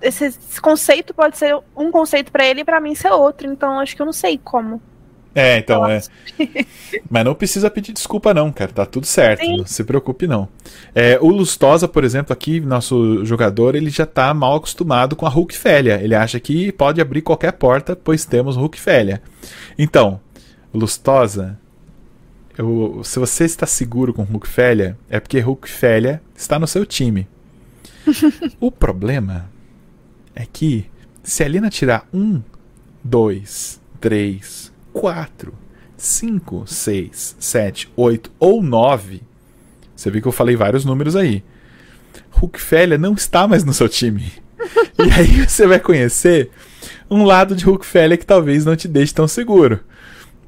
Esse 0.00 0.60
conceito 0.62 1.12
pode 1.12 1.36
ser 1.36 1.54
um 1.76 1.90
conceito 1.90 2.32
para 2.32 2.46
ele 2.46 2.62
e 2.62 2.64
para 2.64 2.80
mim 2.80 2.94
ser 2.94 3.12
outro. 3.12 3.46
Então, 3.46 3.78
acho 3.78 3.94
que 3.94 4.00
eu 4.00 4.06
não 4.06 4.12
sei 4.14 4.40
como. 4.42 4.80
É, 5.36 5.58
então, 5.58 5.86
é. 5.86 6.00
Mas 7.10 7.22
não 7.22 7.34
precisa 7.34 7.70
pedir 7.70 7.92
desculpa, 7.92 8.32
não, 8.32 8.50
cara. 8.50 8.72
Tá 8.72 8.86
tudo 8.86 9.04
certo. 9.04 9.44
Sim. 9.44 9.58
Não 9.58 9.66
se 9.66 9.84
preocupe, 9.84 10.26
não. 10.26 10.48
É, 10.94 11.18
o 11.20 11.28
Lustosa, 11.28 11.86
por 11.86 12.04
exemplo, 12.04 12.32
aqui, 12.32 12.58
nosso 12.58 13.22
jogador, 13.22 13.74
ele 13.74 13.90
já 13.90 14.06
tá 14.06 14.32
mal 14.32 14.56
acostumado 14.56 15.14
com 15.14 15.26
a 15.26 15.28
Hulk 15.28 15.54
Félia. 15.54 16.00
Ele 16.02 16.14
acha 16.14 16.40
que 16.40 16.72
pode 16.72 17.02
abrir 17.02 17.20
qualquer 17.20 17.52
porta, 17.52 17.94
pois 17.94 18.24
temos 18.24 18.56
Hulk 18.56 18.80
Félia. 18.80 19.20
Então, 19.78 20.18
Lustosa, 20.72 21.58
eu, 22.56 23.02
se 23.04 23.18
você 23.18 23.44
está 23.44 23.66
seguro 23.66 24.14
com 24.14 24.22
Hulk 24.22 24.48
Félia, 24.48 24.96
é 25.10 25.20
porque 25.20 25.38
Hulk 25.38 25.68
Félia 25.68 26.22
está 26.34 26.58
no 26.58 26.66
seu 26.66 26.86
time. 26.86 27.28
o 28.58 28.72
problema 28.72 29.50
é 30.34 30.46
que 30.50 30.86
se 31.22 31.44
a 31.44 31.48
Lina 31.48 31.68
tirar 31.68 32.08
um, 32.10 32.40
dois, 33.04 33.78
três, 34.00 34.72
4, 34.96 35.52
5, 35.94 36.64
6, 36.66 37.36
7, 37.38 37.92
8 37.94 38.32
ou 38.38 38.62
9, 38.62 39.20
você 39.94 40.10
viu 40.10 40.22
que 40.22 40.28
eu 40.28 40.32
falei 40.32 40.56
vários 40.56 40.86
números 40.86 41.14
aí. 41.14 41.44
Hulkfelia 42.32 42.96
não 42.96 43.12
está 43.12 43.46
mais 43.46 43.62
no 43.62 43.74
seu 43.74 43.90
time. 43.90 44.32
e 44.98 45.12
aí 45.12 45.46
você 45.46 45.66
vai 45.66 45.78
conhecer 45.78 46.50
um 47.10 47.24
lado 47.24 47.54
de 47.54 47.66
Hulkfelia 47.66 48.16
que 48.16 48.24
talvez 48.24 48.64
não 48.64 48.74
te 48.74 48.88
deixe 48.88 49.12
tão 49.12 49.28
seguro. 49.28 49.80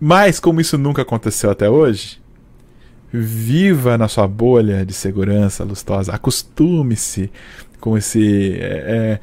Mas 0.00 0.40
como 0.40 0.62
isso 0.62 0.78
nunca 0.78 1.02
aconteceu 1.02 1.50
até 1.50 1.68
hoje, 1.68 2.18
viva 3.12 3.98
na 3.98 4.08
sua 4.08 4.26
bolha 4.26 4.84
de 4.84 4.94
segurança 4.94 5.62
lustosa, 5.62 6.14
acostume-se 6.14 7.30
com 7.78 7.98
esse 7.98 8.54
é, 8.54 8.64
é, 8.64 9.20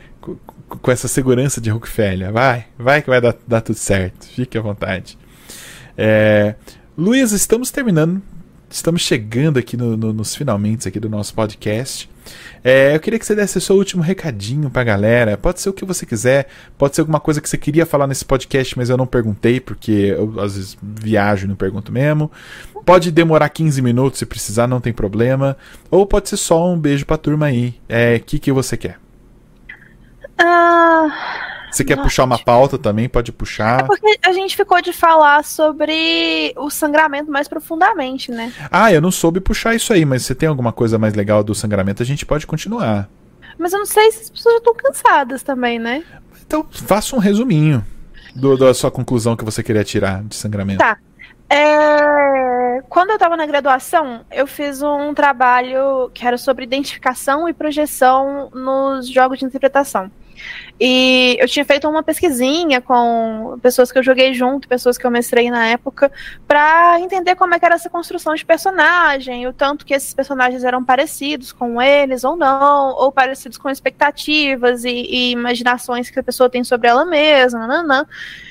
com 0.68 0.92
essa 0.92 1.08
segurança 1.08 1.62
de 1.62 1.70
Rockefeller. 1.70 2.32
Vai, 2.32 2.66
vai 2.78 3.02
que 3.02 3.10
vai 3.10 3.22
dar, 3.22 3.36
dar 3.48 3.62
tudo 3.62 3.78
certo. 3.78 4.28
Fique 4.28 4.58
à 4.58 4.62
vontade. 4.62 5.18
É, 5.98 6.56
Luiz, 6.98 7.32
estamos 7.32 7.72
terminando. 7.72 8.22
Estamos 8.70 9.02
chegando 9.02 9.58
aqui 9.58 9.78
no, 9.78 9.96
no, 9.96 10.12
nos 10.12 10.36
finalmente 10.36 10.88
aqui 10.88 11.00
do 11.00 11.08
nosso 11.08 11.34
podcast. 11.34 12.10
É, 12.64 12.96
eu 12.96 13.00
queria 13.00 13.20
que 13.20 13.26
você 13.26 13.36
desse 13.36 13.62
seu 13.62 13.76
último 13.76 14.02
recadinho 14.02 14.70
pra 14.70 14.84
galera. 14.84 15.38
Pode 15.38 15.62
ser 15.62 15.70
o 15.70 15.74
que 15.74 15.86
você 15.86 16.06
quiser, 16.06 16.48
pode 16.78 16.96
ser 16.96 17.02
alguma 17.02 17.20
coisa 17.20 17.40
que 17.40 17.48
você 17.48 17.58
queria 17.58 17.86
falar 17.86 18.08
nesse 18.08 18.26
podcast, 18.26 18.76
mas 18.78 18.90
eu 18.90 18.98
não 18.98 19.06
perguntei, 19.06 19.60
porque 19.60 20.16
eu 20.18 20.40
às 20.40 20.56
vezes 20.56 20.78
viajo 20.82 21.46
e 21.46 21.48
não 21.48 21.56
pergunto 21.56 21.92
mesmo. 21.92 22.32
Pode 22.84 23.12
demorar 23.12 23.50
15 23.50 23.82
minutos 23.82 24.20
se 24.20 24.26
precisar, 24.26 24.68
não 24.68 24.82
tem 24.82 24.92
problema. 24.92 25.56
Ou 25.92 26.06
pode 26.06 26.28
ser 26.30 26.38
só 26.38 26.72
um 26.72 26.78
beijo 26.78 27.06
pra 27.06 27.18
turma 27.18 27.46
aí. 27.46 27.70
O 27.70 27.74
é, 27.88 28.20
que, 28.20 28.40
que 28.40 28.52
você 28.52 28.76
quer? 28.76 29.05
Ah, 30.38 31.08
Você 31.72 31.84
quer 31.84 32.02
puxar 32.02 32.24
uma 32.24 32.40
pauta 32.40 32.78
também? 32.78 33.08
Pode 33.08 33.32
puxar. 33.32 33.82
É 33.82 33.84
porque 33.84 34.20
a 34.22 34.32
gente 34.32 34.56
ficou 34.56 34.82
de 34.82 34.94
falar 34.94 35.44
sobre 35.44 36.54
o 36.58 36.70
sangramento 36.70 37.32
mais 37.32 37.48
profundamente, 37.48 38.32
né? 38.32 38.52
Ah, 38.72 38.92
eu 38.92 39.02
não 39.02 39.12
soube 39.12 39.40
puxar 39.40 39.76
isso 39.76 39.92
aí, 39.94 40.06
mas 40.06 40.26
você 40.26 40.36
tem 40.36 40.48
alguma 40.48 40.72
coisa 40.72 40.98
mais 40.98 41.14
legal 41.14 41.44
do 41.44 41.56
sangramento? 41.56 42.02
A 42.04 42.06
gente 42.06 42.26
pode 42.26 42.46
continuar. 42.48 43.10
Mas 43.58 43.74
eu 43.74 43.80
não 43.80 43.86
sei 43.86 44.12
se 44.12 44.24
as 44.24 44.30
pessoas 44.30 44.56
já 44.56 44.60
estão 44.60 44.74
cansadas 44.76 45.44
também, 45.44 45.80
né? 45.80 46.04
Então, 46.46 46.66
faça 46.70 47.16
um 47.16 47.20
resuminho 47.20 47.86
do, 48.36 48.58
da 48.58 48.74
sua 48.74 48.92
conclusão 48.92 49.36
que 49.36 49.46
você 49.46 49.64
queria 49.64 49.84
tirar 49.84 50.24
de 50.24 50.36
sangramento. 50.36 50.80
Tá. 50.80 50.98
É... 51.50 52.82
Quando 52.90 53.12
eu 53.12 53.16
estava 53.16 53.38
na 53.38 53.46
graduação, 53.46 54.26
eu 54.32 54.46
fiz 54.46 54.82
um 54.82 55.14
trabalho 55.14 56.10
que 56.14 56.26
era 56.26 56.38
sobre 56.38 56.66
identificação 56.66 57.48
e 57.48 57.54
projeção 57.54 58.50
nos 58.54 59.08
jogos 59.10 59.40
de 59.40 59.46
interpretação. 59.46 60.12
E 60.80 61.38
eu 61.40 61.48
tinha 61.48 61.64
feito 61.64 61.88
uma 61.88 62.04
pesquisinha 62.04 62.82
com 62.82 63.58
pessoas 63.62 63.92
que 63.92 63.98
eu 63.98 64.04
joguei 64.04 64.34
junto, 64.34 64.68
pessoas 64.68 64.98
que 64.98 65.06
eu 65.06 65.12
mestrei 65.12 65.50
na 65.50 65.68
época, 65.68 66.12
para 66.48 67.00
entender 67.00 67.36
como 67.36 67.54
é 67.54 67.60
que 67.60 67.66
era 67.66 67.76
essa 67.76 67.90
construção 67.90 68.36
de 68.36 68.46
personagem, 68.46 69.48
o 69.48 69.54
tanto 69.54 69.86
que 69.86 69.94
esses 69.94 70.14
personagens 70.14 70.64
eram 70.64 70.84
parecidos 70.84 71.52
com 71.52 71.82
eles 71.82 72.24
ou 72.24 72.36
não, 72.36 72.94
ou 72.96 73.12
parecidos 73.12 73.58
com 73.58 73.70
expectativas 73.70 74.84
e, 74.84 74.90
e 74.90 75.32
imaginações 75.32 76.10
que 76.10 76.20
a 76.20 76.24
pessoa 76.24 76.50
tem 76.50 76.64
sobre 76.64 76.90
ela 76.90 77.06
mesma, 77.06 77.60
nananã. 77.60 78.06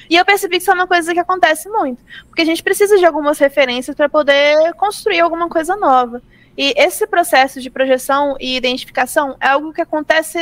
E 0.09 0.17
eu 0.17 0.25
percebi 0.25 0.57
que 0.57 0.63
isso 0.63 0.71
é 0.71 0.75
uma 0.75 0.87
coisa 0.87 1.13
que 1.13 1.21
acontece 1.21 1.69
muito, 1.69 2.03
porque 2.27 2.43
a 2.43 2.47
gente 2.47 2.63
precisa 2.63 2.97
de 2.97 3.05
algumas 3.05 3.39
referências 3.39 3.95
para 3.95 4.09
poder 4.09 4.73
construir 4.75 5.21
alguma 5.21 5.49
coisa 5.49 5.77
nova. 5.77 6.23
E 6.57 6.73
esse 6.77 7.07
processo 7.07 7.61
de 7.61 7.69
projeção 7.69 8.37
e 8.39 8.57
identificação 8.57 9.37
é 9.41 9.49
algo 9.49 9.73
que 9.73 9.81
acontece 9.81 10.39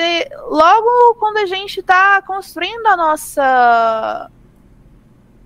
logo 0.48 1.14
quando 1.14 1.38
a 1.38 1.46
gente 1.46 1.80
está 1.80 2.20
construindo 2.22 2.86
a 2.86 2.96
nossa 2.96 4.30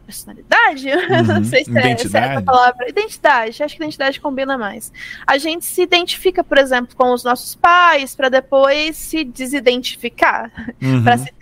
personalidade? 0.04 0.88
Uhum. 1.06 1.34
Não 1.34 1.44
sei 1.44 1.64
se 1.64 1.78
é, 1.78 1.96
se 1.96 2.16
é 2.16 2.20
essa 2.20 2.42
palavra. 2.42 2.88
Identidade, 2.88 3.62
acho 3.62 3.76
que 3.76 3.82
identidade 3.82 4.20
combina 4.20 4.58
mais. 4.58 4.92
A 5.26 5.38
gente 5.38 5.64
se 5.64 5.82
identifica, 5.82 6.42
por 6.42 6.58
exemplo, 6.58 6.94
com 6.96 7.12
os 7.12 7.22
nossos 7.22 7.54
pais 7.54 8.14
para 8.14 8.28
depois 8.28 8.96
se 8.96 9.24
desidentificar, 9.24 10.50
uhum. 10.82 11.02
para 11.02 11.18
se 11.18 11.32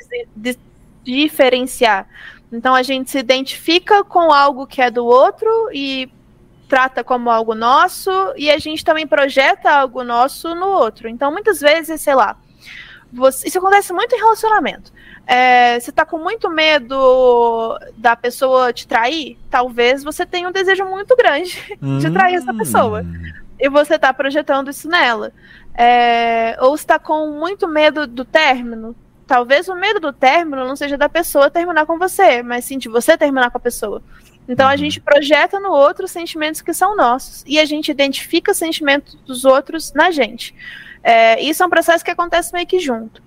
diferenciar. 1.02 2.06
Então 2.52 2.74
a 2.74 2.82
gente 2.82 3.10
se 3.10 3.18
identifica 3.18 4.04
com 4.04 4.32
algo 4.32 4.66
que 4.66 4.80
é 4.80 4.90
do 4.90 5.04
outro 5.04 5.70
e 5.72 6.08
trata 6.68 7.04
como 7.04 7.30
algo 7.30 7.54
nosso 7.54 8.10
e 8.36 8.50
a 8.50 8.58
gente 8.58 8.84
também 8.84 9.06
projeta 9.06 9.70
algo 9.70 10.02
nosso 10.02 10.54
no 10.54 10.66
outro. 10.66 11.08
Então, 11.08 11.30
muitas 11.30 11.60
vezes, 11.60 12.00
sei 12.00 12.14
lá, 12.14 12.36
você, 13.12 13.46
isso 13.46 13.58
acontece 13.58 13.92
muito 13.92 14.14
em 14.14 14.18
relacionamento. 14.18 14.92
É, 15.26 15.78
você 15.80 15.90
tá 15.90 16.04
com 16.04 16.18
muito 16.18 16.50
medo 16.50 17.78
da 17.96 18.14
pessoa 18.14 18.72
te 18.72 18.86
trair, 18.86 19.38
talvez 19.48 20.04
você 20.04 20.26
tenha 20.26 20.48
um 20.48 20.52
desejo 20.52 20.84
muito 20.84 21.16
grande 21.16 21.78
de 22.00 22.10
trair 22.10 22.34
essa 22.34 22.52
pessoa. 22.52 23.02
Hum. 23.02 23.32
E 23.58 23.68
você 23.68 23.98
tá 23.98 24.12
projetando 24.12 24.70
isso 24.70 24.88
nela. 24.88 25.32
É, 25.76 26.56
ou 26.60 26.74
está 26.74 26.98
com 26.98 27.30
muito 27.30 27.66
medo 27.68 28.06
do 28.06 28.24
término. 28.24 28.94
Talvez 29.26 29.68
o 29.68 29.74
medo 29.74 30.00
do 30.00 30.12
término 30.12 30.66
não 30.66 30.76
seja 30.76 30.98
da 30.98 31.08
pessoa 31.08 31.50
terminar 31.50 31.86
com 31.86 31.98
você, 31.98 32.42
mas 32.42 32.64
sim 32.64 32.76
de 32.76 32.88
você 32.88 33.16
terminar 33.16 33.50
com 33.50 33.56
a 33.56 33.60
pessoa. 33.60 34.02
Então 34.48 34.68
a 34.68 34.72
uhum. 34.72 34.76
gente 34.76 35.00
projeta 35.00 35.58
no 35.58 35.70
outro 35.70 36.06
sentimentos 36.06 36.60
que 36.60 36.72
são 36.72 36.96
nossos 36.96 37.42
e 37.46 37.58
a 37.58 37.64
gente 37.64 37.90
identifica 37.90 38.52
os 38.52 38.58
sentimentos 38.58 39.14
dos 39.26 39.44
outros 39.44 39.92
na 39.94 40.10
gente. 40.10 40.54
É, 41.02 41.40
isso 41.42 41.62
é 41.62 41.66
um 41.66 41.70
processo 41.70 42.04
que 42.04 42.10
acontece 42.10 42.52
meio 42.52 42.66
que 42.66 42.78
junto. 42.78 43.22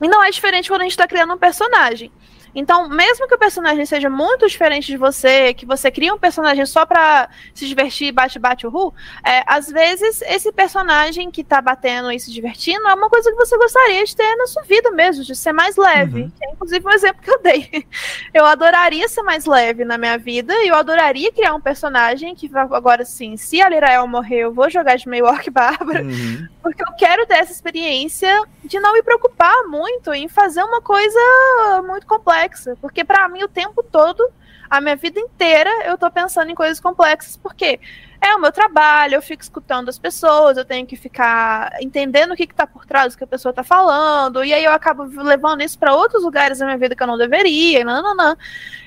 E 0.00 0.08
não 0.08 0.22
é 0.22 0.30
diferente 0.30 0.68
quando 0.68 0.80
a 0.80 0.84
gente 0.84 0.92
está 0.92 1.06
criando 1.06 1.34
um 1.34 1.38
personagem. 1.38 2.10
Então, 2.54 2.88
mesmo 2.88 3.26
que 3.26 3.34
o 3.34 3.38
personagem 3.38 3.84
seja 3.86 4.10
muito 4.10 4.46
diferente 4.46 4.86
de 4.86 4.96
você, 4.96 5.54
que 5.54 5.64
você 5.64 5.90
cria 5.90 6.12
um 6.12 6.18
personagem 6.18 6.66
só 6.66 6.84
pra 6.84 7.28
se 7.54 7.66
divertir, 7.66 8.12
bate, 8.12 8.38
bate, 8.38 8.66
uhul, 8.66 8.92
é, 9.24 9.42
às 9.46 9.68
vezes 9.68 10.20
esse 10.22 10.52
personagem 10.52 11.30
que 11.30 11.42
tá 11.42 11.60
batendo 11.60 12.12
e 12.12 12.20
se 12.20 12.30
divertindo 12.30 12.86
é 12.88 12.94
uma 12.94 13.08
coisa 13.08 13.30
que 13.30 13.36
você 13.36 13.56
gostaria 13.56 14.04
de 14.04 14.14
ter 14.14 14.36
na 14.36 14.46
sua 14.46 14.62
vida 14.62 14.90
mesmo, 14.90 15.24
de 15.24 15.34
ser 15.34 15.52
mais 15.52 15.76
leve. 15.76 16.22
Uhum. 16.22 16.32
É 16.42 16.52
inclusive 16.52 16.86
um 16.86 16.90
exemplo 16.90 17.22
que 17.22 17.30
eu 17.30 17.42
dei. 17.42 17.86
Eu 18.32 18.46
adoraria 18.46 19.08
ser 19.08 19.22
mais 19.22 19.44
leve 19.44 19.84
na 19.84 19.98
minha 19.98 20.16
vida 20.16 20.54
e 20.64 20.68
eu 20.68 20.74
adoraria 20.74 21.30
criar 21.32 21.54
um 21.54 21.60
personagem 21.60 22.34
que 22.34 22.50
agora 22.54 23.04
sim, 23.04 23.36
se 23.36 23.60
a 23.60 23.68
Lirael 23.68 24.06
morrer, 24.06 24.40
eu 24.40 24.52
vou 24.52 24.70
jogar 24.70 24.96
de 24.96 25.08
meio 25.08 25.26
orc 25.26 25.48
bárbara, 25.50 26.02
uhum. 26.02 26.48
porque 26.62 26.82
eu 26.82 26.92
quero 26.96 27.26
ter 27.26 27.34
essa 27.34 27.52
experiência 27.52 28.42
de 28.64 28.80
não 28.80 28.92
me 28.92 29.02
preocupar 29.02 29.64
muito 29.64 30.12
em 30.14 30.28
fazer 30.28 30.62
uma 30.62 30.80
coisa 30.80 31.82
muito 31.86 32.06
complexa, 32.06 32.41
porque 32.80 33.04
para 33.04 33.28
mim 33.28 33.42
o 33.42 33.48
tempo 33.48 33.82
todo, 33.82 34.28
a 34.68 34.80
minha 34.80 34.96
vida 34.96 35.20
inteira, 35.20 35.70
eu 35.84 35.98
tô 35.98 36.10
pensando 36.10 36.50
em 36.50 36.54
coisas 36.54 36.80
complexas, 36.80 37.36
porque 37.36 37.78
é 38.20 38.34
o 38.34 38.40
meu 38.40 38.52
trabalho, 38.52 39.16
eu 39.16 39.22
fico 39.22 39.42
escutando 39.42 39.88
as 39.88 39.98
pessoas, 39.98 40.56
eu 40.56 40.64
tenho 40.64 40.86
que 40.86 40.96
ficar 40.96 41.72
entendendo 41.82 42.32
o 42.32 42.36
que, 42.36 42.44
está 42.44 42.66
por 42.66 42.86
trás 42.86 43.14
do 43.14 43.18
que 43.18 43.24
a 43.24 43.26
pessoa 43.26 43.50
está 43.50 43.64
falando, 43.64 44.44
e 44.44 44.52
aí 44.52 44.64
eu 44.64 44.72
acabo 44.72 45.02
levando 45.02 45.62
isso 45.62 45.78
para 45.78 45.94
outros 45.94 46.22
lugares 46.22 46.58
da 46.58 46.64
minha 46.64 46.78
vida 46.78 46.94
que 46.94 47.02
eu 47.02 47.06
não 47.06 47.18
deveria, 47.18 47.84
não, 47.84 48.02
não, 48.02 48.14
não. 48.14 48.36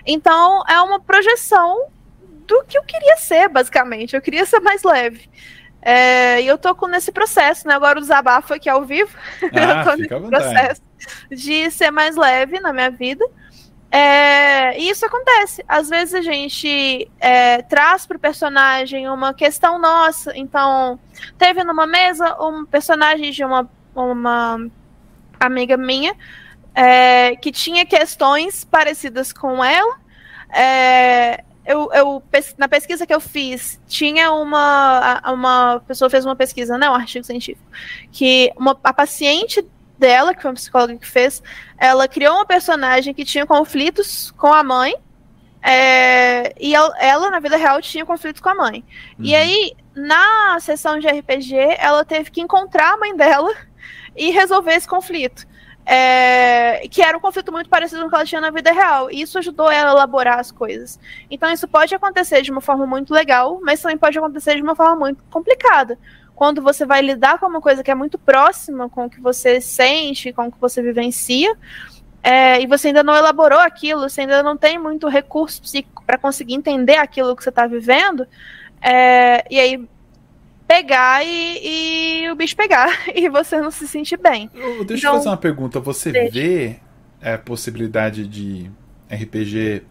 Então 0.06 0.64
é 0.68 0.80
uma 0.82 1.00
projeção 1.00 1.90
do 2.46 2.64
que 2.64 2.78
eu 2.78 2.84
queria 2.84 3.18
ser, 3.18 3.50
basicamente. 3.50 4.16
Eu 4.16 4.22
queria 4.22 4.46
ser 4.46 4.60
mais 4.60 4.84
leve. 4.84 5.30
É, 5.82 6.42
e 6.42 6.48
eu 6.48 6.58
tô 6.58 6.74
com 6.74 6.88
nesse 6.88 7.12
processo, 7.12 7.68
né? 7.68 7.76
Agora 7.76 8.00
o 8.00 8.02
desabafo 8.02 8.54
aqui 8.54 8.70
ao 8.70 8.84
vivo. 8.84 9.16
Ah, 9.54 9.82
eu 9.82 9.86
tô 9.86 9.96
nesse 9.96 10.30
processo 10.30 10.82
de 11.30 11.70
ser 11.70 11.92
mais 11.92 12.16
leve 12.16 12.60
na 12.60 12.74
minha 12.74 12.90
vida. 12.90 13.24
É, 13.98 14.78
e 14.78 14.90
isso 14.90 15.06
acontece. 15.06 15.64
Às 15.66 15.88
vezes 15.88 16.14
a 16.14 16.22
gente 16.22 17.10
é, 17.18 17.62
traz 17.62 18.06
para 18.06 18.18
o 18.18 18.20
personagem 18.20 19.08
uma 19.08 19.34
questão 19.34 19.80
nossa. 19.80 20.38
Então, 20.38 21.00
teve 21.38 21.64
numa 21.64 21.88
mesa 21.88 22.36
um 22.44 22.66
personagem 22.66 23.32
de 23.32 23.46
uma, 23.46 23.70
uma 23.96 24.68
amiga 25.40 25.78
minha 25.78 26.14
é, 26.74 27.38
que 27.38 27.54
tinha 27.54 27.86
questões 27.86 28.66
parecidas 28.66 29.32
com 29.32 29.64
ela. 29.64 29.98
É, 30.54 31.42
eu, 31.66 31.90
eu, 31.94 32.24
na 32.58 32.68
pesquisa 32.68 33.08
que 33.08 33.14
eu 33.16 33.22
fiz, 33.22 33.80
tinha 33.88 34.30
uma, 34.34 35.22
uma 35.26 35.82
pessoa 35.88 36.10
fez 36.10 36.26
uma 36.26 36.36
pesquisa, 36.36 36.78
não, 36.78 36.92
um 36.92 36.96
artigo 36.96 37.26
científico, 37.26 37.66
que 38.12 38.52
uma, 38.58 38.78
a 38.84 38.94
paciente 38.94 39.66
dela, 39.98 40.34
que 40.34 40.42
foi 40.42 40.52
uma 40.52 40.56
psicóloga 40.56 40.98
que 40.98 41.08
fez, 41.08 41.42
ela 41.78 42.08
criou 42.08 42.36
uma 42.36 42.46
personagem 42.46 43.14
que 43.14 43.26
tinha 43.26 43.46
conflitos 43.46 44.32
com 44.32 44.54
a 44.54 44.64
mãe, 44.64 44.96
é, 45.68 46.54
e 46.60 46.76
ela, 46.76 46.94
ela, 47.00 47.32
na 47.32 47.40
vida 47.40 47.58
real, 47.58 47.82
tinha 47.82 48.06
conflitos 48.06 48.40
com 48.40 48.50
a 48.50 48.56
mãe. 48.56 48.86
Uhum. 49.18 49.26
E 49.26 49.34
aí, 49.34 49.74
na 49.96 50.60
sessão 50.60 51.00
de 51.00 51.08
RPG, 51.08 51.56
ela 51.80 52.06
teve 52.06 52.30
que 52.30 52.40
encontrar 52.40 52.94
a 52.94 52.98
mãe 52.98 53.16
dela 53.16 53.52
e 54.16 54.30
resolver 54.30 54.74
esse 54.74 54.88
conflito. 54.88 55.48
É, 55.88 56.88
que 56.90 57.00
era 57.00 57.16
um 57.16 57.22
conflito 57.22 57.52
muito 57.52 57.70
parecido 57.70 58.02
com 58.02 58.08
o 58.08 58.10
que 58.10 58.16
ela 58.16 58.26
tinha 58.26 58.42
na 58.42 58.52
vida 58.52 58.72
real. 58.72 59.10
E 59.10 59.22
isso 59.22 59.40
ajudou 59.40 59.72
ela 59.72 59.90
a 59.90 59.94
elaborar 59.94 60.40
as 60.40 60.52
coisas. 60.52 61.00
Então, 61.32 61.52
isso 61.52 61.68
pode 61.68 61.94
acontecer 61.96 62.44
de 62.44 62.52
uma 62.52 62.62
forma 62.62 62.86
muito 62.86 63.12
legal, 63.12 63.60
mas 63.64 63.82
também 63.82 63.98
pode 63.98 64.18
acontecer 64.18 64.56
de 64.56 64.62
uma 64.62 64.76
forma 64.76 64.96
muito 64.96 65.24
complicada. 65.32 65.98
Quando 66.36 66.62
você 66.62 66.86
vai 66.86 67.02
lidar 67.02 67.40
com 67.40 67.48
uma 67.48 67.62
coisa 67.62 67.84
que 67.84 67.90
é 67.90 67.96
muito 67.96 68.18
próxima 68.18 68.90
com 68.90 69.06
o 69.06 69.10
que 69.10 69.22
você 69.22 69.62
sente, 69.62 70.34
com 70.34 70.48
o 70.48 70.52
que 70.52 70.60
você 70.60 70.82
vivencia, 70.82 71.56
é, 72.22 72.62
e 72.62 72.68
você 72.68 72.88
ainda 72.90 73.04
não 73.04 73.16
elaborou 73.16 73.60
aquilo, 73.60 74.10
você 74.10 74.22
ainda 74.22 74.44
não 74.44 74.58
tem 74.58 74.78
muito 74.78 75.08
recurso 75.08 75.62
psíquico 75.62 76.04
para 76.06 76.18
conseguir 76.18 76.56
entender 76.56 76.98
aquilo 76.98 77.36
que 77.36 77.44
você 77.44 77.50
está 77.50 77.66
vivendo, 77.68 78.28
é, 78.82 79.46
e 79.50 79.60
aí 79.60 79.88
pegar 80.68 81.24
e, 81.24 82.24
e, 82.24 82.30
o 82.32 82.36
bicho 82.36 82.56
pegar 82.56 82.90
e 83.14 83.30
você 83.30 83.62
não 83.62 83.72
se 83.72 83.88
sentir 83.88 84.18
bem. 84.18 84.50
Deixa 84.88 85.08
então, 85.08 85.12
eu 85.12 85.18
fazer 85.18 85.30
uma 85.30 85.38
pergunta. 85.38 85.80
Você 85.80 86.12
deixa. 86.12 86.32
vê 86.32 86.76
a 87.22 87.38
possibilidade 87.38 88.28
de 88.28 88.70
RPG 89.10 89.84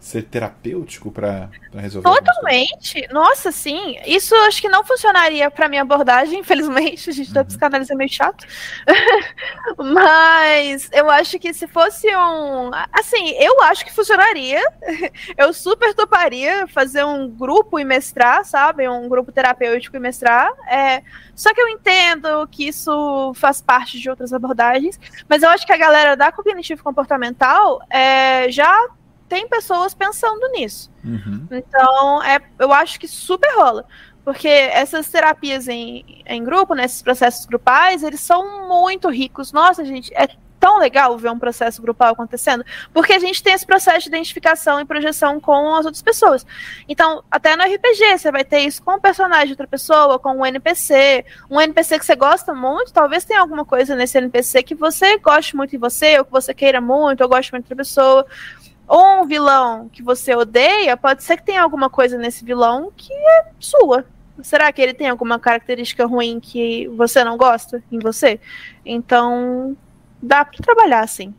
ser 0.00 0.22
terapêutico 0.22 1.10
para 1.10 1.48
resolver? 1.74 2.08
Totalmente. 2.08 3.06
Nossa, 3.12 3.50
sim. 3.50 3.96
Isso 4.06 4.34
acho 4.34 4.60
que 4.60 4.68
não 4.68 4.84
funcionaria 4.84 5.50
para 5.50 5.68
minha 5.68 5.82
abordagem, 5.82 6.40
infelizmente. 6.40 7.10
A 7.10 7.12
gente 7.12 7.32
tá 7.32 7.40
uhum. 7.40 7.46
psicanálise 7.46 7.92
é 7.92 7.96
meio 7.96 8.10
chato. 8.10 8.46
Mas 9.76 10.88
eu 10.92 11.10
acho 11.10 11.38
que 11.38 11.52
se 11.52 11.66
fosse 11.66 12.06
um. 12.14 12.70
Assim, 12.92 13.30
eu 13.38 13.60
acho 13.62 13.84
que 13.84 13.94
funcionaria. 13.94 14.62
Eu 15.36 15.52
super 15.52 15.94
toparia 15.94 16.66
fazer 16.68 17.04
um 17.04 17.28
grupo 17.28 17.78
e 17.78 17.84
mestrar, 17.84 18.44
sabe? 18.44 18.88
Um 18.88 19.08
grupo 19.08 19.30
terapêutico 19.30 19.96
e 19.96 20.00
mestrar. 20.00 20.50
É... 20.68 21.02
Só 21.34 21.54
que 21.54 21.60
eu 21.60 21.68
entendo 21.68 22.46
que 22.48 22.66
isso 22.66 23.32
faz 23.34 23.62
parte 23.62 24.00
de 24.00 24.10
outras 24.10 24.32
abordagens. 24.32 24.98
Mas 25.28 25.42
eu 25.42 25.48
acho 25.50 25.64
que 25.64 25.72
a 25.72 25.76
galera 25.76 26.16
da 26.16 26.32
cognitivo 26.32 26.82
comportamental 26.82 27.80
é, 27.90 28.50
já 28.50 28.76
tem 29.28 29.48
pessoas 29.48 29.94
pensando 29.94 30.48
nisso. 30.52 30.90
Uhum. 31.04 31.46
Então, 31.50 32.22
é, 32.22 32.40
eu 32.58 32.72
acho 32.72 32.98
que 32.98 33.06
super 33.06 33.54
rola. 33.54 33.84
Porque 34.24 34.48
essas 34.48 35.08
terapias 35.08 35.68
em, 35.68 36.22
em 36.26 36.44
grupo, 36.44 36.74
né, 36.74 36.84
esses 36.84 37.00
processos 37.00 37.46
grupais, 37.46 38.02
eles 38.02 38.20
são 38.20 38.68
muito 38.68 39.08
ricos. 39.08 39.52
Nossa, 39.52 39.84
gente, 39.84 40.12
é 40.14 40.28
tão 40.58 40.78
legal 40.78 41.16
ver 41.16 41.30
um 41.30 41.38
processo 41.38 41.80
grupal 41.80 42.12
acontecendo, 42.12 42.64
porque 42.92 43.12
a 43.12 43.18
gente 43.18 43.42
tem 43.42 43.54
esse 43.54 43.64
processo 43.64 44.00
de 44.00 44.08
identificação 44.08 44.80
e 44.80 44.84
projeção 44.84 45.40
com 45.40 45.74
as 45.74 45.86
outras 45.86 46.02
pessoas. 46.02 46.44
Então, 46.88 47.22
até 47.30 47.56
no 47.56 47.62
RPG, 47.62 48.18
você 48.18 48.30
vai 48.30 48.44
ter 48.44 48.60
isso 48.60 48.82
com 48.82 48.96
um 48.96 49.00
personagem 49.00 49.46
de 49.46 49.52
outra 49.52 49.66
pessoa, 49.66 50.18
com 50.18 50.36
um 50.36 50.44
NPC, 50.46 51.24
um 51.50 51.60
NPC 51.60 51.98
que 51.98 52.06
você 52.06 52.16
gosta 52.16 52.54
muito, 52.54 52.92
talvez 52.92 53.24
tenha 53.24 53.40
alguma 53.40 53.64
coisa 53.64 53.94
nesse 53.94 54.18
NPC 54.18 54.62
que 54.62 54.74
você 54.74 55.16
goste 55.18 55.56
muito 55.56 55.70
de 55.70 55.78
você, 55.78 56.18
ou 56.18 56.24
que 56.24 56.32
você 56.32 56.52
queira 56.52 56.80
muito, 56.80 57.22
ou 57.22 57.28
goste 57.28 57.52
muito 57.52 57.68
da 57.68 57.76
pessoa 57.76 58.26
ou 58.88 59.22
um 59.22 59.26
vilão 59.26 59.88
que 59.90 60.02
você 60.02 60.34
odeia, 60.34 60.96
pode 60.96 61.22
ser 61.22 61.36
que 61.36 61.44
tenha 61.44 61.62
alguma 61.62 61.90
coisa 61.90 62.16
nesse 62.16 62.44
vilão 62.44 62.90
que 62.96 63.12
é 63.12 63.46
sua. 63.60 64.04
Será 64.42 64.72
que 64.72 64.80
ele 64.80 64.94
tem 64.94 65.08
alguma 65.08 65.38
característica 65.38 66.06
ruim 66.06 66.40
que 66.40 66.88
você 66.88 67.22
não 67.22 67.36
gosta 67.36 67.82
em 67.92 67.98
você? 67.98 68.40
Então, 68.86 69.76
dá 70.22 70.44
para 70.44 70.58
trabalhar 70.58 71.00
assim. 71.00 71.34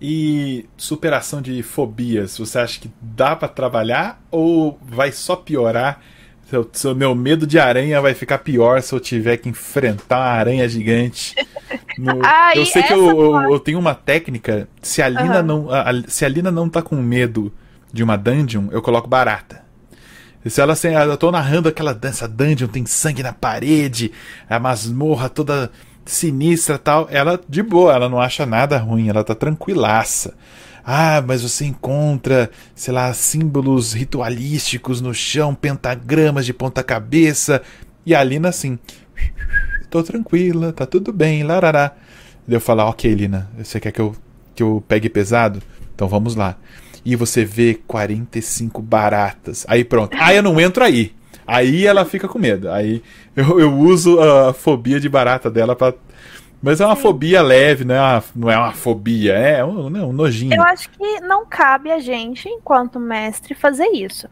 E 0.00 0.66
superação 0.76 1.40
de 1.40 1.62
fobias, 1.62 2.38
você 2.38 2.58
acha 2.58 2.78
que 2.78 2.90
dá 3.00 3.34
para 3.34 3.48
trabalhar 3.48 4.22
ou 4.30 4.78
vai 4.82 5.10
só 5.10 5.34
piorar 5.34 6.00
seu, 6.54 6.70
seu, 6.72 6.94
meu 6.94 7.14
medo 7.16 7.46
de 7.46 7.58
aranha 7.58 8.00
vai 8.00 8.14
ficar 8.14 8.38
pior 8.38 8.80
se 8.80 8.94
eu 8.94 9.00
tiver 9.00 9.36
que 9.38 9.48
enfrentar 9.48 10.18
uma 10.18 10.26
aranha 10.26 10.68
gigante. 10.68 11.34
No... 11.98 12.20
Ai, 12.22 12.58
eu 12.58 12.66
sei 12.66 12.82
que 12.84 12.92
eu, 12.92 13.08
eu, 13.08 13.52
eu, 13.52 13.58
tenho 13.58 13.78
uma 13.78 13.94
técnica. 13.94 14.68
Se 14.80 15.02
a 15.02 15.08
Lina, 15.08 15.40
uhum. 15.40 15.46
não, 15.46 15.70
a, 15.70 15.86
se 16.06 16.24
a 16.24 16.28
Lina 16.28 16.52
não 16.52 16.68
tá 16.68 16.80
com 16.80 16.94
medo 16.96 17.52
de 17.92 18.04
uma 18.04 18.16
dungeon, 18.16 18.68
eu 18.70 18.80
coloco 18.80 19.08
barata. 19.08 19.64
Se 20.46 20.60
ela 20.60 20.74
assim, 20.74 20.88
eu 20.88 21.16
tô 21.16 21.32
narrando 21.32 21.68
aquela 21.68 21.94
dança 21.94 22.28
dungeon, 22.28 22.68
tem 22.68 22.84
sangue 22.84 23.22
na 23.22 23.32
parede, 23.32 24.12
a 24.48 24.60
masmorra 24.60 25.28
toda 25.28 25.70
sinistra 26.04 26.76
tal, 26.76 27.08
ela 27.10 27.40
de 27.48 27.62
boa, 27.62 27.94
ela 27.94 28.10
não 28.10 28.20
acha 28.20 28.44
nada 28.44 28.76
ruim, 28.76 29.08
ela 29.08 29.24
tá 29.24 29.34
tranquilaça. 29.34 30.34
Ah, 30.84 31.22
mas 31.26 31.42
você 31.42 31.64
encontra, 31.64 32.50
sei 32.74 32.92
lá, 32.92 33.12
símbolos 33.14 33.94
ritualísticos 33.94 35.00
no 35.00 35.14
chão, 35.14 35.54
pentagramas 35.54 36.44
de 36.44 36.52
ponta-cabeça. 36.52 37.62
E 38.04 38.14
a 38.14 38.22
Lina 38.22 38.50
assim, 38.50 38.78
tô 39.90 40.02
tranquila, 40.02 40.72
tá 40.72 40.84
tudo 40.84 41.12
bem, 41.12 41.42
larará. 41.42 41.94
eu 42.46 42.60
falar, 42.60 42.86
ok, 42.88 43.14
Lina, 43.14 43.50
você 43.56 43.80
quer 43.80 43.92
que 43.92 44.00
eu, 44.00 44.14
que 44.54 44.62
eu 44.62 44.84
pegue 44.86 45.08
pesado? 45.08 45.62
Então 45.94 46.06
vamos 46.06 46.34
lá. 46.34 46.56
E 47.04 47.16
você 47.16 47.44
vê 47.44 47.78
45 47.86 48.82
baratas. 48.82 49.64
Aí 49.68 49.84
pronto. 49.84 50.16
Aí 50.20 50.36
eu 50.36 50.42
não 50.42 50.60
entro 50.60 50.84
aí. 50.84 51.12
Aí 51.46 51.86
ela 51.86 52.04
fica 52.04 52.26
com 52.28 52.38
medo. 52.38 52.70
Aí 52.70 53.02
eu, 53.36 53.60
eu 53.60 53.72
uso 53.78 54.20
a 54.20 54.52
fobia 54.52 54.98
de 54.98 55.08
barata 55.08 55.50
dela 55.50 55.76
para 55.76 55.94
mas 56.64 56.80
é 56.80 56.86
uma 56.86 56.96
Sim. 56.96 57.02
fobia 57.02 57.42
leve, 57.42 57.84
não 57.84 57.94
é 57.94 58.00
uma, 58.00 58.24
não 58.34 58.50
é 58.50 58.56
uma 58.56 58.72
fobia, 58.72 59.34
é 59.34 59.62
um, 59.62 59.90
não, 59.90 60.08
um 60.08 60.12
nojinho. 60.14 60.54
Eu 60.54 60.62
acho 60.62 60.88
que 60.88 61.20
não 61.20 61.44
cabe 61.44 61.92
a 61.92 61.98
gente, 61.98 62.48
enquanto 62.48 62.98
mestre, 62.98 63.54
fazer 63.54 63.88
isso. 63.88 64.26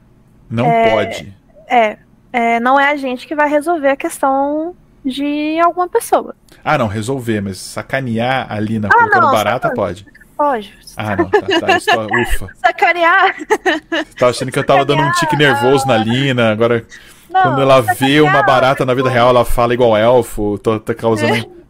Não 0.49 0.65
é, 0.65 0.91
pode. 0.91 1.37
É, 1.69 1.99
é, 2.33 2.59
não 2.59 2.81
é 2.81 2.91
a 2.91 2.97
gente 2.97 3.27
que 3.27 3.35
vai 3.35 3.51
resolver 3.51 3.91
a 3.91 3.97
questão 3.97 4.75
de 5.05 5.61
alguma 5.61 5.87
pessoa. 5.91 6.35
Ah, 6.65 6.79
não, 6.79 6.87
resolver, 6.87 7.43
mas 7.43 7.59
sacanear 7.59 8.47
a 8.51 8.59
Lina 8.59 8.89
ah, 8.91 8.95
colocando 8.97 9.25
não, 9.25 9.31
barata 9.31 9.71
pode. 9.75 10.07
Pode. 10.35 10.75
Ah, 10.97 11.15
não, 11.15 11.29
tá, 11.29 11.41
tá 11.43 11.77
isso, 11.77 11.91
ufa. 12.01 12.49
Sacanear. 12.65 13.37
Tava 14.19 14.31
achando 14.31 14.51
que 14.51 14.59
eu 14.59 14.65
tava 14.65 14.87
dando 14.87 15.03
um 15.03 15.13
tique 15.13 15.37
nervoso 15.37 15.87
na 15.87 15.99
Lina, 15.99 16.51
agora 16.51 16.83
não, 17.29 17.43
quando 17.43 17.61
ela 17.61 17.83
vê 17.83 18.23
uma 18.23 18.43
barata 18.43 18.87
na 18.87 18.95
vida 18.95 19.11
real, 19.11 19.29
ela 19.29 19.45
fala 19.45 19.75
igual 19.75 19.95
elfo, 19.95 20.59
tô, 20.59 20.81
tô 20.81 20.95
causando... 20.95 21.62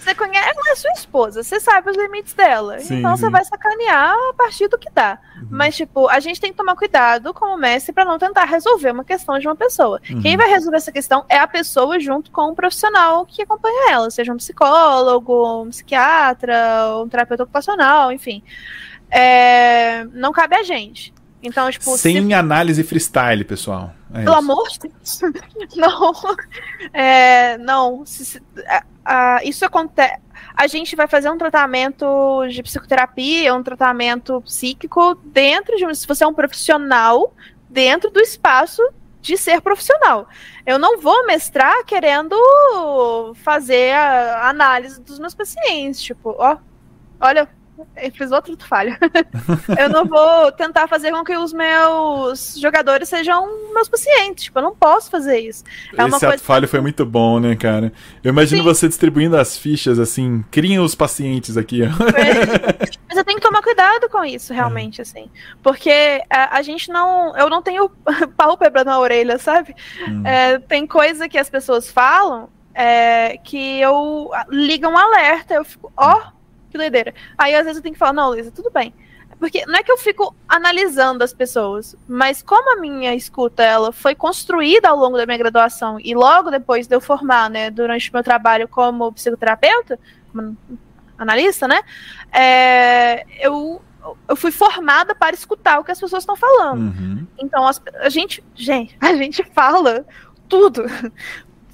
Você 0.00 0.14
conhece 0.14 0.48
ela 0.48 0.70
é 0.70 0.76
sua 0.76 0.92
esposa, 0.92 1.42
você 1.42 1.60
sabe 1.60 1.90
os 1.90 1.96
limites 1.96 2.32
dela. 2.32 2.78
Sim, 2.78 2.98
então 2.98 3.16
sim. 3.16 3.22
você 3.22 3.30
vai 3.30 3.44
sacanear 3.44 4.14
a 4.30 4.32
partir 4.34 4.68
do 4.68 4.78
que 4.78 4.88
dá. 4.90 5.18
Uhum. 5.36 5.48
Mas, 5.50 5.76
tipo, 5.76 6.08
a 6.08 6.20
gente 6.20 6.40
tem 6.40 6.50
que 6.50 6.56
tomar 6.56 6.76
cuidado 6.76 7.34
como 7.34 7.56
mestre 7.56 7.92
pra 7.92 8.04
não 8.04 8.18
tentar 8.18 8.44
resolver 8.44 8.92
uma 8.92 9.04
questão 9.04 9.38
de 9.38 9.46
uma 9.46 9.56
pessoa. 9.56 10.00
Uhum. 10.10 10.22
Quem 10.22 10.36
vai 10.36 10.48
resolver 10.48 10.76
essa 10.76 10.92
questão 10.92 11.24
é 11.28 11.38
a 11.38 11.46
pessoa 11.46 11.98
junto 11.98 12.30
com 12.30 12.50
o 12.50 12.54
profissional 12.54 13.26
que 13.26 13.42
acompanha 13.42 13.92
ela, 13.92 14.10
seja 14.10 14.32
um 14.32 14.36
psicólogo, 14.36 15.62
um 15.62 15.68
psiquiatra, 15.70 16.96
um 17.02 17.08
terapeuta 17.08 17.42
ocupacional, 17.42 18.12
enfim. 18.12 18.42
É, 19.10 20.04
Não 20.12 20.32
cabe 20.32 20.56
a 20.56 20.62
gente. 20.62 21.12
Então, 21.42 21.70
tipo, 21.70 21.84
se 21.92 21.98
Sem 21.98 22.34
análise 22.34 22.82
freestyle, 22.84 23.44
pessoal. 23.44 23.92
É 24.12 24.24
pelo 24.24 24.30
isso. 24.30 24.38
amor 24.38 24.68
de 24.68 24.78
Deus. 24.80 25.20
Não. 25.76 26.12
É, 26.92 27.56
não. 27.58 28.04
Se- 28.04 28.24
se- 28.24 28.42
a- 28.66 28.84
a- 29.04 29.40
isso 29.44 29.64
acontece. 29.64 30.18
A 30.54 30.66
gente 30.66 30.94
vai 30.96 31.06
fazer 31.06 31.30
um 31.30 31.38
tratamento 31.38 32.46
de 32.48 32.62
psicoterapia, 32.62 33.54
um 33.54 33.62
tratamento 33.62 34.40
psíquico 34.42 35.14
dentro 35.24 35.76
de. 35.76 35.94
Se 35.94 36.06
você 36.06 36.24
é 36.24 36.26
um 36.26 36.34
profissional, 36.34 37.32
dentro 37.68 38.10
do 38.10 38.20
espaço 38.20 38.82
de 39.22 39.36
ser 39.36 39.60
profissional. 39.60 40.28
Eu 40.66 40.78
não 40.78 40.98
vou 41.00 41.26
mestrar 41.26 41.84
querendo 41.84 42.34
fazer 43.36 43.92
a 43.94 44.48
análise 44.48 45.00
dos 45.00 45.18
meus 45.18 45.34
pacientes. 45.34 46.02
Tipo, 46.02 46.34
ó, 46.38 46.56
olha, 47.20 47.48
fiz 48.12 48.30
outro 48.32 48.56
falha. 48.66 48.98
eu 49.78 49.88
não 49.88 50.04
vou 50.04 50.52
tentar 50.52 50.88
fazer 50.88 51.10
com 51.10 51.24
que 51.24 51.36
os 51.36 51.52
meus 51.52 52.58
jogadores 52.58 53.08
sejam 53.08 53.46
meus 53.72 53.88
pacientes. 53.88 54.44
Tipo, 54.44 54.58
eu 54.58 54.62
não 54.62 54.74
posso 54.74 55.10
fazer 55.10 55.38
isso. 55.38 55.64
É 55.96 56.06
Esse 56.06 56.26
ato 56.26 56.42
falho 56.42 56.68
foi 56.68 56.80
muito 56.80 57.04
bom, 57.04 57.38
né, 57.38 57.56
cara? 57.56 57.92
Eu 58.22 58.30
imagino 58.30 58.62
Sim. 58.62 58.68
você 58.68 58.88
distribuindo 58.88 59.36
as 59.36 59.56
fichas 59.56 59.98
assim, 59.98 60.44
criem 60.50 60.78
os 60.78 60.94
pacientes 60.94 61.56
aqui. 61.56 61.80
Mas 63.08 63.16
eu 63.16 63.24
tenho 63.24 63.38
que 63.38 63.46
tomar 63.46 63.62
cuidado 63.62 64.08
com 64.08 64.24
isso, 64.24 64.52
realmente, 64.52 65.02
assim. 65.02 65.30
Porque 65.62 66.22
a, 66.30 66.58
a 66.58 66.62
gente 66.62 66.90
não. 66.90 67.36
Eu 67.36 67.48
não 67.48 67.62
tenho 67.62 67.88
pálpebra 68.36 68.84
na 68.84 68.98
orelha, 68.98 69.38
sabe? 69.38 69.74
Hum. 70.08 70.22
É, 70.24 70.58
tem 70.58 70.86
coisa 70.86 71.28
que 71.28 71.38
as 71.38 71.50
pessoas 71.50 71.90
falam 71.90 72.48
é, 72.74 73.36
que 73.38 73.80
eu 73.80 74.30
liga 74.48 74.88
um 74.88 74.96
alerta, 74.96 75.54
eu 75.54 75.64
fico, 75.64 75.92
ó, 75.96 76.22
que 76.70 76.78
doideira. 76.78 77.12
Aí 77.36 77.54
às 77.54 77.62
vezes 77.64 77.76
eu 77.78 77.82
tenho 77.82 77.92
que 77.94 77.98
falar, 77.98 78.12
não, 78.12 78.30
Luísa, 78.30 78.50
tudo 78.50 78.70
bem. 78.70 78.94
Porque 79.38 79.64
não 79.64 79.76
é 79.76 79.82
que 79.82 79.90
eu 79.90 79.96
fico 79.96 80.34
analisando 80.46 81.24
as 81.24 81.32
pessoas, 81.32 81.96
mas 82.06 82.42
como 82.42 82.76
a 82.76 82.80
minha 82.80 83.14
escuta 83.14 83.62
ela 83.62 83.90
foi 83.90 84.14
construída 84.14 84.90
ao 84.90 84.96
longo 84.98 85.16
da 85.16 85.24
minha 85.24 85.38
graduação 85.38 85.98
e 85.98 86.14
logo 86.14 86.50
depois 86.50 86.86
de 86.86 86.94
eu 86.94 87.00
formar, 87.00 87.48
né, 87.48 87.70
durante 87.70 88.10
o 88.10 88.12
meu 88.12 88.22
trabalho 88.22 88.68
como 88.68 89.10
psicoterapeuta, 89.12 89.98
como 90.30 90.54
analista, 91.16 91.66
né, 91.66 91.80
é, 92.32 93.24
eu, 93.40 93.80
eu 94.28 94.36
fui 94.36 94.50
formada 94.50 95.14
para 95.14 95.34
escutar 95.34 95.78
o 95.80 95.84
que 95.84 95.90
as 95.92 95.98
pessoas 96.00 96.22
estão 96.22 96.36
falando. 96.36 96.82
Uhum. 96.82 97.26
Então 97.38 97.66
as- 97.66 97.80
a 98.00 98.10
gente, 98.10 98.44
gente, 98.54 98.94
a 99.00 99.14
gente 99.14 99.42
fala 99.54 100.04
tudo. 100.50 100.84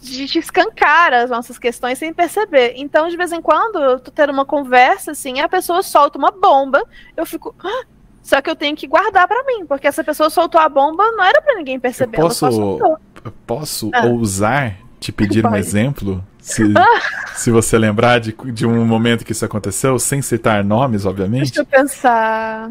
A 0.09 0.15
gente 0.15 0.39
escancara 0.39 1.23
as 1.25 1.31
nossas 1.31 1.59
questões 1.59 1.99
sem 1.99 2.13
perceber. 2.13 2.75
Então, 2.77 3.09
de 3.09 3.17
vez 3.17 3.33
em 3.33 3.41
quando, 3.43 3.79
eu 3.79 3.99
tô 4.01 4.11
tendo 4.11 4.33
uma 4.33 4.45
conversa, 4.45 5.11
assim, 5.13 5.41
a 5.41 5.49
pessoa 5.49 5.83
solta 5.83 6.19
uma 6.19 6.31
bomba, 6.31 6.83
eu 7.17 7.25
fico. 7.27 7.55
"Ah!" 7.63 7.85
Só 8.23 8.41
que 8.43 8.51
eu 8.51 8.57
tenho 8.57 8.77
que 8.77 8.87
guardar 8.89 9.29
pra 9.29 9.45
mim, 9.45 9.65
porque 9.67 9.87
essa 9.87 10.03
pessoa 10.03 10.29
soltou 10.31 10.61
a 10.61 10.69
bomba, 10.69 11.05
não 11.13 11.23
era 11.25 11.41
pra 11.41 11.55
ninguém 11.55 11.79
perceber. 11.79 12.17
só 12.17 12.23
posso-. 12.49 12.79
Eu 13.25 13.33
Posso 13.47 13.91
Ah. 13.95 14.07
ousar 14.07 14.77
te 15.01 15.11
pedir 15.13 15.41
um 15.47 15.51
Pode. 15.51 15.61
exemplo? 15.61 16.25
Se, 16.41 16.63
se 17.37 17.51
você 17.51 17.77
lembrar 17.79 18.19
de, 18.21 18.33
de 18.53 18.67
um 18.67 18.85
momento 18.85 19.25
que 19.25 19.33
isso 19.33 19.45
aconteceu, 19.45 19.99
sem 19.99 20.23
citar 20.23 20.63
nomes, 20.65 21.05
obviamente. 21.07 21.53
Deixa 21.53 21.61
eu 21.61 21.67
pensar. 21.67 22.71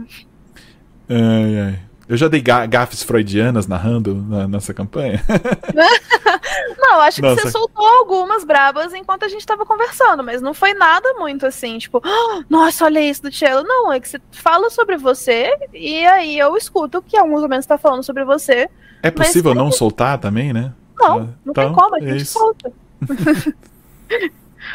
Ai, 1.09 1.59
ai. 1.59 1.79
Eu 2.07 2.15
já 2.17 2.27
dei 2.27 2.39
ga 2.41 2.65
gafes 2.67 3.01
freudianas 3.01 3.65
narrando 3.67 4.13
na 4.15 4.47
nossa 4.47 4.73
campanha. 4.73 5.23
Não, 6.77 7.01
acho 7.01 7.15
que 7.17 7.21
Nossa. 7.27 7.41
você 7.41 7.51
soltou 7.51 7.85
algumas 7.85 8.43
brabas 8.43 8.93
enquanto 8.93 9.23
a 9.23 9.27
gente 9.27 9.45
tava 9.45 9.65
conversando, 9.65 10.23
mas 10.23 10.41
não 10.41 10.53
foi 10.53 10.73
nada 10.73 11.13
muito 11.15 11.45
assim, 11.45 11.77
tipo, 11.79 12.01
"Ah, 12.05 12.43
nossa, 12.49 12.85
olha 12.85 12.99
isso 13.01 13.23
do 13.23 13.31
Cello. 13.33 13.63
Não, 13.63 13.91
é 13.91 13.99
que 13.99 14.07
você 14.07 14.21
fala 14.31 14.69
sobre 14.69 14.95
você 14.97 15.51
e 15.73 16.05
aí 16.05 16.37
eu 16.37 16.55
escuto 16.55 17.01
que 17.01 17.17
alguns 17.17 17.41
momentos 17.41 17.65
tá 17.65 17.77
falando 17.77 18.03
sobre 18.03 18.23
você. 18.23 18.69
É 19.01 19.11
Mas 19.15 19.27
possível 19.27 19.53
tem- 19.53 19.61
não 19.63 19.71
soltar 19.71 20.17
também, 20.19 20.53
né? 20.53 20.71
Não, 20.97 21.07
Ah, 21.07 21.19
não 21.43 21.51
então, 21.51 21.65
tem 21.65 21.73
como, 21.73 21.95
a 21.95 21.99
é 21.99 22.01
gente 22.01 22.21
isso. 22.21 22.33
solta. 22.39 22.71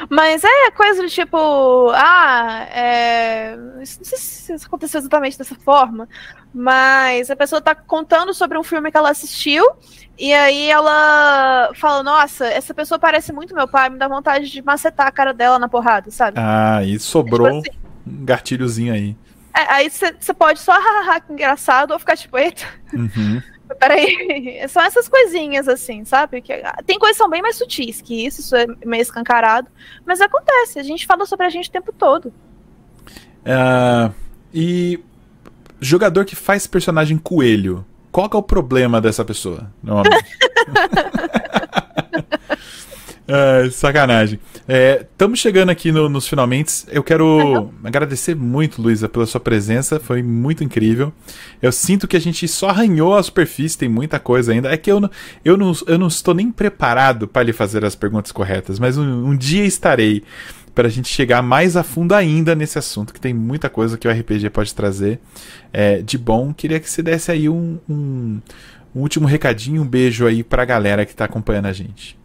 Mas 0.08 0.44
é 0.44 0.70
coisa 0.70 1.02
do 1.02 1.08
tipo, 1.08 1.90
ah, 1.94 2.66
é... 2.72 3.56
não 3.56 3.84
sei 3.84 4.18
se 4.18 4.52
isso 4.54 4.66
aconteceu 4.66 4.98
exatamente 5.00 5.36
dessa 5.36 5.54
forma, 5.56 6.08
mas 6.52 7.30
a 7.30 7.36
pessoa 7.36 7.60
tá 7.60 7.74
contando 7.74 8.34
sobre 8.34 8.58
um 8.58 8.62
filme 8.62 8.90
que 8.90 8.96
ela 8.96 9.10
assistiu, 9.10 9.64
e 10.18 10.32
aí 10.34 10.68
ela 10.68 11.70
fala, 11.74 12.02
nossa, 12.02 12.46
essa 12.46 12.74
pessoa 12.74 12.98
parece 12.98 13.32
muito 13.32 13.54
meu 13.54 13.66
pai, 13.68 13.88
me 13.88 13.98
dá 13.98 14.06
vontade 14.08 14.50
de 14.50 14.60
macetar 14.62 15.06
a 15.06 15.12
cara 15.12 15.32
dela 15.32 15.58
na 15.58 15.68
porrada, 15.68 16.10
sabe? 16.10 16.38
Ah, 16.38 16.82
e 16.84 16.98
sobrou 16.98 17.62
Tipo 17.62 17.70
assim. 17.70 17.78
um 18.06 18.24
gatilhozinho 18.24 18.92
aí. 18.92 19.16
É, 19.54 19.72
aí 19.72 19.90
você 19.90 20.32
pode 20.34 20.60
só, 20.60 20.72
hahaha, 20.72 21.20
que 21.20 21.32
engraçado, 21.32 21.92
ou 21.92 21.98
ficar 21.98 22.16
tipo, 22.16 22.36
eita, 22.38 22.64
Uhum. 22.92 23.42
Peraí, 23.78 24.66
são 24.68 24.82
essas 24.82 25.08
coisinhas 25.08 25.68
assim, 25.68 26.04
sabe? 26.04 26.40
Que, 26.42 26.54
ah, 26.54 26.82
tem 26.84 26.98
coisas 26.98 27.16
que 27.16 27.22
são 27.22 27.30
bem 27.30 27.40
mais 27.40 27.56
sutis 27.56 28.00
que 28.02 28.26
isso, 28.26 28.40
isso 28.40 28.56
é 28.56 28.66
meio 28.84 29.00
escancarado. 29.00 29.68
Mas 30.04 30.20
acontece, 30.20 30.78
a 30.80 30.82
gente 30.82 31.06
fala 31.06 31.24
sobre 31.24 31.46
a 31.46 31.50
gente 31.50 31.68
o 31.68 31.72
tempo 31.72 31.92
todo. 31.92 32.32
Ah, 33.46 34.10
e 34.52 34.98
jogador 35.80 36.24
que 36.24 36.36
faz 36.36 36.66
personagem 36.66 37.18
coelho, 37.18 37.84
qual 38.12 38.28
é 38.32 38.36
o 38.36 38.42
problema 38.42 39.00
dessa 39.00 39.24
pessoa? 39.24 39.70
Normalmente? 39.82 40.26
Ai, 43.32 43.70
sacanagem. 43.70 44.40
Estamos 45.02 45.38
chegando 45.38 45.70
aqui 45.70 45.92
no- 45.92 46.08
nos 46.08 46.26
finalmente. 46.26 46.82
Eu 46.88 47.00
quero 47.04 47.70
agradecer 47.84 48.34
muito, 48.34 48.82
Luísa, 48.82 49.08
pela 49.08 49.24
sua 49.24 49.40
presença. 49.40 50.00
Foi 50.00 50.20
muito 50.20 50.64
incrível. 50.64 51.12
Eu 51.62 51.70
sinto 51.70 52.08
que 52.08 52.16
a 52.16 52.20
gente 52.20 52.48
só 52.48 52.70
arranhou 52.70 53.14
a 53.14 53.22
superfície, 53.22 53.78
tem 53.78 53.88
muita 53.88 54.18
coisa 54.18 54.50
ainda. 54.52 54.68
É 54.72 54.76
que 54.76 54.90
eu 54.90 54.98
não, 54.98 55.10
eu 55.44 55.56
não, 55.56 55.72
eu 55.86 55.96
não 55.96 56.08
estou 56.08 56.34
nem 56.34 56.50
preparado 56.50 57.28
para 57.28 57.44
lhe 57.44 57.52
fazer 57.52 57.84
as 57.84 57.94
perguntas 57.94 58.32
corretas, 58.32 58.80
mas 58.80 58.98
um, 58.98 59.28
um 59.28 59.36
dia 59.36 59.64
estarei 59.64 60.24
para 60.74 60.88
a 60.88 60.90
gente 60.90 61.08
chegar 61.08 61.42
mais 61.42 61.76
a 61.76 61.82
fundo 61.82 62.14
ainda 62.14 62.54
nesse 62.54 62.78
assunto, 62.78 63.12
que 63.12 63.20
tem 63.20 63.34
muita 63.34 63.68
coisa 63.68 63.98
que 63.98 64.06
o 64.06 64.10
RPG 64.10 64.50
pode 64.50 64.74
trazer 64.74 65.20
é, 65.72 66.00
de 66.02 66.16
bom. 66.16 66.52
Queria 66.52 66.80
que 66.80 66.90
você 66.90 67.02
desse 67.02 67.30
aí 67.30 67.48
um, 67.48 67.78
um, 67.88 68.40
um 68.94 69.00
último 69.00 69.26
recadinho, 69.26 69.82
um 69.82 69.86
beijo 69.86 70.26
aí 70.26 70.42
pra 70.42 70.64
galera 70.64 71.04
que 71.04 71.14
tá 71.14 71.24
acompanhando 71.24 71.66
a 71.66 71.72
gente. 71.72 72.18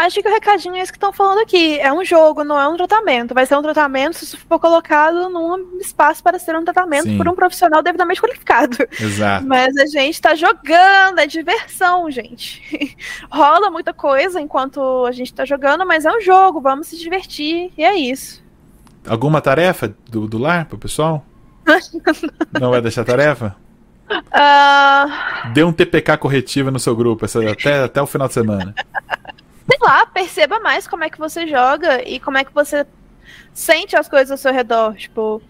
Acho 0.00 0.22
que 0.22 0.28
o 0.28 0.32
recadinho 0.32 0.76
é 0.76 0.80
isso 0.80 0.92
que 0.92 0.96
estão 0.96 1.12
falando 1.12 1.40
aqui. 1.40 1.76
É 1.80 1.92
um 1.92 2.04
jogo, 2.04 2.44
não 2.44 2.56
é 2.58 2.68
um 2.68 2.76
tratamento. 2.76 3.34
Vai 3.34 3.44
ser 3.46 3.56
um 3.56 3.62
tratamento 3.62 4.14
se 4.16 4.24
isso 4.26 4.38
for 4.48 4.60
colocado 4.60 5.28
num 5.28 5.76
espaço 5.80 6.22
para 6.22 6.38
ser 6.38 6.54
um 6.54 6.62
tratamento 6.64 7.02
Sim. 7.04 7.16
por 7.18 7.26
um 7.28 7.34
profissional 7.34 7.82
devidamente 7.82 8.20
qualificado. 8.22 8.76
Exato. 9.00 9.44
Mas 9.48 9.76
a 9.76 9.86
gente 9.86 10.20
tá 10.22 10.36
jogando, 10.36 11.18
é 11.18 11.26
diversão, 11.26 12.08
gente. 12.12 12.96
Rola 13.28 13.70
muita 13.72 13.92
coisa 13.92 14.40
enquanto 14.40 15.04
a 15.04 15.10
gente 15.10 15.34
tá 15.34 15.44
jogando, 15.44 15.84
mas 15.84 16.04
é 16.04 16.12
um 16.12 16.20
jogo, 16.20 16.60
vamos 16.60 16.86
se 16.86 16.96
divertir, 16.96 17.72
e 17.76 17.82
é 17.84 17.96
isso. 17.96 18.40
Alguma 19.06 19.40
tarefa 19.40 19.92
do, 20.08 20.28
do 20.28 20.38
lar 20.38 20.66
pro 20.66 20.78
pessoal? 20.78 21.24
Não 22.60 22.70
vai 22.70 22.80
deixar 22.80 23.04
tarefa? 23.04 23.56
Ah, 24.32 25.50
Dê 25.52 25.62
um 25.64 25.72
TPK 25.72 26.16
corretiva 26.16 26.70
no 26.70 26.78
seu 26.78 26.94
grupo 26.96 27.24
essa- 27.24 27.50
até, 27.50 27.82
até 27.84 28.00
o 28.00 28.06
final 28.06 28.28
de 28.28 28.34
semana. 28.34 28.74
Sei 29.68 29.78
lá, 29.82 30.06
perceba 30.06 30.58
mais 30.60 30.88
como 30.88 31.04
é 31.04 31.10
que 31.10 31.18
você 31.18 31.46
joga 31.46 32.02
e 32.08 32.18
como 32.18 32.38
é 32.38 32.44
que 32.44 32.54
você 32.54 32.86
sente 33.52 33.94
as 33.94 34.08
coisas 34.08 34.30
ao 34.30 34.38
seu 34.38 34.52
redor. 34.52 34.94
Tipo, 34.94 35.42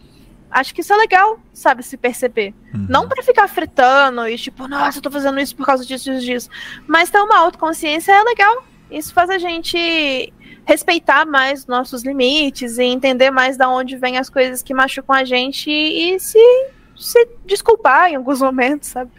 acho 0.51 0.75
que 0.75 0.81
isso 0.81 0.93
é 0.93 0.97
legal, 0.97 1.39
sabe, 1.53 1.85
se 1.85 1.97
perceber. 1.97 2.53
Uhum. 2.75 2.87
Não 2.89 3.09
pra 3.09 3.23
ficar 3.23 3.47
fritando 3.49 4.27
e 4.29 4.37
tipo, 4.37 4.67
nossa, 4.67 4.99
eu 4.99 5.03
tô 5.03 5.11
fazendo 5.11 5.39
isso 5.39 5.55
por 5.55 5.65
causa 5.65 5.85
disso, 5.85 6.11
disso, 6.11 6.27
disso. 6.27 6.51
Mas 6.87 7.11
ter 7.11 7.21
uma 7.21 7.39
autoconsciência 7.39 8.13
é 8.13 8.23
legal. 8.23 8.65
Isso 8.91 9.13
faz 9.13 9.31
a 9.31 9.39
gente 9.39 10.33
respeitar 10.65 11.25
mais 11.25 11.67
nossos 11.67 12.03
limites 12.03 12.79
e 12.79 12.85
entender 12.85 13.31
mais 13.31 13.57
da 13.57 13.69
onde 13.69 13.97
vêm 13.97 14.19
as 14.19 14.29
coisas 14.29 14.63
que 14.63 14.75
machucam 14.75 15.15
a 15.15 15.25
gente 15.25 15.71
e 15.71 16.19
se, 16.19 16.39
se 16.97 17.29
desculpar 17.47 18.11
em 18.11 18.17
alguns 18.17 18.41
momentos, 18.41 18.89
sabe? 18.89 19.11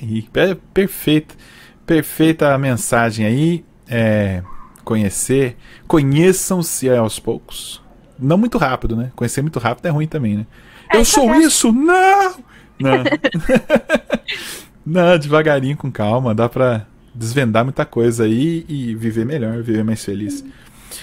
Aí, 0.00 0.26
é 0.34 0.54
perfeito. 0.72 1.36
Perfeita 1.84 2.52
a 2.52 2.58
mensagem 2.58 3.26
aí. 3.26 3.64
É, 3.88 4.42
conhecer. 4.84 5.56
Conheçam-se 5.86 6.88
aos 6.90 7.18
poucos. 7.18 7.82
Não 8.18 8.38
muito 8.38 8.58
rápido, 8.58 8.96
né? 8.96 9.10
Conhecer 9.14 9.42
muito 9.42 9.58
rápido 9.58 9.86
é 9.86 9.90
ruim 9.90 10.06
também, 10.06 10.38
né? 10.38 10.46
É, 10.92 10.96
Eu 10.96 11.04
sou 11.04 11.32
é. 11.34 11.38
isso? 11.38 11.72
Não! 11.72 12.36
Não. 12.78 13.04
Não, 14.84 15.18
devagarinho, 15.18 15.76
com 15.76 15.90
calma. 15.90 16.34
Dá 16.34 16.48
pra 16.48 16.86
desvendar 17.14 17.64
muita 17.64 17.84
coisa 17.84 18.24
aí 18.24 18.64
e 18.68 18.94
viver 18.94 19.24
melhor, 19.26 19.62
viver 19.62 19.82
mais 19.84 20.04
feliz. 20.04 20.44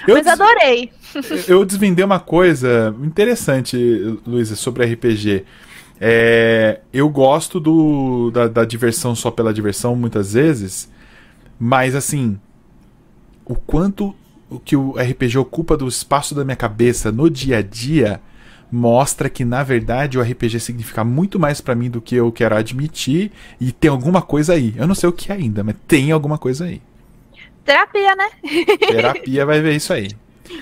Eu 0.08 0.16
Mas 0.16 0.24
des- 0.26 0.34
adorei. 0.40 0.92
Eu 1.48 1.66
desvendei 1.66 2.04
uma 2.04 2.20
coisa 2.20 2.96
interessante, 3.04 3.78
Luísa, 4.26 4.56
sobre 4.56 4.86
RPG. 4.86 5.46
É, 6.02 6.80
eu 6.92 7.08
gosto 7.08 7.60
do, 7.60 8.32
da, 8.32 8.48
da 8.48 8.66
diversão 8.66 9.14
só 9.16 9.30
pela 9.30 9.54
diversão, 9.54 9.96
muitas 9.96 10.34
vezes, 10.34 10.92
mas 11.60 11.96
assim, 11.96 12.38
o 13.46 13.56
quanto 13.56 14.16
o 14.50 14.60
que 14.60 14.76
o 14.76 14.92
RPG 14.92 15.38
ocupa 15.38 15.76
do 15.76 15.88
espaço 15.88 16.36
da 16.36 16.44
minha 16.44 16.56
cabeça 16.56 17.12
no 17.12 17.30
dia 17.30 17.58
a 17.58 17.62
dia 17.62 18.22
mostra 18.72 19.30
que, 19.30 19.46
na 19.46 19.62
verdade, 19.62 20.18
o 20.18 20.22
RPG 20.22 20.60
significa 20.60 21.04
muito 21.04 21.40
mais 21.40 21.62
pra 21.62 21.76
mim 21.76 21.90
do 21.90 22.02
que 22.02 22.16
eu 22.16 22.32
quero 22.32 22.56
admitir 22.56 23.32
e 23.60 23.72
tem 23.72 23.90
alguma 23.90 24.22
coisa 24.22 24.54
aí. 24.54 24.74
Eu 24.76 24.88
não 24.88 24.96
sei 24.96 25.08
o 25.08 25.14
que 25.14 25.32
ainda, 25.32 25.64
mas 25.64 25.76
tem 25.88 26.12
alguma 26.12 26.38
coisa 26.38 26.66
aí. 26.66 26.82
Terapia, 27.64 28.16
né? 28.16 28.30
Terapia 28.80 29.46
vai 29.46 29.62
ver 29.62 29.76
isso 29.76 29.94
aí. 29.94 30.10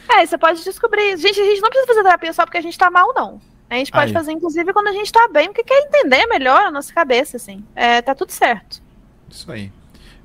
É, 0.09 0.25
você 0.25 0.37
pode 0.37 0.63
descobrir. 0.63 1.17
Gente, 1.17 1.39
a 1.39 1.45
gente 1.45 1.61
não 1.61 1.69
precisa 1.69 1.87
fazer 1.87 2.03
terapia 2.03 2.33
só 2.33 2.45
porque 2.45 2.57
a 2.57 2.61
gente 2.61 2.77
tá 2.77 2.91
mal, 2.91 3.13
não. 3.13 3.41
A 3.71 3.75
gente 3.75 3.89
pode 3.89 4.07
Aí. 4.07 4.13
fazer, 4.13 4.33
inclusive, 4.33 4.73
quando 4.73 4.89
a 4.89 4.91
gente 4.91 5.09
tá 5.09 5.29
bem, 5.29 5.47
porque 5.47 5.63
quer 5.63 5.79
entender 5.85 6.25
melhor 6.27 6.63
a 6.63 6.71
nossa 6.71 6.93
cabeça, 6.93 7.37
assim. 7.37 7.63
É, 7.73 8.01
tá 8.01 8.13
tudo 8.13 8.29
certo. 8.29 8.81
Isso 9.29 9.49
aí. 9.49 9.71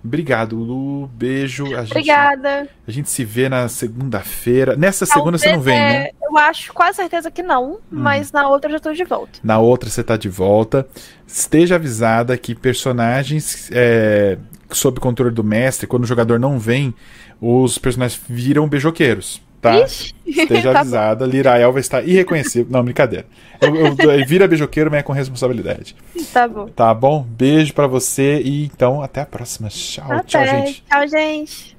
Obrigado, 0.07 0.57
Lu. 0.57 1.09
Beijo. 1.09 1.67
A 1.77 1.83
gente, 1.83 1.91
Obrigada. 1.91 2.69
A 2.87 2.91
gente 2.91 3.11
se 3.11 3.25
vê 3.25 3.49
na 3.49 3.69
segunda-feira. 3.69 4.77
Nessa 4.77 5.05
segunda 5.05 5.37
você 5.37 5.53
não 5.53 5.61
vem, 5.61 5.75
Talvez, 5.77 5.99
né? 5.99 6.05
é, 6.07 6.13
Eu 6.23 6.39
acho 6.39 6.73
quase 6.73 6.97
certeza 6.97 7.31
que 7.31 7.43
não, 7.43 7.79
mas 7.91 8.33
na 8.33 8.49
outra 8.49 8.71
eu 8.71 8.75
já 8.75 8.81
tô 8.81 8.93
de 8.93 9.05
volta. 9.05 9.39
Na 9.43 9.59
outra 9.59 9.91
você 9.91 10.03
tá 10.03 10.17
de 10.17 10.29
volta. 10.29 10.87
Esteja 11.27 11.75
avisada 11.75 12.37
que 12.39 12.55
personagens 12.55 13.69
é, 13.73 14.39
sob 14.71 15.01
controle 15.01 15.35
do 15.35 15.45
mestre, 15.45 15.87
quando 15.87 16.05
o 16.05 16.07
jogador 16.07 16.39
não 16.39 16.59
vem, 16.59 16.95
os 17.41 17.79
personagens 17.79 18.21
viram 18.29 18.69
beijoqueiros. 18.69 19.41
Tá? 19.61 19.81
Ixi. 19.81 20.15
Esteja 20.27 20.73
Tá 20.75 20.81
avisada, 20.81 21.25
Lirael 21.27 21.73
vai 21.73 21.81
estar 21.81 22.03
irreconhecível. 22.03 22.67
Não, 22.71 22.83
brincadeira. 22.85 23.27
Eu, 23.61 23.75
eu, 23.75 23.97
eu- 23.99 24.27
vira 24.27 24.47
beijoqueiro, 24.47 24.91
mas 24.91 25.01
é 25.01 25.03
com 25.03 25.13
responsabilidade. 25.13 25.97
Tá 26.33 26.47
bom. 26.47 26.67
Tá 26.69 26.93
bom? 26.93 27.23
Beijo 27.23 27.73
pra 27.73 27.87
você 27.87 28.41
e 28.43 28.65
então 28.67 29.03
até 29.03 29.23
a 29.23 29.27
próxima. 29.27 29.69
Tchau, 29.69 30.05
tchau, 30.27 30.43
Até. 30.43 30.67
gente. 30.67 30.85
Tchau, 30.89 31.09
gente. 31.09 31.75